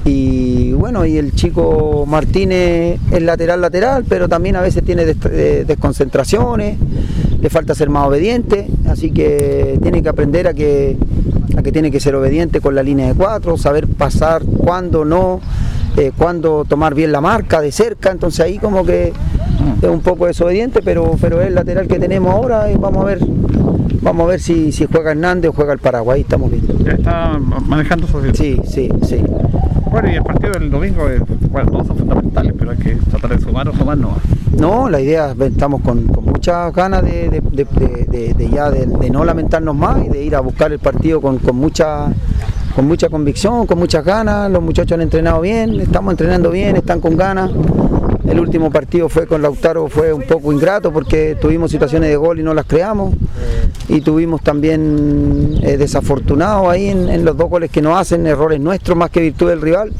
Y 0.04 0.72
bueno, 0.72 1.04
y 1.04 1.16
el 1.16 1.32
chico 1.34 2.04
Martínez 2.06 3.00
es 3.10 3.22
lateral 3.22 3.60
lateral, 3.60 4.04
pero 4.08 4.28
también 4.28 4.54
a 4.54 4.60
veces 4.60 4.84
tiene 4.84 5.04
des 5.04 5.66
desconcentraciones, 5.66 6.78
le 7.40 7.50
falta 7.50 7.74
ser 7.74 7.90
más 7.90 8.06
obediente, 8.06 8.68
así 8.88 9.10
que 9.10 9.78
tiene 9.82 10.02
que 10.02 10.08
aprender 10.08 10.46
a 10.46 10.54
que, 10.54 10.96
a 11.56 11.62
que 11.62 11.72
tiene 11.72 11.90
que 11.90 11.98
ser 11.98 12.14
obediente 12.14 12.60
con 12.60 12.76
la 12.76 12.84
línea 12.84 13.08
de 13.08 13.14
cuatro, 13.14 13.56
saber 13.56 13.88
pasar 13.88 14.42
cuándo 14.44 15.04
no, 15.04 15.40
eh, 15.96 16.12
cuándo 16.16 16.64
tomar 16.64 16.94
bien 16.94 17.12
la 17.12 17.20
marca 17.20 17.60
de 17.60 17.72
cerca, 17.72 18.10
entonces 18.10 18.40
ahí 18.40 18.58
como 18.58 18.84
que 18.84 19.12
es 19.82 19.88
un 19.88 20.00
poco 20.00 20.26
desobediente, 20.26 20.82
pero, 20.82 21.16
pero 21.20 21.40
es 21.40 21.48
el 21.48 21.54
lateral 21.54 21.88
que 21.88 21.98
tenemos 21.98 22.34
ahora 22.34 22.70
y 22.70 22.76
vamos 22.76 23.02
a 23.02 23.06
ver 23.06 23.20
vamos 24.06 24.24
a 24.24 24.30
ver 24.30 24.40
si, 24.40 24.70
si 24.70 24.86
juega 24.86 25.10
Hernández 25.10 25.50
o 25.50 25.52
juega 25.52 25.72
el 25.72 25.80
Paraguay, 25.80 26.20
estamos 26.20 26.50
viendo. 26.50 26.78
Ya 26.84 26.92
está 26.92 27.38
manejando 27.38 28.06
su 28.06 28.20
Sí, 28.34 28.60
sí, 28.64 28.88
sí. 29.02 29.20
Bueno, 29.90 30.10
y 30.10 30.14
el 30.14 30.22
partido 30.22 30.52
del 30.52 30.70
domingo, 30.70 31.08
es, 31.08 31.22
bueno, 31.50 31.72
todos 31.72 31.88
son 31.88 31.98
fundamentales, 31.98 32.54
pero 32.56 32.70
hay 32.70 32.76
que 32.76 32.96
tratar 33.10 33.36
de 33.36 33.40
sumar 33.40 33.68
o 33.68 33.72
sumar 33.74 33.98
no. 33.98 34.16
No, 34.58 34.88
la 34.88 35.00
idea, 35.00 35.34
estamos 35.38 35.82
con, 35.82 36.06
muchas 36.22 36.72
ganas 36.72 37.02
de, 37.02 37.42
ya 38.50 38.70
de, 38.70 39.10
no 39.10 39.24
lamentarnos 39.24 39.74
más 39.74 40.04
y 40.04 40.08
de 40.08 40.24
ir 40.24 40.34
a 40.34 40.40
buscar 40.40 40.72
el 40.72 40.78
partido 40.78 41.20
con, 41.20 41.38
con 41.38 41.56
mucha 41.56 42.08
con 42.74 42.86
mucha 42.86 43.08
convicción, 43.08 43.66
con 43.66 43.78
muchas 43.78 44.04
ganas, 44.04 44.50
los 44.50 44.62
muchachos 44.62 44.92
han 44.92 45.00
entrenado 45.00 45.40
bien, 45.40 45.80
estamos 45.80 46.12
entrenando 46.12 46.50
bien, 46.50 46.76
están 46.76 47.00
con 47.00 47.16
ganas. 47.16 47.50
El 48.28 48.38
último 48.38 48.70
partido 48.70 49.08
fue 49.08 49.26
con 49.26 49.40
Lautaro, 49.40 49.88
fue 49.88 50.12
un 50.12 50.24
poco 50.24 50.52
ingrato 50.52 50.92
porque 50.92 51.38
tuvimos 51.40 51.70
situaciones 51.70 52.10
de 52.10 52.16
gol 52.16 52.38
y 52.38 52.42
no 52.42 52.52
las 52.52 52.66
creamos. 52.66 53.14
Y 53.88 54.02
tuvimos 54.02 54.42
también 54.42 55.58
eh, 55.62 55.78
desafortunados 55.78 56.68
ahí 56.68 56.88
en, 56.88 57.08
en, 57.08 57.24
los 57.24 57.34
dos 57.36 57.48
goles 57.48 57.70
que 57.70 57.80
nos 57.80 57.98
hacen, 57.98 58.26
errores 58.26 58.60
nuestros 58.60 58.94
más 58.94 59.08
que 59.08 59.20
virtud 59.20 59.48
del 59.48 59.62
rival. 59.62 59.92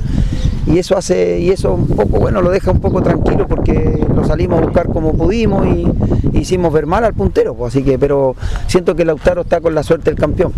Y 0.66 0.78
eso 0.78 0.96
hace, 0.96 1.38
y 1.38 1.50
eso 1.50 1.74
un 1.74 1.86
poco, 1.86 2.18
bueno, 2.18 2.42
lo 2.42 2.50
deja 2.50 2.72
un 2.72 2.80
poco 2.80 3.00
tranquilo 3.00 3.46
porque 3.46 4.04
lo 4.14 4.24
salimos 4.24 4.60
a 4.60 4.62
buscar 4.64 4.88
como 4.88 5.12
pudimos 5.12 5.66
y, 5.66 5.86
hicimos 6.32 6.72
ver 6.72 6.86
mal 6.86 7.04
al 7.04 7.14
puntero. 7.14 7.54
Pues, 7.54 7.74
así 7.74 7.84
que, 7.84 7.98
pero 7.98 8.34
siento 8.66 8.94
que 8.94 9.04
Lautaro 9.04 9.42
está 9.42 9.60
con 9.60 9.74
la 9.74 9.82
suerte 9.82 10.10
del 10.10 10.18
campeón. 10.18 10.52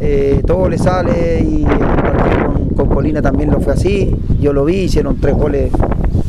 Eh, 0.00 0.42
todo 0.46 0.68
le 0.68 0.78
sale 0.78 1.40
y 1.40 1.64
con, 1.64 2.68
con 2.76 2.88
Colina 2.88 3.22
también 3.22 3.50
lo 3.50 3.60
fue 3.60 3.72
así. 3.72 4.14
Yo 4.40 4.52
lo 4.52 4.64
vi, 4.64 4.82
hicieron 4.82 5.16
tres 5.20 5.34
goles 5.34 5.70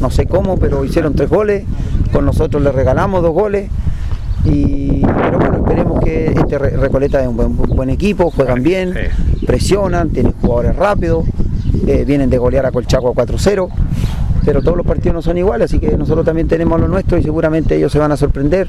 no 0.02 0.10
sé 0.10 0.26
cómo, 0.26 0.58
pero 0.58 0.84
hicieron 0.84 1.14
tres 1.14 1.30
goles, 1.30 1.64
con 2.12 2.26
nosotros 2.26 2.62
le 2.62 2.72
regalamos 2.72 3.22
dos 3.22 3.34
goles. 3.34 3.70
Y, 4.44 5.02
pero 5.02 5.38
bueno, 5.38 5.58
esperemos 5.58 6.04
que 6.04 6.26
este 6.32 6.58
Recoleta 6.58 7.22
es 7.22 7.28
un 7.28 7.38
buen, 7.38 7.50
un 7.50 7.76
buen 7.76 7.90
equipo, 7.92 8.32
juegan 8.32 8.64
bien, 8.64 8.94
presionan, 9.46 10.10
tienen 10.10 10.34
jugadores 10.42 10.76
rápidos, 10.76 11.26
eh, 11.88 12.04
vienen 12.06 12.30
de 12.30 12.38
golear 12.38 12.66
a 12.66 12.72
Colchagua 12.72 13.12
4-0, 13.12 13.70
pero 14.46 14.62
todos 14.62 14.78
los 14.78 14.86
partidos 14.86 15.16
no 15.16 15.22
son 15.22 15.38
iguales, 15.38 15.72
así 15.72 15.80
que 15.80 15.98
nosotros 15.98 16.26
también 16.26 16.48
tenemos 16.48 16.80
lo 16.80 16.88
nuestro 16.88 17.18
y 17.18 17.24
seguramente 17.24 17.76
ellos 17.76 17.92
se 17.92 18.00
van 18.00 18.12
a 18.12 18.18
sorprender. 18.18 18.68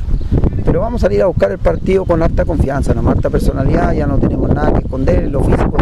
Pero 0.65 0.81
vamos 0.81 1.03
a 1.03 1.07
salir 1.07 1.23
a 1.23 1.27
buscar 1.27 1.51
el 1.51 1.59
partido 1.59 2.05
con 2.05 2.23
harta 2.23 2.45
confianza, 2.45 2.95
¿no? 2.95 3.09
harta 3.09 3.31
personalidad, 3.31 3.93
ya 3.93 4.07
no 4.07 4.19
tenemos 4.19 4.49
nada 4.51 4.73
que 4.73 4.81
esconder, 4.81 5.25
en 5.25 5.33
lo 5.33 5.43
físico 5.43 5.77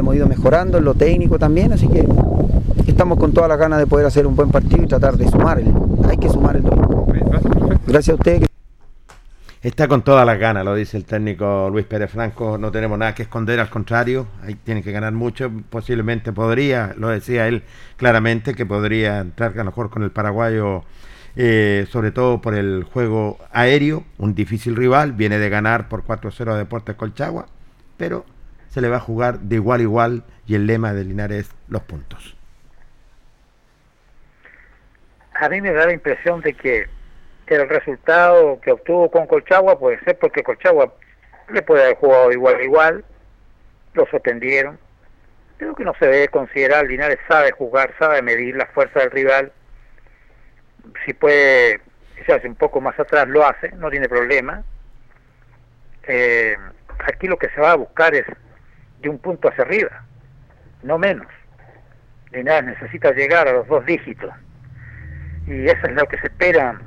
hemos 0.00 0.16
ido 0.16 0.26
mejorando, 0.26 0.78
en 0.78 0.84
lo 0.84 0.94
técnico 0.94 1.38
también, 1.38 1.72
así 1.72 1.86
que 1.88 2.06
estamos 2.86 3.18
con 3.18 3.32
todas 3.32 3.48
las 3.48 3.58
ganas 3.58 3.78
de 3.78 3.86
poder 3.86 4.06
hacer 4.06 4.26
un 4.26 4.36
buen 4.36 4.50
partido 4.50 4.82
y 4.82 4.86
tratar 4.86 5.16
de 5.16 5.28
sumar. 5.28 5.60
El, 5.60 5.72
hay 6.08 6.16
que 6.16 6.28
sumar 6.28 6.56
el 6.56 6.62
domingo. 6.62 7.06
Gracias 7.86 8.10
a 8.10 8.14
usted. 8.14 8.49
Está 9.62 9.88
con 9.88 10.02
todas 10.02 10.24
las 10.24 10.38
ganas, 10.38 10.64
lo 10.64 10.74
dice 10.74 10.96
el 10.96 11.04
técnico 11.04 11.68
Luis 11.70 11.84
Pérez 11.84 12.10
Franco. 12.10 12.56
No 12.56 12.70
tenemos 12.70 12.98
nada 12.98 13.14
que 13.14 13.24
esconder, 13.24 13.60
al 13.60 13.68
contrario, 13.68 14.26
ahí 14.42 14.54
tiene 14.54 14.82
que 14.82 14.90
ganar 14.90 15.12
mucho. 15.12 15.52
Posiblemente 15.68 16.32
podría, 16.32 16.94
lo 16.96 17.08
decía 17.08 17.46
él 17.46 17.62
claramente, 17.98 18.54
que 18.54 18.64
podría 18.64 19.18
entrar 19.18 19.52
a 19.52 19.56
lo 19.56 19.64
mejor 19.64 19.90
con 19.90 20.02
el 20.02 20.10
paraguayo, 20.12 20.84
eh, 21.36 21.86
sobre 21.90 22.10
todo 22.10 22.40
por 22.40 22.54
el 22.54 22.84
juego 22.84 23.38
aéreo, 23.52 24.04
un 24.16 24.34
difícil 24.34 24.76
rival. 24.76 25.12
Viene 25.12 25.38
de 25.38 25.50
ganar 25.50 25.90
por 25.90 26.04
4-0 26.04 26.52
a 26.52 26.56
Deportes 26.56 26.96
Colchagua, 26.96 27.46
pero 27.98 28.24
se 28.70 28.80
le 28.80 28.88
va 28.88 28.96
a 28.96 29.00
jugar 29.00 29.40
de 29.40 29.56
igual 29.56 29.80
a 29.80 29.82
igual 29.82 30.24
y 30.46 30.54
el 30.54 30.66
lema 30.66 30.94
de 30.94 31.04
Linares 31.04 31.48
es 31.48 31.54
los 31.68 31.82
puntos 31.82 32.34
a 35.40 35.48
mí 35.48 35.60
me 35.60 35.72
da 35.72 35.86
la 35.86 35.92
impresión 35.92 36.40
de 36.42 36.52
que 36.52 36.86
el 37.50 37.68
resultado 37.68 38.60
que 38.60 38.72
obtuvo 38.72 39.10
con 39.10 39.26
Colchagua 39.26 39.78
puede 39.78 39.98
ser 40.04 40.18
porque 40.18 40.42
Colchagua 40.42 40.92
le 41.48 41.62
puede 41.62 41.82
haber 41.82 41.96
jugado 41.96 42.30
igual 42.32 42.56
a 42.56 42.62
igual, 42.62 43.04
lo 43.94 44.06
sorprendieron. 44.06 44.78
Creo 45.56 45.74
que 45.74 45.84
no 45.84 45.94
se 45.98 46.06
debe 46.06 46.28
considerar, 46.28 46.86
Linares 46.86 47.18
sabe 47.28 47.50
jugar, 47.52 47.92
sabe 47.98 48.22
medir 48.22 48.56
la 48.56 48.66
fuerza 48.66 49.00
del 49.00 49.10
rival. 49.10 49.52
Si 51.04 51.12
puede 51.12 51.80
se 52.24 52.32
hace 52.32 52.48
un 52.48 52.54
poco 52.54 52.80
más 52.80 52.98
atrás, 53.00 53.28
lo 53.28 53.46
hace, 53.46 53.72
no 53.72 53.90
tiene 53.90 54.08
problema. 54.08 54.62
Eh, 56.04 56.56
aquí 57.06 57.26
lo 57.26 57.38
que 57.38 57.48
se 57.50 57.60
va 57.60 57.72
a 57.72 57.76
buscar 57.76 58.14
es 58.14 58.26
de 59.00 59.08
un 59.08 59.18
punto 59.18 59.48
hacia 59.48 59.64
arriba, 59.64 60.04
no 60.82 60.98
menos. 60.98 61.26
Linares 62.30 62.78
necesita 62.78 63.12
llegar 63.12 63.48
a 63.48 63.52
los 63.52 63.66
dos 63.66 63.84
dígitos 63.86 64.32
y 65.46 65.66
eso 65.66 65.86
es 65.86 65.92
lo 65.92 66.06
que 66.06 66.18
se 66.18 66.28
espera 66.28 66.80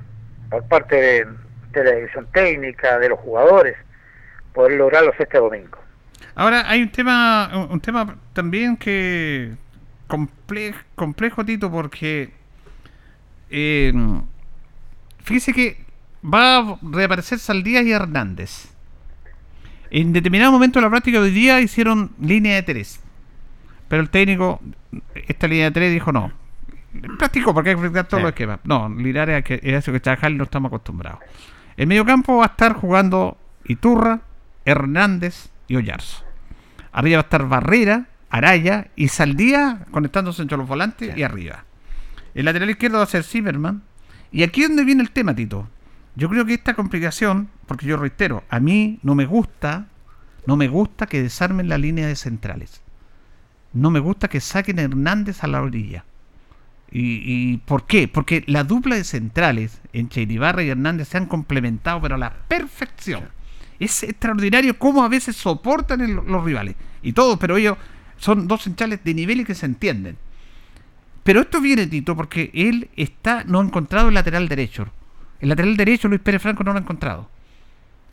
por 0.53 0.67
parte 0.67 0.95
de, 0.95 1.83
la 1.83 1.91
dirección 1.91 2.27
técnica, 2.31 2.99
de 2.99 3.09
los 3.09 3.19
jugadores, 3.19 3.75
poder 4.53 4.73
lograrlos 4.73 5.15
este 5.17 5.39
domingo. 5.39 5.79
Ahora 6.35 6.69
hay 6.69 6.83
un 6.83 6.91
tema, 6.91 7.67
un 7.71 7.79
tema 7.79 8.15
también 8.33 8.77
que 8.77 9.53
complejo, 10.05 10.79
complejo 10.95 11.43
Tito, 11.43 11.71
porque 11.71 12.31
eh, 13.49 13.91
fíjese 15.23 15.53
que 15.53 15.83
va 16.23 16.57
a 16.59 16.77
reaparecer 16.83 17.39
Saldías 17.39 17.83
y 17.83 17.91
Hernández. 17.91 18.69
En 19.89 20.13
determinado 20.13 20.51
momento 20.51 20.79
de 20.79 20.83
la 20.83 20.89
práctica 20.91 21.17
de 21.19 21.25
hoy 21.25 21.31
día 21.31 21.61
hicieron 21.61 22.11
línea 22.19 22.55
de 22.55 22.63
tres. 22.63 22.99
Pero 23.87 24.03
el 24.03 24.09
técnico, 24.11 24.61
esta 25.27 25.47
línea 25.47 25.65
de 25.65 25.71
tres 25.71 25.91
dijo 25.91 26.11
no, 26.11 26.31
práctico 27.17 27.53
porque 27.53 27.71
hay 27.71 27.75
que 27.75 27.81
practicar 27.81 28.07
todos 28.07 28.21
sí. 28.21 28.23
los 28.23 28.29
esquemas. 28.31 28.59
No, 28.63 28.89
Linares 28.89 29.43
es 29.47 29.61
eso 29.63 29.91
que 29.91 29.99
trabajar 29.99 30.31
y 30.31 30.35
no 30.35 30.43
estamos 30.43 30.69
acostumbrados. 30.69 31.19
El 31.77 31.87
mediocampo 31.87 32.37
va 32.37 32.45
a 32.45 32.47
estar 32.47 32.73
jugando 32.73 33.37
Iturra, 33.65 34.21
Hernández 34.65 35.49
y 35.67 35.75
Ollarzo. 35.75 36.23
Arriba 36.91 37.17
va 37.17 37.21
a 37.21 37.23
estar 37.23 37.47
Barrera, 37.47 38.07
Araya 38.29 38.87
y 38.95 39.07
Saldía 39.07 39.85
conectándose 39.91 40.41
entre 40.41 40.57
los 40.57 40.67
volantes 40.67 41.13
sí. 41.13 41.19
y 41.19 41.23
arriba. 41.23 41.65
El 42.33 42.45
lateral 42.45 42.69
izquierdo 42.69 42.97
va 42.97 43.03
a 43.03 43.07
ser 43.07 43.23
Zimmerman. 43.23 43.83
Y 44.31 44.43
aquí 44.43 44.63
es 44.63 44.69
donde 44.69 44.83
viene 44.83 45.03
el 45.03 45.11
tema, 45.11 45.35
Tito. 45.35 45.67
Yo 46.15 46.29
creo 46.29 46.45
que 46.45 46.53
esta 46.53 46.73
complicación, 46.73 47.49
porque 47.67 47.85
yo 47.85 47.97
reitero, 47.97 48.43
a 48.49 48.59
mí 48.59 48.99
no 49.03 49.15
me 49.15 49.25
gusta, 49.25 49.87
no 50.45 50.55
me 50.55 50.67
gusta 50.67 51.07
que 51.07 51.21
desarmen 51.21 51.69
la 51.69 51.77
línea 51.77 52.07
de 52.07 52.15
centrales. 52.15 52.81
No 53.73 53.89
me 53.89 53.99
gusta 53.99 54.27
que 54.27 54.39
saquen 54.39 54.79
a 54.79 54.83
Hernández 54.83 55.43
a 55.43 55.47
la 55.47 55.61
orilla. 55.61 56.05
¿Y, 56.95 57.23
¿Y, 57.25 57.57
por 57.57 57.87
qué? 57.87 58.07
Porque 58.07 58.43
la 58.45 58.63
dupla 58.63 58.95
de 58.95 59.03
centrales 59.03 59.81
entre 59.93 60.21
Iribarra 60.21 60.61
y 60.61 60.69
Hernández 60.69 61.07
se 61.07 61.17
han 61.17 61.25
complementado, 61.25 61.99
pero 61.99 62.15
a 62.15 62.19
la 62.19 62.31
perfección. 62.47 63.23
Es 63.79 64.03
extraordinario 64.03 64.77
cómo 64.77 65.03
a 65.03 65.09
veces 65.09 65.35
soportan 65.35 66.15
los 66.27 66.43
rivales. 66.43 66.75
Y 67.01 67.13
todos, 67.13 67.39
pero 67.39 67.57
ellos 67.57 67.77
son 68.17 68.47
dos 68.47 68.61
centrales 68.61 69.03
de 69.03 69.15
nivel 69.15 69.41
y 69.41 69.43
que 69.43 69.55
se 69.55 69.65
entienden. 69.65 70.17
Pero 71.23 71.41
esto 71.41 71.59
viene, 71.61 71.87
Tito, 71.87 72.15
porque 72.15 72.51
él 72.53 72.89
está 72.95 73.43
no 73.43 73.59
ha 73.59 73.63
encontrado 73.63 74.09
el 74.09 74.13
lateral 74.13 74.47
derecho. 74.47 74.87
El 75.39 75.49
lateral 75.49 75.75
derecho, 75.75 76.07
Luis 76.07 76.21
Pérez 76.21 76.43
Franco, 76.43 76.63
no 76.63 76.73
lo 76.73 76.77
ha 76.77 76.81
encontrado. 76.81 77.27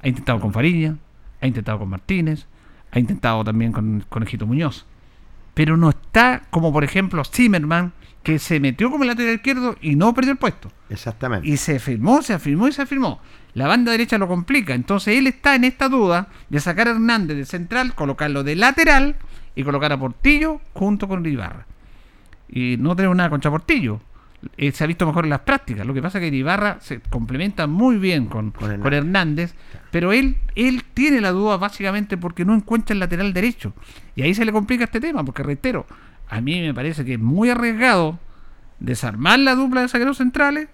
Ha 0.02 0.08
intentado 0.08 0.40
con 0.40 0.54
Fariña, 0.54 0.96
ha 1.42 1.46
intentado 1.46 1.80
con 1.80 1.90
Martínez, 1.90 2.46
ha 2.92 2.98
intentado 2.98 3.44
también 3.44 3.72
con, 3.72 4.06
con 4.08 4.22
Ejito 4.22 4.46
Muñoz. 4.46 4.86
Pero 5.52 5.76
no 5.76 5.90
está 5.90 6.44
como, 6.50 6.72
por 6.72 6.82
ejemplo, 6.82 7.22
Zimmerman, 7.24 7.92
que 8.22 8.38
se 8.38 8.60
metió 8.60 8.90
como 8.90 9.04
el 9.04 9.08
lateral 9.08 9.34
izquierdo 9.34 9.76
y 9.80 9.96
no 9.96 10.12
perdió 10.14 10.32
el 10.32 10.38
puesto. 10.38 10.70
Exactamente. 10.88 11.48
Y 11.48 11.56
se 11.56 11.78
firmó, 11.78 12.22
se 12.22 12.34
afirmó 12.34 12.68
y 12.68 12.72
se 12.72 12.82
afirmó. 12.82 13.20
La 13.54 13.66
banda 13.66 13.92
derecha 13.92 14.18
lo 14.18 14.28
complica. 14.28 14.74
Entonces 14.74 15.18
él 15.18 15.26
está 15.26 15.54
en 15.54 15.64
esta 15.64 15.88
duda 15.88 16.28
de 16.48 16.60
sacar 16.60 16.88
a 16.88 16.92
Hernández 16.92 17.36
de 17.36 17.46
central, 17.46 17.94
colocarlo 17.94 18.44
de 18.44 18.56
lateral 18.56 19.16
y 19.54 19.64
colocar 19.64 19.92
a 19.92 19.98
Portillo 19.98 20.60
junto 20.74 21.08
con 21.08 21.24
Ibarra. 21.24 21.66
Y 22.48 22.76
no 22.78 22.94
tenemos 22.94 23.16
nada 23.16 23.30
contra 23.30 23.50
Portillo. 23.50 24.00
Eh, 24.56 24.72
se 24.72 24.84
ha 24.84 24.86
visto 24.86 25.06
mejor 25.06 25.24
en 25.24 25.30
las 25.30 25.40
prácticas. 25.40 25.86
Lo 25.86 25.92
que 25.94 26.02
pasa 26.02 26.18
es 26.18 26.30
que 26.30 26.36
Ibarra 26.36 26.78
se 26.80 27.00
complementa 27.00 27.66
muy 27.66 27.96
bien 27.96 28.26
con, 28.26 28.52
con, 28.52 28.70
Hernández. 28.70 28.82
con 28.82 28.94
Hernández, 28.94 29.54
pero 29.90 30.12
él, 30.12 30.36
él 30.54 30.84
tiene 30.94 31.20
la 31.20 31.30
duda 31.30 31.56
básicamente 31.58 32.16
porque 32.16 32.44
no 32.44 32.54
encuentra 32.54 32.94
el 32.94 33.00
lateral 33.00 33.32
derecho. 33.32 33.74
Y 34.16 34.22
ahí 34.22 34.34
se 34.34 34.44
le 34.44 34.52
complica 34.52 34.84
este 34.84 35.00
tema, 35.00 35.24
porque 35.24 35.42
reitero, 35.42 35.86
a 36.30 36.40
mí 36.40 36.60
me 36.60 36.72
parece 36.72 37.04
que 37.04 37.14
es 37.14 37.18
muy 37.18 37.50
arriesgado 37.50 38.18
desarmar 38.78 39.40
la 39.40 39.56
dupla 39.56 39.82
de 39.82 39.88
zagueros 39.88 40.18
centrales 40.18 40.68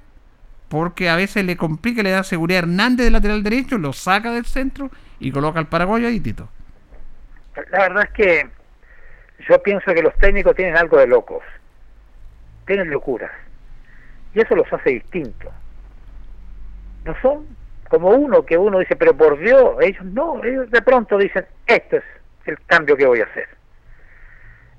porque 0.68 1.08
a 1.08 1.16
veces 1.16 1.44
le 1.44 1.56
complica, 1.56 2.02
le 2.02 2.10
da 2.10 2.22
seguridad 2.24 2.58
a 2.58 2.62
Hernández 2.64 3.04
del 3.04 3.14
lateral 3.14 3.42
derecho, 3.42 3.78
lo 3.78 3.94
saca 3.94 4.32
del 4.32 4.44
centro 4.44 4.90
y 5.18 5.32
coloca 5.32 5.58
al 5.58 5.68
paraguayo 5.68 6.08
ahí, 6.08 6.20
Tito. 6.20 6.48
La 7.70 7.88
verdad 7.88 8.04
es 8.04 8.10
que 8.10 8.48
yo 9.48 9.62
pienso 9.62 9.94
que 9.94 10.02
los 10.02 10.14
técnicos 10.18 10.54
tienen 10.54 10.76
algo 10.76 10.98
de 10.98 11.06
locos, 11.06 11.42
tienen 12.66 12.90
locuras, 12.90 13.30
y 14.34 14.40
eso 14.40 14.54
los 14.54 14.70
hace 14.70 14.90
distintos. 14.90 15.52
No 17.04 17.16
son 17.22 17.46
como 17.88 18.10
uno 18.10 18.44
que 18.44 18.58
uno 18.58 18.80
dice, 18.80 18.96
pero 18.96 19.16
por 19.16 19.38
Dios, 19.38 19.76
ellos 19.80 20.04
no, 20.04 20.44
ellos 20.44 20.70
de 20.70 20.82
pronto 20.82 21.16
dicen, 21.16 21.46
este 21.66 21.98
es 21.98 22.04
el 22.44 22.58
cambio 22.66 22.96
que 22.96 23.06
voy 23.06 23.20
a 23.20 23.24
hacer 23.24 23.55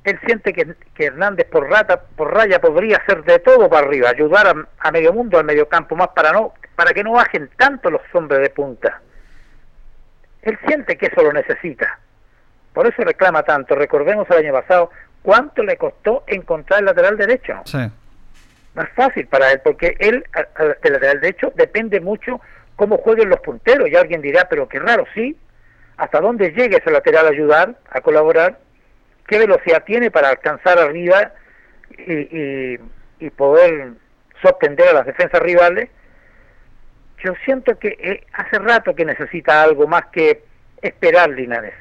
él 0.07 0.19
siente 0.25 0.53
que, 0.53 0.73
que, 0.95 1.05
Hernández 1.05 1.47
por 1.47 1.69
rata, 1.69 2.01
por 2.15 2.33
raya 2.33 2.61
podría 2.61 2.97
hacer 2.97 3.23
de 3.25 3.39
todo 3.39 3.69
para 3.69 3.85
arriba, 3.85 4.09
ayudar 4.09 4.47
a, 4.47 4.67
a, 4.79 4.91
medio 4.91 5.11
mundo, 5.11 5.37
al 5.37 5.43
medio 5.43 5.67
campo, 5.67 5.97
más 5.97 6.07
para 6.09 6.31
no, 6.31 6.53
para 6.77 6.93
que 6.93 7.03
no 7.03 7.11
bajen 7.11 7.49
tanto 7.57 7.89
los 7.89 8.01
hombres 8.13 8.39
de 8.39 8.49
punta. 8.49 9.01
Él 10.43 10.57
siente 10.65 10.97
que 10.97 11.07
eso 11.07 11.21
lo 11.21 11.33
necesita. 11.33 11.99
Por 12.71 12.87
eso 12.87 13.03
reclama 13.03 13.43
tanto. 13.43 13.75
Recordemos 13.75 14.29
el 14.29 14.45
año 14.45 14.53
pasado 14.53 14.91
cuánto 15.21 15.61
le 15.61 15.75
costó 15.75 16.23
encontrar 16.25 16.79
el 16.79 16.85
lateral 16.85 17.17
derecho. 17.17 17.55
Sí. 17.65 17.79
Más 18.75 18.89
fácil 18.95 19.27
para 19.27 19.51
él, 19.51 19.59
porque 19.61 19.97
él, 19.99 20.23
el 20.83 20.93
lateral 20.93 21.19
derecho, 21.19 21.51
depende 21.55 21.99
mucho 21.99 22.39
cómo 22.77 22.97
jueguen 22.97 23.27
los 23.27 23.41
punteros. 23.41 23.89
Y 23.89 23.95
alguien 23.97 24.21
dirá, 24.21 24.47
pero 24.49 24.69
qué 24.69 24.79
raro, 24.79 25.05
sí. 25.13 25.35
Hasta 25.97 26.21
dónde 26.21 26.51
llegue 26.51 26.77
ese 26.77 26.91
lateral 26.91 27.25
a 27.25 27.31
ayudar, 27.31 27.75
a 27.89 27.99
colaborar 27.99 28.59
qué 29.27 29.37
velocidad 29.37 29.83
tiene 29.83 30.09
para 30.09 30.29
alcanzar 30.29 30.79
arriba 30.79 31.33
y, 31.97 32.13
y, 32.13 32.79
y, 33.19 33.29
poder 33.31 33.91
sorprender 34.41 34.89
a 34.89 34.93
las 34.93 35.05
defensas 35.05 35.41
rivales. 35.41 35.89
Yo 37.23 37.33
siento 37.45 37.77
que 37.77 37.97
eh, 37.99 38.25
hace 38.33 38.59
rato 38.59 38.95
que 38.95 39.05
necesita 39.05 39.63
algo 39.63 39.87
más 39.87 40.05
que 40.07 40.43
esperar 40.81 41.29
Linares. 41.29 41.73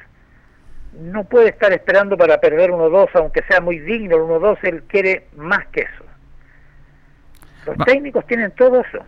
No 0.93 1.23
puede 1.25 1.49
estar 1.49 1.71
esperando 1.71 2.17
para 2.17 2.39
perder 2.39 2.71
1-2, 2.71 3.09
aunque 3.13 3.43
sea 3.43 3.61
muy 3.61 3.79
digno 3.79 4.15
el 4.15 4.23
1-2, 4.23 4.57
él 4.63 4.83
quiere 4.83 5.27
más 5.35 5.65
que 5.67 5.81
eso. 5.81 6.03
Los 7.65 7.77
técnicos 7.85 8.25
tienen 8.25 8.51
todo 8.51 8.81
eso, 8.81 9.05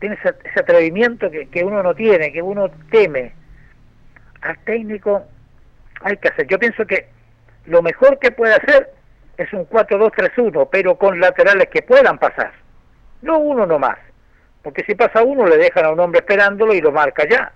tienen 0.00 0.18
ese, 0.18 0.34
ese 0.44 0.60
atrevimiento 0.60 1.30
que, 1.30 1.48
que 1.48 1.64
uno 1.64 1.82
no 1.82 1.94
tiene, 1.94 2.32
que 2.32 2.42
uno 2.42 2.70
teme. 2.90 3.32
Al 4.42 4.58
técnico 4.64 5.24
hay 6.02 6.16
que 6.16 6.28
hacer. 6.28 6.46
Yo 6.46 6.58
pienso 6.58 6.84
que 6.86 7.08
lo 7.66 7.82
mejor 7.82 8.18
que 8.18 8.30
puede 8.30 8.54
hacer 8.54 8.92
es 9.36 9.52
un 9.52 9.68
4-2-3-1, 9.68 10.68
pero 10.70 10.96
con 10.96 11.18
laterales 11.20 11.68
que 11.68 11.82
puedan 11.82 12.18
pasar. 12.18 12.52
No 13.22 13.38
uno 13.38 13.66
nomás. 13.66 13.98
Porque 14.62 14.84
si 14.84 14.94
pasa 14.94 15.22
uno, 15.22 15.46
le 15.46 15.56
dejan 15.56 15.86
a 15.86 15.90
un 15.90 16.00
hombre 16.00 16.20
esperándolo 16.20 16.74
y 16.74 16.80
lo 16.80 16.92
marca 16.92 17.26
ya. 17.28 17.52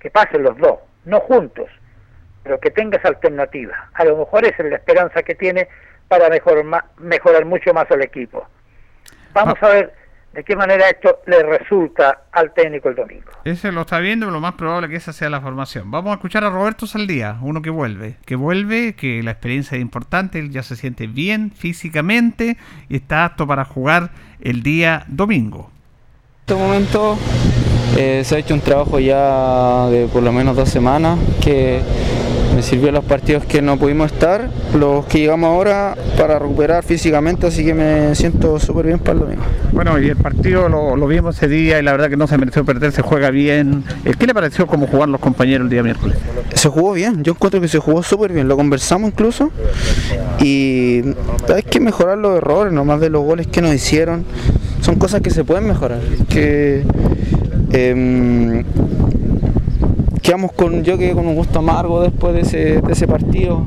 Que 0.00 0.10
pasen 0.10 0.42
los 0.42 0.56
dos, 0.56 0.78
no 1.04 1.20
juntos, 1.20 1.68
pero 2.42 2.58
que 2.58 2.70
tengas 2.70 3.04
alternativa. 3.04 3.90
A 3.94 4.04
lo 4.04 4.16
mejor 4.16 4.44
esa 4.44 4.62
es 4.62 4.70
la 4.70 4.76
esperanza 4.76 5.22
que 5.22 5.34
tiene 5.34 5.68
para 6.08 6.28
mejor, 6.28 6.64
mejorar 6.98 7.44
mucho 7.44 7.72
más 7.74 7.90
al 7.90 8.02
equipo. 8.02 8.46
Vamos 9.32 9.62
a 9.62 9.68
ver 9.68 9.92
de 10.34 10.42
qué 10.42 10.56
manera 10.56 10.88
esto 10.88 11.20
le 11.26 11.42
resulta 11.44 12.24
al 12.32 12.52
técnico 12.52 12.88
el 12.88 12.96
domingo. 12.96 13.30
Ese 13.44 13.70
lo 13.70 13.82
está 13.82 14.00
viendo, 14.00 14.30
lo 14.30 14.40
más 14.40 14.54
probable 14.54 14.88
que 14.88 14.96
esa 14.96 15.12
sea 15.12 15.30
la 15.30 15.40
formación. 15.40 15.90
Vamos 15.90 16.10
a 16.10 16.14
escuchar 16.14 16.42
a 16.42 16.50
Roberto 16.50 16.86
Saldía, 16.86 17.38
uno 17.40 17.62
que 17.62 17.70
vuelve, 17.70 18.16
que 18.26 18.34
vuelve, 18.34 18.94
que 18.94 19.22
la 19.22 19.30
experiencia 19.30 19.76
es 19.76 19.82
importante, 19.82 20.40
él 20.40 20.50
ya 20.50 20.64
se 20.64 20.74
siente 20.74 21.06
bien 21.06 21.52
físicamente 21.52 22.56
y 22.88 22.96
está 22.96 23.24
apto 23.24 23.46
para 23.46 23.64
jugar 23.64 24.10
el 24.40 24.62
día 24.62 25.04
domingo. 25.06 25.70
En 25.70 26.40
este 26.40 26.54
momento 26.54 27.18
eh, 27.96 28.22
se 28.24 28.34
ha 28.34 28.38
hecho 28.38 28.54
un 28.54 28.60
trabajo 28.60 28.98
ya 28.98 29.86
de 29.86 30.08
por 30.08 30.22
lo 30.22 30.32
menos 30.32 30.56
dos 30.56 30.68
semanas 30.68 31.16
que 31.42 31.80
me 32.54 32.62
sirvió 32.62 32.92
los 32.92 33.04
partidos 33.04 33.44
que 33.44 33.60
no 33.60 33.76
pudimos 33.76 34.12
estar, 34.12 34.48
los 34.78 35.06
que 35.06 35.18
llegamos 35.18 35.48
ahora 35.48 35.96
para 36.16 36.38
recuperar 36.38 36.84
físicamente, 36.84 37.46
así 37.46 37.64
que 37.64 37.74
me 37.74 38.14
siento 38.14 38.60
súper 38.60 38.86
bien 38.86 38.98
para 38.98 39.12
el 39.12 39.18
domingo. 39.20 39.42
Bueno, 39.72 39.98
y 39.98 40.08
el 40.08 40.16
partido 40.16 40.68
lo, 40.68 40.96
lo, 40.96 41.06
vimos 41.06 41.36
ese 41.36 41.48
día 41.48 41.80
y 41.80 41.82
la 41.82 41.92
verdad 41.92 42.08
que 42.08 42.16
no 42.16 42.26
se 42.26 42.38
mereció 42.38 42.64
perder, 42.64 42.92
se 42.92 43.02
juega 43.02 43.30
bien. 43.30 43.84
¿Qué 44.18 44.26
le 44.26 44.34
pareció 44.34 44.66
cómo 44.66 44.86
jugar 44.86 45.08
los 45.08 45.20
compañeros 45.20 45.64
el 45.64 45.70
día 45.70 45.82
miércoles? 45.82 46.16
Se 46.54 46.68
jugó 46.68 46.92
bien, 46.92 47.24
yo 47.24 47.32
encuentro 47.32 47.60
que 47.60 47.68
se 47.68 47.78
jugó 47.78 48.02
súper 48.02 48.32
bien, 48.32 48.46
lo 48.46 48.56
conversamos 48.56 49.10
incluso 49.10 49.50
y 50.40 51.02
hay 51.52 51.62
que 51.62 51.80
mejorar 51.80 52.18
los 52.18 52.36
errores, 52.36 52.72
nomás 52.72 53.00
de 53.00 53.10
los 53.10 53.24
goles 53.24 53.48
que 53.48 53.60
nos 53.62 53.74
hicieron, 53.74 54.24
son 54.80 54.96
cosas 54.96 55.20
que 55.22 55.30
se 55.30 55.44
pueden 55.44 55.66
mejorar, 55.66 56.00
que... 56.28 56.84
Eh, 57.72 58.64
quedamos 60.24 60.52
con 60.52 60.82
yo 60.82 60.96
quedé 60.96 61.12
con 61.12 61.26
un 61.26 61.34
gusto 61.34 61.58
amargo 61.58 62.00
después 62.02 62.34
de 62.34 62.40
ese, 62.40 62.80
de 62.80 62.92
ese 62.92 63.06
partido. 63.06 63.66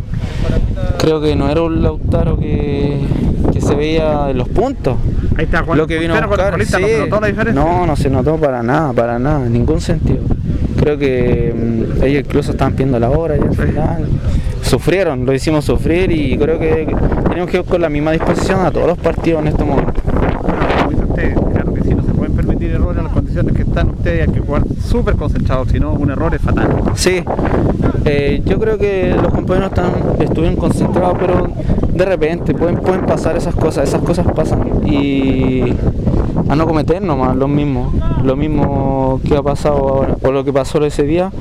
Creo 0.98 1.22
que 1.22 1.36
no 1.36 1.50
era 1.50 1.62
un 1.62 1.84
Lautaro 1.84 2.40
que, 2.40 2.98
que 3.54 3.62
se 3.62 3.76
veía 3.76 4.32
en 4.32 4.40
los 4.40 4.50
puntos. 4.50 4.98
Ahí 5.38 5.46
está, 5.46 5.62
lo 5.62 5.86
que 5.86 6.00
vino 6.00 6.16
a 6.16 6.26
buscar 6.26 6.56
sí, 6.66 6.72
¿no, 6.72 6.88
se 6.88 7.00
notó 7.00 7.22
la 7.22 7.28
diferencia? 7.28 7.64
no 7.64 7.86
no 7.86 7.96
se 7.96 8.10
notó 8.10 8.38
para 8.38 8.64
nada 8.64 8.92
para 8.92 9.20
nada 9.20 9.46
en 9.46 9.54
ningún 9.54 9.80
sentido. 9.80 10.22
Creo 10.80 10.98
que 10.98 11.54
um, 11.56 12.04
ellos 12.04 12.24
incluso 12.26 12.52
estaban 12.52 12.74
pidiendo 12.74 13.00
la 13.00 13.12
hora 13.12 13.38
y 13.38 13.42
al 13.42 13.56
final. 13.56 14.08
Sufrieron 14.64 15.26
lo 15.26 15.34
hicimos 15.34 15.64
sufrir 15.64 16.12
y 16.12 16.38
creo 16.38 16.60
que 16.60 16.88
tenemos 17.30 17.50
que 17.52 17.58
ir 17.58 17.64
con 17.66 17.82
la 17.82 17.90
misma 17.90 18.12
disposición 18.12 18.66
a 18.66 18.72
todos 18.72 18.88
los 18.88 18.98
partidos 18.98 19.42
en 19.42 19.48
este 19.48 19.64
momento 19.64 20.02
claro 21.54 21.74
que 21.74 21.82
sí, 21.84 21.94
no 21.94 22.04
se 22.04 22.12
pueden 22.12 22.36
permitir 22.36 22.72
que 23.46 23.62
están 23.62 23.90
ustedes, 23.90 24.28
hay 24.28 24.34
que 24.34 24.40
jugar 24.40 24.64
súper 24.84 25.16
concentrados, 25.16 25.70
si 25.70 25.80
no 25.80 25.94
un 25.94 26.12
error 26.12 26.34
es 26.34 26.42
fatal. 26.42 26.68
Sí, 26.96 27.24
eh, 28.06 28.42
yo 28.46 28.60
creo 28.60 28.78
que 28.78 29.16
los 29.22 29.34
compañeros 29.34 29.70
están, 29.70 29.92
estuvieron 30.20 30.56
concentrados, 30.56 31.18
pero 31.20 31.48
de 31.94 32.06
repente 32.06 32.54
pueden, 32.54 32.78
pueden 32.78 33.06
pasar 33.06 33.36
esas 33.38 33.56
cosas, 33.56 33.90
esas 33.90 34.02
cosas 34.02 34.26
pasan 34.34 34.86
y 34.86 35.74
a 36.50 36.56
no 36.56 36.66
cometer 36.66 37.02
nomás 37.02 37.36
lo 37.36 37.48
mismo, 37.48 37.92
lo 38.24 38.36
mismo 38.36 39.20
que 39.28 39.36
ha 39.36 39.44
pasado 39.44 39.78
ahora, 39.78 40.18
o 40.22 40.32
lo 40.32 40.44
que 40.44 40.54
pasó 40.54 40.84
ese 40.86 41.04
día, 41.04 41.32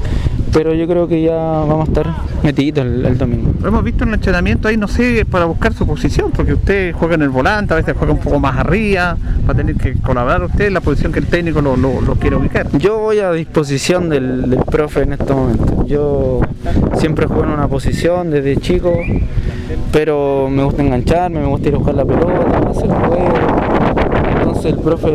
pero 0.53 0.75
yo 0.75 0.87
creo 0.87 1.07
que 1.07 1.23
ya 1.23 1.37
vamos 1.37 1.89
a 1.89 1.93
estar 1.93 2.15
metiditos 2.43 2.85
el, 2.85 3.19
domingo. 3.19 3.51
Lo 3.67 3.71
hemos 3.71 3.83
visto 3.83 4.05
en 4.05 4.11
el 4.11 4.15
entrenamiento 4.15 4.69
ahí, 4.69 4.77
no 4.77 4.87
sé, 4.87 5.27
para 5.29 5.45
buscar 5.45 5.73
su 5.73 5.85
posición, 5.85 6.31
porque 6.31 6.53
usted 6.53 6.95
juega 6.95 7.17
en 7.17 7.23
el 7.23 7.31
volante, 7.31 7.75
a 7.75 7.77
veces 7.77 7.97
juega 7.99 8.13
un 8.13 8.21
poco 8.21 8.39
más 8.39 8.57
arriba, 8.57 9.17
va 9.45 9.53
a 9.53 9.57
tener 9.57 9.75
que 9.75 9.95
colaborar 9.95 10.45
usted 10.45 10.67
en 10.67 10.75
la 10.75 10.81
posición 10.81 11.11
que 11.11 11.19
el 11.19 11.27
técnico 11.27 11.61
lo, 11.61 11.77
lo, 11.77 12.01
lo 12.01 12.15
quiere 12.15 12.37
ubicar. 12.37 12.69
Yo 12.79 12.99
voy 12.99 13.19
a 13.19 13.33
disposición 13.33 14.09
del, 14.09 14.57
profe 14.71 15.03
en 15.03 15.15
este 15.15 15.35
momento. 15.35 15.85
Yo 15.85 16.43
siempre 16.97 17.27
juego 17.27 17.43
en 17.43 17.51
una 17.51 17.67
posición 17.67 18.31
desde 18.31 18.57
chico, 18.59 18.93
pero 19.91 20.47
me 20.49 20.63
gusta 20.63 20.85
engancharme, 20.85 21.41
me 21.41 21.47
gusta 21.47 21.69
ir 21.69 21.75
a 21.75 21.79
jugar 21.79 21.95
la 21.97 22.05
pelota, 22.05 22.71
hacer 22.71 22.89
juego. 22.89 23.35
Entonces 24.39 24.67
el 24.67 24.79
profe, 24.79 25.11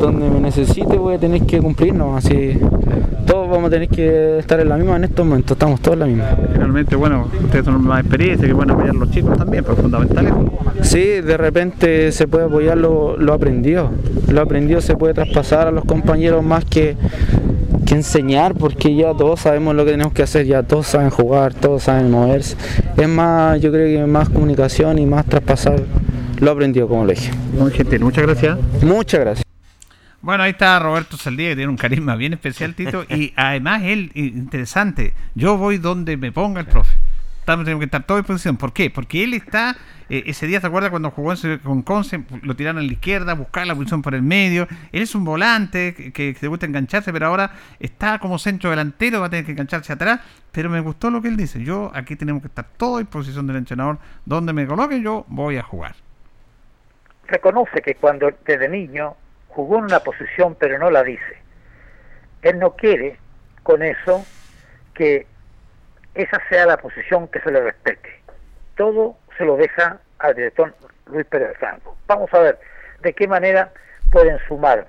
donde 0.00 0.30
me 0.30 0.40
necesite, 0.40 0.96
voy 0.96 1.16
a 1.16 1.18
tener 1.18 1.42
que 1.42 1.60
cumplirnos, 1.60 2.24
así 2.24 2.58
vamos 3.52 3.68
a 3.68 3.70
tener 3.70 3.88
que 3.88 4.38
estar 4.38 4.58
en 4.60 4.68
la 4.68 4.76
misma 4.76 4.96
en 4.96 5.04
estos 5.04 5.24
momentos, 5.24 5.54
estamos 5.54 5.80
todos 5.80 5.94
en 5.94 6.00
la 6.00 6.06
misma. 6.06 6.24
Finalmente, 6.52 6.96
bueno, 6.96 7.28
ustedes 7.42 7.64
son 7.64 7.84
más 7.84 8.00
experiencia 8.00 8.46
que 8.46 8.54
pueden 8.54 8.70
apoyar 8.70 8.90
a 8.90 8.98
los 8.98 9.10
chicos 9.10 9.36
también, 9.38 9.64
pero 9.64 9.76
fundamental 9.76 10.26
es. 10.26 10.88
Sí, 10.88 11.20
de 11.20 11.36
repente 11.36 12.12
se 12.12 12.26
puede 12.26 12.46
apoyar 12.46 12.78
lo, 12.78 13.16
lo 13.16 13.32
aprendido, 13.32 13.90
lo 14.28 14.40
aprendido 14.40 14.80
se 14.80 14.96
puede 14.96 15.14
traspasar 15.14 15.68
a 15.68 15.70
los 15.70 15.84
compañeros 15.84 16.42
más 16.42 16.64
que, 16.64 16.96
que 17.86 17.94
enseñar, 17.94 18.54
porque 18.54 18.94
ya 18.94 19.14
todos 19.14 19.40
sabemos 19.40 19.74
lo 19.74 19.84
que 19.84 19.92
tenemos 19.92 20.12
que 20.12 20.22
hacer, 20.22 20.46
ya 20.46 20.62
todos 20.62 20.86
saben 20.86 21.10
jugar, 21.10 21.54
todos 21.54 21.84
saben 21.84 22.10
moverse. 22.10 22.56
Es 22.96 23.08
más, 23.08 23.60
yo 23.60 23.70
creo 23.70 23.86
que 23.86 24.06
más 24.06 24.28
comunicación 24.28 24.98
y 24.98 25.06
más 25.06 25.26
traspasar 25.26 25.82
lo 26.40 26.50
aprendido, 26.50 26.88
como 26.88 27.04
lo 27.04 27.10
dije. 27.10 27.30
Muy 27.58 27.70
gentil, 27.70 28.00
muchas 28.00 28.24
gracias. 28.24 28.58
Muchas 28.82 29.20
gracias. 29.20 29.41
Bueno, 30.22 30.44
ahí 30.44 30.52
está 30.52 30.78
Roberto 30.78 31.16
Saldía, 31.16 31.50
que 31.50 31.56
tiene 31.56 31.70
un 31.70 31.76
carisma 31.76 32.14
bien 32.16 32.32
especial, 32.32 32.74
Tito. 32.74 33.04
Y 33.08 33.32
además 33.36 33.82
él, 33.84 34.10
interesante, 34.14 35.14
yo 35.34 35.56
voy 35.58 35.78
donde 35.78 36.16
me 36.16 36.30
ponga 36.32 36.60
el 36.60 36.66
profe. 36.66 36.96
Estamos, 37.40 37.64
tenemos 37.64 37.80
que 37.80 37.86
estar 37.86 38.04
todo 38.04 38.18
en 38.18 38.24
posición. 38.24 38.56
¿Por 38.56 38.72
qué? 38.72 38.88
Porque 38.88 39.24
él 39.24 39.34
está, 39.34 39.76
eh, 40.08 40.22
ese 40.26 40.46
día, 40.46 40.60
¿te 40.60 40.68
acuerdas 40.68 40.90
cuando 40.90 41.10
jugó 41.10 41.32
en- 41.32 41.58
con 41.58 41.82
Conce? 41.82 42.22
Lo 42.42 42.54
tiraron 42.54 42.78
a 42.80 42.86
la 42.86 42.92
izquierda, 42.92 43.34
buscar 43.34 43.66
la 43.66 43.74
posición 43.74 44.00
por 44.00 44.14
el 44.14 44.22
medio. 44.22 44.68
Él 44.92 45.02
es 45.02 45.12
un 45.16 45.24
volante 45.24 45.92
que, 45.92 46.12
que 46.12 46.36
le 46.40 46.46
gusta 46.46 46.66
engancharse, 46.66 47.12
pero 47.12 47.26
ahora 47.26 47.50
está 47.80 48.20
como 48.20 48.38
centro 48.38 48.70
delantero, 48.70 49.18
va 49.18 49.26
a 49.26 49.30
tener 49.30 49.44
que 49.44 49.50
engancharse 49.50 49.92
atrás. 49.92 50.20
Pero 50.52 50.70
me 50.70 50.78
gustó 50.78 51.10
lo 51.10 51.20
que 51.20 51.26
él 51.26 51.36
dice. 51.36 51.64
Yo, 51.64 51.90
aquí 51.94 52.14
tenemos 52.14 52.42
que 52.42 52.46
estar 52.48 52.64
todo 52.76 53.00
en 53.00 53.06
posición 53.06 53.48
del 53.48 53.56
entrenador. 53.56 53.98
Donde 54.24 54.52
me 54.52 54.64
coloque, 54.64 55.02
yo 55.02 55.24
voy 55.26 55.56
a 55.56 55.64
jugar. 55.64 55.96
reconoce 57.26 57.80
que 57.82 57.96
cuando 57.96 58.30
desde 58.46 58.68
niño 58.68 59.16
jugó 59.54 59.78
en 59.78 59.84
una 59.84 60.00
posición 60.00 60.56
pero 60.58 60.78
no 60.78 60.90
la 60.90 61.02
dice. 61.02 61.38
Él 62.42 62.58
no 62.58 62.74
quiere 62.74 63.18
con 63.62 63.82
eso 63.82 64.24
que 64.94 65.26
esa 66.14 66.40
sea 66.48 66.66
la 66.66 66.76
posición 66.76 67.28
que 67.28 67.40
se 67.40 67.50
le 67.50 67.60
respete. 67.60 68.20
Todo 68.76 69.16
se 69.38 69.44
lo 69.44 69.56
deja 69.56 70.00
al 70.18 70.34
director 70.34 70.74
Luis 71.06 71.26
Pérez 71.26 71.56
Franco. 71.58 71.96
Vamos 72.06 72.32
a 72.34 72.38
ver 72.40 72.58
de 73.00 73.12
qué 73.12 73.26
manera 73.26 73.72
pueden 74.10 74.38
sumar. 74.48 74.86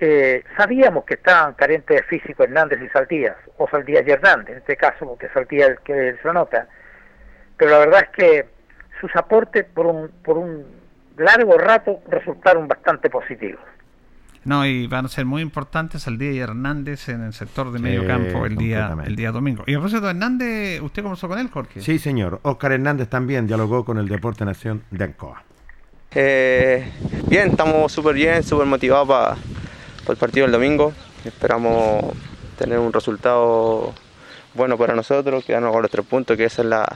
Eh, 0.00 0.42
sabíamos 0.56 1.04
que 1.04 1.14
estaban 1.14 1.54
carentes 1.54 1.96
de 1.96 2.02
físico 2.02 2.42
Hernández 2.42 2.80
y 2.82 2.88
Saldías, 2.88 3.36
o 3.58 3.68
Saldías 3.68 4.06
y 4.06 4.10
Hernández, 4.10 4.50
en 4.50 4.58
este 4.58 4.76
caso, 4.76 5.06
porque 5.06 5.28
Saldías 5.28 5.70
el 5.70 5.78
que 5.80 6.16
se 6.20 6.24
lo 6.24 6.32
nota. 6.32 6.66
Pero 7.56 7.70
la 7.70 7.78
verdad 7.78 8.02
es 8.02 8.08
que 8.10 8.48
sus 9.00 9.14
aportes 9.16 9.64
por 9.64 9.86
un, 9.86 10.08
por 10.22 10.36
un 10.36 10.83
largo 11.16 11.58
rato 11.58 12.00
resultaron 12.08 12.68
bastante 12.68 13.10
positivos. 13.10 13.60
No, 14.44 14.66
y 14.66 14.86
van 14.86 15.06
a 15.06 15.08
ser 15.08 15.24
muy 15.24 15.40
importantes 15.40 16.06
Aldía 16.06 16.32
y 16.32 16.38
Hernández 16.38 17.08
en 17.08 17.22
el 17.22 17.32
sector 17.32 17.72
de 17.72 17.78
Sí, 17.78 17.84
medio 17.84 18.06
campo 18.06 18.44
el 18.44 18.56
día, 18.56 18.94
el 19.04 19.16
día 19.16 19.32
domingo. 19.32 19.64
Y 19.66 19.72
a 19.72 19.78
propósito 19.78 20.02
de 20.02 20.10
Hernández, 20.10 20.82
¿usted 20.82 21.02
conversó 21.02 21.28
con 21.28 21.38
él, 21.38 21.48
Jorge? 21.50 21.80
Sí, 21.80 21.98
señor. 21.98 22.40
Oscar 22.42 22.72
Hernández 22.72 23.08
también 23.08 23.46
dialogó 23.46 23.84
con 23.86 23.96
el 23.96 24.06
Deporte 24.06 24.44
Nación 24.44 24.82
de 24.90 25.04
Ancoa. 25.04 25.42
Eh, 26.14 26.92
bien, 27.26 27.50
estamos 27.50 27.90
súper 27.90 28.14
bien, 28.14 28.42
súper 28.42 28.66
motivados 28.66 29.08
para 29.08 29.36
el 30.08 30.16
partido 30.16 30.44
del 30.44 30.52
domingo. 30.52 30.92
Esperamos 31.24 32.04
tener 32.58 32.78
un 32.78 32.92
resultado 32.92 33.94
bueno 34.52 34.76
para 34.76 34.94
nosotros, 34.94 35.42
quedarnos 35.44 35.72
con 35.72 35.82
los 35.82 35.90
tres 35.90 36.04
puntos, 36.06 36.36
que 36.36 36.44
esa 36.44 36.62
es 36.62 36.68
la, 36.68 36.86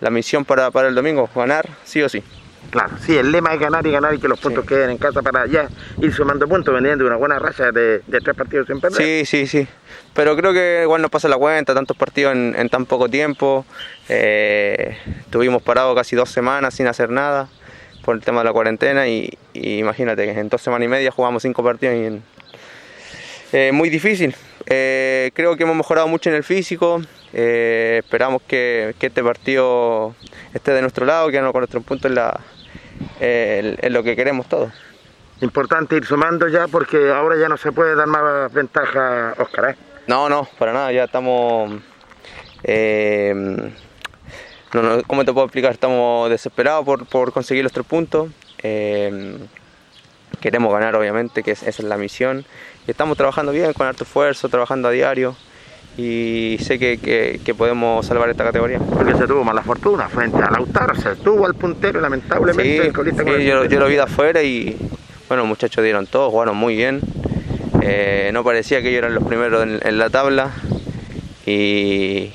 la 0.00 0.10
misión 0.10 0.44
para, 0.44 0.70
para 0.70 0.86
el 0.88 0.94
domingo, 0.94 1.28
ganar 1.34 1.68
sí 1.84 2.00
o 2.00 2.08
sí. 2.08 2.22
Claro, 2.70 2.90
sí, 3.00 3.16
el 3.16 3.30
lema 3.32 3.54
es 3.54 3.60
ganar 3.60 3.86
y 3.86 3.92
ganar 3.92 4.12
y 4.14 4.18
que 4.18 4.28
los 4.28 4.38
puntos 4.40 4.64
queden 4.66 4.90
en 4.90 4.98
casa 4.98 5.22
para 5.22 5.46
ya 5.46 5.70
ir 6.00 6.12
sumando 6.12 6.46
puntos, 6.48 6.74
vendiendo 6.74 7.06
una 7.06 7.16
buena 7.16 7.38
racha 7.38 7.70
de, 7.72 8.00
de 8.06 8.20
tres 8.20 8.36
partidos 8.36 8.66
sin 8.66 8.80
perder. 8.80 9.24
Sí, 9.24 9.24
sí, 9.24 9.46
sí. 9.46 9.68
Pero 10.14 10.36
creo 10.36 10.52
que 10.52 10.80
igual 10.82 11.00
nos 11.00 11.10
pasa 11.10 11.28
la 11.28 11.36
cuenta, 11.38 11.74
tantos 11.74 11.96
partidos 11.96 12.34
en, 12.34 12.54
en 12.58 12.68
tan 12.68 12.84
poco 12.86 13.08
tiempo. 13.08 13.64
Eh, 14.08 14.98
estuvimos 15.20 15.62
parados 15.62 15.94
casi 15.94 16.16
dos 16.16 16.28
semanas 16.30 16.74
sin 16.74 16.86
hacer 16.86 17.08
nada 17.10 17.48
por 18.04 18.14
el 18.16 18.22
tema 18.22 18.40
de 18.40 18.44
la 18.46 18.52
cuarentena 18.52 19.06
y, 19.08 19.30
y 19.52 19.78
imagínate 19.78 20.24
que 20.24 20.38
en 20.38 20.48
dos 20.48 20.60
semanas 20.60 20.86
y 20.86 20.88
media 20.88 21.10
jugamos 21.10 21.42
cinco 21.42 21.62
partidos 21.64 21.94
y 21.96 22.04
en- 22.04 22.22
eh, 23.52 23.70
muy 23.72 23.88
difícil. 23.90 24.34
Eh, 24.66 25.30
creo 25.34 25.56
que 25.56 25.62
hemos 25.62 25.76
mejorado 25.76 26.08
mucho 26.08 26.30
en 26.30 26.36
el 26.36 26.44
físico. 26.44 27.00
eh, 27.32 28.00
esperamos 28.02 28.42
que, 28.46 28.94
que 28.98 29.06
este 29.08 29.22
partido 29.22 30.14
esté 30.54 30.72
de 30.72 30.80
nuestro 30.80 31.04
lado, 31.06 31.28
quedarnos 31.28 31.52
con 31.52 31.60
nuestros 31.60 31.84
puntos 31.84 32.08
en, 32.10 32.14
la, 32.14 32.40
eh, 33.20 33.76
en 33.80 33.92
lo 33.92 34.02
que 34.02 34.14
queremos 34.16 34.48
todos. 34.48 34.72
Importante 35.40 35.96
ir 35.96 36.04
sumando 36.06 36.48
ya 36.48 36.66
porque 36.68 37.10
ahora 37.10 37.36
ya 37.36 37.48
no 37.48 37.56
se 37.56 37.70
puede 37.72 37.94
dar 37.94 38.06
más 38.06 38.52
ventaja, 38.52 39.34
Oscar. 39.38 39.70
¿eh? 39.70 39.76
No, 40.06 40.28
no, 40.28 40.48
para 40.58 40.72
nada, 40.72 40.92
ya 40.92 41.04
estamos... 41.04 41.72
eh, 42.62 43.34
no, 44.72 44.82
no, 44.82 45.02
¿Cómo 45.04 45.24
te 45.24 45.32
puedo 45.32 45.46
explicar? 45.46 45.72
Estamos 45.72 46.30
desesperados 46.30 46.84
por, 46.84 47.06
por 47.06 47.32
conseguir 47.32 47.62
los 47.64 47.72
tres 47.72 47.86
puntos. 47.86 48.30
eh, 48.62 49.36
queremos 50.40 50.72
ganar, 50.72 50.94
obviamente, 50.96 51.42
que 51.42 51.52
es- 51.52 51.62
esa 51.62 51.82
es 51.82 51.88
la 51.88 51.96
misión. 51.96 52.44
Y 52.86 52.90
estamos 52.90 53.16
trabajando 53.16 53.52
bien, 53.52 53.72
con 53.72 53.86
harto 53.86 54.04
esfuerzo, 54.04 54.48
trabajando 54.48 54.88
a 54.88 54.90
diario. 54.90 55.34
Y 55.98 56.58
sé 56.60 56.78
que, 56.78 56.98
que- 56.98 57.40
que 57.44 57.54
podemos 57.54 58.04
salvar 58.04 58.28
esta 58.28 58.44
categoría. 58.44 58.78
Porque 58.78 59.14
se 59.14 59.26
tuvo 59.26 59.44
mala 59.44 59.62
fortuna 59.62 60.08
frente 60.08 60.38
a 60.42 60.50
Lautaro, 60.50 60.94
se 60.94 61.16
tuvo 61.16 61.46
al 61.46 61.54
puntero 61.54 62.00
lamentablemente 62.00 62.80
Sí, 62.82 62.86
el 62.88 62.92
colista 62.92 63.22
sí, 63.22 63.30
con 63.30 63.40
el 63.40 63.46
yo, 63.46 63.64
lo 63.80 63.86
vi 63.88 63.94
de 63.94 64.02
afuera 64.02 64.42
y 64.42 64.76
bueno, 65.28 65.42
los 65.42 65.48
muchachos 65.48 65.82
dieron 65.82 66.06
todo, 66.06 66.30
jugaron 66.30 66.56
muy 66.56 66.76
bien. 66.76 67.00
Eh, 67.82 68.30
no 68.32 68.44
parecía 68.44 68.82
que 68.82 68.88
ellos 68.88 68.98
eran 68.98 69.14
los 69.14 69.24
primeros 69.24 69.62
en, 69.62 69.80
en 69.82 69.98
la 69.98 70.10
tabla 70.10 70.50
y, 71.46 72.30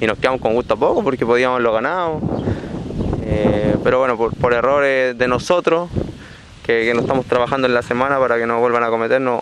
y 0.00 0.06
nos 0.06 0.18
quedamos 0.18 0.40
con 0.40 0.54
gusto 0.54 0.74
a 0.74 0.76
poco 0.76 1.02
porque 1.02 1.26
podíamos 1.26 1.54
haberlo 1.56 1.72
ganado. 1.72 2.20
Eh, 3.24 3.74
pero 3.82 3.98
bueno, 3.98 4.16
por, 4.16 4.34
por 4.36 4.52
errores 4.52 5.16
de 5.16 5.28
nosotros, 5.28 5.88
que, 6.64 6.84
que 6.84 6.94
no 6.94 7.00
estamos 7.00 7.26
trabajando 7.26 7.66
en 7.66 7.74
la 7.74 7.82
semana 7.82 8.18
para 8.18 8.38
que 8.38 8.46
no 8.46 8.60
vuelvan 8.60 8.82
a 8.84 8.88
cometer, 8.88 9.20
no, 9.20 9.40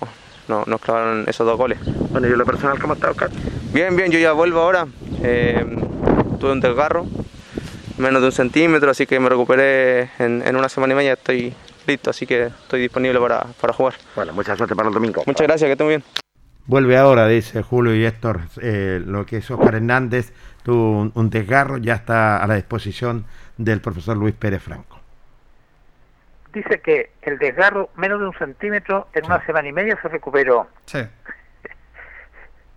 no- 0.48 0.64
nos 0.66 0.80
clavaron 0.80 1.24
esos 1.26 1.46
dos 1.46 1.56
goles. 1.56 1.78
Bueno, 2.10 2.26
¿y 2.26 2.30
lo 2.30 2.44
personal 2.44 2.78
cómo 2.78 2.94
está, 2.94 3.10
Oscar? 3.10 3.30
Bien, 3.72 3.94
bien, 3.96 4.10
yo 4.10 4.18
ya 4.18 4.32
vuelvo 4.32 4.60
ahora. 4.60 4.86
Eh, 5.22 5.64
tuve 6.40 6.52
un 6.52 6.60
desgarro, 6.60 7.06
menos 7.98 8.20
de 8.20 8.26
un 8.26 8.32
centímetro, 8.32 8.90
así 8.90 9.06
que 9.06 9.18
me 9.20 9.28
recuperé 9.28 10.10
en, 10.18 10.42
en 10.46 10.56
una 10.56 10.68
semana 10.68 10.94
y 10.94 10.96
media, 10.96 11.12
estoy 11.14 11.52
listo, 11.86 12.10
así 12.10 12.26
que 12.26 12.44
estoy 12.46 12.80
disponible 12.82 13.18
para, 13.18 13.44
para 13.60 13.72
jugar. 13.72 13.94
Bueno, 14.14 14.32
mucha 14.32 14.56
suerte 14.56 14.74
para 14.76 14.88
el 14.88 14.94
domingo. 14.94 15.22
Muchas 15.26 15.46
gracias, 15.46 15.68
que 15.68 15.72
estén 15.72 15.86
muy 15.86 15.92
bien. 15.96 16.04
Vuelve 16.66 16.98
ahora, 16.98 17.26
dice 17.26 17.62
Julio 17.62 17.94
y 17.94 18.04
Héctor, 18.04 18.40
eh, 18.60 19.00
lo 19.04 19.24
que 19.24 19.38
es 19.38 19.50
Oscar 19.50 19.74
Hernández, 19.76 20.32
tuvo 20.62 21.00
un, 21.00 21.12
un 21.14 21.30
desgarro, 21.30 21.78
ya 21.78 21.94
está 21.94 22.42
a 22.42 22.46
la 22.46 22.56
disposición 22.56 23.24
del 23.56 23.80
profesor 23.80 24.16
Luis 24.18 24.34
Pérez 24.34 24.62
Franco. 24.62 24.97
Dice 26.52 26.80
que 26.80 27.12
el 27.22 27.38
desgarro, 27.38 27.90
menos 27.96 28.20
de 28.20 28.26
un 28.26 28.34
centímetro, 28.38 29.08
en 29.12 29.26
una 29.26 29.44
semana 29.44 29.68
y 29.68 29.72
media 29.72 29.98
se 30.00 30.08
recuperó. 30.08 30.68
Sí. 30.86 31.00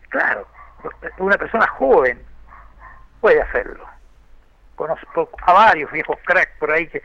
Claro, 0.09 0.47
una 1.19 1.37
persona 1.37 1.67
joven 1.67 2.19
puede 3.21 3.41
hacerlo. 3.41 3.85
Conozco 4.75 5.29
a 5.45 5.53
varios 5.53 5.91
viejos 5.91 6.17
cracks 6.25 6.51
por 6.59 6.71
ahí 6.71 6.87
que 6.87 7.01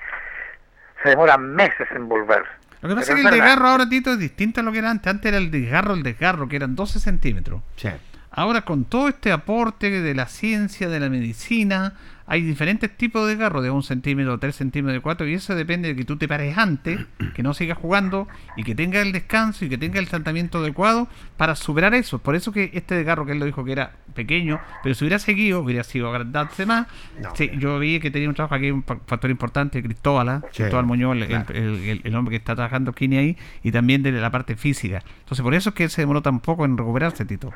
se 1.02 1.10
demoran 1.10 1.54
meses 1.54 1.86
en 1.94 2.08
volver. 2.08 2.44
Lo 2.80 2.88
que 2.88 2.94
pasa 2.94 2.94
Pero 2.94 3.00
es 3.00 3.06
que 3.06 3.12
el 3.12 3.24
verdad. 3.24 3.36
desgarro 3.36 3.68
ahora, 3.68 3.88
Tito, 3.88 4.12
es 4.12 4.18
distinto 4.18 4.60
a 4.60 4.62
lo 4.64 4.72
que 4.72 4.78
era 4.78 4.90
antes. 4.90 5.06
Antes 5.06 5.26
era 5.26 5.38
el 5.38 5.50
desgarro, 5.50 5.94
el 5.94 6.02
desgarro, 6.02 6.48
que 6.48 6.56
eran 6.56 6.74
12 6.74 6.98
centímetros. 7.00 7.62
Sí. 7.76 7.90
Ahora 8.30 8.62
con 8.62 8.84
todo 8.84 9.08
este 9.08 9.32
aporte 9.32 9.90
de 9.90 10.14
la 10.14 10.26
ciencia, 10.26 10.88
de 10.88 11.00
la 11.00 11.08
medicina, 11.08 11.94
hay 12.26 12.42
diferentes 12.42 12.96
tipos 12.96 13.22
de 13.24 13.30
desgarro, 13.36 13.62
de 13.62 13.70
un 13.70 13.82
centímetro, 13.82 14.38
tres 14.38 14.56
centímetros, 14.56 14.94
de 14.94 15.00
cuatro, 15.00 15.26
y 15.28 15.34
eso 15.34 15.54
depende 15.54 15.88
de 15.88 15.96
que 15.96 16.04
tú 16.04 16.16
te 16.16 16.26
pares 16.26 16.58
antes, 16.58 17.00
que 17.34 17.42
no 17.42 17.54
sigas 17.54 17.78
jugando, 17.78 18.26
y 18.56 18.64
que 18.64 18.74
tenga 18.74 19.00
el 19.00 19.12
descanso 19.12 19.64
y 19.64 19.68
que 19.68 19.78
tenga 19.78 19.98
el 20.00 20.08
tratamiento 20.08 20.58
adecuado 20.58 21.08
para 21.36 21.54
superar 21.54 21.94
eso. 21.94 22.18
Por 22.18 22.34
eso 22.34 22.50
que 22.52 22.70
este 22.74 22.94
desgarro 22.96 23.26
que 23.26 23.32
él 23.32 23.38
lo 23.38 23.44
dijo 23.46 23.64
que 23.64 23.72
era 23.72 23.92
pequeño, 24.14 24.60
pero 24.82 24.94
si 24.94 25.04
hubiera 25.04 25.18
seguido, 25.18 25.60
hubiera 25.60 25.84
sido 25.84 26.08
agrandarse 26.08 26.66
más. 26.66 26.86
Sí, 27.34 27.50
yo 27.58 27.78
vi 27.78 28.00
que 28.00 28.10
tenía 28.10 28.28
un 28.28 28.34
trabajo 28.34 28.54
aquí, 28.54 28.70
un 28.70 28.82
fa- 28.82 28.98
factor 29.06 29.30
importante, 29.30 29.82
Cristóbal, 29.82 30.28
¿ah? 30.28 30.42
Sí, 30.50 30.62
Cristóbal 30.62 30.86
Muñoz, 30.86 31.16
el, 31.16 31.26
claro. 31.26 31.54
el- 31.54 31.78
el- 31.84 32.00
el 32.04 32.14
hombre 32.16 32.30
que 32.32 32.36
está 32.38 32.54
trabajando 32.54 32.92
Kini 32.92 33.18
ahí, 33.18 33.36
y 33.62 33.70
también 33.72 34.02
de 34.02 34.12
la 34.12 34.30
parte 34.30 34.56
física. 34.56 35.02
Entonces 35.20 35.42
por 35.42 35.54
eso 35.54 35.68
es 35.70 35.74
que 35.74 35.88
se 35.88 36.02
demoró 36.02 36.22
tan 36.22 36.40
poco 36.40 36.64
en 36.64 36.76
recuperarse, 36.76 37.24
Tito. 37.24 37.52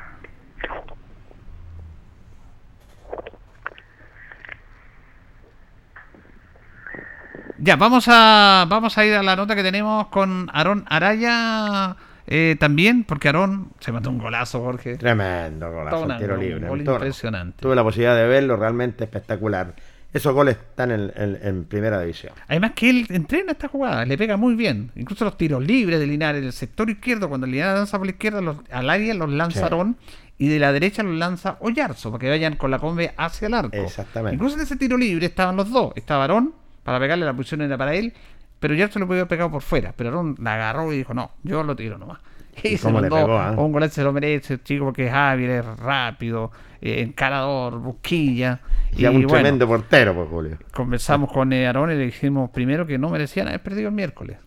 Ya, 7.63 7.75
vamos 7.75 8.05
a, 8.07 8.65
vamos 8.67 8.97
a 8.97 9.05
ir 9.05 9.13
a 9.13 9.21
la 9.21 9.35
nota 9.35 9.55
que 9.55 9.61
tenemos 9.61 10.07
con 10.07 10.49
Aarón 10.51 10.83
Araya 10.89 11.95
eh, 12.25 12.55
también, 12.59 13.03
porque 13.03 13.27
Aarón 13.27 13.69
se 13.79 13.91
mató 13.91 14.09
un 14.09 14.17
golazo, 14.17 14.61
Jorge. 14.61 14.97
Tremendo 14.97 15.71
golazo, 15.71 15.95
Toda 15.97 16.05
una- 16.07 16.17
tiro 16.17 16.35
un 16.35 16.39
libre. 16.39 16.67
gol 16.67 16.83
torno. 16.83 16.93
impresionante. 17.05 17.61
Tuve 17.61 17.75
la 17.75 17.83
posibilidad 17.83 18.15
de 18.15 18.25
verlo, 18.27 18.55
realmente 18.55 19.03
espectacular. 19.03 19.75
Esos 20.11 20.33
goles 20.33 20.57
están 20.57 20.91
en, 20.91 21.11
en- 21.15 21.39
en 21.41 21.63
primera 21.65 22.01
división. 22.01 22.33
Además 22.47 22.71
que 22.75 22.89
él 22.89 23.05
entrena 23.09 23.51
esta 23.51 23.67
jugada, 23.67 24.05
le 24.05 24.17
pega 24.17 24.37
muy 24.37 24.55
bien. 24.55 24.91
Incluso 24.95 25.23
los 25.23 25.37
tiros 25.37 25.63
libres 25.63 25.99
de 25.99 26.07
Linares, 26.07 26.41
del 26.41 26.53
sector 26.53 26.89
izquierdo, 26.89 27.29
cuando 27.29 27.45
Linares 27.45 27.75
lanza 27.75 27.97
por 27.99 28.07
la 28.07 28.11
izquierda, 28.13 28.41
los- 28.41 28.57
al 28.71 28.89
área 28.89 29.13
los 29.13 29.29
lanza 29.29 29.59
Sí. 29.59 29.63
Aarón 29.63 29.97
y 30.39 30.47
de 30.47 30.57
la 30.57 30.73
derecha 30.73 31.03
los 31.03 31.15
lanza 31.15 31.57
Ollarzo, 31.59 32.09
para 32.11 32.21
que 32.21 32.29
vayan 32.29 32.55
con 32.55 32.71
la 32.71 32.79
combe 32.79 33.13
hacia 33.17 33.47
el 33.47 33.53
arco. 33.53 33.75
Exactamente. 33.77 34.33
Incluso 34.35 34.55
en 34.55 34.63
ese 34.63 34.75
tiro 34.77 34.97
libre 34.97 35.27
estaban 35.27 35.55
los 35.55 35.69
dos. 35.69 35.93
Estaba 35.95 36.23
Aarón, 36.23 36.55
para 36.83 36.99
pegarle 36.99 37.25
la 37.25 37.33
posición 37.33 37.61
era 37.61 37.77
para 37.77 37.93
él, 37.93 38.13
pero 38.59 38.73
Ollarzo 38.73 38.99
lo 38.99 39.07
podía 39.07 39.21
haber 39.21 39.29
pegado 39.29 39.51
por 39.51 39.61
fuera. 39.61 39.93
Pero 39.95 40.09
Aarón 40.09 40.35
la 40.39 40.53
agarró 40.53 40.93
y 40.93 40.97
dijo, 40.97 41.13
no, 41.13 41.31
yo 41.43 41.63
lo 41.63 41.75
tiro 41.75 41.97
nomás. 41.97 42.19
Y 42.63 42.77
se 42.77 42.83
cómo 42.83 42.99
le 43.01 43.09
mandó 43.09 43.25
pegó, 43.25 43.39
ah? 43.39 43.51
un 43.57 43.71
golazo 43.71 43.95
se 43.95 44.03
lo 44.03 44.13
merece, 44.13 44.61
chico 44.61 44.85
porque 44.85 45.07
es 45.07 45.13
hábil, 45.13 45.49
es 45.49 45.65
rápido, 45.79 46.51
eh, 46.81 47.01
encarador, 47.01 47.79
busquilla. 47.79 48.59
Y, 48.95 49.05
a 49.05 49.11
un 49.11 49.25
tremendo 49.25 49.67
portero, 49.67 50.13
pues, 50.13 50.29
Julio. 50.29 50.57
conversamos 50.73 51.31
con 51.31 51.53
eh, 51.53 51.65
Aarón 51.65 51.91
y 51.91 51.95
le 51.95 52.05
dijimos 52.05 52.49
primero 52.51 52.85
que 52.85 52.97
no 52.97 53.09
merecían 53.09 53.47
haber 53.47 53.63
perdido 53.63 53.87
el 53.87 53.95
miércoles. 53.95 54.37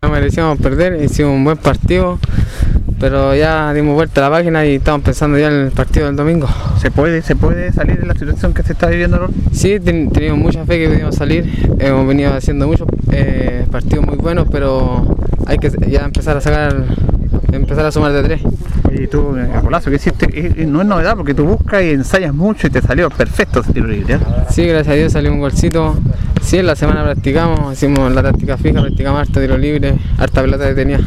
No 0.00 0.10
merecíamos 0.10 0.58
perder, 0.60 1.02
hicimos 1.02 1.32
un 1.32 1.42
buen 1.42 1.56
partido, 1.56 2.20
pero 3.00 3.34
ya 3.34 3.72
dimos 3.72 3.94
vuelta 3.94 4.20
a 4.26 4.30
la 4.30 4.36
página 4.36 4.64
y 4.66 4.76
estamos 4.76 5.02
pensando 5.02 5.38
ya 5.38 5.48
en 5.48 5.54
el 5.66 5.70
partido 5.70 6.06
del 6.06 6.16
domingo. 6.16 6.48
¿Se 6.80 6.90
puede, 6.90 7.22
se 7.22 7.36
puede 7.36 7.72
salir 7.72 8.00
de 8.00 8.06
la 8.06 8.14
situación 8.14 8.52
que 8.54 8.62
se 8.62 8.72
está 8.72 8.88
viviendo 8.88 9.16
ahora? 9.16 9.28
Sí, 9.52 9.78
ten- 9.80 10.10
teníamos 10.10 10.40
mucha 10.40 10.64
fe 10.64 10.78
que 10.78 10.88
podíamos 10.88 11.14
salir, 11.14 11.68
hemos 11.78 12.06
venido 12.06 12.32
haciendo 12.34 12.66
muchos 12.66 12.88
eh, 13.12 13.66
partidos 13.70 14.06
muy 14.06 14.16
buenos, 14.16 14.48
pero 14.50 15.16
hay 15.46 15.58
que 15.58 15.70
ya 15.88 16.04
empezar 16.04 16.36
a 16.36 16.40
sacar, 16.40 16.84
empezar 17.52 17.86
a 17.86 17.92
sumar 17.92 18.12
de 18.12 18.22
tres. 18.22 18.40
Y 18.90 19.06
tú, 19.06 19.36
eh, 19.36 19.48
el 19.54 19.60
golazo 19.60 19.90
que 19.90 19.96
hiciste, 19.96 20.26
eh, 20.32 20.52
eh, 20.58 20.66
no 20.66 20.80
es 20.80 20.86
novedad 20.86 21.14
porque 21.16 21.34
tú 21.34 21.44
buscas 21.44 21.82
y 21.82 21.90
ensayas 21.90 22.34
mucho 22.34 22.66
y 22.66 22.70
te 22.70 22.80
salió 22.80 23.10
perfecto 23.10 23.60
ese 23.60 23.72
tiro 23.74 23.86
libre. 23.86 24.14
¿eh? 24.14 24.18
Sí, 24.50 24.64
gracias 24.66 24.92
a 24.94 24.96
Dios 24.96 25.12
salió 25.12 25.30
un 25.32 25.40
golcito. 25.40 25.96
Sí, 26.40 26.56
en 26.58 26.66
la 26.66 26.74
semana 26.74 27.02
practicamos, 27.04 27.74
hicimos 27.74 28.10
la 28.12 28.22
táctica 28.22 28.56
fija, 28.56 28.80
practicamos 28.80 29.20
harta 29.20 29.40
tiro 29.40 29.58
libre, 29.58 29.94
harta 30.18 30.40
pelota 30.40 30.64
detenida. 30.64 31.00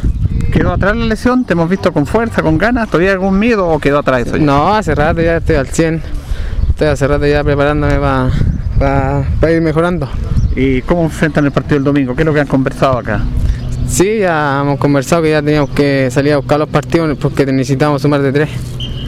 ¿Quedó 0.52 0.72
atrás 0.72 0.94
la 0.94 1.06
lesión? 1.06 1.44
¿Te 1.44 1.54
hemos 1.54 1.68
visto 1.68 1.92
con 1.92 2.04
fuerza, 2.04 2.42
con 2.42 2.58
ganas? 2.58 2.86
¿Todavía 2.88 3.12
algún 3.12 3.38
miedo 3.38 3.66
o 3.66 3.78
quedó 3.78 4.00
atrás 4.00 4.26
eso? 4.26 4.36
ya? 4.36 4.44
No, 4.44 4.74
hace 4.74 4.94
rato 4.94 5.22
ya 5.22 5.38
estoy 5.38 5.56
al 5.56 5.66
100. 5.66 6.02
Estoy 6.68 6.88
hace 6.88 7.08
rato 7.08 7.26
ya 7.26 7.42
preparándome 7.42 7.98
para 7.98 9.52
ir 9.52 9.62
mejorando. 9.62 10.10
¿Y 10.54 10.82
cómo 10.82 11.04
enfrentan 11.04 11.46
el 11.46 11.52
partido 11.52 11.76
del 11.76 11.84
domingo? 11.84 12.14
¿Qué 12.14 12.20
es 12.22 12.26
lo 12.26 12.34
que 12.34 12.40
han 12.40 12.46
conversado 12.46 12.98
acá? 12.98 13.22
Sí, 13.88 14.18
ya 14.18 14.60
hemos 14.60 14.78
conversado 14.78 15.22
que 15.22 15.30
ya 15.30 15.40
teníamos 15.40 15.70
que 15.70 16.10
salir 16.10 16.34
a 16.34 16.36
buscar 16.36 16.58
los 16.58 16.68
partidos 16.68 17.16
porque 17.18 17.46
necesitábamos 17.46 18.02
sumar 18.02 18.20
de 18.20 18.32
tres. 18.32 18.50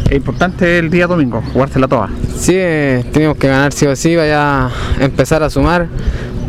Es 0.07 0.13
importante 0.13 0.79
el 0.79 0.91
día 0.91 1.07
domingo, 1.07 1.43
jugársela 1.53 1.89
toda. 1.89 2.09
Sí, 2.37 2.55
eh, 2.57 3.05
teníamos 3.13 3.39
que 3.39 3.49
ganar 3.49 3.73
sí 3.73 3.87
o 3.87 3.97
sí, 3.97 4.15
vaya 4.15 4.67
a 4.67 4.71
empezar 5.01 5.43
a 5.43 5.51
sumar 5.51 5.89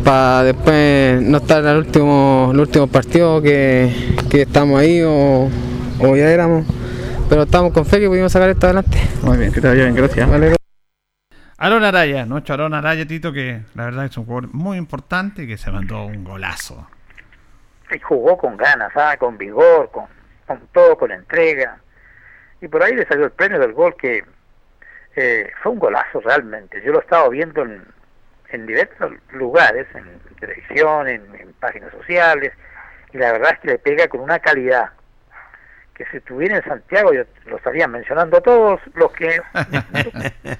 para 0.04 0.44
después 0.44 1.20
no 1.22 1.38
estar 1.38 1.66
al 1.66 1.78
último, 1.78 2.50
el 2.52 2.60
último 2.60 2.86
partido 2.86 3.42
que, 3.42 4.14
que 4.30 4.42
estamos 4.42 4.78
ahí 4.78 5.02
o, 5.02 5.48
o 6.00 6.16
ya 6.16 6.30
éramos. 6.30 6.64
Pero 7.28 7.42
estamos 7.42 7.72
con 7.72 7.84
fe 7.84 7.98
que 7.98 8.08
pudimos 8.08 8.30
sacar 8.30 8.50
esto 8.50 8.66
adelante. 8.66 8.98
Muy 9.22 9.36
bien, 9.36 9.52
que 9.52 9.60
te 9.60 9.66
vaya 9.66 9.82
bien, 9.82 9.94
gracias. 9.96 10.30
Vale. 10.30 10.54
Aaron 11.58 11.82
Araya, 11.82 12.24
nuestro 12.26 12.54
Aaron 12.54 12.74
Araya, 12.74 13.06
Tito, 13.06 13.32
que 13.32 13.62
la 13.74 13.86
verdad 13.86 14.04
es 14.04 14.16
un 14.16 14.26
jugador 14.26 14.54
muy 14.54 14.76
importante 14.76 15.42
y 15.42 15.46
que 15.48 15.56
se 15.56 15.72
mandó 15.72 16.04
un 16.04 16.22
golazo. 16.22 16.86
y 17.90 17.98
jugó 17.98 18.36
con 18.36 18.56
ganas, 18.56 18.92
¿ah? 18.94 19.16
con 19.18 19.36
vigor, 19.38 19.90
con, 19.90 20.04
con 20.46 20.60
todo, 20.72 20.96
con 20.96 21.10
entrega. 21.10 21.80
Y 22.60 22.68
por 22.68 22.82
ahí 22.82 22.94
le 22.94 23.06
salió 23.06 23.24
el 23.24 23.32
premio 23.32 23.58
del 23.58 23.72
gol 23.72 23.94
que 23.96 24.24
eh, 25.16 25.50
fue 25.62 25.72
un 25.72 25.78
golazo 25.78 26.20
realmente. 26.20 26.80
Yo 26.82 26.92
lo 26.92 27.00
estaba 27.00 27.28
viendo 27.28 27.62
en, 27.62 27.84
en 28.50 28.66
diversos 28.66 29.12
lugares, 29.32 29.86
en 29.94 30.20
televisión, 30.40 31.08
en, 31.08 31.22
en 31.38 31.52
páginas 31.54 31.90
sociales, 31.92 32.52
y 33.12 33.18
la 33.18 33.32
verdad 33.32 33.52
es 33.54 33.60
que 33.60 33.68
le 33.68 33.78
pega 33.78 34.08
con 34.08 34.20
una 34.20 34.38
calidad 34.38 34.90
que 35.96 36.04
si 36.10 36.18
estuviera 36.18 36.56
en 36.56 36.64
Santiago 36.64 37.12
yo 37.14 37.22
lo 37.46 37.56
estarían 37.56 37.90
mencionando 37.90 38.40
todos 38.42 38.80
los 38.94 39.10
que 39.12 39.40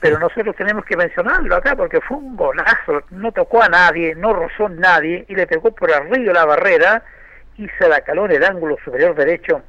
pero 0.00 0.18
nosotros 0.18 0.54
tenemos 0.56 0.84
que 0.84 0.96
mencionarlo 0.96 1.56
acá 1.56 1.74
porque 1.74 2.00
fue 2.02 2.18
un 2.18 2.36
golazo, 2.36 3.02
no 3.10 3.32
tocó 3.32 3.62
a 3.62 3.68
nadie, 3.68 4.14
no 4.14 4.34
rozó 4.34 4.66
a 4.66 4.70
nadie 4.70 5.24
y 5.28 5.34
le 5.34 5.46
pegó 5.46 5.74
por 5.74 5.90
arriba 5.90 6.34
la 6.34 6.44
barrera 6.44 7.02
y 7.56 7.66
se 7.78 7.88
la 7.88 8.02
caló 8.02 8.26
en 8.26 8.32
el 8.32 8.44
ángulo 8.44 8.76
superior 8.84 9.14
derecho 9.14 9.62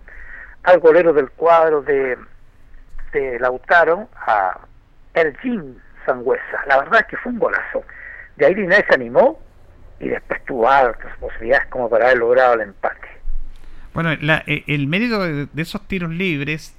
al 0.65 0.79
golero 0.79 1.13
del 1.13 1.29
cuadro 1.31 1.81
de, 1.81 2.17
de 3.13 3.39
Lautaro, 3.39 4.09
a 4.15 4.59
Ergin 5.13 5.77
Sangüesa. 6.05 6.65
La 6.67 6.79
verdad 6.79 7.01
es 7.01 7.07
que 7.07 7.17
fue 7.17 7.31
un 7.31 7.39
golazo. 7.39 7.83
De 8.35 8.45
ahí 8.45 8.55
Linares 8.55 8.85
se 8.87 8.95
animó 8.95 9.39
y 9.99 10.09
después 10.09 10.43
tuvo 10.45 10.69
altas 10.69 11.15
posibilidades 11.19 11.67
como 11.67 11.89
para 11.89 12.05
haber 12.05 12.17
logrado 12.17 12.53
el 12.55 12.61
empate. 12.61 13.07
Bueno, 13.93 14.15
la- 14.21 14.43
eh, 14.45 14.63
el 14.67 14.87
mérito 14.87 15.23
de, 15.23 15.45
de 15.45 15.61
esos 15.61 15.87
tiros 15.87 16.09
libres 16.11 16.75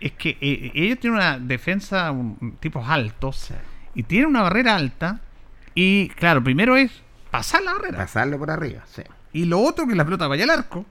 es 0.00 0.12
que 0.12 0.30
eh, 0.40 0.70
ellos 0.74 0.98
tienen 1.00 1.18
una 1.18 1.38
defensa, 1.38 2.10
un- 2.10 2.56
tipos 2.60 2.86
altos, 2.88 3.52
y 3.94 4.02
tienen 4.02 4.28
una 4.28 4.42
barrera 4.42 4.76
alta, 4.76 5.20
y 5.74 6.10
claro, 6.10 6.42
primero 6.44 6.76
es 6.76 7.02
pasar 7.30 7.62
la 7.62 7.72
barrera. 7.72 7.98
Pasarlo 7.98 8.38
por 8.38 8.50
arriba, 8.50 8.82
sí. 8.86 9.02
Y 9.32 9.46
lo 9.46 9.60
otro 9.60 9.86
que 9.86 9.94
la 9.94 10.04
pelota 10.04 10.26
vaya 10.28 10.44
al 10.44 10.50
arco 10.50 10.84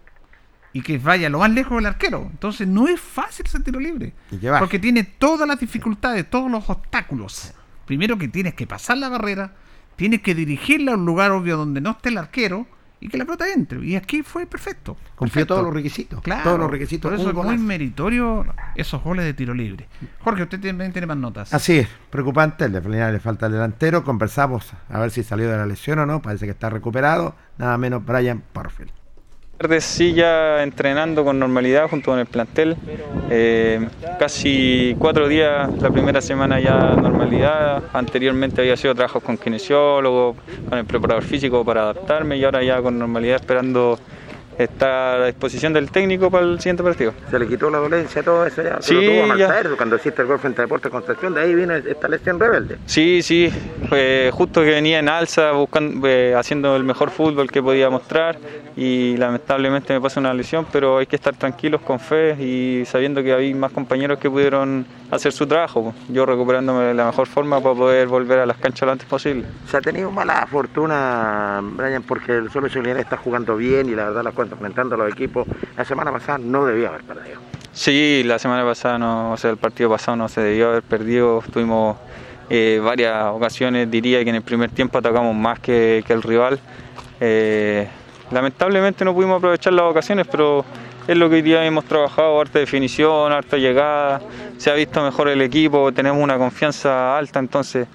y 0.78 0.82
que 0.82 1.00
vaya 1.00 1.28
lo 1.28 1.40
más 1.40 1.50
lejos 1.50 1.76
del 1.78 1.88
arquero. 1.88 2.28
Entonces 2.30 2.68
no 2.68 2.88
es 2.88 3.02
fácil 3.02 3.48
ese 3.48 3.60
tiro 3.62 3.80
libre. 3.80 4.14
Porque 4.60 4.78
tiene 4.78 5.04
todas 5.04 5.48
las 5.48 5.60
dificultades, 5.60 6.30
todos 6.30 6.52
los 6.52 6.70
obstáculos. 6.70 7.52
Primero 7.88 8.16
que 8.20 8.28
tienes 8.28 8.54
que 8.54 8.68
pasar 8.68 9.00
la 9.00 9.10
barrera, 9.10 9.54
tienes 9.96 10.22
que 10.22 10.36
dirigirla 10.36 10.92
a 10.92 10.96
un 10.96 11.04
lugar 11.04 11.32
obvio 11.32 11.58
donde 11.58 11.82
no 11.82 11.92
esté 11.92 12.10
el 12.10 12.20
arquero 12.20 12.68
y 13.00 13.10
que 13.10 13.18
la 13.18 13.26
pelota 13.26 13.52
entre. 13.52 13.84
Y 13.84 13.96
aquí 13.96 14.22
fue 14.22 14.46
perfecto. 14.46 14.98
Cumplió 15.16 15.48
todos 15.48 15.64
los 15.64 15.74
requisitos. 15.74 16.22
Claro, 16.22 16.44
Todos 16.44 16.60
los 16.60 16.70
requisitos. 16.70 17.10
Por 17.10 17.20
eso 17.20 17.28
es 17.28 17.36
muy 17.36 17.58
meritorio 17.58 18.46
esos 18.76 19.02
goles 19.02 19.26
de 19.26 19.34
tiro 19.34 19.56
libre. 19.56 19.88
Jorge, 20.20 20.44
usted 20.44 20.62
también 20.62 20.92
tiene 20.92 21.08
más 21.08 21.18
notas. 21.18 21.56
Así 21.56 21.80
es, 21.80 21.88
preocupante, 22.12 22.66
el 22.66 22.72
de 22.72 22.82
Felinar 22.84 23.12
le 23.12 23.20
falta 23.20 23.48
el 23.48 23.54
delantero, 23.54 24.04
conversamos 24.04 24.74
a 24.90 25.00
ver 25.00 25.10
si 25.10 25.24
salió 25.24 25.50
de 25.50 25.58
la 25.58 25.66
lesión 25.66 25.98
o 25.98 26.06
no, 26.06 26.22
parece 26.22 26.46
que 26.46 26.52
está 26.52 26.70
recuperado, 26.70 27.34
nada 27.58 27.80
menos 27.80 28.06
Brian 28.06 28.44
Porfield. 28.54 28.92
Tardes 29.58 29.86
sí 29.86 30.14
ya 30.14 30.62
entrenando 30.62 31.24
con 31.24 31.40
normalidad 31.40 31.90
junto 31.90 32.12
con 32.12 32.20
el 32.20 32.28
plantel. 32.28 32.78
Eh, 33.30 33.88
casi 34.20 34.96
cuatro 35.00 35.28
días 35.28 35.70
la 35.82 35.90
primera 35.90 36.22
semana 36.22 36.60
ya 36.60 36.96
normalidad. 36.96 37.84
Anteriormente 37.94 38.62
había 38.62 38.78
sido 38.78 38.94
trabajos 38.94 39.24
con 39.24 39.38
kinesiólogo, 39.38 40.36
con 40.70 40.78
el 40.78 40.86
preparador 40.86 41.24
físico 41.24 41.66
para 41.66 41.82
adaptarme 41.82 42.38
y 42.38 42.44
ahora 42.44 42.64
ya 42.64 42.82
con 42.82 43.00
normalidad 43.00 43.38
esperando 43.38 43.98
estar 44.58 45.16
a 45.16 45.18
la 45.20 45.26
disposición 45.28 45.74
del 45.74 45.92
técnico 45.92 46.30
para 46.30 46.46
el 46.46 46.60
siguiente 46.60 46.84
partido. 46.84 47.14
Se 47.30 47.40
le 47.40 47.48
quitó 47.48 47.70
la 47.70 47.78
dolencia, 47.78 48.24
todo 48.24 48.46
eso 48.46 48.62
ya. 48.62 48.78
Sí, 48.82 48.96
tuvo 48.96 49.36
ya. 49.36 49.48
Malsaer 49.48 49.70
cuando 49.78 49.96
hiciste 49.96 50.22
el 50.22 50.28
gol 50.28 50.40
frente 50.40 50.62
a 50.62 50.66
Deportes 50.66 50.92
Concepción, 50.92 51.34
de 51.34 51.42
ahí 51.42 51.56
viene 51.56 51.84
esta 51.88 52.08
lesión 52.08 52.40
rebelde. 52.40 52.78
Sí, 52.86 53.22
sí, 53.22 53.52
fue 53.90 54.30
justo 54.34 54.62
que 54.62 54.72
venía 54.72 55.00
en 55.00 55.10
alza 55.10 55.52
buscando, 55.52 56.08
eh, 56.08 56.34
haciendo 56.36 56.76
el 56.76 56.84
mejor 56.84 57.12
fútbol 57.12 57.52
que 57.52 57.62
podía 57.62 57.90
mostrar 57.90 58.38
y 58.78 59.18
lamentablemente 59.18 59.94
me 59.94 60.00
pasó 60.00 60.20
una 60.20 60.34
lesión, 60.34 60.66
pero 60.72 61.00
hay 61.00 61.08
que 61.08 61.16
estar 61.16 61.36
tranquilos 61.36 61.82
con 61.82 62.00
fe 62.00 62.36
y 62.40 62.86
sabiendo 62.86 63.24
que 63.24 63.34
había 63.34 63.56
más 63.56 63.72
compañeros 63.72 64.20
que 64.20 64.30
pudieron 64.30 64.86
hacer 65.10 65.32
su 65.32 65.48
trabajo. 65.48 65.96
Yo 66.10 66.26
recuperándome 66.26 66.84
de 66.84 66.94
la 66.94 67.06
mejor 67.06 67.28
forma 67.28 67.60
para 67.60 67.74
poder 67.74 68.08
volver 68.08 68.40
a 68.40 68.46
las 68.46 68.58
canchas 68.58 68.86
lo 68.86 68.92
antes 68.92 69.08
posible. 69.08 69.46
Se 69.68 69.78
ha 69.78 69.82
tenido 69.82 70.12
mala 70.12 70.46
fortuna, 70.46 71.60
Brian, 71.64 72.04
porque 72.04 72.34
el 72.34 72.52
solo 72.52 72.68
Julián 72.72 72.98
está 72.98 73.18
jugando 73.18 73.56
bien 73.56 73.90
y 73.90 73.96
la 73.96 74.06
verdad 74.06 74.24
las 74.24 74.34
cuentas 74.36 74.47
enfrentando 74.52 74.98
los 74.98 75.12
equipos. 75.12 75.48
La 75.76 75.86
semana 75.86 76.12
pasada 76.12 76.38
no 76.38 76.66
debía 76.66 76.90
haber 76.90 77.04
perdido. 77.04 77.40
Sí, 77.74 78.24
la 78.26 78.40
semana 78.40 78.64
pasada, 78.64 78.98
no, 78.98 79.34
o 79.34 79.38
sea, 79.38 79.52
el 79.52 79.58
partido 79.58 79.90
pasado 79.90 80.16
no 80.18 80.28
se 80.30 80.42
debió 80.42 80.70
haber 80.70 80.84
perdido. 80.84 81.44
Tuvimos 81.52 81.98
eh, 82.50 82.82
varias 82.84 83.26
ocasiones, 83.26 83.90
diría 83.92 84.24
que 84.24 84.30
en 84.30 84.38
el 84.38 84.42
primer 84.42 84.72
tiempo 84.72 84.98
atacamos 84.98 85.36
más 85.36 85.60
que, 85.60 86.04
que 86.08 86.14
el 86.14 86.24
rival. 86.24 86.60
Eh, 87.20 87.88
lamentablemente 88.32 89.06
no 89.06 89.14
pudimos 89.14 89.38
aprovechar 89.38 89.74
las 89.74 89.86
ocasiones, 89.86 90.28
pero 90.30 90.66
es 91.08 91.18
lo 91.18 91.30
que 91.30 91.36
hoy 91.36 91.42
día 91.42 91.66
hemos 91.66 91.86
trabajado, 91.86 92.40
harta 92.40 92.60
definición, 92.60 93.32
harta 93.32 93.58
llegada, 93.58 94.22
se 94.58 94.70
ha 94.70 94.74
visto 94.74 95.02
mejor 95.02 95.30
el 95.30 95.42
equipo, 95.42 95.92
tenemos 95.94 96.22
una 96.22 96.38
confianza 96.38 97.18
alta, 97.18 97.40
entonces 97.40 97.88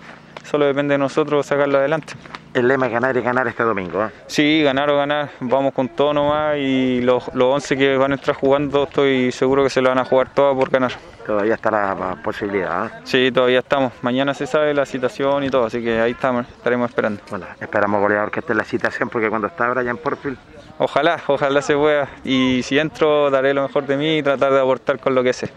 solo 0.51 0.65
depende 0.65 0.95
de 0.95 0.99
nosotros 0.99 1.45
sacarlo 1.45 1.79
adelante. 1.79 2.15
El 2.55 2.69
lema 2.69 2.87
es 2.87 2.93
ganar 2.93 3.17
y 3.17 3.23
ganar 3.23 3.49
este 3.49 3.63
domingo. 3.63 4.05
¿eh? 4.05 4.11
Sí, 4.27 4.63
ganar 4.63 4.91
o 4.91 4.97
ganar, 4.99 5.31
vamos 5.41 5.73
con 5.73 5.89
todo 5.89 6.13
nomás 6.13 6.59
y 6.59 7.01
los, 7.01 7.35
los 7.35 7.55
11 7.55 7.77
que 7.79 7.97
van 7.97 8.13
a 8.13 8.17
estar 8.17 8.35
jugando 8.35 8.85
estoy 8.85 9.33
seguro 9.33 9.63
que 9.63 9.71
se 9.71 9.81
lo 9.81 9.89
van 9.89 9.99
a 9.99 10.05
jugar 10.05 10.35
todas 10.35 10.55
por 10.55 10.69
ganar. 10.69 10.93
Todavía 11.27 11.55
está 11.55 11.71
la, 11.71 12.17
posibilidad. 12.23 12.87
¿eh? 12.87 12.91
Sí, 13.05 13.31
todavía 13.33 13.61
estamos. 13.61 13.93
Mañana 14.03 14.35
se 14.35 14.47
sabe 14.47 14.75
la 14.75 14.85
situación 14.85 15.45
y 15.45 15.51
todo, 15.51 15.65
así 15.65 15.83
que 15.83 15.99
ahí 15.99 16.11
estamos, 16.11 16.47
estaremos 16.47 16.91
esperando. 16.91 17.23
Bueno, 17.31 17.47
esperamos 17.59 18.01
goleador 18.01 18.31
que 18.31 18.41
esté 18.41 18.53
en 18.53 18.59
la 18.59 18.65
citación 18.65 19.09
porque 19.09 19.31
cuando 19.31 19.47
está 19.47 19.69
Brian 19.71 19.97
Porfield 19.97 20.37
Ojalá, 20.79 21.21
ojalá 21.29 21.63
se 21.63 21.75
pueda. 21.75 22.09
Y 22.25 22.63
si 22.65 22.79
entro, 22.79 23.31
daré 23.31 23.55
lo 23.55 23.63
mejor 23.63 23.87
de 23.87 23.97
mí 23.97 24.19
y 24.19 24.23
tratar 24.23 24.53
de 24.53 24.61
aportar 24.61 24.99
con 24.99 25.15
lo 25.15 25.23
que 25.23 25.33
sé. 25.33 25.51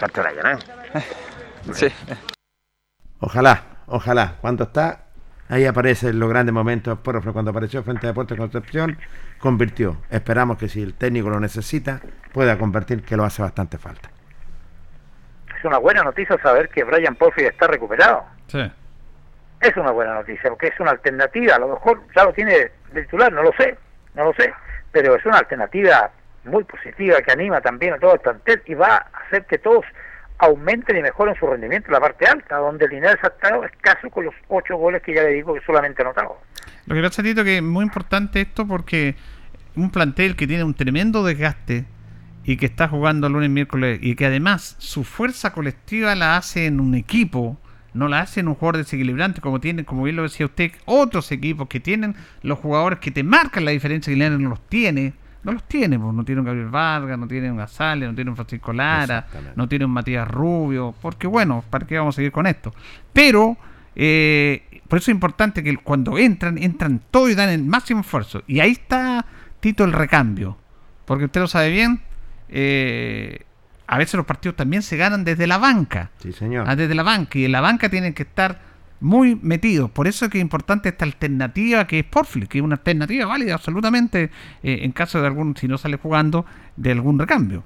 Brian, 0.00 0.58
¿eh? 0.58 1.02
Sí. 1.74 1.88
Ojalá, 3.20 3.64
ojalá. 3.88 4.36
Cuando 4.40 4.62
está, 4.62 5.07
ahí 5.48 5.66
aparecen 5.66 6.18
los 6.18 6.28
grandes 6.28 6.52
momentos. 6.52 6.98
Porfield 6.98 7.32
cuando 7.32 7.50
apareció 7.50 7.82
frente 7.82 8.06
a 8.06 8.10
Deportes 8.10 8.36
Concepción, 8.36 8.98
convirtió. 9.38 9.96
Esperamos 10.10 10.58
que 10.58 10.68
si 10.68 10.82
el 10.82 10.94
técnico 10.94 11.30
lo 11.30 11.40
necesita, 11.40 12.00
pueda 12.32 12.58
convertir, 12.58 13.02
que 13.02 13.16
lo 13.16 13.24
hace 13.24 13.42
bastante 13.42 13.78
falta. 13.78 14.10
Es 15.58 15.64
una 15.64 15.78
buena 15.78 16.04
noticia 16.04 16.36
saber 16.42 16.68
que 16.68 16.84
Brian 16.84 17.16
Porfield 17.16 17.50
está 17.50 17.66
recuperado. 17.66 18.24
Sí. 18.46 18.70
Es 19.60 19.76
una 19.76 19.90
buena 19.90 20.14
noticia, 20.14 20.50
porque 20.50 20.68
es 20.68 20.78
una 20.78 20.92
alternativa. 20.92 21.56
A 21.56 21.58
lo 21.58 21.68
mejor 21.68 22.00
ya 22.14 22.24
lo 22.24 22.32
tiene 22.32 22.70
de 22.92 23.02
titular, 23.02 23.32
no 23.32 23.42
lo 23.42 23.52
sé, 23.58 23.76
no 24.14 24.24
lo 24.24 24.34
sé. 24.34 24.52
pero 24.92 25.16
es 25.16 25.26
una 25.26 25.38
alternativa 25.38 26.10
muy 26.44 26.64
positiva 26.64 27.20
que 27.20 27.32
anima 27.32 27.60
también 27.60 27.94
a 27.94 27.98
todo 27.98 28.14
el 28.14 28.20
plantel 28.20 28.62
y 28.66 28.74
va 28.74 28.96
a 28.96 29.06
hacer 29.26 29.44
que 29.44 29.58
todos 29.58 29.84
aumenten 30.38 30.96
y 30.96 31.02
mejoren 31.02 31.34
su 31.34 31.46
rendimiento 31.46 31.88
en 31.88 31.94
la 31.94 32.00
parte 32.00 32.26
alta, 32.26 32.56
donde 32.56 32.84
el 32.84 32.92
Linares 32.92 33.18
ha 33.22 33.28
estado 33.28 33.64
escaso 33.64 34.08
con 34.10 34.24
los 34.24 34.34
ocho 34.48 34.76
goles 34.76 35.02
que 35.02 35.14
ya 35.14 35.22
le 35.22 35.34
digo 35.34 35.54
que 35.54 35.60
solamente 35.60 36.02
anotado. 36.02 36.38
Lo 36.86 36.94
que 36.94 37.02
pasa, 37.02 37.22
Tito, 37.22 37.44
que 37.44 37.56
es 37.56 37.62
muy 37.62 37.84
importante 37.84 38.40
esto 38.40 38.66
porque 38.66 39.16
un 39.74 39.90
plantel 39.90 40.36
que 40.36 40.46
tiene 40.46 40.64
un 40.64 40.74
tremendo 40.74 41.24
desgaste 41.24 41.84
y 42.44 42.56
que 42.56 42.66
está 42.66 42.88
jugando 42.88 43.28
lunes, 43.28 43.50
miércoles 43.50 43.98
y 44.02 44.14
que 44.14 44.26
además 44.26 44.76
su 44.78 45.04
fuerza 45.04 45.52
colectiva 45.52 46.14
la 46.14 46.36
hace 46.36 46.66
en 46.66 46.80
un 46.80 46.94
equipo, 46.94 47.58
no 47.92 48.08
la 48.08 48.20
hace 48.20 48.40
en 48.40 48.48
un 48.48 48.54
jugador 48.54 48.78
desequilibrante 48.78 49.40
como 49.40 49.60
tienen, 49.60 49.84
como 49.84 50.04
bien 50.04 50.16
lo 50.16 50.22
decía 50.22 50.46
usted, 50.46 50.72
otros 50.84 51.30
equipos 51.32 51.68
que 51.68 51.80
tienen 51.80 52.14
los 52.42 52.58
jugadores 52.58 53.00
que 53.00 53.10
te 53.10 53.22
marcan 53.22 53.64
la 53.64 53.72
diferencia 53.72 54.10
y 54.10 54.14
Linares 54.14 54.38
no 54.38 54.50
los 54.50 54.66
tiene. 54.68 55.14
No 55.44 55.52
los 55.52 55.62
tiene, 55.64 55.98
pues 55.98 56.12
no 56.12 56.24
tiene 56.24 56.40
un 56.40 56.46
Gabriel 56.46 56.68
Vargas, 56.68 57.18
no 57.18 57.28
tiene 57.28 57.50
un 57.50 57.56
no 57.56 58.14
tiene 58.14 58.30
un 58.30 58.36
Francisco 58.36 58.72
Lara, 58.72 59.26
no 59.54 59.68
tiene 59.68 59.84
un 59.84 59.92
Matías 59.92 60.28
Rubio, 60.28 60.94
porque 61.00 61.26
bueno, 61.26 61.64
¿para 61.70 61.86
qué 61.86 61.96
vamos 61.96 62.14
a 62.14 62.16
seguir 62.16 62.32
con 62.32 62.46
esto? 62.46 62.74
Pero 63.12 63.56
eh, 63.94 64.80
por 64.88 64.98
eso 64.98 65.10
es 65.10 65.14
importante 65.14 65.62
que 65.62 65.76
cuando 65.76 66.18
entran, 66.18 66.58
entran 66.58 67.00
todo 67.10 67.28
y 67.28 67.34
dan 67.34 67.50
el 67.50 67.64
máximo 67.64 68.00
esfuerzo. 68.00 68.42
Y 68.46 68.60
ahí 68.60 68.72
está, 68.72 69.24
Tito, 69.60 69.84
el 69.84 69.92
recambio. 69.92 70.56
Porque 71.04 71.26
usted 71.26 71.40
lo 71.40 71.48
sabe 71.48 71.70
bien, 71.70 72.00
eh, 72.48 73.44
a 73.86 73.98
veces 73.98 74.14
los 74.14 74.26
partidos 74.26 74.56
también 74.56 74.82
se 74.82 74.96
ganan 74.96 75.24
desde 75.24 75.46
la 75.46 75.58
banca. 75.58 76.10
Sí, 76.22 76.32
señor. 76.32 76.66
Ah, 76.68 76.76
desde 76.76 76.94
la 76.94 77.02
banca. 77.02 77.38
Y 77.38 77.44
en 77.44 77.52
la 77.52 77.60
banca 77.60 77.88
tienen 77.88 78.12
que 78.12 78.22
estar 78.22 78.60
muy 79.00 79.38
metidos. 79.42 79.90
Por 79.90 80.06
eso 80.06 80.24
es 80.24 80.30
que 80.30 80.38
es 80.38 80.42
importante 80.42 80.88
esta 80.88 81.04
alternativa 81.04 81.86
que 81.86 82.00
es 82.00 82.04
Porfli, 82.04 82.46
que 82.46 82.58
es 82.58 82.64
una 82.64 82.76
alternativa 82.76 83.26
válida 83.26 83.54
absolutamente 83.54 84.30
eh, 84.62 84.78
en 84.82 84.92
caso 84.92 85.20
de 85.20 85.26
algún, 85.26 85.56
si 85.56 85.68
no 85.68 85.78
sale 85.78 85.96
jugando, 85.96 86.44
de 86.76 86.92
algún 86.92 87.18
recambio. 87.18 87.64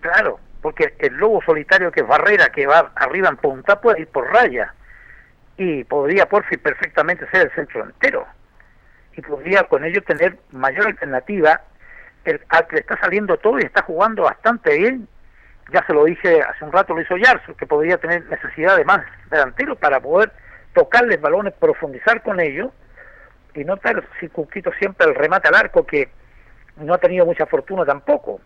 Claro, 0.00 0.38
porque 0.62 0.94
el 0.98 1.14
lobo 1.14 1.42
solitario 1.44 1.90
que 1.90 2.00
es 2.00 2.06
Barrera, 2.06 2.50
que 2.50 2.66
va 2.66 2.92
arriba 2.94 3.28
en 3.28 3.36
punta, 3.36 3.80
puede 3.80 4.00
ir 4.00 4.08
por 4.08 4.26
raya. 4.32 4.74
Y 5.56 5.84
podría 5.84 6.26
Porfi 6.26 6.56
perfectamente 6.56 7.28
ser 7.30 7.46
el 7.46 7.50
centro 7.52 7.84
entero. 7.84 8.26
Y 9.16 9.20
podría 9.22 9.64
con 9.64 9.84
ello 9.84 10.02
tener 10.02 10.38
mayor 10.52 10.86
alternativa 10.86 11.60
el, 12.24 12.40
al 12.48 12.66
que 12.68 12.76
le 12.76 12.80
está 12.80 12.98
saliendo 13.00 13.36
todo 13.38 13.58
y 13.58 13.62
está 13.62 13.82
jugando 13.82 14.22
bastante 14.22 14.78
bien. 14.78 15.08
Ya 15.72 15.84
se 15.86 15.92
lo 15.92 16.04
dije 16.04 16.40
hace 16.42 16.64
un 16.64 16.72
rato, 16.72 16.94
lo 16.94 17.02
hizo 17.02 17.16
Yarzo, 17.16 17.56
que 17.56 17.66
podría 17.66 17.98
tener 17.98 18.24
necesidad 18.26 18.76
de 18.76 18.84
más 18.84 19.04
delanteros 19.30 19.76
para 19.78 20.00
poder 20.00 20.32
tocarles 20.74 21.20
balones, 21.20 21.54
profundizar 21.54 22.22
con 22.22 22.40
ellos 22.40 22.70
y 23.54 23.64
no 23.64 23.74
estar 23.74 24.02
circunscrito 24.20 24.70
siempre 24.78 25.06
al 25.06 25.14
remate 25.14 25.48
al 25.48 25.54
arco, 25.54 25.86
que 25.86 26.08
no 26.76 26.94
ha 26.94 26.98
tenido 26.98 27.26
mucha 27.26 27.46
fortuna 27.46 27.84
tampoco 27.84 28.40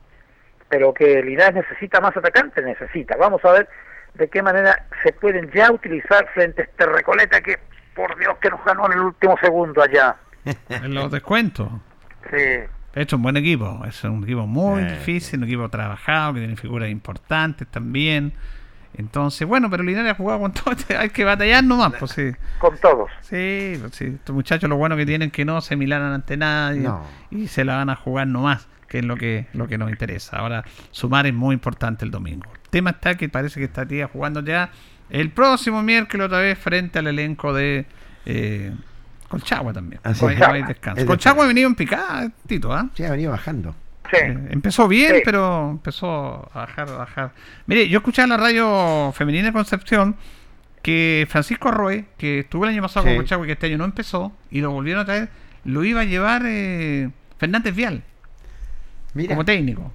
pero 0.72 0.94
que 0.94 1.22
Linares 1.22 1.54
necesita 1.54 2.00
más 2.00 2.16
atacantes, 2.16 2.64
necesita. 2.64 3.14
Vamos 3.18 3.44
a 3.44 3.52
ver 3.52 3.68
de 4.14 4.26
qué 4.28 4.40
manera 4.40 4.86
se 5.04 5.12
pueden 5.12 5.50
ya 5.50 5.70
utilizar 5.70 6.26
frente 6.32 6.62
a 6.62 6.64
este 6.64 6.86
Recoleta 6.86 7.42
que, 7.42 7.58
por 7.94 8.18
Dios, 8.18 8.38
que 8.38 8.48
nos 8.48 8.64
ganó 8.64 8.86
en 8.86 8.92
el 8.92 9.00
último 9.00 9.36
segundo 9.42 9.82
allá. 9.82 10.16
En 10.70 10.94
los 10.94 11.12
descuentos. 11.12 11.68
Sí, 12.30 12.60
De 12.94 13.02
hecho, 13.02 13.16
un 13.16 13.22
buen 13.22 13.36
equipo. 13.36 13.82
Es 13.86 14.02
un 14.04 14.22
equipo 14.24 14.46
muy 14.46 14.82
Eh, 14.82 14.92
difícil, 14.98 15.38
un 15.40 15.44
equipo 15.46 15.68
trabajado, 15.68 16.34
que 16.34 16.40
tiene 16.40 16.56
figuras 16.56 16.90
importantes 16.90 17.66
también. 17.68 18.32
Entonces, 18.94 19.48
bueno, 19.48 19.70
pero 19.70 19.82
Linares 19.82 20.12
ha 20.12 20.14
jugado 20.14 20.40
con 20.40 20.52
todo. 20.52 20.72
este- 20.72 20.96
Hay 20.96 21.08
que 21.10 21.24
batallar 21.24 21.64
nomás, 21.64 21.94
pues 21.98 22.10
sí. 22.12 22.30
con 22.58 22.76
todos. 22.78 23.10
Sí, 23.22 23.76
pues 23.80 23.94
sí. 23.94 24.04
Estos 24.06 24.34
muchachos 24.34 24.68
lo 24.68 24.76
bueno 24.76 24.96
que 24.96 25.06
tienen 25.06 25.30
que 25.30 25.44
no 25.46 25.60
se 25.62 25.76
milanan 25.76 26.12
ante 26.12 26.36
nadie 26.36 26.82
No. 26.82 27.02
y 27.30 27.48
se 27.48 27.64
la 27.64 27.76
van 27.76 27.88
a 27.88 27.96
jugar 27.96 28.26
nomás, 28.26 28.68
que 28.88 28.98
es 28.98 29.04
lo 29.06 29.16
que, 29.16 29.46
lo 29.54 29.66
que 29.66 29.78
nos 29.78 29.88
interesa. 29.90 30.36
Ahora, 30.36 30.62
sumar 30.90 31.26
es 31.26 31.32
muy 31.32 31.54
importante 31.54 32.04
el 32.04 32.10
domingo. 32.10 32.52
El 32.52 32.68
tema 32.68 32.90
está 32.90 33.14
que 33.16 33.30
parece 33.30 33.58
que 33.60 33.64
está 33.64 33.86
tía 33.86 34.08
jugando 34.08 34.40
ya 34.44 34.70
el 35.08 35.30
próximo 35.30 35.82
miércoles 35.82 36.26
otra 36.26 36.40
vez 36.40 36.58
frente 36.58 36.98
al 36.98 37.06
elenco 37.06 37.54
de 37.54 37.86
eh, 38.26 38.72
Colchagua 39.32 39.72
también. 39.72 40.00
Hay 40.04 40.62
descanso. 40.62 41.00
Es 41.00 41.06
Colchagua 41.06 41.44
ha 41.44 41.48
venido 41.48 41.68
en 41.68 41.74
picada, 41.74 42.30
Tito, 42.46 42.72
¿ah? 42.72 42.88
Sí, 42.94 43.04
ha 43.04 43.10
venido 43.10 43.30
bajando. 43.32 43.74
Eh, 44.12 44.48
empezó 44.50 44.88
bien, 44.88 45.16
Sí. 45.16 45.22
pero 45.24 45.70
empezó 45.70 46.50
a 46.52 46.60
bajar, 46.60 46.88
a 46.90 46.96
bajar. 46.98 47.32
Mire, 47.66 47.88
yo 47.88 47.98
escuché 47.98 48.22
en 48.22 48.28
la 48.28 48.36
radio 48.36 49.10
femenina 49.14 49.46
de 49.46 49.52
Concepción 49.54 50.16
que 50.82 51.26
Francisco 51.30 51.68
Arroe, 51.68 52.04
que 52.18 52.40
estuvo 52.40 52.64
el 52.64 52.70
año 52.70 52.82
pasado 52.82 53.04
Sí. 53.06 53.10
con 53.10 53.16
Colchagua 53.16 53.46
y 53.46 53.48
que 53.48 53.52
este 53.52 53.66
año 53.68 53.78
no 53.78 53.84
empezó, 53.86 54.32
y 54.50 54.60
lo 54.60 54.70
volvieron 54.70 55.02
a 55.02 55.04
traer, 55.06 55.30
lo 55.64 55.82
iba 55.84 56.02
a 56.02 56.04
llevar 56.04 56.42
eh, 56.44 57.10
Fernández 57.38 57.74
Vial 57.74 58.02
como 59.28 59.44
técnico. 59.44 59.92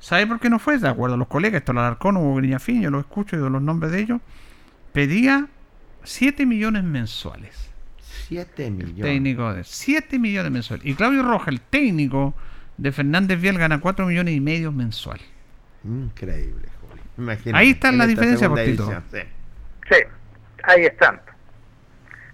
¿Sabe 0.00 0.26
por 0.26 0.40
qué 0.40 0.50
no 0.50 0.58
fue? 0.58 0.76
De 0.78 0.88
acuerdo 0.88 1.14
a 1.14 1.18
los 1.18 1.28
colegas, 1.28 1.60
esto 1.60 1.72
lo 1.72 1.80
Alarcón, 1.80 2.16
Hugo 2.16 2.34
Griñafín, 2.36 2.82
yo 2.82 2.90
lo 2.90 2.98
escucho 3.00 3.36
y 3.36 3.38
doy 3.38 3.50
los 3.50 3.62
nombres 3.62 3.92
de 3.92 4.00
ellos, 4.00 4.20
pedía 4.92 5.46
7 6.02 6.44
millones 6.44 6.82
mensuales. 6.84 7.70
7 8.32 8.70
millones. 8.70 9.02
Técnico 9.02 9.52
de 9.54 9.64
7 9.64 10.18
millones 10.18 10.52
mensuales. 10.52 10.84
Y 10.86 10.94
Claudio 10.94 11.22
Roja, 11.22 11.50
el 11.50 11.60
técnico 11.60 12.34
de 12.76 12.92
Fernández 12.92 13.40
Vial, 13.40 13.58
gana 13.58 13.80
4 13.80 14.06
millones 14.06 14.34
y 14.34 14.40
medio 14.40 14.72
mensual. 14.72 15.20
Increíble, 15.84 16.68
Juli. 16.80 17.00
Imagínate, 17.18 17.58
Ahí 17.64 17.70
está 17.70 17.88
en 17.88 17.98
la 17.98 18.04
esta 18.04 18.10
diferencia, 18.10 18.46
segunda 18.48 18.62
Postito. 18.64 19.02
sí. 19.12 19.22
Sí, 19.90 19.96
ahí 20.64 20.84
están. 20.84 21.20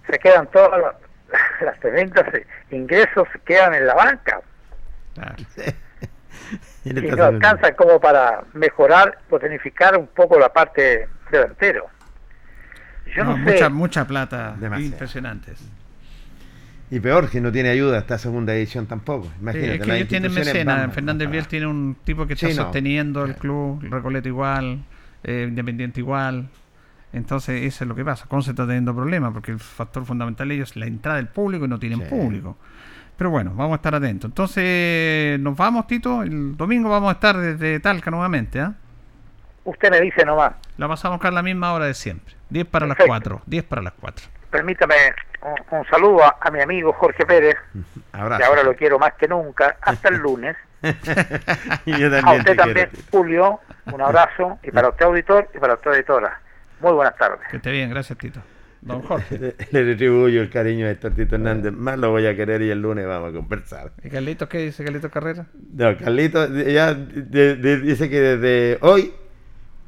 Se 0.09 0.17
quedan 0.19 0.49
todas 0.51 0.79
las, 0.81 0.95
las 1.61 1.79
tremendas 1.79 2.25
ingresos, 2.71 3.27
se 3.33 3.39
quedan 3.39 3.73
en 3.73 3.85
la 3.85 3.93
banca 3.95 4.41
Y 6.85 6.89
y 6.89 6.93
le 6.93 7.11
no 7.11 7.25
alcanzan 7.25 7.75
como 7.75 7.99
para 7.99 8.43
mejorar, 8.53 9.19
potenificar 9.29 9.97
un 9.97 10.07
poco 10.07 10.39
la 10.39 10.51
parte 10.51 11.07
delantero. 11.31 11.87
Yo 13.15 13.23
no, 13.23 13.37
No, 13.37 13.45
sé. 13.45 13.51
mucha, 13.53 13.69
mucha 13.69 14.07
plata. 14.07 14.55
Demasiado. 14.57 14.91
Impresionantes. 14.93 15.59
Y 16.91 16.99
peor 16.99 17.29
que 17.29 17.39
no 17.39 17.51
tiene 17.51 17.69
ayuda 17.69 17.99
esta 17.99 18.17
segunda 18.17 18.53
edición 18.55 18.87
tampoco. 18.87 19.25
Sí, 19.27 19.31
Imagínate. 19.41 19.75
es 19.75 19.81
que 19.85 19.95
ellos 19.95 20.07
tienen 20.07 20.33
mecenas. 20.33 20.93
Fernández 20.93 21.29
Vial 21.29 21.47
tiene 21.47 21.67
un 21.67 21.95
tipo 22.03 22.25
que 22.25 22.33
está 22.33 22.47
Sí, 22.47 22.55
no. 22.55 22.63
sosteniendo 22.63 23.23
el 23.25 23.35
club, 23.35 23.79
el 23.83 23.91
Recoleta 23.91 24.27
igual, 24.27 24.83
eh, 25.23 25.45
Independiente 25.47 25.99
igual. 25.99 26.49
Entonces, 27.13 27.63
eso 27.63 27.83
es 27.83 27.87
lo 27.87 27.95
que 27.95 28.03
pasa. 28.05 28.25
Conce 28.27 28.51
está 28.51 28.65
teniendo 28.65 28.95
problemas 28.95 29.33
porque 29.33 29.51
el 29.51 29.59
factor 29.59 30.05
fundamental 30.05 30.47
de 30.47 30.55
ellos 30.55 30.71
es 30.71 30.75
la 30.77 30.85
entrada 30.87 31.17
del 31.17 31.27
público 31.27 31.65
y 31.65 31.67
no 31.67 31.77
tienen 31.79 31.99
Sí. 32.01 32.05
público. 32.09 32.57
Pero 33.17 33.29
bueno, 33.31 33.51
vamos 33.53 33.73
a 33.73 33.75
estar 33.75 33.93
atentos. 33.95 34.29
Entonces, 34.31 35.39
nos 35.39 35.55
vamos, 35.57 35.85
Tito. 35.87 36.23
El 36.23 36.55
domingo 36.55 36.89
vamos 36.89 37.09
a 37.09 37.13
estar 37.13 37.37
desde 37.37 37.79
Talca 37.81 38.09
nuevamente. 38.11 38.61
¿ah? 38.61 38.73
Usted 39.65 39.91
me 39.91 40.01
dice 40.01 40.23
nomás. 40.25 40.53
La 40.77 40.87
pasamos 40.87 41.23
a 41.23 41.31
la 41.31 41.41
misma 41.43 41.73
hora 41.73 41.85
de 41.85 41.93
siempre. 41.93 42.33
10 42.49 42.65
para 42.67 42.87
las 42.87 42.95
Perfecto. 42.95 43.09
4. 43.09 43.41
10 43.45 43.63
para 43.65 43.81
las 43.81 43.93
4. 43.99 44.27
Permítame 44.49 44.95
un, 45.41 45.77
un 45.79 45.85
saludo 45.87 46.23
a, 46.23 46.37
a 46.41 46.51
mi 46.51 46.61
amigo 46.61 46.93
Jorge 46.93 47.25
Pérez, 47.25 47.55
Abrazo. 48.11 48.39
que 48.39 48.45
ahora 48.45 48.63
lo 48.63 48.75
quiero 48.75 48.99
más 48.99 49.13
que 49.13 49.27
nunca, 49.27 49.77
hasta 49.81 50.09
el 50.09 50.17
lunes. 50.17 50.55
Y 51.85 51.97
yo 51.99 52.07
a 52.15 52.31
usted 52.33 52.43
te 52.51 52.55
también, 52.55 52.89
quiero. 52.89 53.07
Julio, 53.11 53.59
un 53.91 54.01
abrazo, 54.01 54.59
y 54.63 54.71
para 54.71 54.89
usted 54.89 55.05
auditor 55.05 55.49
y 55.53 55.57
para 55.59 55.73
usted 55.73 55.91
auditora. 55.91 56.39
Muy 56.79 56.93
buenas 56.93 57.15
tardes. 57.17 57.39
Que 57.51 57.57
esté 57.57 57.71
bien, 57.71 57.89
gracias, 57.89 58.17
Tito. 58.17 58.39
Don 58.81 59.01
Jorge. 59.01 59.37
Le, 59.37 59.55
le 59.71 59.83
retribuyo 59.83 60.41
el 60.41 60.49
cariño 60.49 60.87
de 60.87 60.95
Tortito 60.95 61.35
Hernández. 61.35 61.73
Más 61.73 61.97
lo 61.97 62.11
voy 62.11 62.25
a 62.27 62.35
querer 62.35 62.61
y 62.61 62.69
el 62.69 62.81
lunes 62.81 63.05
vamos 63.05 63.31
a 63.31 63.35
conversar. 63.35 63.91
¿Y 64.01 64.09
Carlitos 64.09 64.47
qué 64.47 64.59
dice 64.59 64.85
Carlitos 64.85 65.11
Carrera? 65.11 65.47
No, 65.73 65.97
Carlito 65.97 66.47
ya 66.47 66.93
de- 66.93 67.55
de- 67.57 67.77
dice 67.81 68.09
que 68.09 68.21
desde 68.21 68.77
hoy 68.81 69.13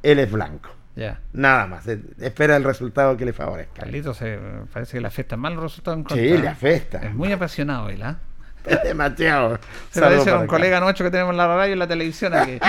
él 0.02 0.18
es 0.18 0.30
blanco. 0.30 0.68
Ya. 0.94 1.20
Nada 1.32 1.66
más. 1.66 1.86
eh, 1.88 2.00
Espera 2.20 2.56
el 2.56 2.64
resultado 2.64 3.16
que 3.16 3.24
le 3.24 3.32
favorezca. 3.32 3.82
Carlitos 3.82 4.16
se, 4.18 4.38
parece 4.72 4.98
que 4.98 5.00
le 5.00 5.06
afecta 5.08 5.36
mal 5.36 5.54
los 5.54 5.62
resultados 5.62 6.00
en 6.00 6.08
Sí, 6.16 6.36
le 6.38 6.48
afecta. 6.48 6.98
Es 6.98 7.14
muy 7.14 7.32
apasionado 7.32 7.88
él, 7.88 8.02
¿ah? 8.02 8.18
Es 8.64 8.82
demasiado. 8.82 9.58
Se 9.90 10.04
a 10.04 10.08
para 10.08 10.38
un 10.38 10.46
colega 10.46 10.80
nuestro 10.80 11.04
que 11.04 11.10
tenemos 11.10 11.32
en 11.32 11.36
la 11.36 11.46
radio 11.46 11.70
y 11.70 11.72
en 11.72 11.78
la 11.78 11.86
televisión 11.88 12.34
aquí. 12.34 12.58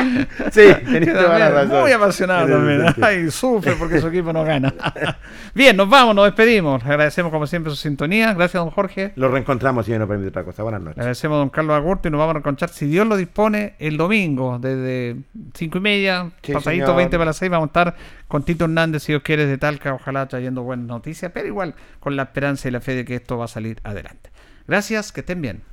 Sí, 0.52 0.62
tenés 0.86 1.14
toda 1.14 1.40
la 1.40 1.50
razón. 1.50 1.82
Muy 1.82 1.92
apasionado 1.92 2.48
también. 2.48 2.86
Ay, 3.02 3.30
sufre 3.32 3.74
porque 3.74 4.00
su 4.00 4.08
equipo 4.08 4.34
no 4.34 4.44
gana. 4.44 4.74
Bien, 5.54 5.76
nos 5.76 5.90
vamos, 5.90 6.16
nos 6.16 6.26
despedimos. 6.26 6.84
Agradecemos 6.84 7.32
como 7.32 7.48
siempre 7.48 7.70
su 7.72 7.76
sintonía. 7.76 8.34
Gracias, 8.34 8.64
don 8.64 8.72
Jorge. 8.72 9.14
Lo 9.16 9.30
reencontramos 9.30 9.86
si 9.86 9.92
Dios 9.92 10.00
nos 10.00 10.08
permite 10.08 10.30
otra 10.30 10.44
cosa. 10.44 10.64
Buenas 10.64 10.82
noches. 10.82 11.00
agradecemos 11.00 11.36
a 11.36 11.40
don 11.40 11.50
Carlos 11.50 11.76
Agurto 11.76 12.08
y 12.08 12.12
nos 12.12 12.20
vamos 12.20 12.32
a 12.32 12.34
reencontrar, 12.34 12.70
si 12.70 12.88
Dios 12.88 13.08
lo 13.08 13.18
dispone, 13.18 13.76
el 13.80 13.98
domingo, 13.98 14.60
desde 14.60 15.18
cinco 15.54 15.78
y 15.78 15.82
media, 15.82 16.32
Sí, 16.42 16.54
pasadito 16.54 16.86
señor. 16.86 16.98
20 16.98 17.18
para 17.18 17.26
las 17.26 17.38
6, 17.38 17.52
vamos 17.52 17.68
a 17.68 17.70
estar 17.70 17.96
con 18.28 18.44
Tito 18.44 18.66
Hernández, 18.66 19.04
si 19.04 19.12
Dios 19.12 19.22
quiere, 19.24 19.46
de 19.46 19.58
Talca, 19.58 19.94
ojalá 19.94 20.28
trayendo 20.28 20.64
buenas 20.64 20.88
noticias, 20.88 21.32
pero 21.34 21.48
igual 21.48 21.76
con 22.00 22.16
la 22.16 22.24
esperanza 22.24 22.68
y 22.68 22.72
la 22.72 22.82
fe 22.82 22.96
de 22.96 23.06
que 23.06 23.16
esto 23.16 23.38
va 23.38 23.46
a 23.46 23.48
salir 23.48 23.80
adelante. 23.84 24.32
Gracias, 24.68 25.12
que 25.12 25.22
estén 25.22 25.42
bien. 25.42 25.73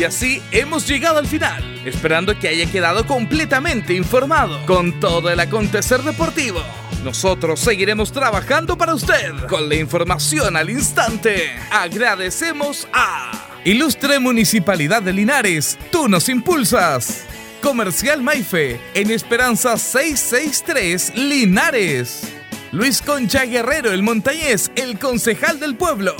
Y 0.00 0.04
así 0.04 0.42
hemos 0.50 0.88
llegado 0.88 1.18
al 1.18 1.26
final, 1.26 1.62
esperando 1.84 2.38
que 2.38 2.48
haya 2.48 2.64
quedado 2.64 3.06
completamente 3.06 3.92
informado 3.92 4.64
con 4.64 4.98
todo 4.98 5.28
el 5.28 5.38
acontecer 5.38 6.00
deportivo. 6.02 6.62
Nosotros 7.04 7.60
seguiremos 7.60 8.10
trabajando 8.10 8.78
para 8.78 8.94
usted 8.94 9.34
con 9.46 9.68
la 9.68 9.74
información 9.74 10.56
al 10.56 10.70
instante. 10.70 11.50
Agradecemos 11.70 12.88
a 12.94 13.58
Ilustre 13.66 14.18
Municipalidad 14.20 15.02
de 15.02 15.12
Linares, 15.12 15.78
tú 15.92 16.08
nos 16.08 16.30
impulsas. 16.30 17.24
Comercial 17.60 18.22
Maife, 18.22 18.80
en 18.94 19.10
Esperanza 19.10 19.76
663 19.76 21.14
Linares. 21.14 22.39
Luis 22.72 23.02
Concha 23.02 23.44
Guerrero, 23.46 23.90
el 23.90 24.04
montañés, 24.04 24.70
el 24.76 24.96
concejal 24.96 25.58
del 25.58 25.74
pueblo. 25.74 26.14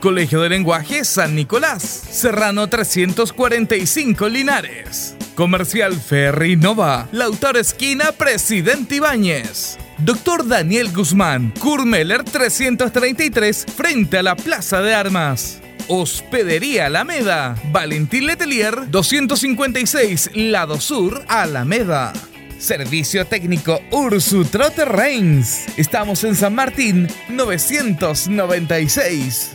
Colegio 0.00 0.40
de 0.40 0.48
Lenguaje 0.48 1.04
San 1.04 1.34
Nicolás, 1.34 1.82
Serrano 1.82 2.68
345 2.68 4.30
Linares. 4.30 5.14
Comercial 5.34 5.94
Ferry 5.94 6.56
Nova, 6.56 7.06
Lautaro 7.12 7.58
Esquina, 7.58 8.12
Presidente 8.12 8.94
Ibáñez. 8.96 9.76
Doctor 9.98 10.48
Daniel 10.48 10.90
Guzmán, 10.90 11.52
Kurmeller 11.60 12.24
333, 12.24 13.66
frente 13.76 14.16
a 14.16 14.22
la 14.22 14.36
Plaza 14.36 14.80
de 14.80 14.94
Armas. 14.94 15.60
Hospedería 15.88 16.86
Alameda, 16.86 17.56
Valentín 17.72 18.24
Letelier 18.24 18.90
256, 18.90 20.30
Lado 20.34 20.80
Sur, 20.80 21.22
Alameda. 21.28 22.14
Servicio 22.60 23.26
técnico 23.26 23.82
Ursu 23.90 24.44
Trotter 24.44 24.86
Reigns. 24.86 25.64
Estamos 25.78 26.22
en 26.24 26.36
San 26.36 26.54
Martín 26.54 27.08
996. 27.30 29.52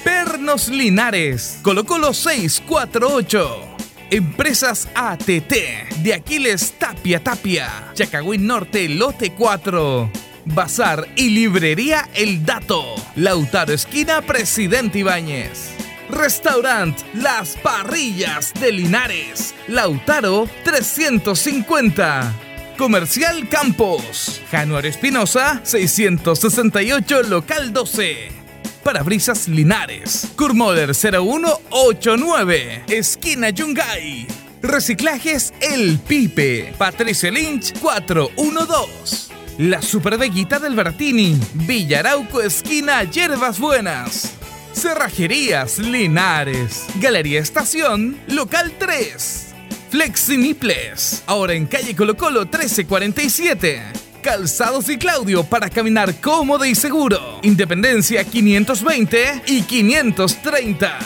Pernos 0.04 0.68
Linares. 0.68 1.58
Colo 1.62 1.84
Colo 1.84 2.12
648. 2.12 3.71
Empresas 4.12 4.90
ATT. 4.94 5.54
De 6.02 6.12
Aquiles 6.12 6.74
Tapia 6.78 7.24
Tapia. 7.24 7.92
Chacagüín 7.94 8.46
Norte 8.46 8.86
Lote 8.90 9.32
4. 9.32 10.10
Bazar 10.44 11.08
y 11.16 11.30
Librería 11.30 12.10
El 12.12 12.44
Dato. 12.44 12.94
Lautaro 13.16 13.72
Esquina 13.72 14.20
Presidente 14.20 14.98
Ibáñez. 14.98 15.70
Restaurant 16.10 16.94
Las 17.14 17.56
Parrillas 17.56 18.52
de 18.60 18.72
Linares. 18.72 19.54
Lautaro 19.66 20.46
350. 20.62 22.34
Comercial 22.76 23.48
Campos. 23.48 24.42
Januario 24.50 24.90
Espinosa 24.90 25.62
668 25.64 27.22
Local 27.22 27.72
12. 27.72 28.41
Parabrisas 28.82 29.48
Linares. 29.48 30.28
Kurmoder 30.36 30.94
0189. 30.94 32.84
Esquina 32.88 33.50
Yungay. 33.50 34.26
Reciclajes 34.62 35.52
El 35.60 35.98
Pipe. 35.98 36.74
Patricio 36.76 37.30
Lynch 37.30 37.78
412. 37.80 39.32
La 39.58 39.80
Superveguita 39.82 40.58
del 40.58 40.74
Bertini. 40.74 41.38
Villarauco 41.54 42.40
Esquina 42.40 43.04
Hierbas 43.04 43.58
Buenas. 43.58 44.32
Cerrajerías 44.72 45.78
Linares. 45.78 46.86
Galería 47.00 47.40
Estación. 47.40 48.18
Local 48.28 48.72
3. 48.78 49.46
Flexiniples. 49.90 51.22
Ahora 51.26 51.52
en 51.52 51.66
calle 51.66 51.94
Colo 51.94 52.16
Colo 52.16 52.40
1347. 52.42 54.11
Calzados 54.22 54.88
y 54.88 54.98
Claudio 54.98 55.42
para 55.42 55.68
caminar 55.68 56.14
cómodo 56.20 56.64
y 56.64 56.74
seguro. 56.74 57.40
Independencia 57.42 58.24
520 58.24 59.42
y 59.46 59.62
530. 59.62 60.98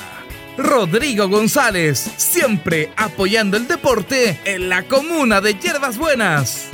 Rodrigo 0.59 1.29
González, 1.29 2.11
siempre 2.17 2.91
apoyando 2.97 3.57
el 3.57 3.67
deporte 3.67 4.39
en 4.45 4.69
la 4.69 4.83
comuna 4.83 5.41
de 5.41 5.55
Hierbas 5.55 5.97
Buenas. 5.97 6.67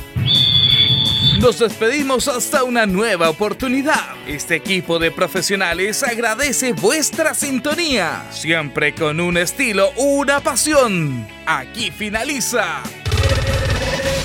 Nos 1.39 1.59
despedimos 1.59 2.27
hasta 2.27 2.63
una 2.63 2.85
nueva 2.85 3.29
oportunidad. 3.29 4.15
Este 4.27 4.55
equipo 4.55 4.99
de 4.99 5.11
profesionales 5.11 6.03
agradece 6.03 6.73
vuestra 6.73 7.33
sintonía, 7.33 8.25
siempre 8.31 8.93
con 8.93 9.19
un 9.19 9.37
estilo, 9.37 9.91
una 9.97 10.41
pasión. 10.41 11.27
Aquí 11.45 11.91
finaliza. 11.91 12.81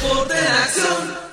Deporte 0.00 0.34
acción. 0.34 1.27